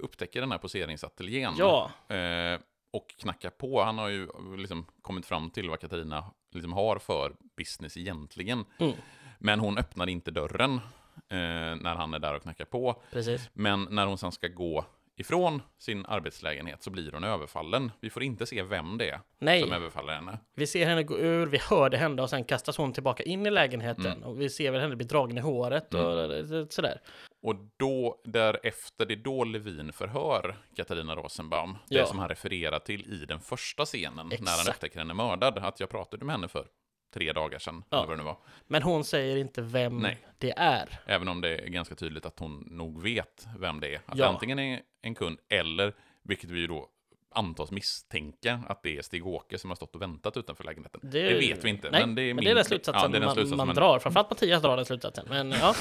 upptäcker 0.00 0.40
den 0.40 0.50
här 0.52 0.58
poseringsateljén. 0.58 1.54
Ja, 1.58 1.90
Eh, 2.08 2.60
och 2.90 3.14
knackar 3.18 3.50
på. 3.50 3.82
Han 3.82 3.98
har 3.98 4.08
ju 4.08 4.28
liksom 4.56 4.86
kommit 5.02 5.26
fram 5.26 5.50
till 5.50 5.68
vad 5.70 5.80
Katarina 5.80 6.24
liksom 6.54 6.72
har 6.72 6.98
för 6.98 7.32
business 7.56 7.96
egentligen. 7.96 8.64
Mm. 8.78 8.92
Men 9.38 9.60
hon 9.60 9.78
öppnar 9.78 10.08
inte 10.08 10.30
dörren 10.30 10.74
eh, 10.74 11.76
när 11.80 11.94
han 11.94 12.14
är 12.14 12.18
där 12.18 12.34
och 12.34 12.42
knackar 12.42 12.64
på. 12.64 13.02
precis. 13.12 13.50
Men 13.52 13.86
när 13.90 14.06
hon 14.06 14.18
sen 14.18 14.32
ska 14.32 14.48
gå 14.48 14.84
ifrån 15.16 15.62
sin 15.78 16.06
arbetslägenhet 16.06 16.82
så 16.82 16.90
blir 16.90 17.12
hon 17.12 17.24
överfallen. 17.24 17.92
Vi 18.00 18.10
får 18.10 18.22
inte 18.22 18.46
se 18.46 18.62
vem 18.62 18.98
det 18.98 19.10
är 19.10 19.20
Nej, 19.38 19.62
som 19.62 19.72
överfaller 19.72 20.12
henne. 20.14 20.38
vi 20.54 20.66
ser 20.66 20.86
henne 20.86 21.02
gå 21.02 21.18
ur, 21.18 21.46
vi 21.46 21.58
hör 21.70 21.90
det 21.90 21.96
hända 21.96 22.22
och 22.22 22.30
sen 22.30 22.44
kastas 22.44 22.76
hon 22.76 22.92
tillbaka 22.92 23.22
in 23.22 23.46
i 23.46 23.50
lägenheten. 23.50 24.06
Mm. 24.06 24.22
Och 24.22 24.40
vi 24.40 24.50
ser 24.50 24.70
väl 24.70 24.80
henne 24.80 24.96
bli 24.96 25.06
dragen 25.06 25.38
i 25.38 25.40
håret 25.40 25.94
och 25.94 26.72
sådär. 26.72 27.00
Och 27.42 27.54
då, 27.76 28.20
därefter, 28.24 29.06
det 29.06 29.14
är 29.14 29.16
då 29.16 29.44
Levin 29.44 29.92
förhör 29.92 30.56
Katarina 30.76 31.16
Rosenbaum. 31.16 31.76
Det 31.88 31.94
Ja. 31.96 32.06
som 32.06 32.18
han 32.18 32.28
refererar 32.28 32.78
till 32.78 33.12
i 33.22 33.26
den 33.26 33.40
första 33.40 33.84
scenen, 33.84 34.14
när 34.16 34.22
han 34.22 34.32
Exakt. 34.32 34.68
upptäcker 34.68 34.98
henne 34.98 35.14
mördad. 35.14 35.58
Att 35.58 35.80
jag 35.80 35.88
pratade 35.88 36.24
med 36.24 36.34
henne 36.34 36.48
för 36.48 36.66
tre 37.14 37.32
dagar 37.32 37.58
sedan, 37.58 37.84
Ja. 37.90 37.96
eller 37.96 38.06
vad 38.06 38.16
det 38.18 38.22
nu 38.22 38.24
var. 38.26 38.38
Men 38.66 38.82
hon 38.82 39.04
säger 39.04 39.36
inte 39.36 39.62
vem 39.62 39.98
Nej. 39.98 40.18
det 40.38 40.50
är. 40.58 41.00
Även 41.06 41.28
om 41.28 41.40
det 41.40 41.56
är 41.56 41.66
ganska 41.66 41.94
tydligt 41.94 42.26
att 42.26 42.38
hon 42.38 42.68
nog 42.70 43.02
vet 43.02 43.46
vem 43.58 43.80
det 43.80 43.94
är. 43.94 44.00
Att 44.06 44.18
Ja. 44.18 44.26
antingen 44.26 44.58
är 44.58 44.80
en 45.02 45.14
kund, 45.14 45.38
eller, 45.48 45.92
vilket 46.22 46.50
vi 46.50 46.60
ju 46.60 46.66
då 46.66 46.88
antas 47.34 47.70
misstänka, 47.70 48.60
att 48.68 48.82
det 48.82 48.96
är 48.98 49.02
Stig-Åke 49.02 49.58
som 49.58 49.70
har 49.70 49.74
stått 49.74 49.94
och 49.94 50.02
väntat 50.02 50.36
utanför 50.36 50.64
lägenheten. 50.64 51.00
Det, 51.04 51.34
vet 51.34 51.64
vi 51.64 51.68
inte. 51.68 51.90
Nej, 51.90 52.00
men 52.00 52.14
det 52.14 52.22
är, 52.22 52.34
men 52.34 52.44
det 52.44 52.50
är 52.50 52.54
den 52.54 52.64
slutsatsen, 52.64 53.02
ja, 53.02 53.08
det 53.08 53.16
är 53.16 53.20
den 53.20 53.26
man, 53.26 53.34
slutsatsen 53.34 53.56
man 53.56 53.66
man- 53.66 53.76
drar. 53.76 53.98
Framförallt 53.98 54.30
Mattias 54.30 54.62
drar 54.62 54.76
den 54.76 54.84
slutsatsen. 54.86 55.26
Men 55.28 55.50
ja. 55.50 55.74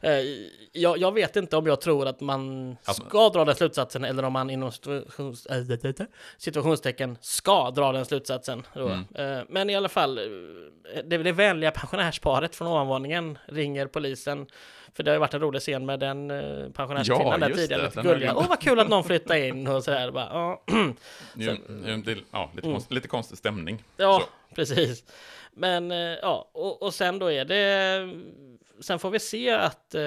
Eh, 0.00 0.20
jag, 0.72 0.98
jag 0.98 1.14
vet 1.14 1.36
inte 1.36 1.56
om 1.56 1.66
jag 1.66 1.80
tror 1.80 2.06
att 2.08 2.20
man 2.20 2.76
ska 2.82 3.28
dra 3.28 3.44
den 3.44 3.54
slutsatsen 3.54 4.04
eller 4.04 4.22
om 4.22 4.32
man 4.32 4.50
inom 4.50 4.72
situations, 4.72 5.46
äh, 5.46 6.06
situationstecken 6.38 7.18
ska 7.20 7.70
dra 7.70 7.92
den 7.92 8.04
slutsatsen. 8.04 8.66
Mm. 8.74 9.04
Eh, 9.14 9.44
Men 9.48 9.70
i 9.70 9.76
alla 9.76 9.88
fall, 9.88 10.18
eh, 10.18 10.24
det, 11.04 11.18
det 11.18 11.32
vänliga 11.32 11.70
pensionärsparet 11.70 12.56
från 12.56 12.68
ovanvåningen 12.68 13.38
ringer 13.46 13.86
polisen. 13.86 14.46
För 14.98 15.02
det 15.02 15.10
har 15.10 15.14
ju 15.14 15.20
varit 15.20 15.34
en 15.34 15.40
rolig 15.40 15.60
scen 15.62 15.86
med 15.86 16.00
den 16.00 16.30
eh, 16.30 16.68
pensionärskvinnan 16.70 17.26
Ja, 17.40 17.48
där 17.48 17.54
tidigare. 17.54 17.82
det. 17.82 17.86
Lite 17.88 18.02
gulliga. 18.02 18.34
Åh, 18.36 18.48
vad 18.48 18.60
kul 18.60 18.80
att 18.80 18.88
någon 18.88 19.04
flyttar 19.04 19.36
in 19.36 19.66
och 19.66 19.84
sådär. 19.84 20.10
Bara, 20.10 20.28
ja. 20.32 20.62
Jo, 21.34 21.56
det, 22.04 22.18
ja, 22.30 22.50
lite, 22.54 22.66
Mm. 22.66 22.74
konst, 22.74 22.92
lite 22.92 23.08
konstig 23.08 23.38
stämning. 23.38 23.84
Ja, 23.96 24.20
Så. 24.48 24.54
precis. 24.54 25.04
Men 25.52 25.90
eh, 25.90 25.98
ja, 25.98 26.50
och, 26.52 26.82
och 26.82 26.94
sen 26.94 27.18
då 27.18 27.32
är 27.32 27.44
det... 27.44 28.14
Sen 28.80 28.98
får 28.98 29.10
vi 29.10 29.18
se 29.18 29.50
att 29.50 29.94
eh, 29.94 30.00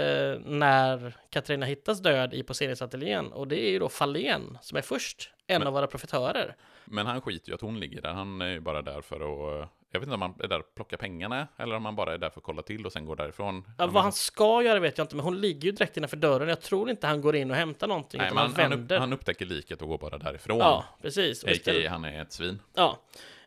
när 0.45 1.13
Katarina 1.29 1.65
hittas 1.65 1.99
död 2.01 2.33
i 2.33 2.43
poseringsateljén, 2.43 3.31
och 3.31 3.47
det 3.47 3.59
är 3.67 3.69
ju 3.71 3.79
då 3.79 3.89
Fahlén 3.89 4.57
som 4.61 4.77
är 4.77 4.81
först, 4.81 5.31
en 5.47 5.59
Men- 5.59 5.67
av 5.67 5.73
våra 5.73 5.87
profitörer. 5.87 6.55
Men 6.85 7.05
han 7.07 7.21
skiter 7.21 7.49
ju 7.49 7.55
att 7.55 7.61
hon 7.61 7.79
ligger 7.79 8.01
där. 8.01 8.09
Han 8.13 8.41
är 8.41 8.49
ju 8.49 8.59
bara 8.59 8.81
där 8.81 9.01
för 9.01 9.15
att... 9.63 9.69
Jag 9.93 9.99
vet 9.99 10.07
inte 10.07 10.13
om 10.13 10.21
han 10.21 10.33
är 10.43 10.47
där 10.47 10.59
och 10.59 10.75
plockar 10.75 10.97
pengarna, 10.97 11.47
eller 11.57 11.75
om 11.75 11.85
han 11.85 11.95
bara 11.95 12.13
är 12.13 12.17
där 12.17 12.29
för 12.29 12.39
att 12.39 12.43
kolla 12.43 12.61
till 12.61 12.85
och 12.85 12.91
sen 12.91 13.05
går 13.05 13.15
därifrån. 13.15 13.63
Ja, 13.77 13.87
vad 13.87 14.03
han 14.03 14.11
ska 14.11 14.61
göra 14.63 14.79
vet 14.79 14.97
jag 14.97 15.05
inte, 15.05 15.15
men 15.15 15.25
hon 15.25 15.41
ligger 15.41 15.65
ju 15.65 15.71
direkt 15.71 15.97
innanför 15.97 16.17
dörren. 16.17 16.49
Jag 16.49 16.61
tror 16.61 16.89
inte 16.89 17.07
han 17.07 17.21
går 17.21 17.35
in 17.35 17.51
och 17.51 17.57
hämtar 17.57 17.87
någonting, 17.87 18.17
Nej, 18.17 18.27
utan 18.27 18.35
men 18.35 18.43
han 18.43 18.61
han, 18.61 18.69
vänder. 18.79 18.99
han 18.99 19.13
upptäcker 19.13 19.45
liket 19.45 19.81
och 19.81 19.87
går 19.87 19.97
bara 19.97 20.17
därifrån. 20.17 20.57
Ja, 20.57 20.85
precis. 21.01 21.43
A.k.a. 21.43 21.89
han 21.89 22.05
är 22.05 22.21
ett 22.21 22.31
svin. 22.33 22.59
ja, 22.75 22.99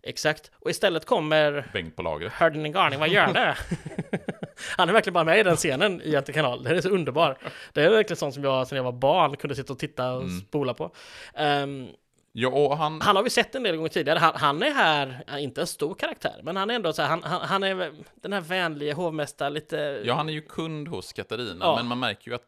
exakt. 0.02 0.50
Och 0.58 0.70
istället 0.70 1.04
kommer 1.06 1.70
Bengt 1.72 1.96
på 1.96 2.02
lagret. 2.02 2.32
Hörde 2.32 2.58
ni 2.58 2.68
Garning, 2.70 2.98
vad 2.98 3.08
gör 3.08 3.32
det? 3.32 3.56
Han 4.76 4.88
är 4.88 4.92
verkligen 4.92 5.14
bara 5.14 5.24
med 5.24 5.38
i 5.38 5.42
den 5.42 5.56
scenen 5.56 6.02
i 6.02 6.10
Göta 6.10 6.32
kanal. 6.32 6.62
Den 6.62 6.76
är 6.76 6.80
så 6.80 6.88
underbar. 6.88 7.38
Det 7.72 7.82
är 7.82 7.90
verkligen 7.90 8.16
sånt 8.16 8.34
som 8.34 8.44
jag, 8.44 8.66
sen 8.66 8.76
jag 8.76 8.84
var 8.84 8.92
barn, 8.92 9.36
kunde 9.36 9.54
sitta 9.56 9.72
och 9.72 9.78
titta 9.78 10.12
och 10.12 10.22
Mm. 10.22 10.40
spola 10.40 10.74
på. 10.74 10.94
Ehm, 11.34 11.88
Ja, 12.36 12.48
och 12.48 12.76
han... 12.78 13.00
han 13.00 13.16
har 13.16 13.22
vi 13.22 13.30
sett 13.30 13.54
en 13.54 13.62
del 13.62 13.76
gånger 13.76 13.88
tidigare. 13.88 14.18
Han, 14.18 14.32
han 14.34 14.62
är 14.62 14.70
här, 14.70 15.24
ja, 15.26 15.38
inte 15.38 15.60
en 15.60 15.66
stor 15.66 15.94
karaktär, 15.94 16.40
men 16.42 16.56
han 16.56 16.70
är 16.70 16.74
ändå 16.74 16.92
så 16.92 17.02
här, 17.02 17.08
han, 17.08 17.22
han, 17.22 17.40
han 17.40 17.62
är 17.62 17.92
den 18.14 18.32
här 18.32 18.40
vänliga 18.40 18.94
hovmästare, 18.94 19.50
lite... 19.50 20.02
Ja, 20.04 20.14
han 20.14 20.28
är 20.28 20.32
ju 20.32 20.40
kund 20.42 20.88
hos 20.88 21.12
Katarina, 21.12 21.64
Ja. 21.64 21.76
men 21.76 21.86
man 21.86 21.98
märker 22.00 22.30
ju 22.30 22.34
att 22.34 22.46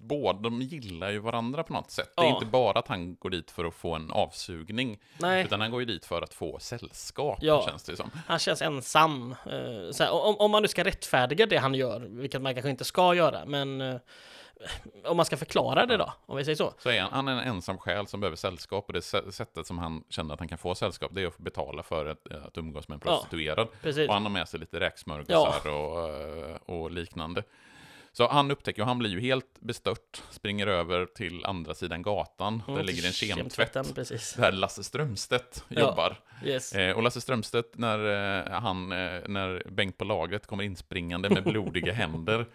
båda 0.00 0.38
de 0.38 0.62
gillar 0.62 1.10
ju 1.10 1.18
varandra 1.18 1.62
på 1.62 1.72
något 1.72 1.90
sätt. 1.90 2.12
Det 2.16 2.22
är 2.22 2.26
Ja. 2.26 2.34
inte 2.34 2.46
bara 2.46 2.78
att 2.78 2.88
han 2.88 3.14
går 3.14 3.30
dit 3.30 3.50
för 3.50 3.64
att 3.64 3.74
få 3.74 3.94
en 3.94 4.10
avsugning, 4.10 4.98
Nej, 5.18 5.44
utan 5.44 5.60
han 5.60 5.70
går 5.70 5.80
ju 5.80 5.86
dit 5.86 6.04
för 6.04 6.22
att 6.22 6.34
få 6.34 6.58
sällskap, 6.58 7.38
Ja. 7.42 7.64
känns 7.68 7.82
det 7.82 7.96
som. 7.96 8.10
han 8.26 8.38
känns 8.38 8.62
ensam. 8.62 9.32
Eh, 9.46 9.90
så 9.92 10.04
här, 10.04 10.12
om, 10.12 10.36
om 10.38 10.50
man 10.50 10.62
nu 10.62 10.68
ska 10.68 10.84
rättfärdiga 10.84 11.46
det 11.46 11.56
han 11.56 11.74
gör, 11.74 12.00
vilket 12.00 12.42
man 12.42 12.54
kanske 12.54 12.70
inte 12.70 12.84
ska 12.84 13.14
göra, 13.14 13.44
men 13.46 13.80
eh, 13.80 13.96
om 15.04 15.16
man 15.16 15.26
ska 15.26 15.36
förklara 15.36 15.86
det 15.86 15.96
då, 15.96 16.12
om 16.26 16.36
vi 16.36 16.44
säger 16.44 16.56
så. 16.56 16.74
Så 16.78 16.90
är 16.90 17.00
han, 17.00 17.12
han 17.12 17.28
är 17.28 17.32
en 17.32 17.38
ensam 17.48 17.78
själ 17.78 18.06
som 18.06 18.20
behöver 18.20 18.36
sällskap 18.36 18.84
och 18.86 18.92
det 18.92 19.00
sä- 19.00 19.30
sättet 19.30 19.66
som 19.66 19.78
han 19.78 20.04
känner 20.08 20.34
att 20.34 20.40
han 20.40 20.48
kan 20.48 20.58
få 20.58 20.74
sällskap 20.74 21.10
det 21.14 21.22
är 21.22 21.26
att 21.26 21.38
betala 21.38 21.82
för 21.82 22.06
att, 22.06 22.32
att 22.46 22.58
umgås 22.58 22.88
med 22.88 22.94
en 22.96 23.00
Ja, 23.04 23.10
prostituerad. 23.16 23.68
Precis. 23.82 24.08
Och 24.08 24.14
han 24.14 24.22
har 24.22 24.30
med 24.30 24.48
sig 24.48 24.60
lite 24.60 24.80
räksmörgåsar 24.80 25.68
och, 25.70 26.08
eh, 26.50 26.56
och 26.66 26.90
liknande. 26.90 27.42
Så 28.14 28.28
han 28.28 28.50
upptäcker, 28.50 28.82
och 28.82 28.88
han 28.88 28.98
blir 28.98 29.10
ju 29.10 29.20
helt 29.20 29.60
bestört, 29.60 30.22
springer 30.30 30.66
över 30.66 31.06
till 31.06 31.44
andra 31.44 31.74
sidan 31.74 32.02
gatan. 32.02 32.62
Mm, 32.68 32.76
där 32.78 32.84
ligger 32.84 33.06
en 33.06 33.12
kemtvätt. 33.12 33.72
Där 34.36 34.52
Lasse 34.52 34.84
Strömstedt 34.84 35.64
Ja. 35.68 35.80
jobbar. 35.80 36.16
Yes. 36.44 36.72
Eh, 36.72 36.96
och 36.96 37.02
Lasse 37.02 37.20
Strömstedt, 37.20 37.78
när, 37.78 37.98
eh, 38.46 38.60
han, 38.60 38.92
eh, 38.92 39.20
när 39.26 39.62
Bengt 39.70 39.98
på 39.98 40.04
lagret 40.04 40.46
kommer 40.46 40.64
inspringande 40.64 41.30
med 41.30 41.44
blodiga 41.52 41.92
händer. 41.92 42.46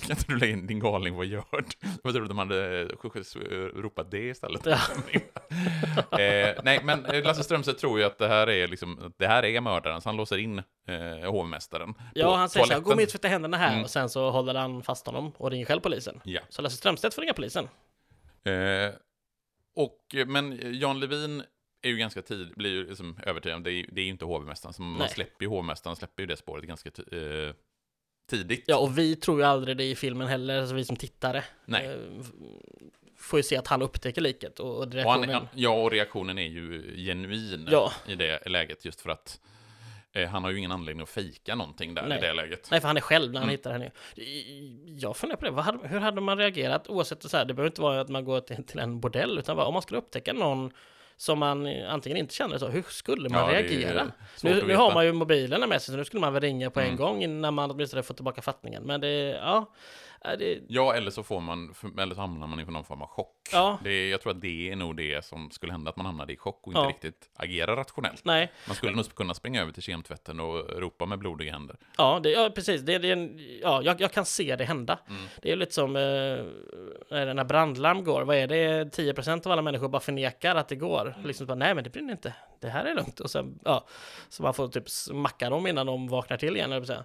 Kan 0.00 0.10
inte 0.10 0.24
du 0.28 0.38
lägga 0.38 0.52
in 0.52 0.66
din 0.66 0.78
galning, 0.80 1.14
vad 1.14 1.26
gör 1.26 1.44
du? 1.52 1.88
Jag 2.02 2.12
trodde 2.14 2.28
de 2.28 2.38
hade 2.38 2.80
eh, 2.80 2.86
ropat 3.80 4.10
det 4.10 4.18
istället. 4.28 4.66
Ja. 4.66 4.78
eh, 6.18 6.60
nej, 6.64 6.80
men 6.84 7.06
eh, 7.06 7.24
Lasse 7.24 7.42
Strömstedt 7.44 7.78
tror 7.78 7.98
ju 7.98 8.04
att 8.04 8.18
det 8.18 8.28
här 8.28 8.50
är, 8.50 8.68
liksom, 8.68 9.12
det 9.18 9.26
här 9.26 9.44
är 9.44 9.60
mördaren, 9.60 10.00
så 10.00 10.08
han 10.08 10.16
låser 10.16 10.38
in 10.38 10.58
eh, 10.58 11.30
hovmästaren 11.30 11.94
Ja, 12.14 12.36
han 12.36 12.48
säger 12.48 12.66
så 12.66 12.72
här, 12.72 12.80
toaletten. 12.80 12.90
gå 12.90 12.96
med 12.96 13.02
och 13.02 13.08
tvätta 13.10 13.28
händerna 13.28 13.56
här, 13.56 13.72
Mm. 13.72 13.84
och 13.84 13.90
sen 13.90 14.08
så 14.08 14.30
håller 14.30 14.54
han 14.54 14.82
fast 14.82 15.06
honom 15.06 15.32
och 15.36 15.50
ringer 15.50 15.66
själv 15.66 15.80
polisen. 15.80 16.20
Ja. 16.24 16.40
Så 16.48 16.62
Lasse 16.62 16.76
Strömstedt 16.76 17.14
får 17.14 17.22
ringa 17.22 17.32
polisen. 17.34 17.68
Eh, 18.44 18.94
och, 19.76 19.98
men 20.26 20.58
Jan 20.80 21.00
Levin 21.00 21.42
är 21.82 21.88
ju 21.88 21.96
ganska 21.96 22.22
tid, 22.22 22.52
blir 22.56 22.70
ju 22.70 22.88
liksom 22.88 23.18
övertygad, 23.26 23.64
det 23.64 23.72
är, 23.72 23.86
det 23.92 24.00
är 24.00 24.04
ju 24.04 24.10
inte 24.10 24.24
hovmästaren, 24.24 24.72
så 24.72 24.82
man 24.82 25.08
släpper 25.08 25.44
ju 25.44 25.48
hovmästaren, 25.48 25.96
släpper 25.96 26.22
ju 26.22 26.26
det 26.26 26.36
spåret 26.36 26.64
ganska 26.64 26.88
eh, 26.88 27.54
tidigt. 28.36 28.64
Ja, 28.66 28.76
och 28.76 28.98
vi 28.98 29.16
tror 29.16 29.38
ju 29.40 29.46
aldrig 29.46 29.76
det 29.76 29.84
i 29.84 29.94
filmen 29.94 30.28
heller, 30.28 30.58
alltså 30.60 30.74
vi 30.74 30.84
som 30.84 30.96
tittare. 30.96 31.44
Nej. 31.64 31.86
Eh, 31.86 31.96
får 33.18 33.38
ju 33.38 33.42
se 33.42 33.56
att 33.56 33.66
han 33.66 33.82
upptäcker 33.82 34.20
liket 34.20 34.58
och, 34.60 34.66
och 34.70 34.76
Och 34.76 34.82
han, 34.84 34.92
reaktionen. 34.92 35.48
ja, 35.54 35.70
och 35.70 35.90
reaktionen 35.90 36.38
är 36.38 36.46
ju 36.48 36.96
genuin 37.06 37.68
Ja. 37.70 37.92
i 38.06 38.14
det 38.14 38.48
läget, 38.48 38.84
just 38.84 39.00
för 39.00 39.10
att 39.10 39.40
eh, 40.12 40.28
han 40.28 40.44
har 40.44 40.50
ju 40.50 40.58
ingen 40.58 40.72
anledning 40.72 41.02
att 41.02 41.08
fejka 41.08 41.54
någonting 41.54 41.94
där 41.94 42.06
Nej. 42.08 42.18
i 42.18 42.20
det 42.20 42.32
läget. 42.32 42.68
Nej, 42.70 42.80
för 42.80 42.86
han 42.88 42.96
är 42.96 43.00
själv 43.00 43.32
när 43.32 43.40
han 43.40 43.48
Mm. 43.48 43.56
hittar 43.58 43.72
henne. 43.72 43.90
Jag 45.00 45.16
funderar 45.16 45.36
på 45.40 45.44
det, 45.44 45.62
hade, 45.62 45.88
hur 45.88 46.00
hade 46.00 46.20
man 46.20 46.38
reagerat 46.38 46.88
oavsett 46.88 47.30
så 47.30 47.36
här, 47.36 47.44
det 47.44 47.54
behöver 47.54 47.70
inte 47.70 47.80
vara 47.82 48.00
att 48.00 48.08
man 48.08 48.24
går 48.24 48.40
till, 48.40 48.64
till 48.64 48.78
en 48.78 49.00
bordell, 49.00 49.38
utan 49.38 49.56
bara, 49.56 49.66
om 49.66 49.72
man 49.72 49.82
skulle 49.82 49.98
upptäcka 49.98 50.32
någon 50.32 50.72
som 51.22 51.38
man 51.38 51.66
antingen 51.66 52.18
inte 52.18 52.34
känner 52.34 52.58
så, 52.58 52.68
hur 52.68 52.82
skulle 52.88 53.28
man 53.28 53.40
Ja, 53.40 53.60
reagera? 53.60 54.12
Nu, 54.42 54.62
nu 54.66 54.76
har 54.76 54.94
man 54.94 55.04
ju 55.06 55.12
mobilerna 55.12 55.66
med 55.66 55.82
sig, 55.82 55.92
så 55.92 55.98
nu 55.98 56.04
skulle 56.04 56.20
man 56.20 56.32
väl 56.32 56.42
ringa 56.42 56.70
på 56.70 56.80
en 56.80 56.86
Mm. 56.86 56.96
gång 56.98 57.22
innan 57.22 57.54
man 57.54 57.70
åtminstone 57.70 58.02
får 58.02 58.14
tillbaka 58.14 58.42
fattningen. 58.42 58.82
Men 58.82 59.00
det, 59.00 59.08
ja, 59.42 59.70
är 60.24 60.36
det, 60.36 60.60
Ja, 60.68 60.94
eller 60.94 61.10
så 61.10 61.22
får 61.22 61.40
man, 61.40 61.74
eller 61.98 62.14
så 62.14 62.20
hamnar 62.20 62.46
man 62.46 62.60
i 62.60 62.64
någon 62.64 62.84
form 62.84 63.02
av 63.02 63.08
chock. 63.08 63.36
Ja. 63.52 63.78
Det, 63.84 64.08
jag 64.08 64.20
tror 64.20 64.30
att 64.32 64.40
det 64.40 64.70
är 64.70 64.76
nog 64.76 64.96
det 64.96 65.24
som 65.24 65.50
skulle 65.50 65.72
hända, 65.72 65.90
att 65.90 65.96
man 65.96 66.06
hamnade 66.06 66.32
i 66.32 66.36
chock 66.36 66.60
och 66.66 66.72
inte 66.72 66.80
Ja. 66.80 66.88
riktigt 66.88 67.30
agerar 67.34 67.76
rationellt. 67.76 68.24
nej, 68.24 68.52
Man 68.66 68.76
skulle 68.76 68.96
nog 68.96 69.14
kunna 69.14 69.34
springa 69.34 69.62
över 69.62 69.72
till 69.72 69.82
kemtvätten 69.82 70.40
och 70.40 70.80
ropa 70.80 71.06
med 71.06 71.18
blodiga 71.18 71.52
händer. 71.52 71.76
ja, 71.98 72.20
det, 72.22 72.30
ja 72.30 72.50
precis, 72.54 72.80
det, 72.82 72.98
det 72.98 73.08
ja, 73.62 73.82
jag, 73.82 74.00
jag 74.00 74.12
kan 74.12 74.24
se 74.24 74.56
det 74.56 74.64
hända. 74.64 74.98
Mm. 75.08 75.22
Det 75.42 75.52
är 75.52 75.56
lite 75.56 75.72
som 75.74 75.96
eh, 75.96 76.02
när 77.10 77.26
den 77.26 77.38
här 77.38 77.44
brandlarm 77.44 78.04
går, 78.04 78.22
vad 78.22 78.36
är 78.36 78.46
det, 78.46 78.84
10% 78.96 79.46
av 79.46 79.52
alla 79.52 79.62
människor 79.62 79.88
bara 79.88 80.00
förnekar 80.00 80.56
att 80.56 80.68
det 80.68 80.76
går. 80.76 81.14
Liksom 81.24 81.46
bara, 81.46 81.54
nej 81.54 81.74
men 81.74 81.84
det 81.84 81.90
brinner 81.90 82.12
inte, 82.12 82.34
det 82.62 82.70
här 82.70 82.84
är 82.84 82.94
lugnt. 82.94 83.20
Och 83.20 83.30
sen, 83.30 83.58
ja, 83.64 83.86
så 84.28 84.42
man 84.42 84.54
får 84.54 84.68
typ 84.68 84.90
smacka 84.90 85.50
dem 85.50 85.66
innan 85.66 85.86
de 85.86 86.08
vaknar 86.08 86.36
till 86.36 86.56
igen, 86.56 86.72
eller 86.72 86.86
säga. 86.86 87.04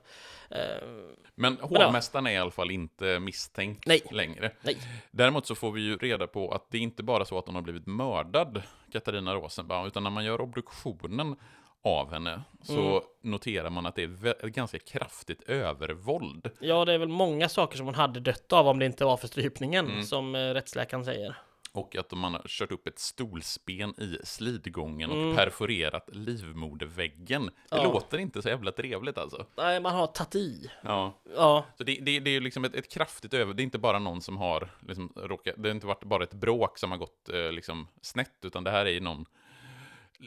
Eh, 0.49 0.87
Men 1.35 1.57
ja. 1.61 1.67
hovmästaren 1.67 2.27
är 2.27 2.31
i 2.31 2.37
alla 2.37 2.51
fall 2.51 2.71
inte 2.71 3.19
misstänkt 3.19 3.85
Nej. 3.87 4.01
längre. 4.11 4.51
nej, 4.61 4.77
Däremot 5.11 5.45
så 5.45 5.55
får 5.55 5.71
vi 5.71 5.81
ju 5.81 5.97
reda 5.97 6.27
på 6.27 6.51
att 6.51 6.71
det 6.71 6.77
är 6.77 6.81
inte 6.81 7.03
bara 7.03 7.25
så 7.25 7.37
att 7.37 7.45
hon 7.45 7.55
har 7.55 7.61
blivit 7.61 7.87
mördad, 7.87 8.61
Katarina 8.91 9.33
Rosenbaum, 9.35 9.87
utan 9.87 10.03
när 10.03 10.09
man 10.09 10.25
gör 10.25 10.41
obduktionen 10.41 11.35
av 11.83 12.11
henne 12.11 12.41
så 12.63 12.73
Mm. 12.91 13.01
noterar 13.21 13.69
man 13.69 13.85
att 13.85 13.95
det 13.95 14.03
är 14.03 14.47
ganska 14.47 14.79
kraftigt 14.79 15.41
övervåld. 15.43 16.49
ja 16.59 16.85
det 16.85 16.93
är 16.93 16.97
väl 16.97 17.07
många 17.07 17.49
saker 17.49 17.77
som 17.77 17.85
hon 17.85 17.95
hade 17.95 18.19
dött 18.19 18.53
av 18.53 18.67
om 18.67 18.79
det 18.79 18.85
inte 18.85 19.05
var 19.05 19.17
för 19.17 19.27
strypningen, 19.27 19.85
Mm. 19.87 20.03
som 20.03 20.35
eh, 20.35 20.39
rättsläkaren 20.39 21.05
säger. 21.05 21.35
Och 21.77 21.95
att 21.95 22.11
man 22.11 22.33
har 22.33 22.41
kört 22.47 22.71
upp 22.71 22.87
ett 22.87 22.99
stolsben 22.99 23.89
i 24.01 24.17
slidgången 24.23 25.09
och 25.11 25.17
Mm. 25.17 25.35
perforerat 25.35 26.09
livmoderväggen. 26.13 27.45
Det 27.45 27.51
Ja. 27.77 27.83
låter 27.83 28.17
inte 28.17 28.41
så 28.41 28.49
jävla 28.49 28.71
trevligt 28.71 29.17
alltså. 29.17 29.45
Nej, 29.55 29.79
man 29.81 29.95
har 29.95 30.07
tagit 30.07 30.35
i. 30.35 30.71
Ja. 30.81 31.13
Ja, 31.35 31.65
Så 31.77 31.83
det, 31.83 31.95
det, 32.01 32.19
det 32.19 32.29
är 32.29 32.33
ju 32.33 32.39
liksom 32.39 32.65
ett, 32.65 32.75
ett 32.75 32.91
kraftigt 32.91 33.33
över... 33.33 33.53
Det 33.53 33.61
är 33.61 33.63
inte 33.63 33.77
bara 33.77 33.99
någon 33.99 34.21
som 34.21 34.37
har 34.37 34.69
liksom 34.87 35.13
råkat... 35.15 35.55
Det 35.57 35.69
har 35.69 35.75
inte 35.75 35.87
varit 35.87 36.03
bara 36.03 36.23
ett 36.23 36.33
bråk 36.33 36.77
som 36.77 36.91
har 36.91 36.97
gått 36.97 37.29
eh, 37.29 37.51
liksom 37.51 37.87
snett, 38.01 38.37
utan 38.45 38.63
det 38.63 38.71
här 38.71 38.85
är 38.85 38.89
ju 38.91 38.99
någon 38.99 39.25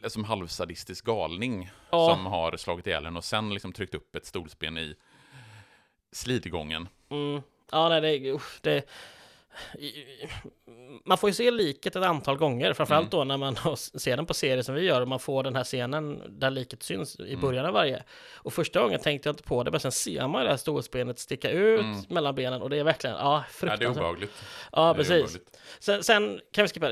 som 0.08 0.24
halvsadistisk 0.24 1.04
galning 1.04 1.70
Ja. 1.90 2.10
som 2.14 2.26
har 2.26 2.56
slagit 2.56 2.86
ihjäl 2.86 3.06
en 3.06 3.16
och 3.16 3.24
sen 3.24 3.54
liksom 3.54 3.72
tryckt 3.72 3.94
upp 3.94 4.16
ett 4.16 4.26
stolsben 4.26 4.78
i 4.78 4.94
slidgången. 6.12 6.88
Mm. 7.08 7.42
Ja, 7.72 7.88
nej, 7.88 8.00
det, 8.00 8.32
usch, 8.32 8.58
det... 8.62 8.82
i- 9.78 10.04
Man 11.04 11.18
får 11.18 11.30
ju 11.30 11.34
se 11.34 11.50
liket 11.50 11.96
ett 11.96 12.04
antal 12.04 12.36
gånger, 12.36 12.72
framförallt 12.72 13.14
Mm. 13.14 13.28
då 13.28 13.36
när 13.36 13.36
man 13.36 13.76
ser 13.76 14.16
den 14.16 14.26
på 14.26 14.34
serier 14.34 14.62
som 14.62 14.74
vi 14.74 14.80
gör 14.82 15.00
och 15.00 15.08
man 15.08 15.18
får 15.18 15.42
den 15.42 15.56
här 15.56 15.64
scenen 15.64 16.22
där 16.28 16.50
liket 16.50 16.82
syns 16.82 17.20
i 17.20 17.28
Mm. 17.28 17.40
början 17.40 17.66
av 17.66 17.72
varje. 17.72 18.02
Och 18.34 18.52
första 18.52 18.82
gången 18.82 19.00
tänkte 19.00 19.28
jag 19.28 19.32
inte 19.32 19.42
på 19.42 19.62
det, 19.62 19.70
men 19.70 19.80
sen 19.80 19.92
ser 19.92 20.28
man 20.28 20.44
det 20.44 20.50
här 20.50 20.56
stolsbenet 20.56 21.18
sticka 21.18 21.50
ut 21.50 21.80
Mm. 21.80 22.02
mellan 22.08 22.34
benen 22.34 22.62
och 22.62 22.70
det 22.70 22.78
är 22.78 22.84
verkligen, 22.84 23.16
ja, 23.16 23.22
Ja, 23.22 23.36
det 23.38 23.46
är 23.48 23.52
fruktansvärt. 23.52 23.96
obehagligt. 23.96 24.32
Ja, 24.72 24.88
Det 24.88 24.94
precis. 24.94 25.38
Sen, 25.80 26.02
sen 26.04 26.40
kan 26.52 26.62
vi 26.64 26.68
skippa 26.68 26.90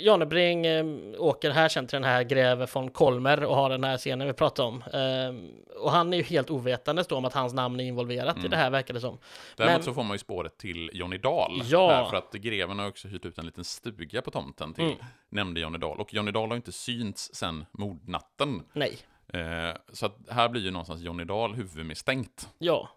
Janebring 0.00 0.66
eh, 0.66 0.84
åker 1.18 1.50
här 1.50 1.68
sen 1.68 1.86
till 1.86 1.96
den 1.96 2.04
här 2.04 2.22
greve 2.22 2.66
von 2.74 2.90
Kolmer 2.90 3.44
och 3.44 3.56
har 3.56 3.70
den 3.70 3.84
här 3.84 3.98
scenen 3.98 4.26
vi 4.26 4.32
pratade 4.32 4.68
om. 4.68 4.82
Eh, 4.92 5.80
och 5.82 5.90
han 5.90 6.12
är 6.12 6.16
ju 6.16 6.22
helt 6.22 6.50
ovetandes 6.50 7.06
då 7.06 7.16
om 7.16 7.24
att 7.24 7.34
hans 7.34 7.52
namn 7.54 7.80
är 7.80 7.84
involverat 7.84 8.36
i 8.36 8.38
Mm. 8.38 8.50
det 8.50 8.56
här 8.56 8.70
verkar 8.70 8.94
det 8.94 9.00
som. 9.00 9.18
Däremot 9.56 9.76
Men- 9.76 9.82
så 9.84 9.94
får 9.94 10.02
man 10.02 10.14
ju 10.14 10.18
spåret 10.18 10.58
till 10.58 10.90
Johnny 10.92 11.18
Dahl. 11.18 11.62
Ja. 11.70 11.88
Här, 11.90 12.04
för 12.10 12.16
att 12.16 12.32
greven 12.32 12.78
har 12.78 12.88
också 12.88 13.08
hyrt 13.08 13.24
ut 13.24 13.38
en 13.38 13.46
liten 13.46 13.64
stuga 13.64 14.22
på 14.22 14.30
tomten 14.30 14.74
till 14.74 14.84
Mm. 14.84 14.96
nämnde 15.28 15.60
Johnny 15.60 15.78
Dahl. 15.78 16.00
Och 16.00 16.14
Johnny 16.14 16.30
Dahl 16.30 16.48
har 16.48 16.56
inte 16.56 16.72
synts 16.72 17.34
sen 17.34 17.66
mordnatten. 17.72 18.62
Nej. 18.72 18.98
Eh, 19.32 19.76
så 19.92 20.06
att 20.06 20.16
här 20.30 20.48
blir 20.48 20.62
ju 20.62 20.70
någonstans 20.70 21.00
Johnny 21.02 21.24
Dahl 21.24 21.54
huvudmisstänkt. 21.54 22.48
Ja, 22.58 22.88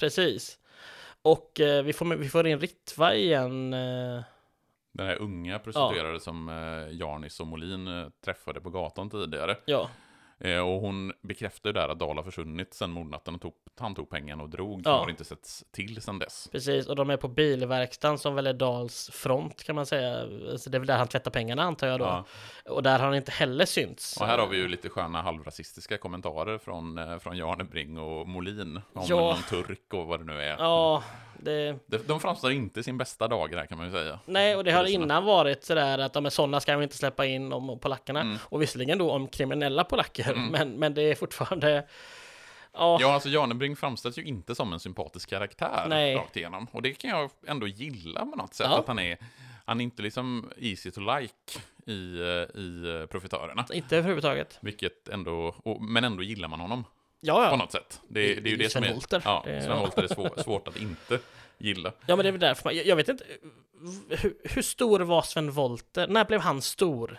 precis. 0.00 0.58
Och 1.22 1.60
eh, 1.60 1.82
vi, 1.82 1.92
får, 1.92 2.04
vi 2.16 2.28
får 2.28 2.46
in 2.46 2.58
Ritva 2.60 3.14
igen. 3.14 3.72
Eh, 3.74 4.22
Den 4.92 5.06
här 5.06 5.16
unga 5.20 5.58
prostituerade 5.58 6.20
som 6.20 6.48
eh, 6.48 6.96
Jarnis 6.98 7.40
och 7.40 7.46
Molin 7.46 7.88
eh, 7.88 8.08
träffade 8.24 8.60
på 8.60 8.70
gatan 8.70 9.10
tidigare. 9.10 9.56
ja, 9.64 9.90
och 10.40 10.80
hon 10.80 11.12
bekräftar 11.22 11.68
ju 11.68 11.72
där 11.72 11.88
att 11.88 11.98
Dahl 11.98 12.16
har 12.16 12.24
försvunnit 12.24 12.74
sen 12.74 12.90
mordnatten 12.90 13.34
och 13.34 13.40
tog, 13.40 13.52
han 13.80 13.94
tog 13.94 14.10
pengarna 14.10 14.42
och 14.42 14.48
drog. 14.50 14.82
Ja. 14.84 14.98
Har 14.98 15.10
inte 15.10 15.24
setts 15.24 15.64
till 15.72 16.02
sen 16.02 16.18
dess. 16.18 16.48
precis. 16.52 16.86
Och 16.86 16.96
de 16.96 17.10
är 17.10 17.16
på 17.16 17.28
bilverkstaden 17.28 18.18
som 18.18 18.34
väl 18.34 18.46
är 18.46 18.52
Dals 18.52 19.10
front 19.12 19.64
kan 19.64 19.74
man 19.74 19.86
säga. 19.86 20.20
Så 20.58 20.70
det 20.70 20.76
är 20.76 20.78
väl 20.78 20.86
där 20.86 20.96
han 20.98 21.08
tvättar 21.08 21.30
pengarna 21.30 21.62
antar 21.62 21.86
jag 21.86 21.98
då. 22.00 22.04
Ja. 22.04 22.24
Och 22.72 22.82
där 22.82 22.98
har 22.98 23.06
han 23.06 23.14
inte 23.14 23.32
heller 23.32 23.64
synts. 23.64 24.16
Och 24.20 24.26
här 24.26 24.38
har 24.38 24.46
vi 24.46 24.56
ju 24.56 24.68
lite 24.68 24.88
sköna 24.88 25.22
halvrasistiska 25.22 25.98
kommentarer 25.98 26.58
från, 26.58 26.98
eh, 26.98 27.18
från 27.18 27.36
Jarnebring 27.36 27.98
och 27.98 28.28
Molin. 28.28 28.80
Om 28.92 29.04
Ja. 29.08 29.16
någon 29.16 29.42
turk 29.64 29.94
och 29.94 30.06
vad 30.06 30.20
det 30.20 30.24
nu 30.24 30.42
är. 30.42 30.56
Ja, 30.58 31.02
det... 31.42 31.78
De, 32.06 32.20
framstår 32.20 32.52
inte 32.52 32.82
sin 32.82 32.98
bästa 32.98 33.28
dag 33.28 33.54
här 33.54 33.66
kan 33.66 33.78
man 33.78 33.86
ju 33.86 33.92
säga. 33.92 34.18
Nej, 34.26 34.56
och 34.56 34.64
det 34.64 34.72
har 34.72 34.84
innan 34.84 35.24
varit 35.24 35.64
sådär 35.64 35.98
att 35.98 36.12
de 36.12 36.26
är 36.26 36.30
sådana 36.30 36.60
ska 36.60 36.76
vi 36.76 36.82
inte 36.82 36.96
släppa 36.96 37.26
in 37.26 37.52
om 37.52 37.78
polackerna. 37.78 38.20
Mm. 38.20 38.38
Och 38.42 38.62
visserligen 38.62 38.98
då 38.98 39.10
om 39.10 39.28
kriminella 39.28 39.84
polacker, 39.84 40.34
men, 40.50 40.70
men 40.70 40.94
det 40.94 41.02
är 41.02 41.14
fortfarande... 41.14 41.86
Ja, 42.72 42.98
Ja, 43.00 43.14
alltså 43.14 43.28
Janebring 43.28 43.76
framställs 43.76 44.18
ju 44.18 44.22
inte 44.22 44.54
som 44.54 44.72
en 44.72 44.80
sympatisk 44.80 45.30
karaktär 45.30 45.86
Nej. 45.88 46.14
rakt 46.14 46.36
igenom. 46.36 46.66
Och 46.72 46.82
det 46.82 46.92
kan 46.92 47.10
jag 47.10 47.30
ändå 47.46 47.66
gilla 47.66 48.26
på 48.26 48.36
något 48.36 48.54
sätt. 48.54 48.66
Ja. 48.70 48.78
Att 48.78 48.88
han 48.88 48.98
är, 48.98 49.18
han 49.64 49.80
är 49.80 49.84
inte 49.84 50.02
liksom 50.02 50.50
easy 50.56 50.90
to 50.90 51.00
like 51.00 51.60
i, 51.86 52.20
eh, 52.20 52.60
i 52.60 53.06
Profitörerna. 53.10 53.66
inte 53.72 53.96
överhuvudtaget. 53.96 54.58
Vilket 54.60 55.08
ändå, 55.08 55.54
och, 55.64 55.82
men 55.82 56.04
ändå 56.04 56.22
gillar 56.22 56.48
man 56.48 56.60
honom 56.60 56.84
Ja, 57.20 57.34
på 57.34 57.42
ja. 57.42 57.56
något 57.56 57.72
sätt. 57.72 58.00
Det, 58.08 58.34
Det- 58.34 58.40
det, 58.40 58.48
är 58.48 58.50
ju 58.50 58.56
det 58.56 58.70
som 58.70 58.82
Sven 58.82 58.90
är... 58.90 58.94
Wollter. 58.94 59.22
Ja, 59.24 59.42
Sven 59.46 59.78
Wollter 59.78 60.02
är 60.02 60.08
svår, 60.14 60.42
svårt 60.42 60.68
att 60.68 60.76
inte 60.80 61.18
gilla. 61.58 61.92
Ja, 62.06 62.16
men 62.16 62.24
det 62.24 62.28
är 62.28 62.32
väl 62.32 62.40
därför 62.40 62.64
man, 62.64 62.76
jag, 62.76 62.86
jag 62.86 62.96
vet 62.96 63.08
inte, 63.08 63.24
hur, 64.08 64.34
hur 64.44 64.62
stor 64.62 65.00
var 65.00 65.22
Sven 65.22 65.50
Wollter? 65.50 66.08
När 66.08 66.24
blev 66.24 66.40
han 66.40 66.62
stor? 66.62 67.18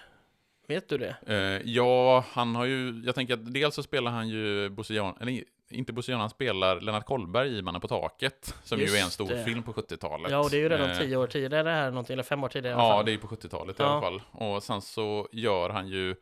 Vet 0.68 0.90
du 0.90 0.98
det? 0.98 1.16
Eh, 1.28 1.72
ja, 1.72 2.26
han 2.32 2.56
har 2.56 2.66
ju, 2.66 3.02
jag 3.06 3.16
tänker 3.16 3.34
att 3.34 3.54
dels 3.54 3.76
så 3.76 3.84
spelar 3.84 4.12
han 4.12 4.30
ju 4.30 4.70
Bosse 4.70 4.94
Jan, 4.94 5.16
eller 5.22 5.44
inte 5.70 5.94
Bosse 5.94 6.12
Jan, 6.12 6.20
han 6.22 6.30
spelar 6.30 6.82
Lennart 6.82 7.06
Kollberg 7.06 7.58
i 7.58 7.62
Mannen 7.62 7.82
på 7.82 7.88
taket. 7.88 8.56
Som 8.64 8.80
ju 8.80 8.86
är 8.86 8.90
en 8.90 8.96
Just 8.96 9.14
stor 9.14 9.28
det. 9.30 9.44
film 9.46 9.64
på 9.64 9.74
70-talet. 9.74 10.32
Ja, 10.32 10.40
och 10.40 10.50
det 10.50 10.58
är 10.58 10.62
ju 10.62 10.70
redan 10.70 10.90
Eh, 10.90 10.98
tio 11.00 11.18
år 11.18 11.28
tidigare 11.28 11.70
här, 11.70 11.90
någonting, 11.92 12.14
eller 12.14 12.24
fem 12.24 12.44
år 12.44 12.48
tidigare 12.50 12.76
i 12.76 12.80
Ja, 12.80 13.04
det 13.04 13.14
är 13.14 13.18
på 13.18 13.28
70-talet 13.28 13.80
i 13.80 13.84
Ja. 13.84 13.90
alla 13.90 14.02
fall. 14.02 14.22
Och 14.32 14.64
sen 14.64 14.82
så 14.82 15.28
gör 15.32 15.70
han 15.70 15.88
ju, 15.88 16.16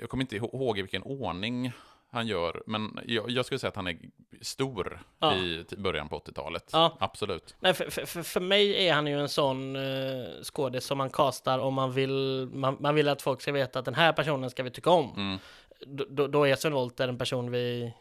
jag 0.00 0.08
kommer 0.10 0.22
inte 0.24 0.36
ihåg 0.36 0.78
i 0.78 0.82
vilken 0.82 1.02
ordning 1.02 1.72
han 2.14 2.26
gör, 2.26 2.62
men 2.66 3.00
jag, 3.06 3.30
jag 3.30 3.44
skulle 3.46 3.58
säga 3.58 3.68
att 3.68 3.76
han 3.76 3.86
är 3.86 3.96
stor 4.40 5.00
Ja. 5.18 5.34
i 5.34 5.64
början 5.76 6.08
på 6.08 6.18
80-talet. 6.18 6.70
Ja. 6.72 6.96
Absolut. 7.00 7.56
Nej, 7.60 7.74
för, 7.74 7.90
för, 8.06 8.22
för, 8.22 8.40
mig 8.40 8.86
är 8.88 8.94
han 8.94 9.06
ju 9.06 9.20
en 9.20 9.28
sån 9.28 9.76
uh, 9.76 10.42
skådis 10.42 10.84
som 10.84 10.98
man 10.98 11.10
castar 11.10 11.58
om 11.58 11.74
man 11.74 11.92
vill, 11.92 12.48
man, 12.52 12.76
man 12.80 12.94
vill 12.94 13.08
att 13.08 13.22
folk 13.22 13.40
ska 13.42 13.52
veta 13.52 13.78
att 13.78 13.84
den 13.84 13.94
här 13.94 14.12
personen 14.12 14.50
ska 14.50 14.62
vi 14.62 14.70
tycka 14.70 14.90
om. 14.90 15.12
Mm. 15.16 15.38
Då, 15.86 16.04
då- 16.10 16.26
då 16.26 16.44
är 16.46 16.56
Sven 16.56 16.72
Wollter 16.72 17.08
en 17.08 17.18
person 17.18 17.50
vi, 17.50 17.92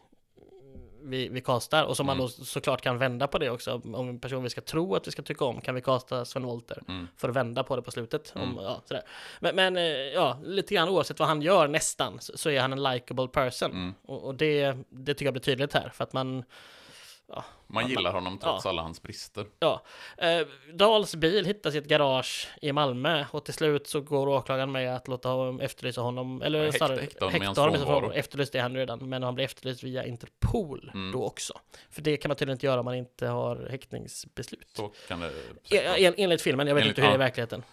vi, 1.04 1.30
vi 1.30 1.42
castar 1.42 1.84
och 1.84 1.98
som 1.98 2.06
man 2.06 2.16
Mm. 2.18 2.28
då 2.38 2.46
såklart 2.46 2.82
kan 2.82 2.98
vända 2.98 3.28
på 3.28 3.38
det 3.38 3.50
också. 3.50 3.82
Om 3.94 4.10
en 4.10 4.20
person 4.20 4.44
vi 4.44 4.50
ska 4.50 4.62
tro 4.62 4.96
att 4.96 5.08
vi 5.08 5.12
ska 5.12 5.22
tycka 5.22 5.46
om 5.46 5.62
kan 5.62 5.76
vi 5.76 5.82
casta 5.82 6.26
Sven 6.26 6.44
Wollter 6.46 6.82
Mm. 6.88 7.08
för 7.18 7.30
att 7.30 7.36
vända 7.36 7.64
på 7.64 7.76
det 7.76 7.82
på 7.82 7.92
slutet. 7.92 8.32
Om, 8.36 8.42
Mm. 8.42 8.64
ja, 8.64 8.82
sådär. 8.86 9.04
Men, 9.40 9.56
men 9.56 9.78
eh, 9.78 9.84
ja, 9.94 10.40
lite 10.44 10.74
grann 10.76 10.90
oavsett 10.90 11.20
vad 11.20 11.28
han 11.28 11.42
gör 11.42 11.68
nästan 11.68 12.18
så, 12.20 12.38
så 12.38 12.50
är 12.50 12.62
han 12.62 12.74
en 12.74 12.84
likable 12.84 13.28
person. 13.28 13.72
Mm. 13.72 13.94
Och, 14.06 14.24
och 14.24 14.36
det, 14.36 14.78
det 14.90 15.14
tycker 15.14 15.26
jag 15.26 15.34
blir 15.34 15.42
tydligt 15.42 15.74
här 15.74 15.92
för 15.94 16.04
att 16.04 16.14
man 16.14 16.44
Man 17.68 17.88
gillar 17.88 18.12
honom 18.14 18.38
trots 18.38 18.66
Ja. 18.66 18.70
alla 18.70 18.82
hans 18.82 19.02
brister. 19.02 19.46
Ja, 19.60 19.82
eh, 20.18 20.48
Dahls 20.74 21.16
bil 21.16 21.46
hittas 21.46 21.76
i 21.76 21.78
ett 21.78 21.88
garage 21.88 22.48
i 22.62 22.72
Malmö 22.72 23.26
och 23.32 23.46
till 23.46 23.54
slut 23.54 23.88
så 23.88 24.02
går 24.02 24.28
åklagaren 24.28 24.72
med 24.72 24.96
att 24.96 25.08
låta 25.08 25.30
honom 25.30 25.60
efterlysa 25.60 26.02
honom, 26.02 26.42
eller 26.42 26.66
Häkta- 26.66 26.78
snarare, 26.78 27.00
häkta 27.02 27.26
honom 27.26 27.42
hans 27.42 27.58
honom 27.58 27.74
frånvaro. 27.76 28.12
Efterlyst 28.12 28.56
är 28.56 28.62
han 28.62 28.76
redan, 28.76 29.10
men 29.10 29.24
han 29.24 29.36
blir 29.36 29.46
efterlyst 29.46 29.84
via 29.84 30.06
Interpol 30.06 30.92
Mm. 30.94 31.12
då 31.12 31.26
också. 31.26 31.54
För 31.90 32.02
det 32.02 32.18
kan 32.18 32.30
man 32.30 32.36
tydligen 32.36 32.56
inte 32.56 32.66
göra 32.66 32.80
om 32.80 32.86
man 32.86 32.96
inte 32.96 33.28
har 33.28 33.68
häktningsbeslut. 33.72 34.68
Så 34.74 34.92
kan 35.08 35.20
det 35.20 35.32
E- 35.72 36.06
en, 36.06 36.14
enligt 36.18 36.42
filmen, 36.42 36.68
jag 36.68 36.76
vet 36.76 36.82
Enligt- 36.82 36.98
inte 36.98 37.02
hur 37.02 37.08
det 37.08 37.14
är 37.14 37.18
i 37.18 37.22
ja. 37.22 37.26
verkligheten. 37.26 37.64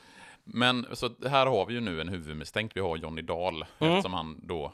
Men 0.45 0.87
så 0.93 1.11
här 1.29 1.47
har 1.47 1.67
vi 1.67 1.75
ju 1.75 1.81
nu 1.81 2.01
en 2.01 2.09
huvudmisstänkt. 2.09 2.77
Vi 2.77 2.81
har 2.81 2.97
Johnny 2.97 3.23
Dahl, 3.23 3.65
Mm. 3.79 3.93
eftersom 3.93 4.13
han 4.15 4.41
då 4.43 4.73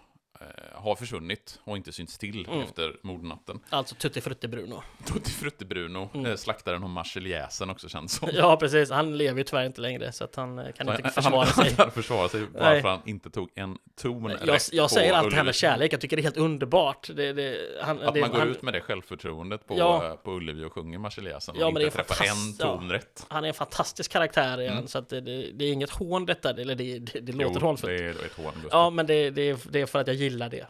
har 0.74 0.96
försvunnit 0.96 1.60
och 1.64 1.76
inte 1.76 1.92
synts 1.92 2.18
till 2.18 2.46
Mm. 2.46 2.60
efter 2.60 2.96
mordnatten. 3.02 3.60
Alltså 3.70 3.94
Tutti 3.94 4.20
Frutti 4.20 4.48
Bruno. 4.48 4.82
Tutti 5.04 5.30
Frutti 5.30 5.64
Bruno, 5.64 6.08
Mm. 6.14 6.26
eh, 6.26 6.36
slaktaren 6.36 6.82
om 6.82 6.90
marseljäsen 6.92 7.70
också 7.70 7.88
känns 7.88 8.12
som. 8.12 8.28
Ja, 8.32 8.56
precis. 8.56 8.90
Han 8.90 9.18
lever 9.18 9.38
ju 9.38 9.44
tyvärr 9.44 9.64
inte 9.66 9.80
längre 9.80 10.12
så 10.12 10.24
att 10.24 10.36
han 10.36 10.58
eh, 10.58 10.72
kan 10.72 10.88
inte 10.88 11.02
Han- 11.02 11.12
försvara 11.12 11.44
han, 11.44 11.64
sig. 11.64 11.74
Han 11.78 11.90
försvara 11.90 12.28
sig 12.28 12.40
Nej. 12.40 12.50
varför 12.74 12.88
han 12.88 13.00
inte 13.04 13.30
tog 13.30 13.48
en 13.54 13.78
ton 14.00 14.30
Jag, 14.30 14.48
rätt 14.54 14.72
jag 14.72 14.90
säger 14.90 15.12
allt 15.12 15.30
det 15.30 15.36
här 15.36 15.44
med 15.44 15.54
kärlek, 15.54 15.92
jag 15.92 16.00
tycker 16.00 16.16
det 16.16 16.20
är 16.20 16.24
helt 16.24 16.36
underbart. 16.36 17.10
Det, 17.14 17.32
det, 17.32 17.58
han, 17.82 18.02
Att 18.02 18.14
det, 18.14 18.20
man 18.20 18.30
går 18.30 18.46
ut 18.46 18.62
med 18.62 18.74
det 18.74 18.80
självförtroendet 18.80 19.66
på, 19.66 19.78
Ja. 19.78 20.06
eh, 20.06 20.14
på 20.14 20.32
Ullevi 20.32 20.64
och 20.64 20.72
sjunger 20.72 20.98
marseljäsen 20.98 21.54
Ja, 21.58 21.66
och 21.66 21.74
det 21.74 21.84
inte 21.84 21.96
träffar 21.96 22.24
en 22.24 22.56
ton 22.56 22.88
ja. 22.88 22.94
rätt. 22.94 23.26
Han 23.28 23.44
är 23.44 23.48
en 23.48 23.54
fantastisk 23.54 24.12
karaktär 24.12 24.60
igen, 24.60 24.72
Mm. 24.76 24.88
så 24.88 24.98
att 24.98 25.08
det, 25.08 25.16
är 25.64 25.72
inget 25.72 25.90
hån 25.90 26.26
detta, 26.26 26.50
eller 26.50 26.74
det, 26.74 26.98
det, 26.98 27.20
det 27.20 27.32
låter 27.32 27.60
hånfullt. 27.60 27.98
det 27.98 28.04
är 28.04 28.10
ett 28.10 28.36
hån. 28.36 28.52
Gustav. 28.54 28.70
Ja, 28.72 28.90
men 28.90 29.06
det 29.06 29.14
är 29.14 29.86
för 29.86 29.98
att 29.98 30.06
jag 30.06 30.16
gillar 30.26 30.48
det. 30.50 30.66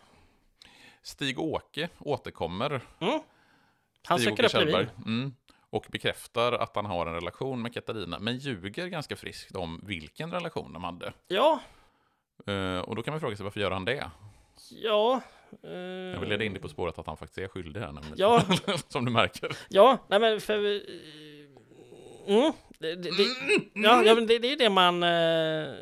Stig-Åke 1.02 1.88
återkommer. 1.98 2.80
Mm. 3.00 3.20
Han 4.06 4.18
söker 4.18 4.44
upp. 4.44 4.54
Levin. 4.54 4.88
Mm. 5.06 5.34
Och 5.70 5.86
bekräftar 5.90 6.52
att 6.52 6.76
han 6.76 6.86
har 6.86 7.06
en 7.06 7.14
relation 7.14 7.62
med 7.62 7.74
Katarina, 7.74 8.18
men 8.18 8.36
ljuger 8.38 8.86
ganska 8.86 9.16
friskt 9.16 9.56
om 9.56 9.80
vilken 9.84 10.30
relation 10.30 10.72
de 10.72 10.84
hade. 10.84 11.12
Ja, 11.28 11.60
Eh, 12.46 12.78
och 12.78 12.96
då 12.96 13.02
kan 13.02 13.12
man 13.12 13.20
fråga 13.20 13.36
sig 13.36 13.44
varför 13.44 13.60
gör 13.60 13.70
han 13.70 13.84
det? 13.84 14.10
ja. 14.70 15.20
eh, 15.62 15.70
Jag 15.72 16.20
vill 16.20 16.28
leda 16.28 16.44
in 16.44 16.52
dig 16.52 16.62
på 16.62 16.68
spåret 16.68 16.98
att 16.98 17.06
han 17.06 17.16
faktiskt 17.16 17.38
är 17.38 17.48
skyldig 17.48 17.80
här 17.80 17.92
nämligen. 17.92 18.14
Ja. 18.18 18.42
Som 18.88 19.04
du 19.04 19.10
märker. 19.10 19.56
Ja, 19.68 19.98
nej 20.08 20.20
men 20.20 20.40
för... 20.40 20.54
Mm, 22.26 22.52
det, 22.78 22.94
det, 22.94 23.10
det, 23.10 23.26
ja, 23.74 24.02
ja, 24.04 24.14
men 24.14 24.26
det, 24.26 24.38
det 24.38 24.52
är 24.52 24.56
det 24.56 24.70
man... 24.70 25.02
eh, 25.02 25.74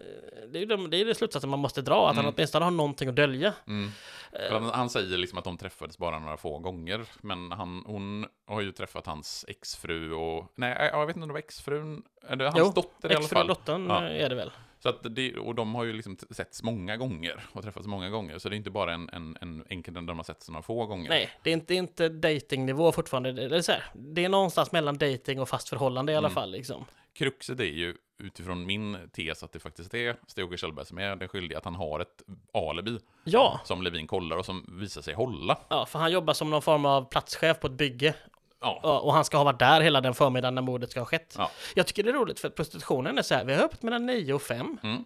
Det 0.55 0.59
är 0.59 0.79
ju 0.79 0.87
det, 0.89 1.01
är 1.11 1.15
slutsatsen 1.15 1.51
man 1.51 1.59
måste 1.59 1.83
dra, 1.83 2.09
att 2.09 2.17
han 2.17 2.25
Mm. 2.25 2.35
åtminstone 2.37 2.65
har 2.65 2.71
någonting 2.71 3.09
att 3.09 3.17
dölja. 3.17 3.55
Mm. 3.67 3.91
För 4.33 4.61
han, 4.61 4.65
han 4.71 4.91
säger 4.91 5.19
liksom 5.19 5.39
att 5.39 5.45
de 5.45 5.57
träffades 5.59 5.99
bara 5.99 6.19
några 6.19 6.37
få 6.37 6.59
gånger, 6.59 7.05
men 7.21 7.53
han, 7.53 7.83
hon 7.87 8.27
har 8.47 8.61
ju 8.61 8.73
träffat 8.73 9.07
hans 9.07 9.45
exfru 9.49 10.13
och... 10.13 10.53
Nej, 10.55 10.89
jag 10.93 11.07
vet 11.07 11.17
inte 11.17 11.23
om 11.25 11.29
det 11.29 11.33
var 11.33 11.39
exfrun, 11.39 12.03
eller 12.29 12.45
hans 12.45 12.57
Jo, 12.59 12.73
dotter 12.75 13.13
i 13.13 13.15
alla 13.15 13.29
fall. 13.29 13.47
dottern 13.47 13.87
Ja. 13.89 14.01
är 14.09 14.29
det 14.29 14.35
väl? 14.35 14.51
Så 14.79 14.89
att 14.89 15.15
det, 15.15 15.37
och 15.39 15.55
de 15.55 15.75
har 15.75 15.85
ju 15.85 15.93
liksom 15.93 16.17
setts 16.31 16.63
många 16.63 16.97
gånger 16.97 17.47
och 17.53 17.63
träffats 17.63 17.87
många 17.87 18.11
gånger, 18.11 18.39
så 18.39 18.49
det 18.49 18.55
är 18.55 18.57
inte 18.57 18.71
bara 18.71 18.95
en, 18.95 19.09
en, 19.13 19.37
en 19.41 19.65
enkel 19.69 19.95
där 19.95 20.01
de 20.03 20.17
har 20.17 20.25
setts 20.25 20.49
några 20.49 20.63
få 20.63 20.87
gånger. 20.87 21.09
Nej, 21.09 21.31
det 21.43 21.51
är 21.51 21.55
inte, 21.55 21.75
inte 21.75 22.09
datingnivå 22.09 22.93
fortfarande. 22.93 23.33
Det 23.33 23.57
är, 23.57 23.61
så 23.63 23.73
här, 23.73 23.85
det 23.95 24.25
är 24.25 24.29
någonstans 24.29 24.73
mellan 24.73 24.99
dating 24.99 25.41
och 25.41 25.49
fast 25.49 25.69
förhållande 25.69 26.13
i 26.13 26.17
alla 26.17 26.29
Mm. 26.29 26.35
fall. 26.35 26.51
Liksom. 26.51 26.85
Kruxet 27.15 27.61
är 27.61 27.65
ju 27.65 27.95
utifrån 28.19 28.67
min 28.67 29.11
tes 29.13 29.43
att 29.43 29.53
det 29.53 29.59
faktiskt 29.59 29.95
är 29.95 30.17
Stig-Åke 30.27 30.57
Kjellberg 30.57 30.87
som 30.87 30.99
är 30.99 31.17
den 31.17 31.29
skyldiga, 31.29 31.59
att 31.59 31.65
han 31.65 31.75
har 31.75 32.01
ett 32.01 32.23
alibi 32.55 32.99
Ja, 33.25 33.61
som 33.65 33.83
Levin 33.83 34.07
kollar 34.07 34.37
och 34.37 34.45
som 34.45 34.77
visar 34.81 35.03
sig 35.03 35.15
hålla. 35.15 35.59
ja, 35.69 35.87
för 35.87 35.99
han 35.99 36.13
jobbar 36.13 36.35
som 36.35 36.51
någon 36.51 36.63
form 36.63 36.85
av 36.87 37.05
platschef 37.11 37.61
på 37.61 37.67
ett 37.67 37.73
bygge. 37.73 38.15
Ja, 38.61 39.01
och 39.05 39.13
han 39.13 39.25
ska 39.25 39.37
ha 39.37 39.45
varit 39.45 39.59
där 39.59 39.81
hela 39.81 40.01
den 40.01 40.15
förmiddagen 40.15 40.55
när 40.55 40.63
mordet 40.63 40.91
ska 40.91 41.01
ha 41.01 41.05
skett. 41.07 41.35
Ja. 41.39 41.51
Jag 41.75 41.87
tycker 41.87 42.03
det 42.03 42.11
är 42.11 42.15
roligt 42.15 42.41
för 42.41 42.49
prostitutionen 42.51 43.19
är 43.19 43.23
så 43.23 43.35
här, 43.35 43.45
vi 43.45 43.55
har 43.55 43.63
öppet 43.65 43.83
mellan 43.83 44.07
9 44.07 44.35
och 44.35 44.43
5. 44.43 44.79
Mm. 44.83 45.05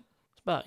Bara, 0.49 0.62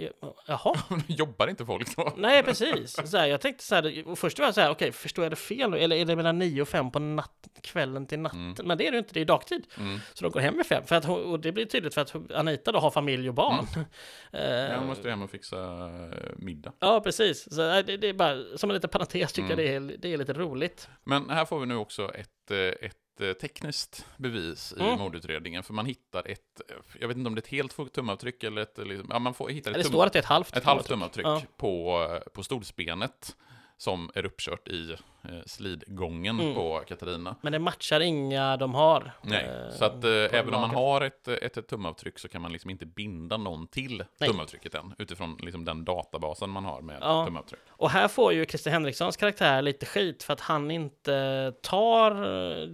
jaha, 0.48 0.74
jobbar 1.08 1.48
inte 1.48 1.66
folk 1.66 1.96
då? 1.96 2.14
nej 2.18 2.44
precis. 2.44 3.10
Så 3.12 3.18
här, 3.18 3.28
jag 3.28 3.42
tänkte 3.42 3.64
så 3.64 3.76
här, 3.76 4.16
först 4.16 4.40
var 4.40 4.46
jag 4.46 4.56
så 4.56 4.62
här, 4.62 4.70
okej, 4.72 4.92
förstår 4.92 5.26
jag 5.26 5.32
det 5.32 5.36
fel? 5.36 5.74
Eller 5.74 5.96
är 5.96 6.06
det 6.06 6.16
mellan 6.16 6.40
9 6.40 6.62
och 6.62 6.68
5 6.68 6.92
på 6.92 7.00
natt, 7.00 7.48
kvällen 7.62 8.08
till 8.08 8.20
natten? 8.20 8.56
Men 8.64 8.78
det 8.78 8.88
är 8.88 8.92
det 8.92 8.96
ju 8.96 9.00
inte, 9.00 9.14
det 9.14 9.22
är 9.22 9.26
dagtid. 9.26 9.68
Mm. 9.78 10.00
Så 10.14 10.24
de 10.24 10.32
går 10.32 10.40
hem 10.40 10.58
vid 10.58 10.66
5. 10.66 10.84
För 10.86 10.96
att, 10.96 11.06
hon- 11.06 11.24
och 11.24 11.40
det 11.40 11.52
blir 11.52 11.66
tydligt 11.66 11.94
för 11.94 12.02
att 12.02 12.32
Anita 12.32 12.72
då 12.72 12.80
har 12.80 12.92
familj 12.92 13.30
och 13.30 13.36
barn. 13.36 13.66
Eh, 14.34 14.42
Jag 14.52 14.86
måste 14.86 15.10
hem 15.10 15.22
och 15.22 15.30
fixa 15.32 15.58
eh, 15.58 16.32
middag. 16.36 16.74
Ja, 16.80 17.02
precis. 17.02 17.56
Så 17.56 17.62
nej, 17.68 17.84
det, 17.84 17.98
det 17.98 18.08
är 18.08 18.14
bara, 18.14 18.58
som 18.58 18.70
en 18.70 18.74
liten 18.74 18.90
parentes 18.90 19.34
tycker 19.34 19.54
Mm. 19.54 19.66
jag 19.74 19.82
det 19.84 19.94
är, 19.94 19.98
det 19.98 20.14
är 20.14 20.18
lite 20.18 20.34
roligt. 20.34 20.90
Men 21.04 21.30
här 21.30 21.46
får 21.46 21.60
vi 21.60 21.66
nu 21.66 21.76
också 21.76 22.12
ett, 22.16 22.52
eh, 22.52 22.58
ett 22.58 22.82
eh, 22.84 23.01
tekniskt 23.18 24.06
bevis 24.18 24.74
i 24.78 24.82
Mm. 24.82 25.00
mordutredningen, 25.00 25.64
för 25.64 25.74
man 25.74 25.86
hittar 25.86 26.28
ett, 26.28 26.62
eh, 26.70 26.76
jag 27.00 27.08
vet 27.08 27.18
inte 27.18 27.28
om 27.28 27.36
det 27.36 27.40
är 27.40 27.44
ett 27.44 27.48
helt 27.48 27.94
tumavtryck 27.94 28.44
eller 28.44 28.62
ett, 28.62 28.78
liksom, 28.78 29.08
ja 29.10 29.20
man 29.20 29.34
får 29.34 29.50
hitta 29.50 29.72
Det 29.72 29.80
ett, 29.80 29.86
står 29.88 30.06
att 30.06 30.14
det 30.14 30.20
är 30.20 30.22
ett 30.24 30.26
halvt. 30.26 30.58
ett 30.58 30.64
halvt 30.64 30.88
tumavtryck 30.88 31.26
Ja. 31.26 31.42
på, 31.58 32.02
eh, 32.12 32.30
på 32.34 32.44
stolsbenet 32.44 33.36
som 33.82 34.12
är 34.16 34.26
uppkört 34.26 34.68
i 34.68 34.92
eh, 35.24 35.30
slidgången 35.46 36.40
Mm. 36.40 36.56
på 36.56 36.82
Katarina. 36.88 37.36
Men 37.42 37.52
det 37.54 37.60
matchar 37.60 38.00
inga 38.00 38.58
de 38.58 38.74
har. 38.76 39.12
Nej, 39.22 39.46
eh, 39.46 39.74
så 39.76 39.86
att 39.86 40.04
eh, 40.04 40.10
även 40.12 40.54
om 40.54 40.62
man 40.62 40.70
har 40.70 41.02
ett, 41.02 41.28
ett, 41.28 41.58
ett 41.58 41.68
tumavtryck 41.68 42.20
så 42.20 42.28
kan 42.28 42.42
man 42.42 42.52
liksom 42.52 42.70
inte 42.70 42.86
binda 42.86 43.38
någon 43.38 43.68
till 43.68 44.04
Nej. 44.20 44.30
tumavtrycket 44.30 44.76
än, 44.76 44.94
utifrån 44.98 45.38
liksom 45.42 45.66
den 45.66 45.86
databasen 45.86 46.50
man 46.50 46.66
har 46.66 46.82
med 46.82 46.98
Ja. 47.02 47.26
tumavtryck. 47.26 47.60
Och 47.70 47.90
här 47.90 48.08
får 48.08 48.34
ju 48.34 48.46
Christer 48.46 48.72
Henrikssons 48.72 49.18
karaktär 49.18 49.62
lite 49.62 49.86
skit 49.86 50.24
för 50.24 50.34
att 50.34 50.42
han 50.42 50.72
inte 50.72 51.54
tar 51.62 52.12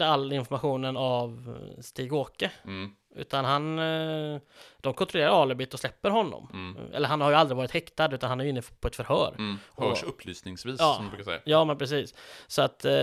eh, 0.01 0.11
all 0.11 0.33
informationen 0.33 0.97
av 0.97 1.57
eh, 1.77 1.81
Stig-Åke. 1.81 2.51
Mm. 2.65 2.91
Utan 3.17 3.45
han, 3.45 3.79
eh, 3.79 4.41
de 4.77 4.93
kontrollerar 4.93 5.41
alibit 5.41 5.73
och 5.73 5.79
släpper 5.79 6.09
honom. 6.09 6.49
Mm. 6.53 6.91
Eller 6.93 7.07
han 7.07 7.21
har 7.21 7.29
ju 7.29 7.35
aldrig 7.35 7.57
varit 7.57 7.71
häktad 7.71 8.15
utan 8.15 8.29
han 8.29 8.39
är 8.41 8.45
inne 8.45 8.61
på 8.79 8.87
ett 8.87 8.95
förhör. 8.95 9.35
Mm. 9.37 9.57
Hörs 9.77 10.03
Och- 10.03 10.09
upplysningsvis, 10.09 10.75
Ja. 10.79 10.93
som 10.95 11.05
man 11.05 11.15
brukar 11.15 11.31
säga. 11.31 11.41
Ja, 11.45 11.65
men 11.65 11.77
precis. 11.77 12.13
Så 12.47 12.61
att 12.61 12.85
eh, 12.85 12.93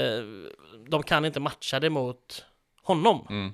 de 0.88 1.02
kan 1.02 1.24
inte 1.24 1.40
matcha 1.40 1.80
det 1.80 1.90
mot 1.90 2.44
honom 2.82 3.26
Mm. 3.30 3.46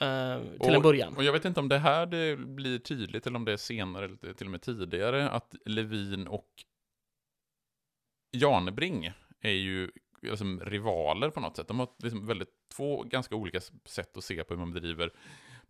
eh, 0.00 0.42
till 0.60 0.60
Och- 0.70 0.74
en 0.76 0.82
början. 0.82 1.16
Och 1.16 1.24
jag 1.24 1.32
vet 1.32 1.44
inte 1.44 1.60
om 1.60 1.68
det 1.68 1.78
här 1.78 2.06
det 2.06 2.36
blir 2.36 2.78
tydligt 2.78 3.26
eller 3.26 3.36
om 3.36 3.44
det 3.44 3.52
är 3.52 3.56
senare 3.56 4.04
eller 4.04 4.32
till 4.34 4.46
och 4.46 4.50
med 4.50 4.62
tidigare 4.62 5.30
att 5.30 5.54
Levin 5.64 6.26
och 6.26 6.48
Janebring 8.32 9.12
är 9.40 9.50
ju 9.50 9.90
liksom 10.22 10.60
rivaler 10.60 11.30
på 11.30 11.40
något 11.40 11.56
sätt. 11.56 11.68
De 11.68 11.78
har 11.78 11.88
liksom 11.98 12.26
väldigt 12.26 12.48
två 12.76 13.02
ganska 13.02 13.34
olika 13.36 13.60
sätt 13.84 14.16
att 14.16 14.24
se 14.24 14.44
på 14.44 14.54
hur 14.54 14.58
man 14.58 14.72
bedriver 14.72 15.12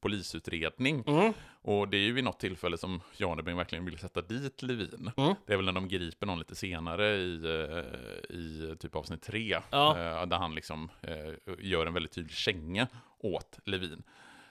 polisutredning. 0.01 1.05
Mm. 1.07 1.32
Och 1.62 1.88
det 1.88 1.96
är 1.96 2.01
ju 2.01 2.12
vid 2.12 2.24
något 2.24 2.40
tillfälle 2.40 2.78
som 2.78 3.01
Janebring 3.16 3.57
verkligen 3.57 3.84
vill 3.84 3.99
sätta 3.99 4.22
dit 4.22 4.62
Levin. 4.62 5.11
Mm. 5.16 5.34
Det 5.46 5.53
är 5.53 5.57
väl 5.57 5.64
när 5.66 5.72
de 5.72 5.88
griper 5.88 6.26
någon 6.26 6.38
lite 6.38 6.55
senare 6.55 7.07
i, 7.16 7.44
eh, 7.44 8.36
i 8.36 8.76
typ 8.80 8.96
avsnitt 8.96 9.22
tre. 9.22 9.59
Ja. 9.70 9.90
eh, 9.99 10.26
Där 10.26 10.36
han 10.38 10.55
liksom 10.55 10.88
eh, 11.03 11.55
gör 11.59 11.86
en 11.86 11.94
väldigt 11.94 12.12
tydlig 12.12 12.34
känga 12.36 12.86
åt 13.18 13.59
Levin. 13.64 14.03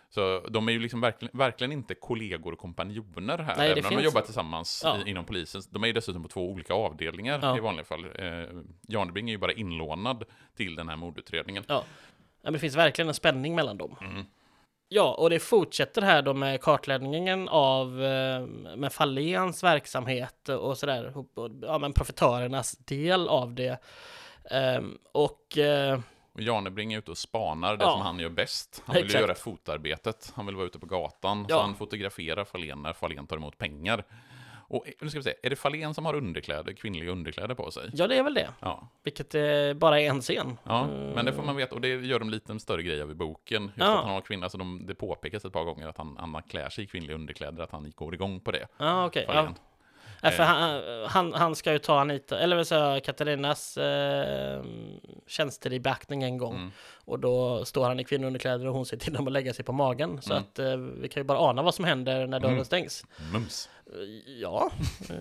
Så 0.09 0.39
de 0.49 0.67
är 0.67 0.71
ju 0.71 0.79
liksom 0.79 1.01
verkligen, 1.01 1.37
verkligen 1.37 1.71
inte 1.71 1.95
kollegor 1.95 2.51
och 2.53 2.59
kompanjoner 2.59 3.37
här, 3.37 3.57
Nej, 3.57 3.71
även 3.71 3.85
om 3.85 3.95
de 3.95 4.03
jobbar 4.03 4.21
tillsammans 4.21 4.81
Ja. 4.85 4.97
i, 5.05 5.09
inom 5.09 5.25
polisen. 5.25 5.61
De 5.69 5.83
är 5.83 5.87
ju 5.87 5.93
dessutom 5.93 6.23
på 6.23 6.29
två 6.29 6.49
olika 6.51 6.73
avdelningar 6.73 7.39
Ja. 7.41 7.57
i 7.57 7.59
vanliga 7.59 7.85
fall. 7.85 8.05
Eh, 8.15 8.45
Janebring 8.87 9.27
är 9.29 9.31
ju 9.33 9.37
bara 9.37 9.51
inlånad 9.53 10.23
till 10.55 10.75
den 10.75 10.89
här 10.89 10.95
mordutredningen. 10.95 11.63
Ja, 11.67 11.83
men 12.41 12.53
det 12.53 12.59
finns 12.59 12.75
verkligen 12.75 13.07
en 13.07 13.13
spänning 13.13 13.55
mellan 13.55 13.77
dem. 13.77 13.95
Mm. 14.01 14.25
Ja, 14.89 15.13
och 15.19 15.29
det 15.29 15.39
fortsätter 15.39 16.01
här 16.01 16.21
då 16.21 16.33
med 16.33 16.61
kartläggningen 16.61 17.49
av 17.49 18.03
eh, 18.03 18.41
med 18.77 18.93
Falléns 18.93 19.63
verksamhet 19.63 20.49
och 20.49 20.77
sådär. 20.77 21.13
Ja, 21.61 21.77
men 21.77 21.93
profitörernas 21.93 22.77
del 22.77 23.27
av 23.27 23.53
det. 23.53 23.79
Ehm, 24.51 24.97
och 25.11 25.57
eh, 25.57 25.99
Och 26.33 26.41
Janebring 26.41 26.93
är 26.93 26.97
ute 26.97 27.11
och 27.11 27.17
spanar 27.17 27.77
det 27.77 27.83
Ja. 27.83 27.91
som 27.91 28.01
han 28.01 28.19
gör 28.19 28.29
bäst. 28.29 28.83
Han 28.85 28.95
vill 28.95 29.05
Exakt. 29.05 29.21
göra 29.21 29.35
fotarbetet. 29.35 30.31
Han 30.35 30.45
vill 30.45 30.55
vara 30.55 30.65
ute 30.67 30.79
på 30.79 30.85
gatan. 30.85 31.45
Ja. 31.49 31.55
Så 31.55 31.61
han 31.61 31.75
fotograferar 31.75 32.43
Fahlén 32.45 32.81
när 32.81 32.93
Fahlén 32.93 33.27
tar 33.27 33.37
emot 33.37 33.57
pengar. 33.57 34.03
Och 34.69 34.87
eh, 34.87 34.93
nu 35.01 35.09
ska 35.09 35.19
vi 35.19 35.23
se, 35.23 35.33
är 35.43 35.49
det 35.49 35.55
Fahlén 35.55 35.93
som 35.93 36.05
har 36.05 36.13
underkläder, 36.15 36.73
kvinnliga 36.73 37.11
underkläder 37.11 37.55
på 37.55 37.71
sig? 37.71 37.89
Ja, 37.93 38.07
det 38.07 38.15
är 38.17 38.23
väl 38.23 38.33
det. 38.33 38.49
Ja, 38.59 38.87
Vilket 39.03 39.35
eh, 39.35 39.73
bara 39.75 39.99
är 40.01 40.09
en 40.09 40.21
scen. 40.21 40.57
ja 40.63 40.83
Mm. 40.83 41.11
men 41.11 41.25
det 41.25 41.33
får 41.33 41.43
man 41.43 41.55
veta, 41.55 41.75
och 41.75 41.81
det 41.81 41.87
gör 41.87 42.19
de 42.19 42.29
lite 42.29 42.51
en 42.51 42.59
större 42.59 42.83
grej 42.83 43.01
av 43.01 43.11
i 43.11 43.15
boken. 43.15 43.63
Just 43.63 43.77
Ja. 43.77 43.97
att 43.97 44.03
han 44.05 44.13
har 44.13 44.21
kvinna, 44.21 44.45
alltså 44.45 44.57
de, 44.57 44.85
det 44.85 44.95
påpekas 44.95 45.45
ett 45.45 45.53
par 45.53 45.63
gånger 45.63 45.87
att 45.87 45.97
han, 45.97 46.17
han 46.19 46.43
klär 46.43 46.69
sig 46.69 46.83
i 46.83 46.87
kvinnliga 46.87 47.15
underkläder, 47.15 47.63
att 47.63 47.71
han 47.71 47.91
går 47.95 48.13
igång 48.13 48.39
på 48.39 48.51
det. 48.51 48.67
Ja, 48.77 49.05
okej. 49.05 49.25
Ja. 49.27 49.53
Ja, 50.27 50.31
för 50.31 50.43
han, 50.43 50.81
han, 51.07 51.33
han 51.33 51.55
ska 51.55 51.71
ju 51.73 51.79
ta 51.79 51.99
Anita, 51.99 52.39
eller 52.39 52.63
säger 52.63 52.89
jag, 52.93 53.03
Katarinas 53.03 53.77
eh, 53.77 54.63
tjänster 55.27 55.73
i 55.73 55.79
beaktning 55.79 56.23
en 56.23 56.37
gång. 56.37 56.55
Mm. 56.55 56.71
Och 57.05 57.19
då 57.19 57.65
står 57.65 57.85
han 57.87 57.99
i 57.99 58.03
kvinnounderkläder 58.03 58.67
och 58.67 58.73
hon 58.73 58.85
ser 58.85 58.97
till 58.97 59.13
dem 59.13 59.27
att 59.27 59.33
lägga 59.33 59.53
sig 59.53 59.65
på 59.65 59.71
magen. 59.73 60.21
Så 60.21 60.31
Mm. 60.33 60.43
att 60.43 60.59
eh, 60.59 60.77
vi 60.77 61.09
kan 61.09 61.21
ju 61.21 61.27
bara 61.27 61.39
ana 61.39 61.61
vad 61.61 61.75
som 61.75 61.85
händer 61.85 62.27
när 62.27 62.39
dörren 62.39 62.53
Mm. 62.53 62.65
stängs. 62.65 63.05
Mums. 63.33 63.69
Eh, 63.85 64.33
Ja, 64.41 64.71
eh, 65.09 65.15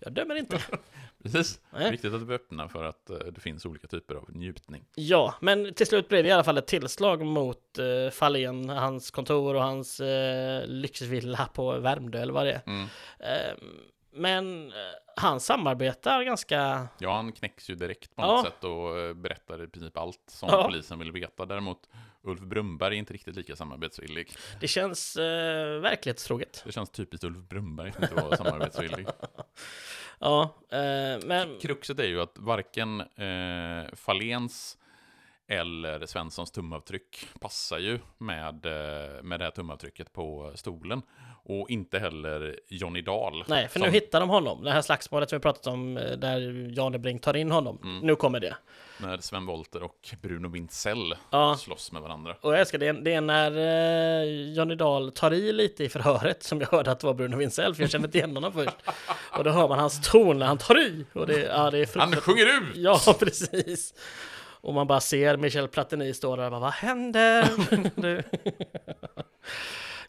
jag 0.00 0.12
dömer 0.12 0.34
inte. 0.34 0.58
Precis. 1.22 1.60
Nej. 1.70 1.90
Viktigt 1.90 2.14
att 2.14 2.22
vi 2.22 2.34
öppnar 2.34 2.68
för 2.68 2.84
att 2.84 3.10
eh, 3.10 3.16
det 3.16 3.40
finns 3.40 3.66
olika 3.66 3.86
typer 3.86 4.14
av 4.14 4.24
njutning. 4.36 4.84
Ja, 4.94 5.34
men 5.40 5.74
till 5.74 5.86
slut 5.86 6.08
blev 6.08 6.22
det 6.22 6.28
i 6.28 6.32
alla 6.32 6.44
fall 6.44 6.58
ett 6.58 6.66
tillslag 6.66 7.26
mot 7.26 7.78
eh, 7.78 8.10
Fahlén, 8.12 8.68
hans 8.68 9.10
kontor 9.10 9.54
och 9.54 9.62
hans 9.62 10.00
eh, 10.00 10.66
lyxvilla 10.66 11.48
på 11.54 11.78
Värmdö 11.78 12.18
eller 12.22 12.32
vad 12.32 12.46
det 12.46 12.52
är. 12.52 12.60
Mm. 12.66 12.82
Eh, 13.18 13.54
men 14.12 14.66
eh, 14.72 14.76
han 15.16 15.40
samarbetar 15.40 16.22
ganska... 16.22 16.88
Ja, 16.98 17.14
han 17.16 17.32
knäcks 17.32 17.70
ju 17.70 17.74
direkt 17.74 18.16
på 18.16 18.22
Ja. 18.22 18.26
något 18.26 18.44
sätt 18.46 18.64
och 18.64 18.98
eh, 18.98 19.14
berättar 19.14 19.64
i 19.64 19.66
princip 19.68 19.96
allt 19.96 20.20
som 20.26 20.48
Ja. 20.52 20.64
polisen 20.64 20.98
vill 20.98 21.12
veta. 21.12 21.46
Däremot 21.46 21.88
Ulf 22.22 22.40
Brumberg 22.40 22.94
är 22.94 22.98
inte 22.98 23.14
riktigt 23.14 23.36
lika 23.36 23.56
samarbetsvillig. 23.56 24.32
Det 24.60 24.68
känns 24.68 25.16
eh, 25.16 25.80
verklighetstroget. 25.80 26.62
Det 26.66 26.72
känns 26.72 26.90
typiskt 26.90 27.24
Ulf 27.24 27.38
Brumberg 27.48 27.88
att 27.96 28.02
inte 28.02 28.14
vara 28.14 28.36
samarbetsvillig. 28.36 29.06
Ja, 30.18 30.54
eh, 30.70 31.26
men... 31.26 31.58
Kruxet 31.60 31.98
är 31.98 32.04
ju 32.06 32.20
att 32.22 32.38
varken 32.38 33.00
eh, 33.00 33.94
Faléns 33.94 34.78
eller 35.52 36.06
Svenssons 36.06 36.50
tumavtryck 36.50 37.26
passar 37.40 37.78
ju 37.78 37.98
med, 38.18 38.66
eh, 38.66 39.22
med 39.22 39.40
det 39.40 39.44
här 39.44 39.50
tumavtrycket 39.50 40.12
på 40.12 40.52
stolen. 40.54 41.02
Och 41.44 41.70
inte 41.70 41.98
heller 41.98 42.60
Johnny 42.68 43.02
Dahl. 43.02 43.44
Nej, 43.46 43.68
för 43.68 43.78
som- 43.78 43.88
nu 43.88 43.92
hittar 43.94 44.20
de 44.20 44.28
honom. 44.28 44.64
Det 44.64 44.70
här 44.70 44.82
slagsmålet 44.82 45.28
som 45.30 45.38
vi 45.38 45.42
pratat 45.42 45.66
om 45.66 45.96
eh, 45.96 46.10
där 46.12 46.40
Janne 46.78 46.98
Brink 46.98 47.22
tar 47.22 47.36
in 47.36 47.50
honom. 47.50 47.78
Mm. 47.84 47.98
Nu 48.06 48.16
kommer 48.16 48.40
det. 48.40 48.56
När 48.98 49.18
Sven 49.18 49.46
Wollter 49.46 49.82
och 49.82 50.14
Bruno 50.22 50.48
Wintzell 50.48 51.14
Ja. 51.30 51.56
slåss 51.58 51.92
med 51.92 52.02
varandra. 52.02 52.36
Och 52.40 52.52
jag 52.52 52.60
älskar 52.60 52.78
det, 52.78 52.92
det 52.92 53.12
är 53.14 53.20
när 53.20 53.50
eh, 54.22 54.52
Johnny 54.52 54.74
Dahl 54.74 55.12
tar 55.12 55.32
i 55.32 55.52
lite 55.52 55.84
i 55.84 55.88
förhöret 55.88 56.42
som 56.42 56.60
jag 56.60 56.68
hörde 56.68 56.90
att 56.90 57.00
det 57.00 57.06
var 57.06 57.14
Bruno 57.14 57.36
Wintzell, 57.36 57.74
för 57.74 57.82
jag 57.82 57.90
kände 57.90 58.06
inte 58.08 58.18
igen 58.18 58.36
honom 58.36 58.52
först. 58.52 58.76
Och 59.38 59.44
då 59.44 59.50
hör 59.50 59.68
man 59.68 59.78
hans 59.78 60.10
ton 60.10 60.38
när 60.38 60.46
han 60.46 60.58
tar 60.58 60.78
i. 60.80 61.04
Och 61.12 61.26
det, 61.26 61.40
ja, 61.40 61.70
det 61.70 61.78
är 61.78 61.98
Han 61.98 62.16
sjunger 62.16 62.46
ut! 62.46 62.76
Ja, 62.76 62.98
precis. 63.18 63.94
Och 64.62 64.74
man 64.74 64.86
bara 64.86 65.00
ser 65.00 65.36
Michel 65.36 65.68
Platini 65.68 66.14
stå 66.14 66.36
där 66.36 66.44
och 66.44 66.50
bara, 66.50 66.60
vad 66.60 66.72
händer? 66.72 67.48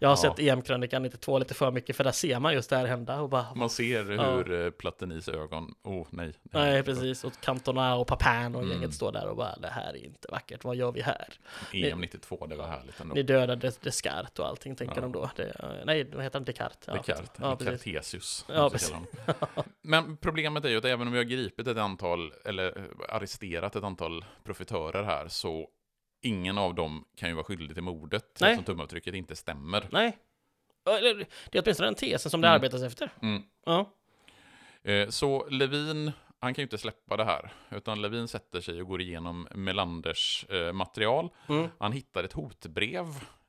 Jag 0.03 0.09
har 0.09 0.15
Ja. 0.23 0.35
sett 0.35 0.39
EM-krönikan 0.39 1.01
92 1.03 1.39
lite 1.39 1.53
för 1.53 1.71
mycket, 1.71 1.95
för 1.95 2.03
där 2.03 2.11
ser 2.11 2.39
man 2.39 2.53
just 2.53 2.69
det 2.69 2.77
här 2.77 2.85
hända 2.85 3.21
och 3.21 3.29
bara, 3.29 3.45
Man 3.55 3.69
ser 3.69 4.03
hur 4.03 4.65
eh, 4.65 4.69
Platinis 4.71 5.27
ögon, 5.29 5.75
oh 5.83 6.07
nej. 6.09 6.33
nej 6.43 6.83
precis, 6.83 7.23
och 7.23 7.33
Cantona 7.41 7.95
och 7.95 8.07
Papin 8.07 8.55
och 8.55 8.61
Mm. 8.63 8.71
gänget 8.71 8.93
står 8.93 9.11
där 9.11 9.27
och 9.27 9.35
bara, 9.37 9.55
det 9.55 9.67
här 9.67 9.89
är 9.93 10.05
inte 10.05 10.27
vackert, 10.31 10.63
vad 10.63 10.75
gör 10.75 10.91
vi 10.91 11.01
här? 11.01 11.27
EM 11.73 12.01
92, 12.01 12.45
det 12.47 12.55
var 12.55 12.67
härligt 12.67 12.99
ändå. 13.01 13.15
Ni 13.15 13.23
dödade 13.23 13.71
Descartes 13.81 14.39
och 14.39 14.47
allting, 14.47 14.75
tänker 14.75 14.95
Ja. 14.95 15.01
de 15.01 15.11
då. 15.11 15.29
Det, 15.35 15.43
eh, 15.59 15.69
nej, 15.85 16.09
vad 16.13 16.23
heter 16.23 16.39
han? 16.39 16.45
Descartes? 16.45 16.87
Ja, 16.87 16.93
Descartes, 16.93 17.31
ja. 17.41 17.55
Cartesius. 17.55 18.45
Ja, 18.49 18.69
precis. 18.69 18.93
Men 19.81 20.17
problemet 20.17 20.65
är 20.65 20.69
ju 20.69 20.77
att 20.77 20.85
även 20.85 21.07
om 21.07 21.13
vi 21.13 21.19
har 21.19 21.25
gripit 21.25 21.67
ett 21.67 21.77
antal, 21.77 22.33
eller 22.45 22.77
eh, 22.77 23.15
arresterat 23.15 23.75
ett 23.75 23.83
antal 23.83 24.25
profitörer 24.43 25.03
här, 25.03 25.27
så 25.27 25.67
ingen 26.24 26.57
av 26.57 26.76
dem 26.76 27.05
kan 27.15 27.30
ju 27.30 27.36
vara 27.36 27.43
skyldig 27.45 27.74
till 27.76 27.84
mordet, 27.84 28.38
Nej. 28.41 28.51
eftersom 28.51 28.74
tumavtrycket 28.76 29.13
inte 29.13 29.36
stämmer. 29.36 29.88
Nej. 29.91 30.17
Eller, 30.89 31.26
Det 31.51 31.57
är 31.57 31.61
åtminstone 31.63 31.88
den 31.88 31.95
tesen 31.95 32.32
som 32.32 32.41
det 32.41 32.47
Mm. 32.47 32.55
arbetas 32.55 32.82
efter. 32.84 33.09
Mm. 33.21 33.43
Ja. 33.65 33.93
Eh, 34.84 35.09
Så 35.09 35.47
Levin, 35.49 36.11
han 36.39 36.53
kan 36.53 36.61
ju 36.61 36.63
inte 36.63 36.78
släppa 36.78 37.17
det 37.17 37.24
här, 37.26 37.53
utan 37.71 38.01
Levin 38.01 38.28
sätter 38.28 38.61
sig 38.61 38.82
och 38.82 38.88
går 38.88 39.01
igenom 39.01 39.47
Melanders 39.55 40.45
eh, 40.49 40.74
material. 40.74 41.30
Mm. 41.49 41.67
Han 41.80 41.91
hittar 41.91 42.24
ett 42.24 42.34
hotbrev 42.34 43.05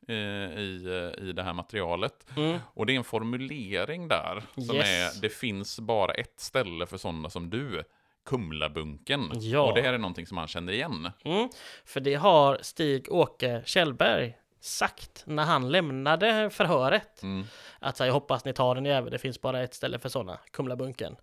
eh, 0.08 0.14
i, 0.58 1.12
i 1.18 1.32
det 1.32 1.42
här 1.42 1.52
materialet. 1.52 2.26
Mm. 2.36 2.58
Och 2.74 2.86
det 2.86 2.92
är 2.92 2.96
en 2.96 3.04
formulering 3.04 4.08
där 4.08 4.42
som 4.54 4.76
Yes. 4.76 5.16
är 5.16 5.20
det 5.22 5.28
finns 5.28 5.80
bara 5.80 6.12
ett 6.14 6.40
ställe 6.40 6.86
för 6.86 6.96
sådana 6.98 7.30
som 7.30 7.50
du. 7.50 7.82
Kumlabunken. 8.24 9.30
Ja. 9.34 9.60
Och 9.60 9.74
det 9.74 9.82
här 9.82 9.92
är 9.92 9.98
någonting 9.98 10.26
som 10.26 10.36
han 10.36 10.48
känner 10.48 10.72
igen. 10.72 11.10
Mm. 11.24 11.48
För 11.84 12.00
det 12.00 12.14
har 12.14 12.58
Stig-Åke 12.62 13.62
Kjellberg 13.64 14.36
sagt 14.60 15.22
när 15.26 15.44
han 15.44 15.72
lämnade 15.72 16.50
förhöret. 16.50 17.22
Mm. 17.22 17.46
Att 17.78 17.96
så 17.96 18.02
här, 18.02 18.08
jag 18.08 18.14
hoppas 18.14 18.44
ni 18.44 18.52
tar 18.52 18.74
den 18.74 18.84
jävel, 18.84 19.10
det 19.10 19.18
finns 19.18 19.40
bara 19.40 19.62
ett 19.62 19.74
ställe 19.74 19.98
för 19.98 20.08
sådana, 20.08 20.38
Kumlabunken. 20.50 21.16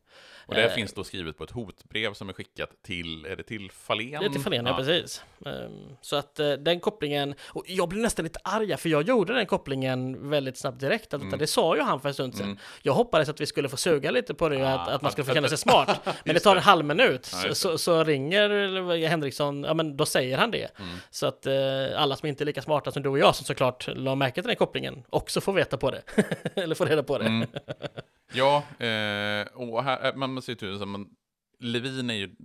Och 0.45 0.55
det 0.55 0.64
Eh, 0.64 0.72
finns 0.74 0.93
då 0.93 1.03
skrivet 1.03 1.38
på 1.38 1.43
ett 1.43 1.51
hotbrev 1.51 2.14
som 2.14 2.30
är 2.30 2.34
skickat 2.34 2.70
till, 2.84 3.26
är 3.26 3.36
det 3.36 3.43
till 3.43 3.72
Fahlén? 3.72 4.20
Det 4.20 4.26
är 4.26 4.30
till 4.30 4.41
Fahlén, 4.41 4.66
ja. 4.66 4.78
precis. 4.78 5.24
Ehm, 5.45 5.95
Så 6.01 6.16
att 6.16 6.39
eh, 6.39 6.51
den 6.51 6.80
kopplingen, 6.80 7.36
och 7.47 7.64
jag 7.68 7.89
blev 7.89 8.01
nästan 8.01 8.24
lite 8.24 8.39
arg, 8.43 8.78
för 8.78 8.89
jag 8.89 9.01
gjorde 9.07 9.34
den 9.34 9.45
kopplingen 9.45 10.30
väldigt 10.30 10.57
snabbt 10.57 10.80
direkt. 10.80 11.14
Att 11.14 11.22
Mm. 11.22 11.39
Det 11.39 11.47
sa 11.47 11.76
ju 11.76 11.82
han 11.82 12.01
för 12.01 12.07
en 12.07 12.14
stund 12.14 12.36
sedan. 12.36 12.45
Mm. 12.45 12.57
Jag 12.82 12.93
hoppades 12.93 13.30
att 13.30 13.41
vi 13.41 13.45
skulle 13.45 13.70
få 13.70 13.78
suga 13.78 14.12
lite 14.12 14.34
på 14.34 14.49
det, 14.49 14.74
att, 14.74 14.88
Ah. 14.88 14.91
att 14.91 15.01
man 15.01 15.12
skulle 15.12 15.26
få 15.26 15.34
känna 15.34 15.47
sig 15.47 15.57
smart. 15.57 15.99
Men 16.26 16.34
det 16.34 16.39
tar 16.39 16.55
en 16.55 16.62
halv 16.62 16.86
minut, 16.86 17.30
Ja, 17.34 17.39
så, 17.49 17.55
så, 17.55 17.78
så 17.78 18.03
ringer 18.03 18.49
eller 18.49 19.07
Henriksson, 19.07 19.64
ja 19.64 19.74
men 19.74 19.97
då 19.97 20.05
säger 20.05 20.38
han 20.38 20.51
det. 20.51 20.80
Mm. 20.80 20.95
Så 21.12 21.26
att 21.28 21.45
eh, 21.45 21.53
alla 21.95 22.16
som 22.16 22.28
inte 22.30 22.43
är 22.43 22.45
lika 22.45 22.62
smarta 22.62 22.91
som 22.91 23.03
du 23.03 23.09
och 23.09 23.20
jag, 23.20 23.36
som 23.36 23.45
såklart 23.45 23.88
la 23.95 24.16
märke 24.16 24.41
till 24.41 24.47
den 24.47 24.55
kopplingen, 24.55 25.03
också 25.09 25.41
får 25.41 25.53
veta 25.53 25.78
på 25.78 25.91
det. 25.91 26.01
eller 26.62 26.76
får 26.76 26.86
reda 26.86 27.03
på 27.03 27.18
det. 27.18 27.47
Ja, 28.34 28.57
eh, 28.86 29.47
och 29.53 29.84
här, 29.84 30.07
eh, 30.07 30.15
man 30.15 30.34
måste 30.34 30.51
ju 30.51 30.55
tycka 30.55 30.79
som 30.79 31.15
Levin 31.59 32.09
är 32.09 32.13
ju 32.13 32.36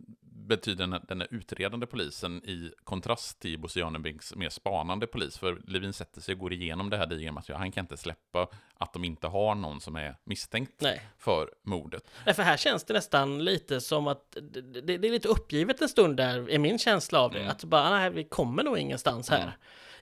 betyder 0.46 0.86
den, 0.86 1.00
den 1.08 1.20
här 1.20 1.28
utredande 1.30 1.86
polisen 1.86 2.42
i 2.44 2.72
kontrast 2.84 3.40
till 3.40 3.58
Bosse 3.58 3.80
Janebrinks 3.80 4.34
mer 4.34 4.48
spanande 4.48 5.06
polis. 5.06 5.38
För 5.38 5.60
Levin 5.66 5.92
sätter 5.92 6.20
sig 6.20 6.32
och 6.32 6.38
går 6.38 6.52
igenom 6.52 6.90
det 6.90 6.96
här 6.96 7.06
digra 7.06 7.32
materialet. 7.32 7.60
Han 7.60 7.72
kan 7.72 7.84
inte 7.84 7.96
släppa 7.96 8.48
att 8.74 8.92
de 8.92 9.04
inte 9.04 9.26
har 9.26 9.54
någon 9.54 9.80
som 9.80 9.96
är 9.96 10.16
misstänkt 10.24 10.80
Nej. 10.80 11.00
för 11.18 11.50
mordet. 11.62 12.04
Nej, 12.26 12.34
för 12.34 12.42
här 12.42 12.56
känns 12.56 12.84
det 12.84 12.94
nästan 12.94 13.44
lite 13.44 13.80
som 13.80 14.06
att 14.06 14.36
det, 14.52 14.80
det, 14.80 14.94
är 15.08 15.12
lite 15.12 15.28
uppgivet 15.28 15.82
en 15.82 15.88
stund 15.88 16.16
där, 16.16 16.50
är 16.50 16.58
min 16.58 16.78
känsla 16.78 17.20
av 17.20 17.32
det. 17.32 17.38
Mm. 17.38 17.50
Att 17.50 17.64
bara, 17.64 17.90
nej, 17.90 18.10
vi 18.10 18.24
kommer 18.24 18.62
nog 18.62 18.78
ingenstans 18.78 19.30
här. 19.30 19.42
Mm. 19.42 19.52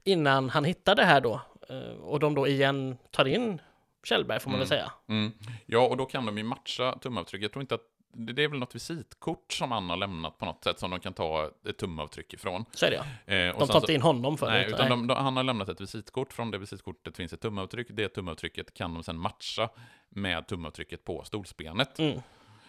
Innan 0.04 0.50
han 0.50 0.64
hittar 0.64 0.94
det 0.94 1.04
här 1.04 1.20
då. 1.20 1.40
Eh, 1.68 2.00
Och 2.02 2.20
de 2.20 2.34
då 2.34 2.48
igen 2.48 2.96
tar 3.10 3.24
in 3.24 3.60
Kjellberg, 4.06 4.40
får 4.40 4.50
man 4.50 4.60
väl 4.60 4.66
Mm. 4.72 4.78
säga. 4.78 4.92
Mm. 5.08 5.32
Ja, 5.66 5.86
och 5.86 5.96
då 5.96 6.06
kan 6.06 6.26
de 6.26 6.38
ju 6.38 6.44
matcha 6.44 6.98
tumavtryck. 6.98 7.42
Jag 7.42 7.52
tror 7.52 7.60
inte 7.60 7.74
att 7.74 7.80
det 8.16 8.32
det 8.32 8.44
är 8.44 8.48
väl 8.48 8.58
något 8.58 8.74
visitkort 8.74 9.52
som 9.52 9.72
han 9.72 9.90
har 9.90 9.96
lämnat 9.96 10.38
på 10.38 10.44
något 10.44 10.64
sätt 10.64 10.78
som 10.78 10.90
de 10.90 11.00
kan 11.00 11.12
ta 11.14 11.50
ett 11.68 11.76
tumavtryck 11.78 12.34
ifrån. 12.34 12.64
Så 12.72 12.86
är 12.86 12.90
det 12.90 12.96
ja. 13.26 13.34
Eh, 13.34 13.58
De 13.58 13.68
tar 13.68 13.76
inte 13.80 13.92
in 13.94 14.02
honom 14.02 14.38
för 14.38 14.50
Nej, 14.50 14.64
det. 14.64 14.70
utan 14.70 14.88
de, 14.90 15.06
de, 15.06 15.16
han 15.16 15.36
har 15.36 15.44
lämnat 15.44 15.68
ett 15.68 15.80
visitkort. 15.80 16.32
Från 16.32 16.50
det 16.50 16.58
visitkortet 16.58 17.16
finns 17.16 17.32
ett 17.32 17.40
tumavtryck. 17.40 17.86
Det 17.90 18.08
tumavtrycket 18.08 18.74
kan 18.74 18.94
de 18.94 19.02
sen 19.02 19.18
matcha 19.18 19.68
med 20.08 20.46
tumavtrycket 20.46 21.04
på 21.04 21.24
stolsbenet. 21.24 21.98
Mm. 21.98 22.20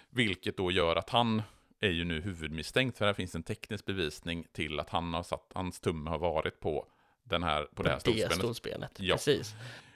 Vilket 0.09 0.57
då 0.57 0.71
gör 0.71 0.95
att 0.95 1.09
han 1.09 1.41
är 1.81 1.89
ju 1.89 2.03
nu 2.05 2.21
huvudmisstänkt. 2.21 2.97
För 2.97 3.05
här 3.05 3.13
finns 3.13 3.35
en 3.35 3.43
teknisk 3.43 3.85
bevisning 3.85 4.47
till 4.53 4.79
att 4.79 4.89
han 4.89 5.13
har 5.13 5.23
satt, 5.23 5.51
hans 5.55 5.79
tumme 5.79 6.09
har 6.09 6.17
varit 6.17 6.59
på, 6.59 6.85
den 7.23 7.43
här, 7.43 7.63
på 7.75 7.83
det 7.83 7.89
här 7.89 7.95
Det 7.95 8.01
stolsbenet. 8.01 8.35
stolsbenet. 8.37 8.91
Ja. 8.99 9.15
Precis. 9.15 9.55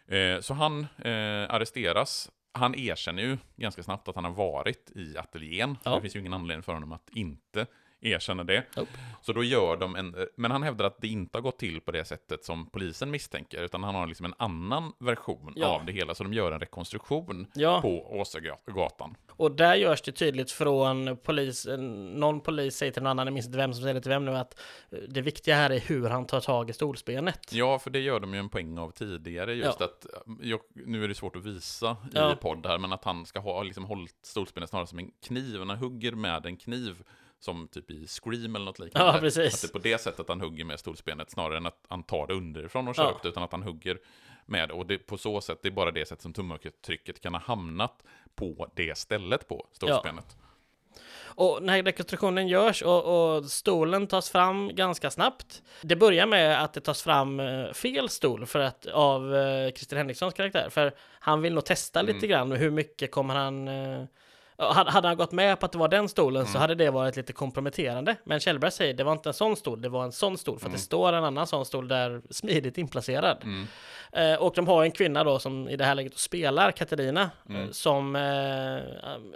Eh, 0.10 0.40
så 0.40 0.54
han 0.54 0.80
eh, 0.98 1.54
arresteras. 1.54 2.32
Han 2.52 2.76
erkänner 2.76 3.24
ju 3.24 3.38
ganska 3.56 3.84
snabbt 3.84 4.08
att 4.08 4.16
han 4.16 4.24
har 4.24 4.32
varit 4.32 4.92
i 4.96 5.18
ateljén. 5.18 5.78
Ja. 5.84 5.96
Det 5.96 6.02
finns 6.02 6.16
ju 6.16 6.20
ingen 6.20 6.34
anledning 6.34 6.64
för 6.64 6.74
honom 6.74 6.92
att 6.92 7.10
inte 7.14 7.66
erkänna 8.02 8.44
det. 8.44 8.64
Nope. 8.76 8.92
Så 9.22 9.34
då 9.34 9.44
gör 9.44 9.78
de 9.78 9.96
en, 9.96 10.16
men 10.36 10.52
han 10.52 10.64
hävdar 10.64 10.86
att 10.86 11.02
det 11.02 11.08
inte 11.08 11.38
har 11.38 11.42
gått 11.42 11.60
till 11.60 11.82
på 11.82 11.92
det 11.92 12.06
sättet 12.06 12.44
som 12.46 12.70
polisen 12.70 13.12
misstänker, 13.12 13.62
utan 13.64 13.84
han 13.84 13.96
har 13.96 14.08
liksom 14.08 14.26
en 14.26 14.34
annan 14.38 14.94
version 15.00 15.54
Ja. 15.56 15.68
av 15.68 15.86
det 15.86 15.92
hela, 15.92 16.16
så 16.16 16.24
de 16.24 16.34
gör 16.34 16.52
en 16.52 16.60
rekonstruktion 16.60 17.48
Ja, 17.56 17.82
på 17.82 18.20
Åsagatan. 18.20 19.16
och 19.32 19.52
där 19.52 19.76
görs 19.76 20.02
det 20.02 20.12
tydligt 20.12 20.52
från 20.52 21.18
polisen, 21.24 22.08
någon 22.08 22.42
polis 22.42 22.76
säger 22.76 22.92
till 22.92 23.04
någon 23.04 23.10
annan, 23.10 23.28
jag 23.28 23.34
minns 23.34 23.46
inte 23.46 23.58
vem 23.58 23.74
som 23.74 23.82
säger 23.82 23.94
det 23.94 24.02
till 24.02 24.10
vem 24.10 24.26
nu, 24.26 24.36
att 24.38 24.60
eh, 24.92 24.98
det 25.10 25.22
viktiga 25.22 25.56
här 25.56 25.70
är 25.70 25.80
hur 25.80 26.10
han 26.10 26.26
tar 26.26 26.40
tag 26.42 26.70
i 26.70 26.74
stolsbenet. 26.74 27.54
Ja, 27.54 27.80
för 27.80 27.90
det 27.90 28.00
gör 28.00 28.20
de 28.20 28.34
ju 28.34 28.40
en 28.40 28.50
poäng 28.50 28.78
av 28.78 28.92
tidigare, 28.92 29.54
just 29.54 29.80
Ja. 29.80 29.86
att, 29.86 30.06
jag, 30.42 30.60
nu 30.74 31.04
är 31.04 31.08
det 31.08 31.16
svårt 31.16 31.36
att 31.36 31.46
visa 31.46 31.98
i 32.34 32.36
podd 32.42 32.66
här, 32.66 32.78
men 32.78 32.94
att 32.94 33.04
han 33.04 33.26
ska 33.26 33.40
ha 33.40 33.64
liksom 33.64 33.86
hållit 33.86 34.16
stolsbenet 34.22 34.70
snarare 34.70 34.88
som 34.88 35.00
en 35.00 35.12
kniv, 35.28 35.62
och 35.62 35.68
han 35.68 35.78
hugger 35.78 36.12
med 36.12 36.46
en 36.46 36.58
kniv, 36.58 37.04
som 37.40 37.68
typ 37.68 37.92
i 37.92 38.08
Scream 38.08 38.56
eller 38.56 38.66
något 38.66 38.80
liknande. 38.80 39.12
Ja, 39.12 39.20
precis. 39.20 39.54
Att 39.54 39.62
det 39.62 39.68
är 39.68 39.80
på 39.80 39.80
det 39.80 39.98
sättet 39.98 40.30
han 40.30 40.42
hugger 40.42 40.66
med 40.66 40.80
stolsbenet, 40.80 41.32
snarare 41.32 41.58
än 41.58 41.66
att 41.66 41.86
han 41.88 42.04
tar 42.04 42.28
det 42.28 42.34
underifrån 42.34 42.88
och 42.88 42.96
kör 42.96 43.04
Ja. 43.04 43.10
upp 43.10 43.22
det, 43.24 43.30
utan 43.30 43.44
att 43.44 43.52
han 43.52 43.64
hugger 43.64 43.98
med. 44.46 44.72
Och 44.72 44.86
det, 44.86 44.98
på 44.98 45.18
så 45.18 45.42
sätt, 45.42 45.60
det 45.62 45.70
är 45.70 45.72
bara 45.72 45.92
det 45.92 46.06
sätt 46.08 46.22
som 46.22 46.34
tumavtrycket 46.34 47.22
kan 47.22 47.34
ha 47.34 47.42
hamnat 47.42 48.04
på 48.36 48.70
det 48.76 48.98
stället 48.98 49.48
på 49.48 49.68
stålspenet. 49.72 50.38
Och 51.40 51.64
när 51.64 51.84
rekonstruktionen 51.84 52.48
görs 52.48 52.82
och, 52.82 53.36
och, 53.36 53.46
stolen 53.46 54.08
tas 54.08 54.30
fram 54.30 54.72
ganska 54.76 55.12
snabbt. 55.12 55.64
Det 55.82 55.96
börjar 55.96 56.26
med 56.26 56.64
att 56.64 56.74
det 56.74 56.82
tas 56.82 57.04
fram 57.04 57.40
eh, 57.40 57.72
fel 57.74 58.10
stol 58.10 58.46
för 58.46 58.60
att, 58.60 58.86
av 58.86 59.36
eh, 59.36 59.72
Christer 59.72 59.98
Henrikssons 59.98 60.34
karaktär. 60.34 60.70
För 60.70 60.94
han 61.20 61.42
vill 61.42 61.54
nog 61.54 61.66
testa 61.66 62.00
mm. 62.00 62.16
lite 62.16 62.28
grann 62.28 62.52
hur 62.52 62.70
mycket 62.72 63.12
kommer 63.12 63.36
han 63.36 63.68
eh, 63.68 64.04
hade 64.60 65.08
han 65.08 65.18
gått 65.18 65.32
med 65.32 65.60
på 65.60 65.66
att 65.66 65.72
det 65.72 65.78
var 65.78 65.88
den 65.88 66.10
stolen 66.10 66.42
mm. 66.42 66.54
så 66.54 66.60
hade 66.60 66.76
det 66.76 66.90
varit 66.90 67.16
lite 67.16 67.34
komprometterande. 67.34 68.16
Men 68.24 68.40
Kjellberg 68.40 68.72
säger 68.72 68.94
det 68.94 69.04
var 69.04 69.12
inte 69.12 69.30
en 69.30 69.34
sån 69.34 69.56
stol, 69.56 69.82
det 69.82 69.90
var 69.90 70.04
en 70.04 70.12
sån 70.12 70.38
stol. 70.38 70.60
För 70.60 70.66
mm. 70.66 70.76
att 70.76 70.80
det 70.80 70.86
står 70.86 71.14
en 71.14 71.24
annan 71.24 71.48
sån 71.48 71.66
stol 71.66 71.88
där 71.88 72.22
smidigt 72.30 72.78
inplacerad. 72.78 73.44
Mm. 73.44 73.68
Eh, 74.12 74.42
och 74.42 74.54
de 74.56 74.68
har 74.68 74.84
en 74.84 74.92
kvinna 74.92 75.24
då 75.24 75.40
som 75.40 75.70
i 75.70 75.76
det 75.76 75.86
här 75.86 75.96
läget 75.96 76.18
spelar 76.18 76.72
Katarina. 76.72 77.32
Mm. 77.50 77.62
Eh, 77.62 77.72
som 77.72 78.16
eh, 78.16 78.22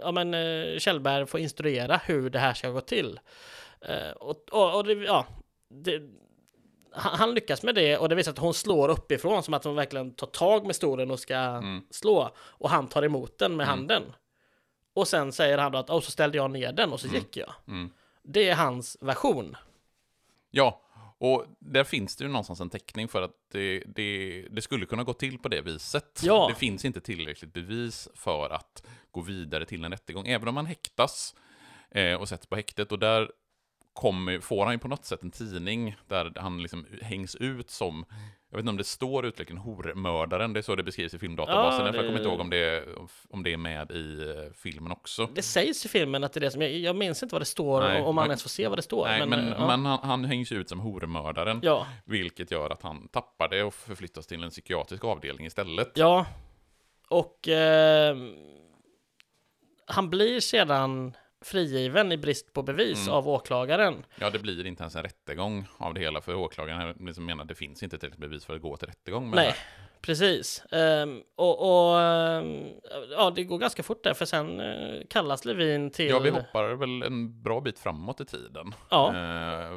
ja, 0.00 0.12
men, 0.12 0.34
eh, 0.34 0.78
Kjellberg 0.78 1.26
får 1.26 1.40
instruera 1.40 2.00
hur 2.04 2.30
det 2.30 2.38
här 2.38 2.54
ska 2.54 2.68
gå 2.68 2.80
till. 2.80 3.20
Eh, 3.80 4.10
och, 4.16 4.36
och, 4.50 4.76
och 4.76 4.84
det, 4.84 4.92
ja, 4.92 5.26
det, 5.70 6.02
han 6.92 7.34
lyckas 7.34 7.62
med 7.62 7.74
det 7.74 7.98
och 7.98 8.08
det 8.08 8.14
visar 8.14 8.32
att 8.32 8.38
hon 8.38 8.54
slår 8.54 8.88
uppifrån 8.88 9.42
som 9.42 9.54
att 9.54 9.64
hon 9.64 9.74
verkligen 9.74 10.14
tar 10.14 10.26
tag 10.26 10.66
med 10.66 10.76
stolen 10.76 11.10
och 11.10 11.20
ska 11.20 11.34
mm. 11.34 11.82
slå. 11.90 12.30
Och 12.38 12.70
han 12.70 12.86
tar 12.86 13.02
emot 13.02 13.38
den 13.38 13.56
med 13.56 13.64
mm. 13.64 13.78
handen. 13.78 14.02
Och 14.94 15.08
sen 15.08 15.32
säger 15.32 15.58
han 15.58 15.72
då 15.72 15.78
att, 15.78 15.90
och 15.90 16.04
så 16.04 16.10
ställde 16.10 16.36
jag 16.36 16.50
ner 16.50 16.72
den 16.72 16.92
och 16.92 17.00
så 17.00 17.06
mm. 17.06 17.18
gick 17.18 17.36
jag. 17.36 17.54
Mm. 17.68 17.90
Det 18.22 18.48
är 18.48 18.54
hans 18.54 18.96
version. 19.00 19.56
Ja, 20.50 20.80
och 21.18 21.46
där 21.58 21.84
finns 21.84 22.16
det 22.16 22.24
ju 22.24 22.30
någonstans 22.30 22.60
en 22.60 22.70
teckning 22.70 23.08
för 23.08 23.22
att 23.22 23.30
det, 23.52 23.82
det, 23.86 24.42
det, 24.50 24.62
skulle 24.62 24.86
kunna 24.86 25.04
gå 25.04 25.12
till 25.12 25.38
på 25.38 25.48
det 25.48 25.60
viset. 25.60 26.20
Ja. 26.22 26.46
Det 26.48 26.54
finns 26.54 26.84
inte 26.84 27.00
tillräckligt 27.00 27.52
bevis 27.52 28.08
för 28.14 28.50
att 28.50 28.86
gå 29.10 29.20
vidare 29.20 29.66
till 29.66 29.84
en 29.84 29.90
rättegång, 29.90 30.26
även 30.26 30.48
om 30.48 30.54
man 30.54 30.66
häktas 30.66 31.34
eh, 31.90 32.14
och 32.14 32.28
sätts 32.28 32.46
på 32.46 32.56
häktet. 32.56 32.92
Och 32.92 32.98
där 32.98 33.30
kommer, 33.94 34.40
får 34.40 34.64
han 34.64 34.74
ju 34.74 34.78
på 34.78 34.88
något 34.88 35.04
sätt 35.04 35.22
en 35.22 35.30
tidning 35.30 35.96
där 36.08 36.32
han 36.36 36.62
liksom 36.62 36.86
hängs 37.02 37.36
ut 37.36 37.70
som 37.70 38.04
jag 38.54 38.56
vet 38.56 38.62
inte 38.62 38.70
om 38.70 38.76
det 38.76 38.84
står 38.84 39.26
uttryckligen 39.26 39.62
hormördaren, 39.62 40.52
det 40.52 40.60
är 40.60 40.62
så 40.62 40.74
det 40.74 40.82
beskrivs 40.82 41.14
i 41.14 41.18
filmdatabasen. 41.18 41.86
Ja, 41.86 41.92
det... 41.92 41.98
Jag 41.98 42.06
kommer 42.06 42.18
inte 42.18 42.28
ihåg 42.28 42.40
om 42.40 42.50
det, 42.50 42.84
om 43.30 43.42
det 43.42 43.52
är 43.52 43.56
med 43.56 43.90
i 43.90 43.94
uh, 43.96 44.52
filmen 44.54 44.92
också. 44.92 45.28
Det 45.34 45.42
sägs 45.42 45.84
i 45.84 45.88
filmen 45.88 46.24
att 46.24 46.32
det 46.32 46.38
är 46.38 46.40
det 46.40 46.50
som, 46.50 46.62
jag, 46.62 46.72
jag 46.72 46.96
minns 46.96 47.22
inte 47.22 47.34
vad 47.34 47.42
det 47.42 47.46
står, 47.46 47.80
nej, 47.80 48.02
om 48.02 48.14
man 48.14 48.26
ens 48.26 48.42
får 48.42 48.50
se 48.50 48.68
vad 48.68 48.78
det 48.78 48.82
står. 48.82 49.06
Nej, 49.06 49.20
men, 49.20 49.28
men, 49.28 49.48
ja. 49.48 49.66
men 49.66 49.86
han, 49.86 49.98
han 50.02 50.24
hängs 50.24 50.52
ut 50.52 50.68
som 50.68 50.80
hormördaren, 50.80 51.60
ja. 51.62 51.86
vilket 52.04 52.50
gör 52.50 52.70
att 52.70 52.82
han 52.82 53.08
tappar 53.08 53.48
det 53.48 53.62
och 53.62 53.74
förflyttas 53.74 54.26
till 54.26 54.42
en 54.42 54.50
psykiatrisk 54.50 55.04
avdelning 55.04 55.46
istället. 55.46 55.90
Ja, 55.94 56.26
och 57.08 57.48
eh, 57.48 58.16
han 59.86 60.10
blir 60.10 60.40
sedan 60.40 61.16
frigiven 61.46 62.12
i 62.12 62.16
brist 62.16 62.52
på 62.52 62.62
bevis 62.62 63.02
mm. 63.02 63.14
av 63.14 63.28
åklagaren. 63.28 64.04
Ja, 64.18 64.30
det 64.30 64.38
blir 64.38 64.66
inte 64.66 64.82
ens 64.82 64.96
en 64.96 65.02
rättegång 65.02 65.66
av 65.78 65.94
det 65.94 66.00
hela, 66.00 66.20
för 66.20 66.34
åklagaren 66.34 66.96
liksom 67.00 67.26
menar 67.26 67.42
att 67.42 67.48
det 67.48 67.54
finns 67.54 67.82
inte 67.82 67.98
tillräckligt 67.98 68.20
bevis 68.20 68.44
för 68.44 68.54
att 68.54 68.62
gå 68.62 68.76
till 68.76 68.88
rättegång. 68.88 69.30
Med 69.30 69.36
Nej, 69.36 69.46
det 69.46 69.54
precis. 70.06 70.62
Um, 70.70 71.22
och, 71.36 71.60
och 71.60 71.96
um, 71.96 72.70
ja, 73.10 73.32
det 73.34 73.44
går 73.44 73.58
ganska 73.58 73.82
fort 73.82 74.04
där, 74.04 74.14
för 74.14 74.24
sen 74.24 74.60
uh, 74.60 75.02
kallas 75.10 75.44
Levin 75.44 75.90
till... 75.90 76.08
Ja, 76.08 76.18
vi 76.18 76.30
hoppar 76.30 76.74
väl 76.74 77.02
en 77.02 77.42
bra 77.42 77.60
bit 77.60 77.78
framåt 77.78 78.20
i 78.20 78.24
tiden. 78.24 78.74
Ja, 78.90 79.12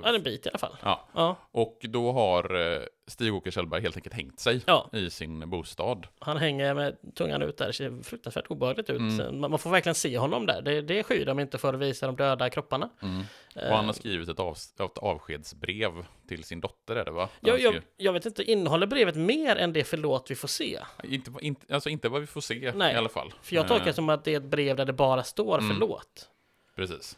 uh, 0.03 0.15
en 0.15 0.23
bit 0.23 0.45
i 0.45 0.49
alla 0.49 0.57
fall. 0.57 0.75
Ja, 0.83 1.07
ja. 1.13 1.35
och 1.51 1.79
då 1.81 2.11
har 2.11 2.55
uh, 2.55 2.79
Stig-Åke 3.07 3.51
Kjellberg 3.51 3.81
helt 3.81 3.95
enkelt 3.95 4.15
hängt 4.15 4.39
sig 4.39 4.61
ja. 4.65 4.89
i 4.93 5.09
sin 5.09 5.49
bostad. 5.49 6.07
Han 6.19 6.37
hänger 6.37 6.73
med 6.73 6.97
tungan 7.15 7.41
ut 7.41 7.57
där, 7.57 7.67
det 7.67 7.73
ser 7.73 8.03
fruktansvärt 8.03 8.47
obehagligt 8.47 8.89
ut. 8.89 8.99
Mm. 8.99 9.39
Man 9.39 9.59
får 9.59 9.69
verkligen 9.69 9.95
se 9.95 10.17
honom 10.17 10.45
där. 10.45 10.61
Det, 10.61 10.81
det 10.81 11.03
skyr 11.03 11.25
de 11.25 11.39
inte 11.39 11.57
för 11.57 11.73
att 11.73 11.79
visa 11.79 12.05
de 12.05 12.15
döda 12.15 12.49
kropparna. 12.49 12.89
Mm. 13.01 13.23
Och 13.55 13.75
han 13.75 13.85
har 13.85 13.93
skrivit 13.93 14.29
ett, 14.29 14.39
av, 14.39 14.57
ett 14.79 14.97
avskedsbrev 14.97 15.91
till 16.27 16.43
sin 16.43 16.61
dotter, 16.61 16.95
är 16.95 17.05
det 17.05 17.11
va? 17.11 17.29
Jag, 17.39 17.59
jag, 17.59 17.81
jag, 17.97 18.13
vet 18.13 18.25
inte, 18.25 18.43
innehåller 18.43 18.87
brevet 18.87 19.15
mer 19.15 19.55
än 19.55 19.73
det 19.73 19.83
förlåt 19.83 20.16
vi 20.27 20.35
får 20.35 20.47
se? 20.47 20.79
Inte, 21.03 21.31
inte, 21.41 21.73
alltså 21.73 21.89
inte 21.89 22.09
vad 22.09 22.21
vi 22.21 22.27
får 22.27 22.41
se 22.41 22.73
Nej. 22.75 22.93
i 22.93 22.97
alla 22.97 23.09
fall. 23.09 23.33
För 23.41 23.55
jag 23.55 23.67
tolkar 23.67 23.85
det 23.85 23.93
som 23.93 24.09
att 24.09 24.23
det 24.23 24.33
är 24.33 24.37
ett 24.37 24.43
brev 24.43 24.75
där 24.75 24.85
det 24.85 24.93
bara 24.93 25.23
står 25.23 25.57
mm. 25.57 25.69
förlåt. 25.69 26.29
Precis. 26.75 27.17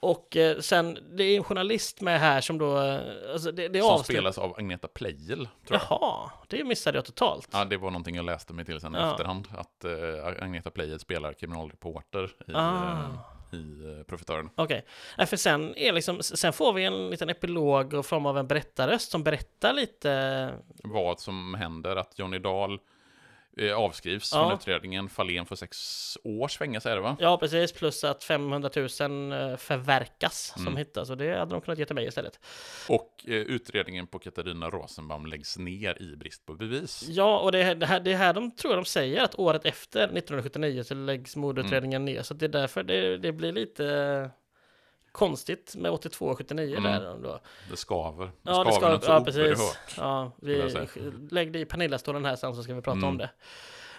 Och 0.00 0.36
eh, 0.36 0.58
sen, 0.58 0.98
det 1.10 1.24
är 1.24 1.36
en 1.36 1.44
journalist 1.44 2.00
med 2.00 2.20
här 2.20 2.40
som 2.40 2.58
då... 2.58 2.82
Eh, 2.82 3.00
alltså 3.32 3.52
det, 3.52 3.68
det 3.68 3.80
som 3.80 3.90
avslut... 3.90 4.16
spelas 4.16 4.38
av 4.38 4.54
Agneta 4.58 4.88
Pleijel, 4.88 5.48
tror 5.66 5.80
jag. 5.80 5.80
Jaha, 5.90 6.30
det 6.48 6.64
missade 6.64 6.98
jag 6.98 7.04
totalt. 7.04 7.48
Ja, 7.52 7.64
det 7.64 7.76
var 7.76 7.90
någonting 7.90 8.16
jag 8.16 8.24
läste 8.24 8.52
mig 8.52 8.64
till 8.64 8.80
sen 8.80 8.94
i 8.94 8.98
efterhand. 8.98 9.48
Att 9.56 9.84
eh, 9.84 10.42
Agneta 10.42 10.70
Pleijel 10.70 11.00
spelar 11.00 11.32
kriminalreporter 11.32 12.24
i, 12.46 12.52
ah. 12.54 12.92
eh, 12.92 13.35
i 13.52 13.98
eh, 13.98 14.04
Profitören. 14.04 14.50
Okej, 14.54 14.84
okay. 15.14 15.26
för 15.26 15.36
sen, 15.36 15.74
är 15.76 15.92
liksom, 15.92 16.22
sen 16.22 16.52
får 16.52 16.72
vi 16.72 16.84
en 16.84 17.10
liten 17.10 17.30
epilog 17.30 17.94
och 17.94 18.06
form 18.06 18.26
av 18.26 18.38
en 18.38 18.46
berättarröst 18.46 19.10
som 19.10 19.24
berättar 19.24 19.72
lite... 19.72 20.52
Vad 20.84 21.20
som 21.20 21.54
händer, 21.54 21.96
att 21.96 22.18
Johnny 22.18 22.38
Dahl 22.38 22.80
avskrivs 23.76 24.32
ja. 24.32 24.48
från 24.48 24.58
utredningen. 24.58 25.08
Fahlén 25.08 25.46
får 25.46 25.56
sex 25.56 26.18
års 26.24 26.58
fängelse 26.58 26.90
är 26.90 26.96
det 26.96 27.02
va? 27.02 27.16
Ja, 27.20 27.38
precis. 27.38 27.72
Plus 27.72 28.04
att 28.04 28.24
500 28.24 28.70
000 28.76 28.84
eh, 29.32 29.56
förverkas 29.56 30.52
mm. 30.56 30.64
som 30.64 30.76
hittas. 30.76 31.10
Och 31.10 31.16
det 31.16 31.38
hade 31.38 31.54
de 31.54 31.60
kunnat 31.60 31.78
ge 31.78 31.84
till 31.84 31.94
mig 31.94 32.06
istället. 32.06 32.40
Och 32.88 33.24
eh, 33.26 33.34
utredningen 33.34 34.06
på 34.06 34.18
Katarina 34.18 34.70
Rosenbaum 34.70 35.26
läggs 35.26 35.58
ner 35.58 36.02
i 36.02 36.16
brist 36.16 36.46
på 36.46 36.54
bevis. 36.54 37.04
Ja, 37.08 37.38
och 37.38 37.52
det, 37.52 37.74
det, 37.74 37.86
här, 37.86 38.00
det 38.00 38.14
här 38.14 38.34
de 38.34 38.50
tror 38.50 38.76
de 38.76 38.84
säger 38.84 39.22
att 39.22 39.38
året 39.38 39.64
efter 39.64 40.00
1979 40.00 40.82
så 40.82 40.94
läggs 40.94 41.36
mordutredningen 41.36 42.02
mm. 42.02 42.14
ner. 42.14 42.22
Så 42.22 42.34
det 42.34 42.46
är 42.46 42.48
därför 42.48 42.82
det, 42.82 43.18
det 43.18 43.32
blir 43.32 43.52
lite 43.52 44.30
konstigt 45.16 45.76
med 45.76 45.90
82 45.90 46.26
och 46.26 46.38
79 46.38 46.76
mm. 46.76 46.82
där. 46.82 47.18
Då. 47.22 47.40
Det 47.70 47.76
skaver. 47.76 48.24
Det 48.24 48.30
ja, 48.42 48.72
skaver, 48.72 48.94
det 48.94 49.00
skaver 49.00 49.18
ja, 49.18 49.24
precis. 49.24 49.78
Ja, 49.96 50.32
vi, 50.42 50.72
lägg 51.30 51.52
det 51.52 51.58
i 51.58 51.64
Pernilla-stolen 51.64 52.24
här 52.24 52.36
sen 52.36 52.54
så 52.54 52.62
ska 52.62 52.74
vi 52.74 52.82
prata 52.82 52.98
mm. 52.98 53.08
om 53.08 53.18
det. 53.18 53.30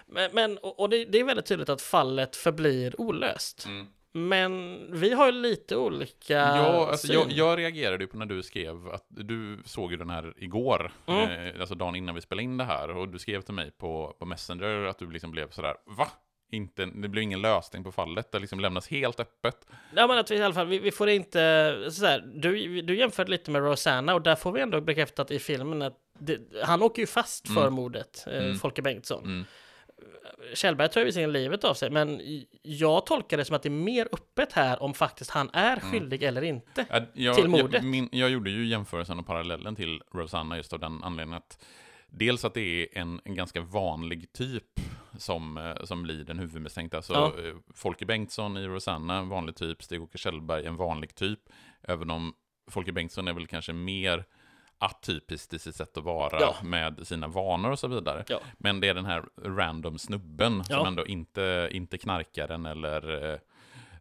Men, 0.06 0.30
men 0.32 0.58
och 0.58 0.88
det, 0.88 1.04
det, 1.04 1.20
är 1.20 1.24
väldigt 1.24 1.46
tydligt 1.46 1.68
att 1.68 1.82
fallet 1.82 2.36
förblir 2.36 3.00
olöst. 3.00 3.66
Mm. 3.66 3.86
Men 4.12 4.80
vi 5.00 5.12
har 5.12 5.26
ju 5.26 5.32
lite 5.32 5.76
olika 5.76 6.34
Ja, 6.38 6.88
alltså 6.90 7.12
jag, 7.12 7.32
jag, 7.32 7.58
reagerade 7.58 8.04
ju 8.04 8.08
på 8.08 8.18
när 8.18 8.26
du 8.26 8.42
skrev 8.42 8.88
att 8.88 9.06
du 9.08 9.62
såg 9.64 9.90
ju 9.90 9.96
den 9.96 10.10
här 10.10 10.34
igår, 10.36 10.92
mm. 11.06 11.30
eh, 11.30 11.60
alltså 11.60 11.74
dagen 11.74 11.96
innan 11.96 12.14
vi 12.14 12.20
spelade 12.20 12.42
in 12.42 12.56
det 12.56 12.64
här, 12.64 12.96
och 12.96 13.08
du 13.08 13.18
skrev 13.18 13.42
till 13.42 13.54
mig 13.54 13.70
på, 13.70 14.16
på 14.18 14.26
Messenger 14.26 14.84
att 14.84 14.98
du 14.98 15.10
liksom 15.10 15.30
blev 15.30 15.50
sådär, 15.50 15.74
va? 15.84 16.08
Inte, 16.50 16.86
det 16.86 17.08
blir 17.08 17.22
ingen 17.22 17.42
lösning 17.42 17.84
på 17.84 17.92
fallet. 17.92 18.32
Det 18.32 18.38
liksom 18.38 18.60
lämnas 18.60 18.88
helt 18.88 19.20
öppet. 19.20 19.66
Ja, 19.94 20.06
men 20.06 20.18
att 20.18 20.30
vi 20.30 20.36
i 20.36 20.42
alla 20.42 20.54
fall, 20.54 20.66
vi, 20.66 20.78
vi 20.78 20.90
får 20.90 21.08
inte... 21.08 21.88
Så 21.90 22.06
här, 22.06 22.24
du, 22.34 22.82
du 22.82 22.98
jämförde 22.98 23.30
lite 23.30 23.50
med 23.50 23.62
Rosanna 23.62 24.14
och 24.14 24.22
där 24.22 24.36
får 24.36 24.52
vi 24.52 24.60
ändå 24.60 24.80
bekräftat 24.80 25.30
i 25.30 25.38
filmen 25.38 25.82
att 25.82 25.96
det, 26.18 26.40
han 26.64 26.82
åker 26.82 27.02
ju 27.02 27.06
fast 27.06 27.48
för 27.48 27.62
mm. 27.62 27.74
mordet, 27.74 28.24
eh, 28.26 28.44
mm. 28.44 28.58
Folke 28.58 28.82
Bengtsson. 28.82 29.24
Mm. 29.24 29.44
Kjellberg 30.54 30.88
tar 30.88 31.00
ju 31.00 31.04
visserligen 31.04 31.32
livet 31.32 31.64
av 31.64 31.74
sig, 31.74 31.90
men 31.90 32.20
jag 32.62 33.06
tolkar 33.06 33.36
det 33.36 33.44
som 33.44 33.56
att 33.56 33.62
det 33.62 33.68
är 33.68 33.70
mer 33.70 34.08
öppet 34.12 34.52
här 34.52 34.82
om 34.82 34.94
faktiskt 34.94 35.30
han 35.30 35.50
är 35.52 35.76
mm. 35.76 35.90
skyldig 35.90 36.22
mm. 36.22 36.28
eller 36.28 36.46
inte 36.46 36.86
ja, 36.90 37.00
jag, 37.12 37.34
till 37.34 37.48
mordet. 37.48 37.82
Jag, 37.82 37.84
min, 37.84 38.08
jag 38.12 38.30
gjorde 38.30 38.50
ju 38.50 38.66
jämförelsen 38.66 39.18
och 39.18 39.26
parallellen 39.26 39.76
till 39.76 40.02
Rosanna 40.12 40.56
just 40.56 40.72
av 40.72 40.78
den 40.78 41.04
anledningen 41.04 41.36
att 41.36 41.64
Dels 42.10 42.44
att 42.44 42.54
det 42.54 42.60
är 42.60 42.98
en, 42.98 43.20
en 43.24 43.34
ganska 43.34 43.60
vanlig 43.60 44.32
typ 44.32 44.80
som, 45.18 45.56
eh, 45.56 45.84
som 45.84 46.02
blir 46.02 46.24
den 46.24 46.38
huvudmisstänkta. 46.38 46.96
Alltså 46.96 47.12
ja. 47.12 47.26
Eh, 47.26 47.54
Folke 47.74 48.06
Bengtsson 48.06 48.56
i 48.56 48.66
Rosanna, 48.66 49.18
en 49.18 49.28
vanlig 49.28 49.56
typ. 49.56 49.82
Stig-Åke 49.82 50.18
Kjellberg, 50.18 50.66
en 50.66 50.76
vanlig 50.76 51.14
typ. 51.14 51.40
Även 51.82 52.10
om 52.10 52.34
Folke 52.70 52.92
Bengtsson 52.92 53.28
är 53.28 53.32
väl 53.32 53.46
kanske 53.46 53.72
mer 53.72 54.24
atypiskt 54.78 55.54
i 55.54 55.58
sitt 55.58 55.76
sätt 55.76 55.96
att 55.96 56.04
vara 56.04 56.40
ja. 56.40 56.56
med 56.62 57.06
sina 57.06 57.28
vanor 57.28 57.70
och 57.70 57.78
så 57.78 57.88
vidare. 57.88 58.24
Ja. 58.28 58.40
Men 58.58 58.80
det 58.80 58.88
är 58.88 58.94
den 58.94 59.04
här 59.04 59.24
random 59.42 59.98
snubben 59.98 60.64
som 60.64 60.86
ändå 60.86 61.06
inte, 61.06 61.68
inte 61.72 61.98
knarkaren 61.98 62.66
eller 62.66 63.32
eh, 63.32 63.38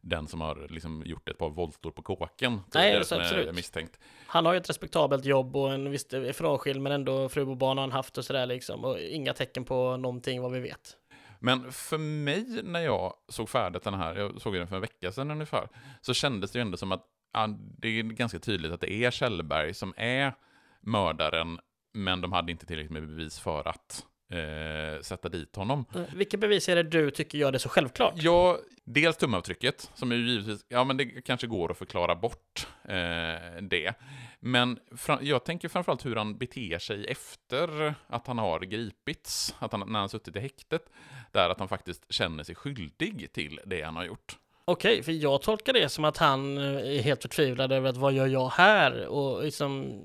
den 0.09 0.27
som 0.27 0.41
har 0.41 0.67
liksom 0.69 1.03
gjort 1.05 1.29
ett 1.29 1.37
par 1.37 1.49
voltor 1.49 1.91
på 1.91 2.01
kåken. 2.01 2.59
Nej, 2.73 2.99
det 2.99 3.05
som 3.05 3.19
är 3.19 3.53
misstänkt. 3.53 3.99
Han 4.27 4.45
har 4.45 4.53
ju 4.53 4.57
ett 4.57 4.69
respektabelt 4.69 5.25
jobb 5.25 5.55
och 5.55 5.73
en 5.73 5.91
visst 5.91 6.13
frånskild 6.33 6.81
men 6.81 6.91
ändå 6.91 7.29
fru 7.29 7.45
och 7.45 7.57
barn 7.57 7.77
har 7.77 7.83
han 7.83 7.91
haft 7.91 8.17
och 8.17 8.25
sådär 8.25 8.45
liksom. 8.45 8.85
Och 8.85 8.99
inga 8.99 9.33
tecken 9.33 9.65
på 9.65 9.97
någonting 9.97 10.41
vad 10.41 10.51
vi 10.51 10.59
vet. 10.59 10.97
Men 11.39 11.71
för 11.71 11.97
mig 11.97 12.61
när 12.63 12.79
jag 12.79 13.13
såg 13.27 13.49
färdigt 13.49 13.83
den 13.83 13.93
här, 13.93 14.15
jag 14.15 14.41
såg 14.41 14.53
den 14.53 14.67
för 14.67 14.75
en 14.75 14.81
vecka 14.81 15.11
sedan 15.11 15.31
ungefär, 15.31 15.69
så 16.01 16.13
kändes 16.13 16.51
det 16.51 16.59
ju 16.59 16.61
ändå 16.61 16.77
som 16.77 16.91
att 16.91 17.05
ja, 17.33 17.47
det 17.57 17.87
är 17.87 18.03
ganska 18.03 18.39
tydligt 18.39 18.71
att 18.71 18.81
det 18.81 18.93
är 18.93 19.11
Kjellberg 19.11 19.73
som 19.73 19.93
är 19.97 20.33
mördaren, 20.81 21.59
men 21.93 22.21
de 22.21 22.31
hade 22.31 22.51
inte 22.51 22.65
tillräckligt 22.65 22.91
med 22.91 23.07
bevis 23.07 23.39
för 23.39 23.67
att 23.67 24.05
eh, 24.29 25.01
sätta 25.01 25.29
dit 25.29 25.55
honom. 25.55 25.85
Eh, 25.95 26.01
vilka 26.15 26.37
bevis 26.37 26.69
är 26.69 26.75
det 26.75 26.83
du 26.83 27.11
tycker 27.11 27.37
gör 27.37 27.51
det 27.51 27.59
så 27.59 27.69
självklart? 27.69 28.13
Ja, 28.15 28.59
dels 28.83 29.17
tumavtrycket, 29.17 29.91
som 29.95 30.11
är 30.11 30.15
ju 30.15 30.29
givetvis, 30.29 30.65
ja 30.69 30.83
men 30.83 30.97
det 30.97 31.05
kanske 31.05 31.47
går 31.47 31.71
att 31.71 31.77
förklara 31.77 32.15
bort 32.15 32.67
eh, 32.83 33.61
det. 33.61 33.93
Men 34.39 34.79
jag 35.21 35.43
tänker 35.43 35.69
framförallt 35.69 36.05
hur 36.05 36.15
han 36.15 36.37
beter 36.37 36.79
sig 36.79 37.05
efter 37.05 37.93
att 38.07 38.27
han 38.27 38.37
har 38.37 38.59
gripits, 38.59 39.55
att 39.59 39.71
han, 39.71 39.91
när 39.91 39.99
han 39.99 40.09
suttit 40.09 40.35
i 40.35 40.39
häktet, 40.39 40.89
där 41.31 41.49
att 41.49 41.59
han 41.59 41.67
faktiskt 41.67 42.13
känner 42.13 42.43
sig 42.43 42.55
skyldig 42.55 43.29
till 43.33 43.59
det 43.65 43.81
han 43.81 43.95
har 43.95 44.05
gjort. 44.05 44.37
Okej, 44.65 45.03
för 45.03 45.11
jag 45.11 45.41
tolkar 45.41 45.73
det 45.73 45.89
som 45.89 46.05
att 46.05 46.17
han 46.17 46.57
är 46.57 47.01
helt 47.01 47.21
förtvivlad 47.21 47.71
över 47.71 47.89
att 47.89 47.97
vad 47.97 48.13
gör 48.13 48.27
jag 48.27 48.49
här? 48.49 49.07
Och 49.07 49.43
liksom 49.43 50.01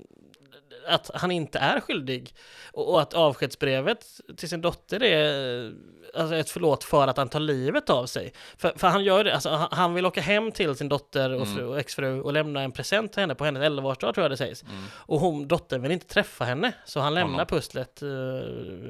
att 0.87 1.11
han 1.13 1.31
inte 1.31 1.59
är 1.59 1.79
skyldig. 1.79 2.35
Och, 2.73 2.89
och 2.93 3.01
att 3.01 3.13
avskedsbrevet 3.13 4.05
till 4.37 4.49
sin 4.49 4.61
dotter 4.61 5.03
är 5.03 5.73
alltså 6.15 6.35
ett 6.35 6.49
förlåt 6.49 6.83
för 6.83 7.07
att 7.07 7.17
han 7.17 7.29
tar 7.29 7.39
livet 7.39 7.89
av 7.89 8.05
sig. 8.05 8.33
För, 8.57 8.73
för 8.75 8.87
han 8.87 9.03
gör 9.03 9.23
det, 9.23 9.33
alltså, 9.33 9.49
han, 9.49 9.67
han 9.71 9.93
vill 9.93 10.05
åka 10.05 10.21
hem 10.21 10.51
till 10.51 10.75
sin 10.75 10.89
dotter 10.89 11.33
och, 11.33 11.47
fru, 11.47 11.65
och 11.65 11.79
exfru 11.79 12.21
och 12.21 12.33
lämna 12.33 12.61
en 12.61 12.71
present 12.71 13.13
till 13.13 13.21
henne 13.21 13.35
på 13.35 13.45
hennes 13.45 13.63
11-årsdag 13.63 14.13
tror 14.13 14.23
jag 14.23 14.31
det 14.31 14.37
sägs. 14.37 14.63
Mm. 14.63 14.83
Och 14.93 15.19
hon, 15.19 15.47
dottern 15.47 15.81
vill 15.81 15.91
inte 15.91 16.07
träffa 16.07 16.45
henne, 16.45 16.71
så 16.85 16.99
han 16.99 17.13
lämnar 17.13 17.31
Honom. 17.31 17.47
pusslet 17.47 18.03
uh, 18.03 18.09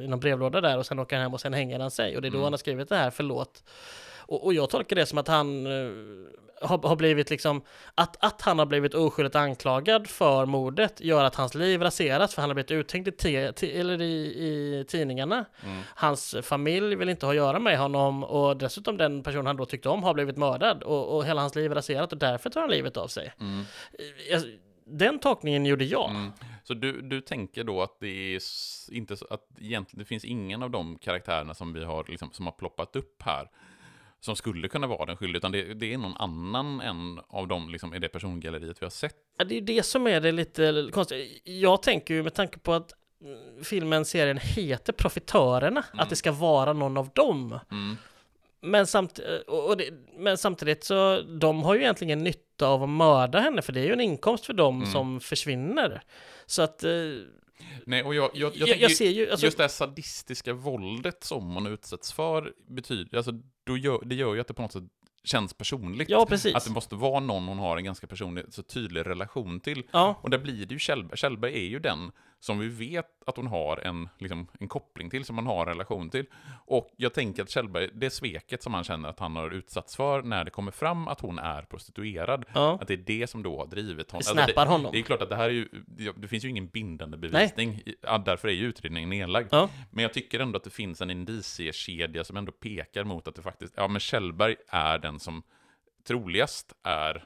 i 0.04 0.08
någon 0.08 0.20
brevlåda 0.20 0.62
där 0.62 0.78
och 0.78 0.86
sen 0.86 1.00
åker 1.00 1.16
han 1.16 1.24
hem 1.24 1.34
och 1.34 1.42
sen 1.42 1.54
hänger 1.54 1.80
han 1.80 1.92
sig. 1.92 2.16
Och 2.16 2.22
det 2.22 2.28
är 2.28 2.30
då 2.30 2.38
Mm. 2.38 2.44
han 2.44 2.54
har 2.54 2.58
skrivit 2.58 2.90
det 2.90 2.96
här, 2.96 3.10
förlåt. 3.12 3.64
Och, 4.34 4.46
och 4.46 4.54
jag 4.54 4.70
tolkar 4.70 4.96
det 4.96 5.06
som 5.06 5.18
att 5.18 5.28
han 5.28 5.66
eh, 5.66 5.92
har, 6.62 6.88
har 6.88 6.96
blivit 6.96 7.30
liksom, 7.30 7.62
att, 7.96 8.24
att 8.24 8.42
han 8.42 8.60
har 8.60 8.66
blivit 8.66 8.94
oskyldigt 8.94 9.36
anklagad 9.36 10.08
för 10.08 10.46
mordet 10.46 11.02
gör 11.02 11.24
att 11.24 11.36
hans 11.36 11.56
liv 11.56 11.82
raseras 11.82 12.36
för 12.36 12.42
han 12.42 12.50
har 12.50 12.56
blivit 12.56 12.72
uthängd 12.72 13.08
i, 13.08 13.12
te, 13.12 13.52
ti- 13.52 13.80
eller 13.80 14.02
i, 14.02 14.26
i 14.26 14.86
tidningarna. 14.88 15.46
Mm. 15.64 15.82
Hans 15.96 16.36
familj 16.42 16.96
vill 16.96 17.10
inte 17.10 17.26
ha 17.26 17.34
att 17.34 17.38
göra 17.38 17.60
med 17.60 17.78
honom 17.78 18.24
och 18.24 18.58
dessutom 18.58 18.98
den 18.98 19.24
person 19.24 19.46
han 19.46 19.58
då 19.58 19.66
tyckte 19.66 19.90
om 19.90 20.04
har 20.04 20.14
blivit 20.14 20.38
mördad 20.38 20.84
och, 20.84 21.16
och 21.16 21.26
hela 21.26 21.42
hans 21.42 21.56
liv 21.56 21.72
är 21.72 21.76
raserat 21.76 22.12
och 22.12 22.18
därför 22.18 22.50
tar 22.50 22.62
han 22.62 22.70
livet 22.70 22.98
av 22.98 23.08
sig. 23.08 23.34
Mm. 23.40 23.60
Eh, 23.60 24.36
alltså, 24.36 24.50
Den 24.86 25.20
tolkningen 25.20 25.66
gjorde 25.66 25.86
jag. 25.86 26.10
Mm. 26.10 26.32
Så 26.64 26.74
du, 26.74 27.02
du 27.02 27.22
tänker 27.22 27.64
då 27.64 27.82
att 27.82 28.00
det 28.00 28.36
är 28.36 28.42
inte 28.92 29.18
så, 29.18 29.28
att 29.30 29.48
egentligen 29.60 30.00
det 30.00 30.06
finns 30.06 30.26
ingen 30.26 30.64
av 30.64 30.70
de 30.70 30.98
karaktärerna 30.98 31.54
som 31.54 31.74
vi 31.74 31.84
har, 31.84 32.06
liksom, 32.08 32.32
som 32.32 32.46
har 32.46 32.54
ploppat 32.54 32.96
upp 32.96 33.24
här 33.24 33.50
som 34.24 34.36
skulle 34.36 34.68
kunna 34.68 34.88
vara 34.88 35.06
den 35.06 35.18
skyldiga, 35.18 35.38
utan 35.38 35.52
det, 35.52 35.74
det 35.74 35.94
är 35.94 35.98
någon 35.98 36.18
annan 36.18 36.82
än 36.82 37.20
av 37.30 37.48
dem 37.48 37.70
liksom, 37.70 37.94
i 37.94 38.00
det 38.00 38.10
persongalleriet 38.10 38.82
vi 38.82 38.86
har 38.86 38.92
sett. 38.92 39.16
Ja, 39.38 39.46
det 39.46 39.58
är 39.58 39.62
det 39.62 39.84
som 39.84 40.08
är 40.08 40.22
det 40.22 40.32
lite 40.32 40.90
konstiga. 40.92 41.26
Jag 41.44 41.84
tänker 41.84 42.14
ju 42.14 42.24
med 42.24 42.34
tanke 42.34 42.60
på 42.60 42.74
att 42.74 42.92
mm, 43.22 43.64
filmen, 43.64 44.06
serien 44.06 44.38
heter 44.42 44.94
Profitörerna, 44.94 45.84
att 45.94 46.10
det 46.10 46.16
ska 46.16 46.32
vara 46.32 46.74
någon 46.74 46.98
av 46.98 47.10
dem. 47.14 47.60
Mm. 47.72 47.98
Men, 48.62 48.88
samt, 48.88 49.16
det, 49.78 49.90
men 50.18 50.38
samtidigt 50.38 50.84
så, 50.84 51.22
de 51.22 51.64
har 51.64 51.76
ju 51.76 51.82
egentligen 51.82 52.20
nytta 52.24 52.68
av 52.68 52.84
att 52.84 52.90
mörda 52.90 53.40
henne, 53.40 53.62
för 53.62 53.74
det 53.74 53.80
är 53.80 53.86
ju 53.86 53.94
en 53.94 54.02
inkomst 54.02 54.46
för 54.46 54.54
dem 54.54 54.78
Mm. 54.78 54.92
som 54.92 55.20
försvinner. 55.20 56.02
Så 56.46 56.62
att, 56.62 56.84
eh, 56.84 56.92
Nej, 57.86 58.04
och 58.04 58.16
jag, 58.16 58.32
jag, 58.34 58.52
jag, 58.56 58.58
jag, 58.58 58.68
tänker 58.68 58.90
ju- 58.90 58.96
ser 58.96 59.10
ju, 59.10 59.32
alltså, 59.32 59.46
Just 59.46 59.58
det 59.58 59.64
här 59.64 59.68
sadistiska 59.68 60.54
våldet 60.54 61.24
som 61.24 61.54
man 61.54 61.68
utsätts 61.68 62.14
för 62.14 62.54
betyder, 62.68 63.18
alltså, 63.18 63.32
då 63.64 63.78
gör, 63.78 64.00
det 64.06 64.16
gör 64.16 64.34
ju 64.34 64.42
att 64.42 64.48
det 64.48 64.54
på 64.54 64.62
något 64.62 64.72
sätt 64.72 64.84
känns 65.24 65.54
personligt. 65.54 66.10
ja 66.10 66.26
precis. 66.26 66.56
Att 66.56 66.66
det 66.66 66.72
måste 66.72 66.96
vara 66.96 67.20
någon 67.20 67.48
hon 67.48 67.60
har 67.60 67.78
en 67.78 67.84
ganska 67.84 68.08
personlig, 68.08 68.46
så 68.50 68.64
tydlig 68.64 69.06
relation 69.06 69.60
till. 69.60 69.84
Ja, 69.92 70.20
Och 70.22 70.30
där 70.30 70.38
blir 70.38 70.66
det 70.66 70.74
ju 70.74 70.80
Kjellberg. 70.80 71.18
Kjellberg 71.18 71.54
är 71.54 71.68
ju 71.68 71.80
den 71.80 72.12
som 72.44 72.60
vi 72.60 72.68
vet 72.68 73.24
att 73.26 73.38
hon 73.38 73.48
har 73.48 73.78
en, 73.78 74.10
liksom, 74.18 74.48
en 74.60 74.68
koppling 74.68 75.10
till, 75.10 75.26
som 75.26 75.36
man 75.36 75.46
har 75.48 75.62
en 75.62 75.68
relation 75.68 76.10
till. 76.10 76.26
Och 76.66 76.92
jag 76.98 77.14
tänker 77.14 77.44
att 77.44 77.50
Kjellberg, 77.50 77.90
det 77.94 78.10
sveket 78.10 78.64
som 78.64 78.74
han 78.74 78.84
känner 78.84 79.10
att 79.10 79.20
han 79.20 79.36
har 79.36 79.52
utsatts 79.52 79.96
för 79.96 80.22
när 80.22 80.44
det 80.44 80.52
kommer 80.52 80.72
fram 80.72 81.08
att 81.08 81.22
hon 81.22 81.40
är 81.40 81.62
prostituerad, 81.62 82.46
ja. 82.54 82.78
att 82.82 82.88
det 82.88 82.94
är 82.94 82.98
det 82.98 83.28
som 83.30 83.44
då 83.44 83.58
har 83.58 83.66
drivit 83.68 84.12
honom. 84.12 84.24
Det 84.26 84.30
Alltså, 84.30 84.34
snappar 84.34 84.66
det, 84.66 84.72
honom. 84.72 84.92
det 84.92 85.00
är 85.00 85.04
klart 85.04 85.22
att 85.22 85.30
det 85.30 85.36
här 85.36 85.46
är 85.46 85.50
ju, 85.50 85.68
det- 86.16 86.28
finns 86.28 86.46
ju 86.46 86.50
ingen 86.50 86.68
bindande 86.68 87.18
bevisning, 87.18 87.82
ja, 88.02 88.18
därför 88.18 88.48
är 88.48 88.52
ju 88.54 88.66
utredningen 88.66 89.10
nedlagd. 89.10 89.48
Ja. 89.52 89.70
Men 89.92 90.04
jag 90.04 90.14
tycker 90.14 90.40
ändå 90.40 90.58
att 90.58 90.64
det 90.64 90.70
finns 90.70 91.02
en 91.02 91.10
indiciekedja 91.10 92.24
som 92.24 92.38
ändå 92.38 92.52
pekar 92.52 93.04
mot 93.04 93.28
att 93.28 93.36
det 93.36 93.42
faktiskt, 93.42 93.74
ja 93.78 93.88
men 93.88 94.00
Kjellberg 94.00 94.56
är 94.68 94.98
den 95.00 95.20
som 95.20 95.44
troligast 96.08 96.74
är 96.84 97.24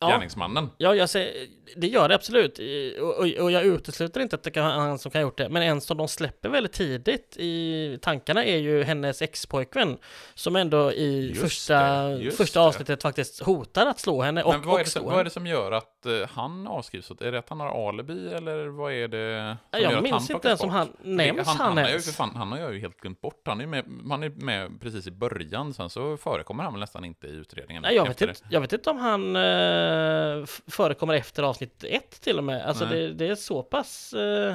Ja. 0.00 0.08
gärningsmannen. 0.10 0.70
Ja, 0.78 0.94
jag 0.94 1.08
säger, 1.10 1.46
det 1.76 1.86
gör 1.86 2.08
det 2.08 2.14
absolut. 2.14 2.60
Och, 3.00 3.18
och, 3.18 3.26
och 3.44 3.50
jag 3.50 3.64
utesluter 3.64 4.20
inte 4.20 4.36
att 4.36 4.42
det 4.42 4.50
kan 4.50 4.64
vara 4.64 4.74
han 4.74 4.98
som 4.98 5.10
kan 5.10 5.18
ha 5.20 5.22
gjort 5.22 5.38
det. 5.38 5.48
Men 5.48 5.62
en 5.62 5.80
som 5.80 5.96
de 5.96 6.08
släpper 6.08 6.48
väldigt 6.48 6.72
tidigt 6.72 7.36
i 7.36 7.98
tankarna 8.02 8.44
är 8.44 8.56
ju 8.56 8.82
hennes 8.82 9.22
ex-pojkvän. 9.22 9.98
Som 10.34 10.56
ändå 10.56 10.92
i 10.92 11.28
Just 11.28 11.40
första, 11.40 12.08
det, 12.08 12.30
första 12.30 12.60
det. 12.60 12.66
avsnittet 12.66 13.02
faktiskt 13.02 13.40
hotar 13.42 13.86
att 13.86 14.00
slå 14.00 14.22
henne 14.22 14.42
och, 14.42 14.52
Men 14.52 14.62
vad 14.62 14.74
är, 14.74 14.78
och 14.78 14.84
det 14.84 14.90
slå 14.90 15.02
vad 15.02 15.20
är 15.20 15.24
det 15.24 15.30
som 15.30 15.46
gör 15.46 15.72
att 15.72 15.99
eh, 16.06 16.28
han 16.28 16.66
avskrivs? 16.66 17.10
Är 17.10 17.32
det 17.32 17.38
att 17.38 17.48
han 17.48 17.60
har 17.60 17.88
alibi 17.88 18.28
eller 18.34 18.66
vad 18.66 18.92
är 18.92 19.08
det 19.08 19.56
som 19.60 19.66
Ja, 19.70 19.78
gör 19.78 19.90
Jag 19.90 19.96
att 19.96 20.02
minns 20.02 20.28
han 20.28 20.36
inte 20.36 20.48
ens 20.48 20.60
om 20.60 20.70
han 20.70 20.92
nämns 21.02 21.48
han, 21.48 21.56
han, 21.56 21.66
han, 21.66 21.76
har 21.76 21.84
ju 21.84 21.90
ens. 21.90 22.06
för 22.06 22.12
fan, 22.12 22.36
han 22.36 22.52
har 22.52 22.58
jag 22.58 22.74
ju 22.74 22.80
helt 22.80 23.00
glömt 23.00 23.20
bort. 23.20 23.42
Han 23.44 23.60
är, 23.60 23.66
med, 23.66 23.84
han 24.08 24.22
är 24.22 24.30
med 24.30 24.80
precis 24.80 25.06
i 25.06 25.10
början, 25.10 25.74
sen 25.74 25.90
så 25.90 26.16
förekommer 26.16 26.64
han 26.64 26.72
väl 26.72 26.80
nästan 26.80 27.04
inte 27.04 27.26
i 27.26 27.30
utredningen. 27.30 27.82
Nej, 27.82 27.94
jag, 27.96 28.06
vet 28.08 28.20
inte, 28.22 28.34
jag 28.50 28.60
vet 28.60 28.72
inte 28.72 28.90
om 28.90 28.96
han 28.98 29.36
eh, 29.36 30.46
förekommer 30.66 31.14
efter 31.14 31.42
avsnitt 31.42 31.84
ett 31.84 32.20
till 32.20 32.38
och 32.38 32.44
med. 32.44 32.66
Alltså 32.66 32.84
det, 32.84 33.12
det 33.12 33.26
är 33.26 33.34
så 33.34 33.62
pass... 33.62 34.12
eh. 34.12 34.54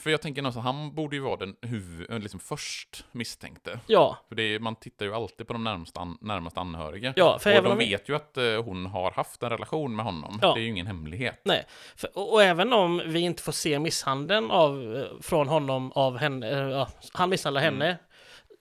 För 0.00 0.10
jag 0.10 0.22
tänker 0.22 0.42
någonstans, 0.42 0.64
han 0.64 0.94
borde 0.94 1.16
ju 1.16 1.22
vara 1.22 1.36
den 1.36 1.56
huvud, 1.62 2.10
eh, 2.10 2.18
liksom 2.18 2.40
först 2.40 3.04
misstänkte. 3.12 3.80
ja, 3.86 4.18
För 4.28 4.34
det 4.36 4.42
är, 4.42 4.58
man 4.58 4.76
tittar 4.76 5.06
ju 5.06 5.14
alltid 5.14 5.46
på 5.46 5.52
de 5.52 5.64
närmast, 5.64 5.96
an, 5.96 6.18
närmast 6.20 6.58
anhöriga. 6.58 7.12
ja, 7.16 7.38
för 7.38 7.56
och 7.58 7.62
de 7.64 7.78
vet 7.78 8.08
ju 8.08 8.16
att 8.16 8.36
eh, 8.36 8.62
hon 8.64 8.86
har 8.86 9.10
haft 9.10 9.42
en 9.42 9.50
relation 9.50 9.96
med 9.96 10.04
honom. 10.04 10.38
Ja. 10.42 10.54
Det 10.54 10.60
är 10.60 10.62
ju 10.62 10.68
ingen 10.68 10.86
hemlighet. 10.86 11.40
Nej, 11.44 11.64
för, 11.96 12.18
och, 12.18 12.32
och 12.32 12.42
även 12.42 12.72
om 12.72 13.02
vi 13.06 13.20
inte 13.20 13.42
får 13.42 13.52
se 13.52 13.78
misshandeln 13.78 14.50
av, 14.50 14.96
eh, 14.96 15.20
från 15.20 15.48
honom 15.48 15.92
av 15.92 16.16
henne, 16.18 16.48
ja, 16.50 16.88
han 17.12 17.30
misshandlar 17.30 17.62
Mm. 17.62 17.94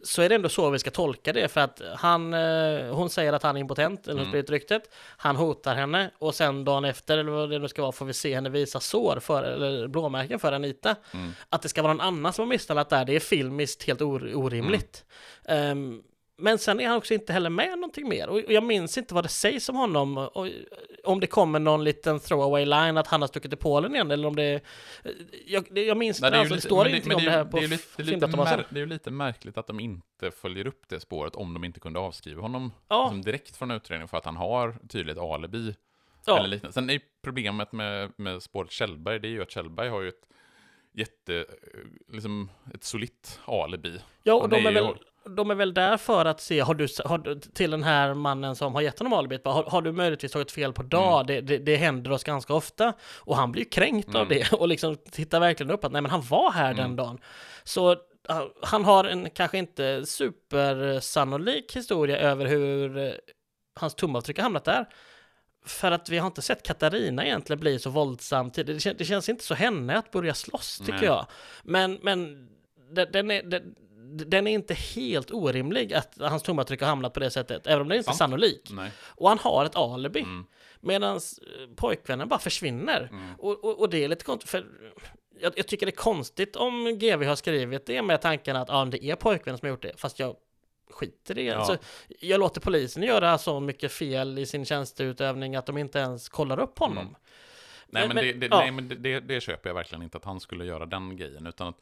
Så 0.05 0.21
är 0.21 0.29
det 0.29 0.35
ändå 0.35 0.49
så 0.49 0.69
vi 0.69 0.79
ska 0.79 0.91
tolka 0.91 1.33
det, 1.33 1.47
för 1.47 1.61
att 1.61 1.81
han, 1.95 2.33
eh, 2.33 2.95
hon 2.95 3.09
säger 3.09 3.33
att 3.33 3.43
han 3.43 3.55
är 3.55 3.59
impotent, 3.59 4.07
eller 4.07 4.21
Mm. 4.21 4.33
mm. 4.33 4.45
ryktet, 4.45 4.89
han 5.17 5.35
hotar 5.35 5.75
henne, 5.75 6.11
och 6.19 6.35
sen 6.35 6.65
dagen 6.65 6.85
efter, 6.85 7.17
eller 7.17 7.31
vad 7.31 7.49
det 7.49 7.59
nu 7.59 7.67
ska 7.67 7.81
vara, 7.81 7.91
får 7.91 8.05
vi 8.05 8.13
se 8.13 8.35
henne 8.35 8.49
visa 8.49 8.79
sår, 8.79 9.19
för, 9.19 9.43
eller 9.43 9.87
blåmärken 9.87 10.39
för 10.39 10.51
Anita. 10.51 10.95
Mm. 11.13 11.31
Att 11.49 11.61
det 11.61 11.69
ska 11.69 11.81
vara 11.81 11.93
någon 11.93 12.07
annan 12.07 12.33
som 12.33 12.41
har 12.41 12.49
misshandlat 12.49 12.89
där, 12.89 13.05
det 13.05 13.15
är 13.15 13.19
filmiskt 13.19 13.83
helt 13.83 14.01
or- 14.01 14.33
orimligt. 14.35 15.05
Ehm, 15.45 16.03
men 16.37 16.57
sen 16.59 16.79
är 16.79 16.87
han 16.87 16.97
också 16.97 17.13
inte 17.13 17.33
heller 17.33 17.49
med 17.49 17.69
någonting 17.79 18.09
mer. 18.09 18.29
Och 18.29 18.41
jag 18.47 18.63
minns 18.63 18.97
inte 18.97 19.13
vad 19.13 19.23
det 19.25 19.29
sägs 19.29 19.69
om 19.69 19.75
honom. 19.75 20.17
Och 20.17 20.47
om 21.03 21.19
det 21.19 21.27
kommer 21.27 21.59
någon 21.59 21.83
liten 21.83 22.19
throwaway 22.19 22.65
line 22.65 22.97
att 22.97 23.07
han 23.07 23.21
har 23.21 23.27
stuckit 23.27 23.51
till 23.51 23.57
Polen 23.59 23.95
igen. 23.95 24.11
Eller 24.11 24.27
om 24.27 24.35
det... 24.35 24.61
Jag, 25.45 25.67
det- 25.71 25.83
jag 25.85 25.97
minns 25.97 26.17
inte 26.23 26.37
är 26.37 26.43
ju 26.43 26.49
Det 26.49 26.61
står 26.61 26.83
men 26.85 26.93
om 27.15 27.21
det 27.21 27.27
är 27.27 27.31
här 27.31 27.45
på 27.45 27.57
det 27.57 27.63
är 27.63 27.67
lite, 27.67 27.83
det 27.95 28.01
är 28.01 28.05
lite, 28.05 28.11
filmdatabasen. 28.11 28.57
mär, 28.59 28.65
det 28.69 28.75
är 28.79 28.81
ju 28.81 28.85
lite 28.85 29.11
märkligt 29.11 29.57
att 29.57 29.67
de 29.67 29.79
inte 29.79 30.31
följer 30.31 30.67
upp 30.67 30.81
det 30.89 30.99
spåret 30.99 31.35
om 31.35 31.53
de 31.53 31.63
inte 31.63 31.79
kunde 31.79 31.99
avskriva 31.99 32.41
honom 32.41 32.71
Ja. 32.87 33.03
liksom 33.03 33.21
direkt 33.21 33.55
från 33.57 33.71
utredningen 33.71 34.07
för 34.07 34.17
att 34.17 34.25
han 34.25 34.35
har 34.37 34.75
tydligt 34.89 35.17
alibi. 35.17 35.75
Ja. 36.25 36.37
Eller 36.39 36.47
liknande. 36.47 36.73
Sen 36.73 36.89
är 36.89 36.99
problemet 37.23 37.71
med, 37.71 38.11
med 38.17 38.43
spåret 38.43 38.71
Kjellberg, 38.71 39.19
det 39.19 39.27
är 39.27 39.29
ju 39.29 39.41
att 39.41 39.51
Kjellberg 39.51 39.89
har 39.89 40.01
ju 40.01 40.09
ett 40.09 40.27
jätte, 40.93 41.45
liksom 42.07 42.49
ett 42.73 42.83
solitt 42.83 43.39
alibi. 43.45 43.99
Ja, 44.23 44.33
och 44.33 44.49
de 44.49 44.55
är, 44.55 44.69
är 44.69 44.73
väl, 44.73 44.95
de 45.29 45.51
är 45.51 45.55
väl 45.55 45.73
där 45.73 45.97
för 45.97 46.25
att 46.25 46.41
se, 46.41 46.59
har 46.59 46.73
du, 46.73 46.87
har 47.05 47.17
du 47.17 47.39
till 47.39 47.71
den 47.71 47.83
här 47.83 48.13
mannen 48.13 48.55
som 48.55 48.75
har 48.75 48.81
gett 48.81 48.99
honom 48.99 49.13
alibit, 49.13 49.45
har, 49.45 49.63
har 49.63 49.81
du 49.81 49.91
möjligtvis 49.91 50.31
tagit 50.31 50.51
fel 50.51 50.73
på 50.73 50.83
dag? 50.83 51.13
Mm. 51.13 51.25
Det, 51.27 51.41
det, 51.41 51.65
det 51.65 51.75
händer 51.75 52.11
oss 52.11 52.23
ganska 52.23 52.53
ofta. 52.53 52.93
Och 53.17 53.35
han 53.35 53.51
blir 53.51 53.63
ju 53.63 53.69
kränkt 53.69 54.15
av 54.15 54.21
Mm. 54.21 54.27
det 54.29 54.53
och 54.57 54.67
liksom 54.67 54.97
tittar 55.11 55.39
verkligen 55.39 55.71
upp 55.71 55.83
att 55.85 55.91
nej 55.91 56.01
men 56.01 56.11
han 56.11 56.21
var 56.21 56.51
här 56.51 56.73
den 56.73 56.85
Mm. 56.85 56.95
dagen. 56.95 57.19
Så 57.63 57.95
han 58.61 58.85
har 58.85 59.03
en 59.03 59.29
kanske 59.29 59.57
inte 59.57 60.05
supersannolik 60.05 61.75
historia 61.75 62.17
över 62.17 62.45
hur 62.45 62.97
uh, 62.97 63.13
hans 63.75 63.95
tumavtryck 63.95 64.37
har 64.37 64.43
hamnat 64.43 64.65
där. 64.65 64.85
För 65.65 65.91
att 65.91 66.09
vi 66.09 66.17
har 66.17 66.27
inte 66.27 66.41
sett 66.41 66.63
Katarina 66.63 67.25
egentligen 67.25 67.59
bli 67.59 67.79
så 67.79 67.89
våldsam. 67.89 68.51
Det, 68.55 68.79
kän, 68.79 68.95
det 68.97 69.05
känns 69.05 69.29
inte 69.29 69.43
så 69.43 69.53
henne 69.53 69.97
att 69.97 70.11
börja 70.11 70.33
slåss 70.33 70.77
tycker 70.77 70.93
Nej. 70.93 71.05
jag. 71.05 71.25
Men, 71.63 71.99
men 72.01 72.47
den, 72.91 73.07
den, 73.11 73.31
är, 73.31 73.43
den, 73.43 73.75
den 74.15 74.47
är 74.47 74.51
inte 74.51 74.73
helt 74.73 75.31
orimlig 75.31 75.93
att 75.93 76.17
hans 76.19 76.43
tumavtryck 76.43 76.81
har 76.81 76.87
hamnat 76.87 77.13
på 77.13 77.19
det 77.19 77.29
sättet, 77.31 77.67
även 77.67 77.81
om 77.81 77.87
det 77.89 77.97
inte 77.97 78.09
är 78.09 78.11
Sant. 78.11 78.17
sannolik. 78.17 78.69
Nej. 78.71 78.91
Och 79.01 79.29
han 79.29 79.39
har 79.39 79.65
ett 79.65 79.75
alibi, 79.75 80.19
Mm. 80.19 80.45
medan 80.79 81.19
pojkvännen 81.75 82.27
bara 82.27 82.39
försvinner. 82.39 83.09
Mm. 83.11 83.35
Och, 83.37 83.63
och, 83.63 83.79
och 83.79 83.89
det 83.89 84.03
är 84.03 84.07
lite 84.07 84.25
konstigt, 84.25 84.49
för 84.49 84.65
jag, 85.39 85.53
jag 85.55 85.67
tycker 85.67 85.85
det 85.85 85.89
är 85.89 85.95
konstigt 85.95 86.55
om 86.55 86.97
GV 86.99 87.23
har 87.23 87.35
skrivit 87.35 87.85
det 87.85 88.01
med 88.01 88.21
tanken 88.21 88.55
att 88.55 88.69
ja, 88.69 88.85
det 88.85 89.05
är 89.05 89.15
pojkvännen 89.15 89.57
som 89.57 89.65
har 89.65 89.71
gjort 89.71 89.81
det, 89.81 89.93
fast 89.97 90.19
jag 90.19 90.35
skiter 90.89 91.37
i 91.37 91.43
det. 91.43 91.49
Ja. 91.49 91.55
Alltså, 91.55 91.77
jag 92.19 92.39
låter 92.39 92.61
polisen 92.61 93.03
göra 93.03 93.37
så 93.37 93.59
mycket 93.59 93.91
fel 93.91 94.39
i 94.39 94.45
sin 94.45 94.65
tjänsteutövning 94.65 95.55
att 95.55 95.65
de 95.65 95.77
inte 95.77 95.99
ens 95.99 96.29
kollar 96.29 96.59
upp 96.59 96.79
honom. 96.79 96.97
Mm. 96.97 97.15
Nej, 97.87 98.07
men, 98.07 98.15
det, 98.15 98.33
det, 98.33 98.47
ja. 98.51 98.57
nej, 98.59 98.71
men 98.71 99.01
det, 99.01 99.19
det 99.19 99.41
köper 99.41 99.69
jag 99.69 99.75
verkligen 99.75 100.01
inte 100.01 100.17
att 100.17 100.25
han 100.25 100.39
skulle 100.39 100.65
göra 100.65 100.85
den 100.85 101.17
grejen, 101.17 101.47
utan 101.47 101.67
att 101.67 101.81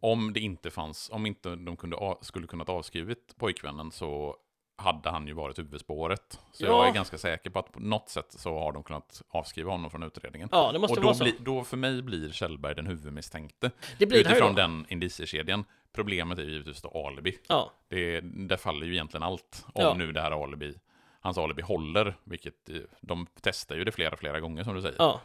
om 0.00 0.32
det 0.32 0.40
inte 0.40 0.70
fanns, 0.70 1.10
om 1.12 1.26
inte 1.26 1.56
de 1.56 1.76
kunde, 1.76 1.96
a- 2.00 2.18
skulle 2.20 2.46
kunnat 2.46 2.68
avskrivit 2.68 3.34
pojkvännen 3.38 3.90
så 3.90 4.36
hade 4.76 5.10
han 5.10 5.26
ju 5.26 5.32
varit 5.32 5.58
huvudspåret. 5.58 6.40
Så 6.52 6.64
Ja. 6.64 6.68
jag 6.68 6.88
är 6.88 6.92
ganska 6.92 7.18
säker 7.18 7.50
på 7.50 7.58
att 7.58 7.72
på 7.72 7.80
något 7.80 8.08
sätt 8.08 8.26
så 8.32 8.58
har 8.58 8.72
de 8.72 8.82
kunnat 8.82 9.22
avskriva 9.28 9.70
honom 9.70 9.90
från 9.90 10.02
utredningen. 10.02 10.48
Ja, 10.52 10.72
det 10.72 10.78
måste 10.78 10.92
och 10.96 11.00
då, 11.02 11.06
vara 11.06 11.14
så. 11.14 11.24
bli, 11.24 11.34
då 11.38 11.64
för 11.64 11.76
mig 11.76 12.02
blir 12.02 12.32
Kjellberg 12.32 12.74
den 12.74 12.86
huvudmisstänkte. 12.86 13.70
Det 13.98 14.06
blir 14.06 14.20
utifrån 14.20 14.54
den 14.54 14.86
indiciekedjan. 14.88 15.64
Problemet 15.92 16.38
är 16.38 16.42
ju 16.42 16.50
givetvis 16.50 16.82
då 16.82 17.06
alibi. 17.06 17.38
Ja, 17.48 17.72
Det, 17.88 18.20
där 18.20 18.56
faller 18.56 18.86
ju 18.86 18.92
egentligen 18.92 19.22
allt. 19.22 19.64
Om 19.74 19.82
Ja. 19.82 19.94
nu 19.94 20.12
det 20.12 20.20
här 20.20 20.42
alibi, 20.44 20.74
hans 21.20 21.38
alibi 21.38 21.62
håller. 21.62 22.16
Vilket 22.24 22.70
de 23.00 23.26
testar 23.42 23.76
ju 23.76 23.84
det 23.84 23.92
flera, 23.92 24.16
flera 24.16 24.40
gånger 24.40 24.64
som 24.64 24.74
du 24.74 24.82
säger. 24.82 24.96
ja. 24.98 25.20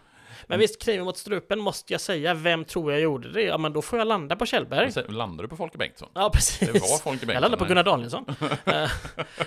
Men 0.48 0.60
visst, 0.60 0.82
kniven 0.82 1.06
mot 1.06 1.18
strupen 1.18 1.60
måste 1.60 1.94
jag 1.94 2.02
säga. 2.02 2.34
Vem 2.34 2.66
tror 2.66 2.92
jag 2.92 3.02
gjorde 3.02 3.32
det? 3.32 3.42
Ja, 3.42 3.58
men 3.58 3.74
då 3.74 3.82
får 3.82 4.00
jag 4.00 4.08
landa 4.08 4.36
på 4.36 4.46
Kjellberg. 4.46 4.92
Sen 4.92 5.04
Landar 5.08 5.44
du 5.44 5.48
på 5.48 5.58
Folke 5.58 5.78
Bengtsson? 5.78 6.10
Ja, 6.14 6.30
precis. 6.34 6.60
Det 6.60 6.80
var 6.80 6.98
Folke 6.98 7.04
Bengtsson. 7.26 7.34
Jag 7.34 7.42
landade 7.42 7.60
på 7.60 7.66
Gunnar 7.66 7.84
Danielsson. 7.84 8.26
Eh, 8.66 8.92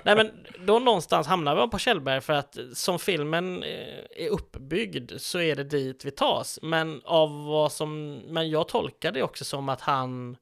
Nej, 0.03 0.17
men 0.17 0.31
då 0.67 0.79
någonstans 0.79 1.27
hamnar 1.27 1.65
vi 1.65 1.71
på 1.71 1.79
Kjellberg 1.79 2.21
för 2.21 2.33
att 2.33 2.59
som 2.73 2.99
filmen 2.99 3.63
eh, 3.63 4.25
är 4.25 4.29
uppbyggd 4.29 5.13
så 5.17 5.41
är 5.41 5.57
det 5.57 5.65
dit 5.65 6.05
vi 6.05 6.11
tas. 6.11 6.59
Men 6.63 7.03
av 7.05 7.45
vad 7.45 7.73
som, 7.73 8.15
men 8.15 8.51
jag 8.51 8.69
tolkar 8.69 9.13
det 9.13 9.23
också 9.23 9.45
som 9.45 9.69
att 9.69 9.81
han 9.81 10.37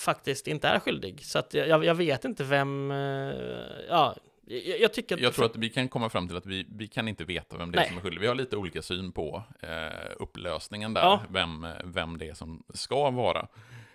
faktiskt 0.00 0.46
inte 0.46 0.68
är 0.68 0.78
skyldig. 0.80 1.24
Så 1.24 1.38
att 1.38 1.54
jag, 1.54 1.84
jag 1.84 1.94
vet 1.94 2.24
inte 2.24 2.44
vem, 2.44 2.90
eh, 2.90 2.96
ja, 3.88 4.14
jag, 4.48 4.80
jag 4.80 4.92
tycker 4.92 5.14
att... 5.14 5.20
Jag 5.20 5.34
tror 5.34 5.46
att 5.46 5.56
vi 5.56 5.68
kan 5.70 5.88
komma 5.88 6.08
fram 6.10 6.28
till 6.28 6.36
att 6.36 6.46
vi, 6.46 6.66
vi 6.70 6.88
kan 6.88 7.08
inte 7.08 7.24
veta 7.24 7.56
vem 7.56 7.70
det 7.72 7.78
är 7.78 7.80
Nej. 7.80 7.88
som 7.88 7.96
är 7.98 8.00
skyldig. 8.02 8.20
Vi 8.20 8.26
har 8.26 8.34
lite 8.34 8.56
olika 8.56 8.82
syn 8.82 9.12
på 9.12 9.42
eh, 9.60 9.68
upplösningen 10.18 10.94
där, 10.94 11.00
Ja. 11.02 11.22
vem, 11.30 11.66
vem 11.84 12.18
det 12.18 12.28
är 12.28 12.34
som 12.34 12.62
ska 12.74 13.10
vara 13.10 13.48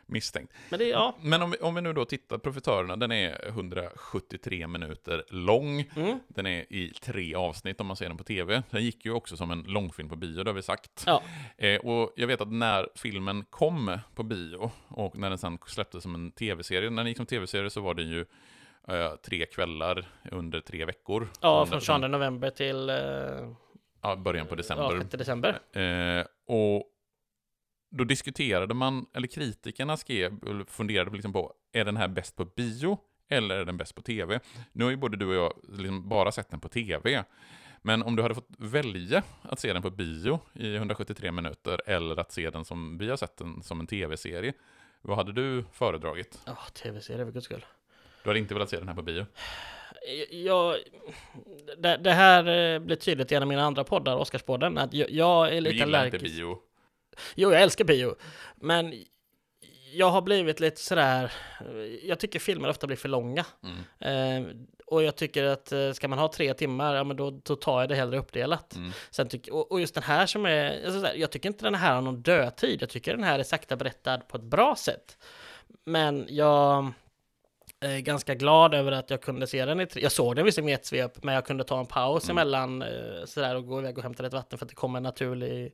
misstänkt. 0.06 0.54
Men 0.70 0.80
det, 0.80 0.86
ja, 0.86 1.18
Men 1.22 1.42
om 1.42 1.52
vi, 1.52 1.58
om 1.58 1.76
vi 1.76 1.82
nu 1.82 1.94
då 1.94 2.06
tittar, 2.06 2.38
Profitörerna, 2.38 2.96
den 2.96 3.12
är 3.12 3.48
173 3.48 4.68
minuter 4.68 5.24
lång. 5.30 5.80
mm, 5.96 6.20
Den 6.28 6.46
är 6.46 6.74
i 6.74 6.94
tre 7.02 7.36
avsnitt 7.36 7.82
om 7.82 7.88
man 7.88 7.96
ser 7.96 8.08
den 8.08 8.18
på 8.18 8.24
tv. 8.24 8.64
Den 8.70 8.84
gick 8.84 9.06
ju 9.06 9.12
också 9.12 9.38
som 9.38 9.52
en 9.52 9.62
långfilm 9.64 10.10
på 10.10 10.16
bio, 10.16 10.44
det 10.44 10.50
har 10.50 10.56
vi 10.56 10.62
sagt. 10.62 11.04
ja, 11.06 11.24
Eh, 11.58 11.80
och 11.80 12.14
jag 12.16 12.28
vet 12.28 12.42
att 12.42 12.52
när 12.52 12.88
filmen 12.96 13.46
kom 13.50 13.98
på 14.16 14.24
bio 14.24 14.72
och 14.88 15.18
när 15.18 15.30
den 15.30 15.38
sen 15.40 15.58
släpptes 15.68 16.04
som 16.04 16.16
en 16.16 16.32
tv-serie, 16.32 16.90
när 16.90 17.04
den 17.04 17.08
gick 17.08 17.18
som 17.18 17.26
tv-serie 17.26 17.70
så 17.70 17.82
var 17.82 17.94
den 17.94 18.10
ju 18.10 18.26
tre 19.26 19.46
kvällar 19.46 20.06
under 20.32 20.62
tre 20.62 20.86
veckor. 20.86 21.28
ja, 21.42 21.66
från 21.66 21.82
22 21.82 22.08
november 22.08 22.50
till 22.50 22.90
eh, 22.90 22.96
Ja, 24.02 24.16
början 24.16 24.48
på 24.48 24.54
ja, 24.54 24.58
december. 24.58 25.00
6 25.00 25.10
december. 25.12 25.60
Eh, 25.78 26.26
och 26.48 26.84
då 27.92 28.04
diskuterade 28.04 28.74
man, 28.74 29.06
eller 29.14 29.28
kritikerna 29.28 29.98
skrev, 29.98 30.40
funderade 30.68 31.12
liksom 31.12 31.34
på, 31.34 31.54
är 31.72 31.86
den 31.86 31.98
här 31.98 32.08
bäst 32.08 32.36
på 32.36 32.46
bio 32.46 32.98
eller 33.30 33.56
är 33.58 33.66
den 33.66 33.78
bäst 33.78 33.96
på 33.96 34.02
tv? 34.02 34.40
Nu 34.72 34.84
har 34.84 34.92
ju 34.92 34.98
både 34.98 35.18
du 35.18 35.26
och 35.26 35.36
jag 35.36 35.54
liksom 35.78 36.10
bara 36.10 36.32
sett 36.32 36.50
den 36.50 36.60
på 36.60 36.70
tv. 36.70 37.24
Men 37.82 38.04
om 38.04 38.16
du 38.16 38.22
hade 38.22 38.36
fått 38.36 38.50
välja 38.58 39.24
att 39.42 39.60
se 39.60 39.74
den 39.74 39.82
på 39.82 39.90
bio 39.90 40.40
i 40.54 40.76
173 40.76 41.32
minuter 41.32 41.82
eller 41.86 42.20
att 42.20 42.32
se 42.32 42.50
den 42.50 42.66
som 42.66 42.98
vi 42.98 43.10
har 43.10 43.18
sett 43.18 43.38
den 43.38 43.64
som 43.64 43.80
en 43.80 43.88
tv-serie, 43.88 44.54
vad 45.02 45.18
hade 45.18 45.32
du 45.32 45.66
föredragit? 45.72 46.40
Ja, 46.46 46.58
tv-serie 46.74 47.26
för 47.26 47.32
guds 47.32 47.46
skull. 47.46 47.66
Du 48.24 48.30
hade 48.30 48.40
inte 48.40 48.54
velat 48.54 48.70
se 48.70 48.78
den 48.78 48.88
här 48.88 48.96
på 48.96 49.02
bio? 49.02 49.26
jag, 50.30 50.76
det, 51.78 51.98
det 51.98 52.12
här 52.12 52.48
eh, 52.48 52.80
blir 52.80 52.96
tydligt 52.96 53.32
i 53.32 53.36
en 53.36 53.42
av 53.42 53.48
mina 53.48 53.64
andra 53.64 53.84
poddar, 53.84 54.16
Oscarspodden, 54.18 54.78
att 54.78 54.94
jag, 54.94 55.12
jag 55.12 55.48
är 55.48 55.52
Du 55.52 55.62
lite 55.62 55.76
gillar 55.76 56.06
inte 56.06 56.20
bio? 56.20 56.58
Jo, 57.36 57.52
jag 57.52 57.62
älskar 57.62 57.86
bio, 57.86 58.16
men 58.56 59.04
jag 59.94 60.10
har 60.10 60.22
blivit 60.22 60.60
lite 60.60 60.82
sådär, 60.82 61.32
jag 62.04 62.20
tycker 62.20 62.40
filmer 62.40 62.70
ofta 62.70 62.88
blir 62.88 62.98
för 62.98 63.10
långa. 63.10 63.46
Mm. 63.64 64.46
Eh, 64.46 64.56
och 64.86 65.04
jag 65.04 65.16
tycker 65.16 65.44
att 65.44 65.72
eh, 65.72 65.92
ska 65.92 66.08
man 66.08 66.20
ha 66.20 66.32
tre 66.34 66.54
timmar, 66.54 66.96
ja 66.96 67.04
men 67.04 67.18
då, 67.18 67.32
då 67.44 67.56
tar 67.56 67.80
jag 67.80 67.90
det 67.90 67.96
hellre 67.96 68.18
uppdelat. 68.18 68.76
Mm. 68.76 68.92
Sen 69.12 69.28
tyck, 69.28 69.48
och, 69.48 69.72
och 69.72 69.80
just 69.80 69.94
den 69.94 70.04
här 70.04 70.26
som 70.26 70.46
är, 70.46 70.86
alltså 70.86 70.92
sådär, 70.92 71.14
jag 71.16 71.32
tycker 71.32 71.50
inte 71.50 71.66
den 71.66 71.76
här 71.76 71.96
har 71.96 72.02
någon 72.02 72.22
dödtid, 72.22 72.82
jag 72.82 72.90
tycker 72.90 73.12
den 73.14 73.24
här 73.24 73.40
är 73.40 73.44
sakta 73.44 73.76
berättad 73.76 74.18
på 74.18 74.38
ett 74.38 74.44
bra 74.44 74.76
sätt. 74.76 75.18
Men 75.86 76.26
jag 76.30 76.92
är 77.86 78.00
ganska 78.00 78.36
glad 78.36 78.74
över 78.74 78.92
att 78.92 79.10
jag 79.10 79.22
kunde 79.22 79.48
se 79.48 79.66
den 79.66 79.80
i 79.82 79.86
tre, 79.88 80.02
jag 80.04 80.12
såg 80.12 80.36
den 80.36 80.46
visserligen 80.46 80.70
i 80.70 80.74
ett 80.74 80.86
svep, 80.86 81.24
men 81.24 81.36
jag 81.36 81.46
kunde 81.46 81.64
ta 81.64 81.80
en 81.80 81.86
paus 81.86 82.24
Mm. 82.24 82.38
emellan 82.38 82.82
eh, 82.82 83.26
sådär 83.26 83.56
och 83.56 83.68
gå 83.68 83.80
iväg 83.80 83.98
och 83.98 84.04
hämta 84.04 84.24
lite 84.24 84.36
vatten 84.36 84.60
för 84.60 84.66
att 84.66 84.70
det 84.70 84.76
kom 84.76 84.96
en 84.96 85.04
naturlig, 85.04 85.74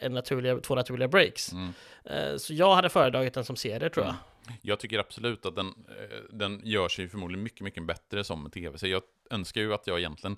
en 0.00 0.12
naturlig, 0.12 0.62
två 0.62 0.74
naturliga 0.74 1.08
breaks. 1.08 1.52
Mm. 1.52 1.72
Eh, 2.04 2.36
Så 2.36 2.54
jag 2.54 2.74
hade 2.74 2.88
föredragit 2.88 3.34
den 3.34 3.44
som 3.44 3.56
serie 3.56 3.90
tror 3.90 4.06
jag. 4.06 4.14
Jag 4.62 4.80
tycker 4.80 4.98
absolut 4.98 5.46
att 5.46 5.56
den, 5.56 5.66
eh, 5.66 6.18
den 6.30 6.60
gör 6.64 6.88
sig 6.88 7.08
förmodligen 7.08 7.42
mycket, 7.42 7.60
mycket 7.60 7.86
bättre 7.86 8.24
som 8.24 8.50
tv. 8.50 8.78
Så 8.78 8.86
jag 8.86 9.02
önskar 9.30 9.60
ju 9.60 9.74
att 9.74 9.86
jag 9.86 9.98
egentligen 9.98 10.36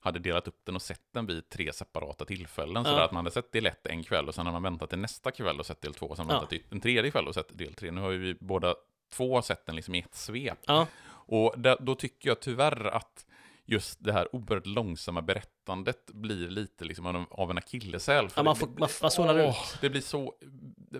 hade 0.00 0.18
delat 0.18 0.48
upp 0.48 0.60
den 0.64 0.74
och 0.76 0.82
sett 0.82 1.00
den 1.12 1.26
vid 1.26 1.48
tre 1.48 1.72
separata 1.72 2.24
tillfällen. 2.24 2.84
Så 2.84 2.90
Ja. 2.90 2.96
där 2.96 3.04
att 3.04 3.12
man 3.12 3.24
hade 3.24 3.30
sett 3.34 3.52
del 3.52 3.66
ett 3.66 3.86
en 3.86 4.02
kväll 4.04 4.28
och 4.28 4.34
sen 4.34 4.46
har 4.46 4.52
man 4.52 4.62
väntat 4.62 4.90
till 4.90 4.98
nästa 4.98 5.30
kväll 5.30 5.60
och 5.60 5.66
sett 5.66 5.80
del 5.80 5.94
två. 5.94 6.06
Och 6.06 6.16
sen 6.16 6.26
Ja. 6.28 6.32
väntat 6.34 6.50
till 6.50 6.62
en 6.70 6.80
tredje 6.80 7.10
kväll 7.10 7.26
och 7.28 7.34
sett 7.34 7.58
del 7.58 7.74
tre. 7.74 7.90
Nu 7.90 8.00
har 8.00 8.10
vi 8.10 8.34
båda 8.40 8.74
två 9.10 9.42
sett 9.42 9.66
den 9.66 9.76
liksom 9.76 9.94
i 9.94 9.98
ett 9.98 10.14
svep. 10.14 10.58
Ja, 10.66 10.86
Och 11.10 11.54
där, 11.56 11.76
då 11.80 11.94
tycker 11.94 12.28
jag 12.28 12.40
tyvärr 12.40 12.86
att 12.86 13.26
just 13.64 14.04
det 14.04 14.12
här 14.12 14.36
oerhört 14.36 14.66
långsamma 14.66 15.22
berättandet 15.22 16.06
blir 16.06 16.48
lite 16.50 16.84
liksom 16.84 17.06
av 17.06 17.16
en, 17.16 17.26
av 17.30 17.50
en 17.50 17.58
akilleshäl. 17.58 18.28
Ja, 18.36 18.42
man 18.42 18.56
får- 18.56 18.66
man- 18.78 18.88
man 19.00 19.10
åh, 19.40 19.48
ut. 19.48 19.78
Det 19.80 19.90
blir 19.90 20.00
så 20.00 20.34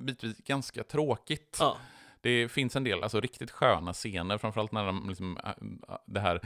bitvis 0.00 0.36
ganska 0.38 0.84
tråkigt. 0.84 1.56
ja, 1.60 1.76
Det 2.20 2.48
finns 2.48 2.76
en 2.76 2.84
del 2.84 3.02
alltså, 3.02 3.20
riktigt 3.20 3.50
sköna 3.50 3.92
scener, 3.92 4.38
framförallt 4.38 4.72
när 4.72 4.84
de, 4.86 5.08
liksom, 5.08 5.38
äh, 5.44 5.96
det 6.06 6.20
här 6.20 6.40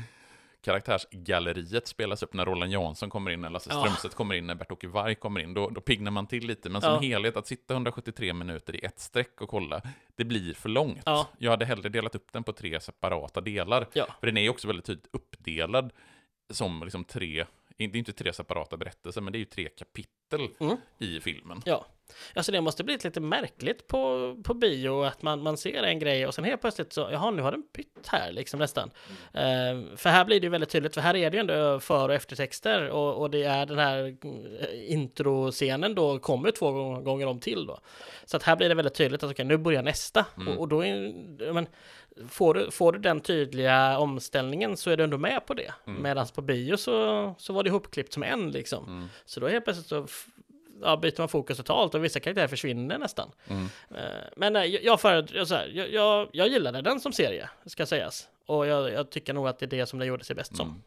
karaktärsgalleriet 0.62 1.88
spelas 1.88 2.22
upp 2.22 2.34
när 2.34 2.44
Roland 2.44 2.72
Jansson 2.72 3.10
kommer 3.10 3.30
in, 3.30 3.40
när 3.40 3.50
Lasse 3.50 3.70
Ja. 3.72 3.80
Strömstedt 3.80 4.14
kommer 4.14 4.34
in, 4.34 4.46
när 4.46 4.54
Bert-Åke 4.54 4.88
Varg 4.88 5.14
kommer 5.14 5.40
in. 5.40 5.54
Då, 5.54 5.68
då 5.70 5.80
piggnar 5.80 6.10
man 6.10 6.26
till 6.26 6.46
lite, 6.46 6.70
men 6.70 6.80
som 6.82 6.90
Ja. 6.92 7.00
helhet, 7.00 7.36
att 7.36 7.46
sitta 7.46 7.74
173 7.74 8.32
minuter 8.32 8.76
i 8.76 8.84
ett 8.84 8.98
streck 9.00 9.40
och 9.40 9.48
kolla, 9.48 9.82
det 10.16 10.24
blir 10.24 10.54
för 10.54 10.68
långt. 10.68 11.02
Ja. 11.04 11.28
Jag 11.38 11.50
hade 11.50 11.64
hellre 11.64 11.88
delat 11.88 12.14
upp 12.14 12.32
den 12.32 12.44
på 12.44 12.52
tre 12.52 12.80
separata 12.80 13.40
delar. 13.40 13.88
ja. 13.92 14.06
För 14.20 14.26
den 14.26 14.36
är 14.36 14.42
ju 14.42 14.48
också 14.48 14.66
väldigt 14.66 14.86
tydligt 14.86 15.08
uppdelad 15.12 15.92
som 16.50 16.82
liksom 16.82 17.04
tre, 17.04 17.44
det 17.76 17.84
är 17.84 17.96
inte 17.96 18.12
tre 18.12 18.32
separata 18.32 18.76
berättelser, 18.76 19.20
men 19.20 19.32
det 19.32 19.36
är 19.36 19.40
ju 19.40 19.44
tre 19.44 19.68
kapitel 19.68 20.48
Mm. 20.60 20.76
i 20.98 21.20
filmen. 21.20 21.62
Ja, 21.64 21.86
alltså 22.34 22.52
det 22.52 22.60
måste 22.60 22.84
bli 22.84 22.98
lite 23.04 23.20
märkligt 23.20 23.86
på, 23.86 24.36
på 24.44 24.54
bio 24.54 25.02
att 25.02 25.22
man, 25.22 25.42
man 25.42 25.56
ser 25.56 25.82
en 25.82 25.98
grej 25.98 26.26
och 26.26 26.34
sen 26.34 26.44
helt 26.44 26.60
plötsligt 26.60 26.92
så, 26.92 27.08
jaha 27.12 27.30
nu 27.30 27.42
har 27.42 27.50
den 27.50 27.64
bytt 27.76 28.06
här 28.06 28.32
liksom 28.32 28.60
nästan. 28.60 28.90
Eh, 29.32 29.96
för 29.96 30.08
här 30.08 30.24
blir 30.24 30.40
det 30.40 30.44
ju 30.44 30.50
väldigt 30.50 30.70
tydligt, 30.70 30.94
för 30.94 31.00
här 31.00 31.16
är 31.16 31.30
det 31.30 31.36
ju 31.36 31.40
ändå 31.40 31.80
för 31.80 32.08
och 32.08 32.14
eftertexter 32.14 32.90
och, 32.90 33.20
och 33.20 33.30
det 33.30 33.44
är 33.44 33.66
den 33.66 33.78
här 33.78 34.16
eh, 34.60 34.92
introscenen 34.92 35.94
då 35.94 36.18
kommer 36.18 36.50
två 36.50 36.72
gånger 37.00 37.26
om 37.26 37.40
till 37.40 37.66
då. 37.66 37.78
Så 38.24 38.36
att 38.36 38.42
här 38.42 38.56
blir 38.56 38.68
det 38.68 38.74
väldigt 38.74 38.94
tydligt 38.94 39.22
att 39.22 39.30
okej, 39.30 39.44
nu 39.44 39.56
börjar 39.56 39.82
nästa. 39.82 40.24
Och, 40.48 40.60
och 40.60 40.68
då 40.68 40.84
är, 40.84 41.52
men, 41.52 41.66
får, 42.28 42.54
du, 42.54 42.70
får 42.70 42.92
du 42.92 42.98
den 42.98 43.20
tydliga 43.20 43.98
omställningen 43.98 44.76
så 44.76 44.90
är 44.90 44.96
du 44.96 45.04
ändå 45.04 45.18
med 45.18 45.46
på 45.46 45.54
det. 45.54 45.72
Medan 45.84 46.26
på 46.34 46.42
bio 46.42 46.76
så, 46.76 47.34
så 47.38 47.52
var 47.52 47.62
det 47.62 47.68
ihopklippt 47.68 48.12
som 48.12 48.22
en 48.22 48.50
liksom. 48.50 49.08
Så 49.24 49.40
då 49.40 49.48
helt 49.48 49.64
plötsligt 49.64 49.86
så 49.86 50.06
ja, 50.82 50.96
byter 50.96 51.14
man 51.18 51.28
fokus 51.28 51.56
totalt 51.56 51.94
och 51.94 52.04
vissa 52.04 52.20
karaktärer 52.20 52.48
försvinner 52.48 52.98
nästan. 52.98 53.30
Mm. 53.48 53.64
Eh, 53.90 54.04
Men 54.36 54.52
nej, 54.52 54.70
jag, 54.74 54.84
jag, 54.84 55.00
föredrar- 55.00 55.36
jag, 55.36 55.48
så 55.48 55.54
här, 55.54 55.70
jag, 55.74 55.90
jag, 55.92 56.28
jag 56.32 56.48
gillade 56.48 56.82
den 56.82 57.00
som 57.00 57.12
serie, 57.12 57.48
ska 57.66 57.86
sägas. 57.86 58.28
Och 58.46 58.66
jag, 58.66 58.92
jag 58.92 59.10
tycker 59.10 59.34
nog 59.34 59.48
att 59.48 59.58
det 59.58 59.64
är 59.66 59.70
det 59.70 59.86
som 59.86 59.98
den 59.98 60.08
gjorde 60.08 60.24
sig 60.24 60.36
bäst 60.36 60.56
som. 60.56 60.68
Mm. 60.68 60.82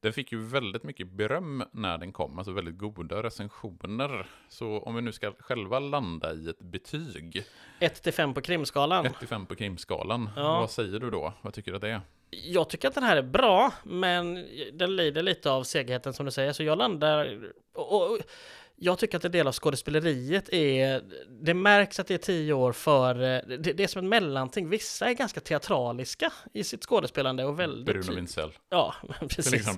Den 0.00 0.12
fick 0.12 0.32
ju 0.32 0.44
väldigt 0.44 0.82
mycket 0.82 1.06
beröm 1.08 1.64
när 1.72 1.98
den 1.98 2.12
kom, 2.12 2.38
alltså 2.38 2.52
väldigt 2.52 2.78
goda 2.78 3.22
recensioner. 3.22 4.26
Så 4.48 4.78
om 4.78 4.94
vi 4.94 5.02
nu 5.02 5.12
ska 5.12 5.32
själva 5.38 5.78
landa 5.78 6.32
i 6.32 6.48
ett 6.48 6.58
betyg, 6.60 7.44
1 7.80 8.02
till 8.02 8.12
5 8.12 8.34
på 8.34 8.40
krimskalan. 8.40 9.06
1 9.06 9.18
till 9.18 9.28
5 9.28 9.46
på 9.46 9.54
krimskalan, 9.54 10.30
Ja. 10.36 10.60
vad 10.60 10.70
säger 10.70 10.98
du 10.98 11.10
då? 11.10 11.32
Vad 11.42 11.54
tycker 11.54 11.70
du 11.70 11.76
att 11.76 11.82
det 11.82 11.88
är? 11.90 12.00
Jag 12.30 12.68
tycker 12.70 12.88
att 12.88 12.94
den 12.94 13.04
här 13.04 13.16
är 13.16 13.22
bra, 13.22 13.72
men 13.84 14.46
den 14.72 14.96
lider 14.96 15.22
lite 15.22 15.50
av 15.50 15.62
segheten 15.62 16.12
som 16.12 16.26
du 16.26 16.32
säger, 16.32 16.52
så 16.52 16.62
jag 16.62 16.78
landar... 16.78 17.38
Och, 17.74 18.10
och, 18.12 18.18
jag 18.80 18.98
tycker 18.98 19.16
att 19.16 19.24
en 19.24 19.32
del 19.32 19.46
av 19.46 19.52
skådespeleriet 19.52 20.48
är... 20.52 21.02
Det 21.44 21.54
märks 21.54 22.00
att 22.00 22.06
det 22.06 22.14
är 22.14 22.18
tio 22.18 22.52
år 22.52 22.72
för... 22.72 23.14
Det, 23.14 23.72
det 23.72 23.82
är 23.82 23.86
som 23.86 24.04
ett 24.04 24.08
mellanting. 24.08 24.68
Vissa 24.68 25.06
är 25.10 25.12
ganska 25.14 25.40
teatraliska 25.40 26.32
i 26.52 26.64
sitt 26.64 26.84
skådespelande 26.84 27.44
och 27.44 27.60
väldigt... 27.60 27.86
Bruno 27.86 28.14
Wintzell, 28.16 28.52
Ja, 28.70 28.94
precis. 29.20 29.68
Eh, 29.68 29.74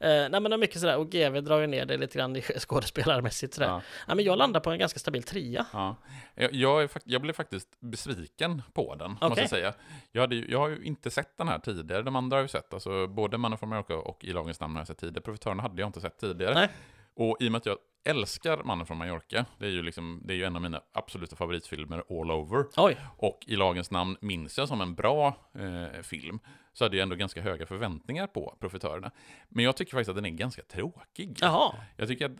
nej 0.00 0.30
men 0.30 0.42
det 0.42 0.54
är 0.54 0.58
mycket 0.58 0.80
sådär, 0.80 0.96
och 0.96 1.10
GV 1.10 1.42
drar 1.42 1.60
ju 1.60 1.66
ner 1.66 1.86
det 1.86 1.96
lite 1.96 2.18
grann 2.18 2.36
i 2.36 2.42
skådespelarmässigt 2.58 3.54
sådär. 3.54 3.68
Ja. 3.68 3.82
Ja. 4.08 4.14
men 4.14 4.24
jag 4.24 4.38
landar 4.38 4.60
på 4.60 4.70
en 4.70 4.78
ganska 4.78 4.98
stabil 4.98 5.22
trea. 5.22 5.66
Ja. 5.72 5.96
Jag, 6.34 6.54
jag, 6.54 6.90
jag 7.04 7.22
blev 7.22 7.32
faktiskt 7.32 7.80
besviken 7.80 8.62
på 8.72 8.94
den, 8.94 9.10
måste 9.10 9.26
Okej. 9.26 9.42
jag 9.42 9.50
säga. 9.50 9.74
Jag, 10.12 10.20
hade, 10.20 10.36
jag 10.36 10.58
har 10.58 10.68
ju 10.68 10.84
inte 10.84 11.10
sett 11.10 11.38
den 11.38 11.48
här 11.48 11.58
tidigare, 11.58 12.02
de 12.02 12.16
andra 12.16 12.36
har 12.36 12.42
ju 12.42 12.48
sett. 12.48 12.74
Alltså, 12.74 13.06
både 13.06 13.38
Mannen 13.38 13.58
från 13.58 13.68
Mallorca 13.68 13.96
och 13.96 14.24
I 14.24 14.32
lagens 14.32 14.60
namn 14.60 14.74
har 14.74 14.80
jag 14.80 14.86
sett 14.86 14.98
tidigare. 14.98 15.22
Profitörerna 15.22 15.62
hade 15.62 15.82
jag 15.82 15.88
inte 15.88 16.00
sett 16.00 16.18
tidigare. 16.18 16.54
Nej. 16.54 16.68
Och 17.16 17.36
i 17.40 17.48
och 17.48 17.52
med 17.52 17.58
att 17.58 17.66
jag 17.66 17.78
älskar 18.04 18.62
Mannen 18.64 18.86
från 18.86 18.98
Mallorca, 18.98 19.46
det 19.58 19.66
är 19.66 19.70
ju, 19.70 19.82
liksom, 19.82 20.22
det 20.24 20.34
är 20.34 20.36
ju 20.36 20.44
en 20.44 20.56
av 20.56 20.62
mina 20.62 20.80
absoluta 20.92 21.36
favoritfilmer 21.36 22.04
all 22.20 22.30
over. 22.30 22.64
Oj, 22.76 22.96
Och 23.16 23.44
i 23.46 23.56
lagens 23.56 23.90
namn 23.90 24.16
minns 24.20 24.58
jag 24.58 24.68
som 24.68 24.80
en 24.80 24.94
bra 24.94 25.50
eh, 25.54 26.02
film, 26.02 26.38
så 26.72 26.84
hade 26.84 26.96
jag 26.96 27.02
ändå 27.02 27.16
ganska 27.16 27.42
höga 27.42 27.66
förväntningar 27.66 28.26
på 28.26 28.56
Profitörerna. 28.60 29.10
Men 29.48 29.64
jag 29.64 29.76
tycker 29.76 29.92
faktiskt 29.92 30.08
att 30.08 30.16
den 30.16 30.26
är 30.26 30.30
ganska 30.30 30.62
tråkig. 30.62 31.38
jaha. 31.40 31.74
Jag 31.96 32.08
tycker 32.08 32.26
att, 32.26 32.36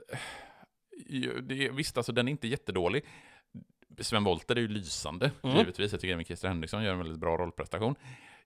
det, 1.42 1.70
visst 1.70 1.96
alltså 1.96 2.12
den 2.12 2.28
är 2.28 2.32
inte 2.32 2.48
jättedålig. 2.48 3.04
Sven 4.00 4.24
Wollter 4.24 4.56
är 4.56 4.60
ju 4.60 4.68
lysande, 4.68 5.30
Mm. 5.42 5.56
givetvis. 5.56 5.92
Jag 5.92 6.00
tycker 6.00 6.12
även 6.14 6.24
Christer 6.24 6.48
Henriksson 6.48 6.84
gör 6.84 6.92
en 6.92 6.98
väldigt 6.98 7.18
bra 7.20 7.36
rollprestation. 7.36 7.94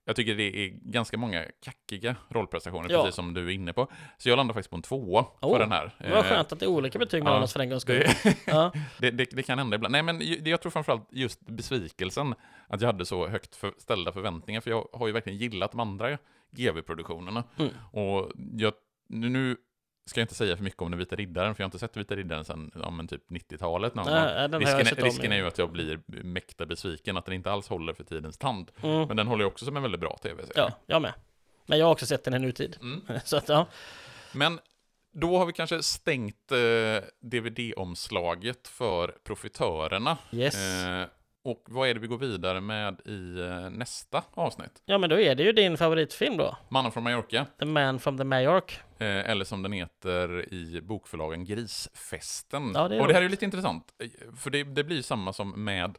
Jag 0.04 0.16
tycker 0.16 0.34
det 0.34 0.42
är 0.64 0.68
ganska 0.68 1.16
många 1.18 1.44
kackiga 1.62 2.16
rollprestationer, 2.28 2.90
Ja. 2.90 3.02
precis 3.02 3.14
som 3.16 3.34
du 3.34 3.46
är 3.46 3.50
inne 3.50 3.72
på. 3.72 3.88
Så 4.18 4.28
jag 4.28 4.36
landar 4.36 4.54
faktiskt 4.54 4.70
på 4.70 4.76
en 4.76 4.82
tvåa 4.82 5.26
Oh, 5.40 5.52
för 5.52 5.58
den 5.58 5.72
här. 5.72 5.94
Det 5.98 6.10
var 6.10 6.16
Eh, 6.18 6.22
skönt 6.24 6.52
att 6.52 6.60
det 6.60 6.66
är 6.66 6.70
olika 6.70 6.98
betyg 6.98 7.24
mellan 7.24 7.38
ja, 7.38 7.44
oss 7.44 7.52
för 7.52 7.60
en 7.60 7.68
gångs 7.70 7.82
skull. 7.82 8.04
det, 8.22 8.36
Ja. 8.46 8.72
det, 8.98 9.10
det, 9.10 9.24
det 9.32 9.42
kan 9.42 9.58
hända 9.58 9.74
ibland. 9.76 9.92
Nej, 9.92 10.02
men 10.02 10.20
jag 10.44 10.60
tror 10.62 10.70
framförallt 10.70 11.08
just 11.12 11.40
besvikelsen, 11.46 12.34
att 12.68 12.80
jag 12.80 12.88
hade 12.88 13.06
så 13.06 13.28
högt 13.28 13.56
för, 13.56 13.72
ställda 13.78 14.12
förväntningar, 14.12 14.60
för 14.60 14.70
jag 14.70 14.88
har 14.92 15.06
ju 15.06 15.12
verkligen 15.12 15.38
gillat 15.38 15.70
de 15.70 15.80
andra 15.80 16.18
GV-produktionerna. 16.50 17.44
Mm. 17.58 17.70
Och 17.92 18.32
jag, 18.56 18.72
nu, 19.08 19.28
nu 19.28 19.56
ska 20.08 20.20
jag 20.20 20.24
inte 20.24 20.34
säga 20.34 20.56
för 20.56 20.64
mycket 20.64 20.82
om 20.82 20.90
Den 20.90 20.98
vita 20.98 21.16
riddaren, 21.16 21.54
för 21.54 21.62
jag 21.62 21.64
har 21.64 21.68
inte 21.68 21.78
sett 21.78 21.92
Den 21.92 22.00
vita 22.00 22.16
riddaren 22.16 22.44
sedan 22.44 22.70
ja, 22.82 22.90
men 22.90 23.08
typ 23.08 23.30
90-talet 23.30 23.94
någon 23.94 24.06
Nej, 24.06 24.48
gång. 24.48 24.60
Risken, 24.60 24.98
är, 24.98 25.02
risken 25.02 25.32
är 25.32 25.36
ju 25.36 25.46
att 25.46 25.58
jag 25.58 25.72
blir 25.72 26.00
mäkta 26.06 26.66
besviken, 26.66 27.16
att 27.16 27.24
den 27.24 27.34
inte 27.34 27.50
alls 27.50 27.68
håller 27.68 27.92
för 27.92 28.04
tidens 28.04 28.38
tand. 28.38 28.70
Mm. 28.82 29.08
Men 29.08 29.16
den 29.16 29.26
håller 29.26 29.44
ju 29.44 29.48
också 29.48 29.64
som 29.64 29.76
en 29.76 29.82
väldigt 29.82 30.00
bra 30.00 30.18
tv-serie. 30.22 30.52
ja, 30.56 30.72
jag 30.86 31.02
med. 31.02 31.12
Men 31.66 31.78
jag 31.78 31.86
har 31.86 31.92
också 31.92 32.06
sett 32.06 32.24
den 32.24 32.34
i 32.34 32.38
nutid. 32.38 32.76
Mm. 32.80 33.02
Så 33.24 33.36
att, 33.36 33.48
ja. 33.48 33.66
Men 34.32 34.60
då 35.12 35.38
har 35.38 35.46
vi 35.46 35.52
kanske 35.52 35.82
stängt 35.82 36.52
eh, 36.52 37.08
DVD-omslaget 37.20 38.68
för 38.68 39.14
Profitörerna. 39.24 40.18
Yes. 40.32 40.54
Eh, 40.54 41.06
och 41.50 41.64
vad 41.68 41.88
är 41.88 41.94
det 41.94 42.00
vi 42.00 42.06
går 42.06 42.18
vidare 42.18 42.60
med 42.60 43.00
i 43.04 43.40
eh, 43.40 43.70
nästa 43.70 44.24
avsnitt? 44.34 44.82
Ja, 44.84 44.98
men 44.98 45.10
då 45.10 45.20
är 45.20 45.34
det 45.34 45.42
ju 45.42 45.52
din 45.52 45.76
favoritfilm 45.78 46.36
då. 46.36 46.56
Mannen 46.68 46.92
från 46.92 47.02
Mallorca, 47.04 47.46
The 47.58 47.64
Man 47.66 47.98
from 47.98 48.18
the 48.18 48.24
Majork. 48.24 48.80
eh, 48.98 49.30
eller 49.30 49.44
som 49.44 49.62
den 49.62 49.72
heter 49.72 50.54
i 50.54 50.80
bokförlagen 50.80 51.44
Grisfesten. 51.44 52.72
Ja, 52.74 52.88
det 52.88 52.96
är 52.96 53.00
och 53.00 53.06
det 53.08 53.12
här 53.14 53.20
är 53.20 53.24
ju 53.24 53.28
lite 53.28 53.44
intressant, 53.44 53.84
eh, 53.98 54.08
för 54.36 54.50
det, 54.50 54.62
det 54.64 54.84
blir 54.84 55.02
samma 55.02 55.32
som 55.32 55.64
med 55.64 55.98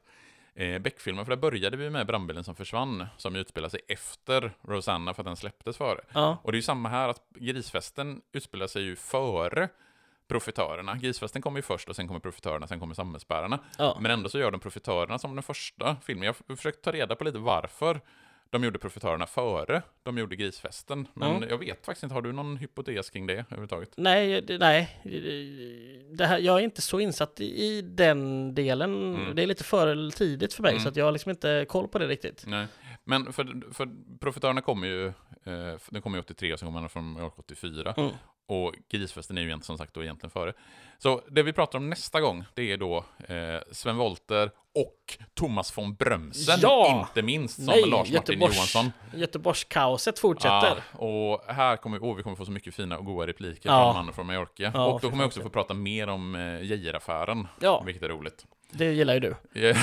eh, 0.56 0.80
Beck-filmen, 0.80 1.26
för 1.26 1.30
där 1.36 1.42
började 1.42 1.78
vi 1.78 1.90
med 1.90 2.08
Brandbilen 2.08 2.44
som 2.44 2.56
försvann, 2.56 3.06
som 3.18 3.36
utspelar 3.36 3.70
sig 3.70 3.82
efter 3.88 4.52
Rosanna 4.62 5.14
för 5.14 5.22
att 5.22 5.26
den 5.28 5.36
släpptes 5.36 5.78
före. 5.78 6.02
Ja. 6.14 6.38
Och 6.44 6.52
det 6.52 6.56
är 6.56 6.60
ju 6.60 6.64
samma 6.64 6.90
här, 6.90 7.10
att 7.10 7.22
Grisfesten 7.36 8.22
utspelar 8.32 8.68
sig 8.68 8.82
ju 8.84 8.96
före 8.96 9.70
Profitörerna. 10.30 10.96
Grisfesten 10.96 11.42
kommer 11.42 11.58
ju 11.58 11.62
först 11.62 11.90
och 11.90 11.96
sen 11.96 12.08
kommer 12.08 12.20
Profitörerna, 12.20 12.68
sen 12.68 12.80
kommer 12.80 12.96
Samhällsbärarna. 12.96 13.60
Ja. 13.78 13.98
Men 14.02 14.12
ändå 14.12 14.30
så 14.30 14.40
gör 14.40 14.52
de 14.52 14.60
Profitörerna 14.60 15.20
som 15.20 15.36
den 15.36 15.44
första 15.44 15.96
filmen. 16.04 16.24
Jag 16.26 16.36
har 16.48 16.56
försökt 16.56 16.82
ta 16.82 16.92
reda 16.92 17.16
på 17.16 17.24
lite 17.24 17.38
varför 17.38 18.02
de 18.52 18.64
gjorde 18.64 18.80
Profitörerna 18.80 19.26
före 19.26 19.82
de 20.04 20.18
gjorde 20.18 20.36
Grisfesten. 20.36 21.08
Men 21.14 21.36
Mm. 21.36 21.50
jag 21.50 21.58
vet 21.58 21.86
faktiskt 21.86 22.04
inte, 22.04 22.14
har 22.16 22.22
du 22.22 22.32
någon 22.34 22.58
hypotes 22.58 23.10
kring 23.10 23.28
det 23.28 23.34
överhuvudtaget? 23.34 23.90
Nej, 23.98 24.42
det, 24.42 24.58
nej. 24.58 25.00
Det 26.18 26.26
här, 26.26 26.40
jag 26.40 26.60
är 26.60 26.64
inte 26.64 26.82
så 26.82 27.00
insatt 27.00 27.40
i, 27.40 27.82
den 27.82 28.56
delen. 28.56 29.16
Mm. 29.16 29.36
Det 29.36 29.44
är 29.44 29.48
lite 29.48 29.64
för 29.64 30.12
tidigt 30.12 30.54
för 30.54 30.64
mig, 30.64 30.72
Mm. 30.72 30.84
så 30.84 30.90
att 30.90 30.96
jag 30.96 31.06
har 31.06 31.12
liksom 31.12 31.30
inte 31.30 31.66
koll 31.70 31.88
på 31.88 32.00
det 32.00 32.08
riktigt. 32.08 32.44
Nej. 32.48 32.68
Men 33.04 33.34
för, 33.34 33.74
för 33.74 33.90
Profitörerna 34.20 34.62
kommer 34.62 34.88
ju, 34.88 35.08
eh, 35.08 35.80
den 35.90 36.02
kommer 36.02 36.18
ju 36.18 36.22
83 36.22 36.54
och 36.54 36.60
sen 36.60 36.68
kommer 36.68 36.80
den 36.80 36.90
från 36.90 37.14
New 37.14 37.24
York 37.24 37.34
84. 37.38 37.94
Och 38.50 38.74
Grisfesten 38.92 39.38
är 39.38 39.42
ju 39.42 39.48
egentligen, 39.48 39.66
som 39.66 39.78
sagt 39.78 39.94
då 39.94 40.04
egentligen 40.04 40.32
före. 40.32 40.54
Så 40.98 41.22
det 41.32 41.44
vi 41.44 41.54
pratar 41.54 41.80
om 41.80 41.90
nästa 41.90 42.22
gång, 42.22 42.46
det 42.54 42.72
är 42.72 42.78
då 42.78 42.98
eh, 43.28 43.62
Sven 43.72 43.98
Wollter 43.98 44.52
och 44.76 45.18
Thomas 45.34 45.78
von 45.78 45.96
Brömsen, 45.96 46.60
Ja! 46.62 47.06
inte 47.10 47.22
minst, 47.22 47.56
som 47.56 47.66
Nej, 47.66 47.86
Lars 47.90 48.12
Martin 48.12 48.40
Johansson. 48.40 48.92
Göteborgskaoset 49.16 50.20
fortsätter. 50.20 50.84
Ja, 50.92 50.98
och 51.00 51.54
här 51.54 51.78
kommer, 51.78 52.00
oh, 52.00 52.16
vi 52.16 52.24
kommer 52.24 52.36
få 52.36 52.46
så 52.46 52.52
mycket 52.52 52.76
fina 52.76 52.98
och 52.98 53.06
goda 53.06 53.28
repliker 53.28 53.70
Ja. 53.70 53.86
från 53.86 53.96
mannen 53.96 54.14
från 54.14 54.28
Mallorca. 54.28 54.68
Och 54.68 55.02
då 55.02 55.10
kommer 55.10 55.24
vi 55.24 55.30
också 55.30 55.42
få 55.42 55.50
prata 55.50 55.74
mer 55.74 56.08
om 56.08 56.36
eh, 56.36 56.62
Geijeraffären, 56.64 57.48
Ja. 57.60 57.84
vilket 57.86 58.04
är 58.04 58.10
roligt. 58.10 58.46
Det 58.72 58.94
gillar 58.94 59.14
ju 59.14 59.20
du. 59.20 59.36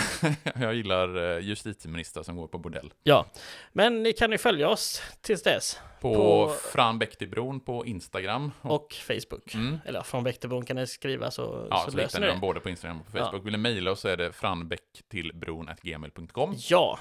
Jag 0.61 0.75
gillar 0.75 1.37
eh, 1.37 1.45
justitieministrar 1.45 2.23
som 2.23 2.37
går 2.37 2.47
på 2.47 2.59
bordell. 2.59 2.93
Ja, 3.03 3.27
men 3.73 4.03
ni 4.03 4.13
kan 4.13 4.33
ju 4.33 4.39
följa 4.39 4.69
oss 4.69 5.03
tills 5.21 5.43
dess. 5.43 5.81
På, 6.01 6.15
På- 6.15 6.49
Fran 6.73 6.99
Bäcktebron 6.99 7.61
på 7.61 7.87
Instagram. 7.87 8.53
Och 8.63 8.93
Facebook. 8.95 9.55
Mm. 9.55 9.79
Eller 9.85 10.03
från 10.03 10.25
Vächterbron 10.25 10.65
kan 10.65 10.77
ni 10.77 10.87
skriva 10.87 11.31
så, 11.31 11.67
Ja, 11.71 11.83
så 11.85 11.91
så 11.91 11.97
löser 11.97 12.21
ni 12.21 12.27
det. 12.27 12.39
både 12.41 12.61
på 12.61 12.71
Instagram 12.71 13.01
och 13.01 13.07
på 13.07 13.13
Facebook. 13.19 13.47
Vill 13.47 13.53
ni 13.53 13.59
mejla 13.59 13.91
oss 13.91 14.01
så 14.01 14.09
är 14.09 14.17
det 14.17 14.33
franbäcktillbron.gmail.com. 14.33 16.55
Ja, 16.71 16.99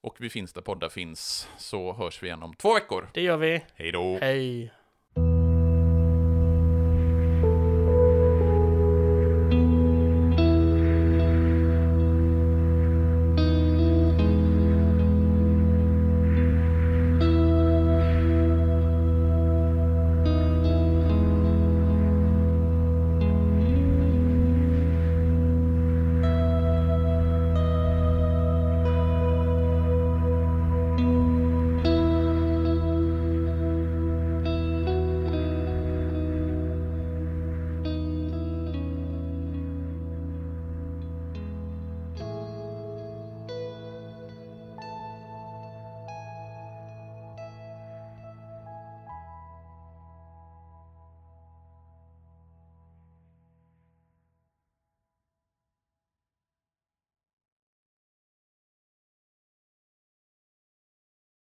Och 0.00 0.16
vi 0.20 0.30
finns 0.30 0.52
där 0.52 0.60
poddar 0.60 0.88
finns, 0.88 1.48
så 1.58 1.92
hörs 1.92 2.22
vi 2.22 2.26
igen 2.26 2.42
om 2.42 2.54
två 2.54 2.74
veckor. 2.74 3.08
det 3.14 3.22
gör 3.22 3.36
vi. 3.36 3.64
Hej 3.74 3.92
då! 3.92 4.18
Hej. 4.20 4.72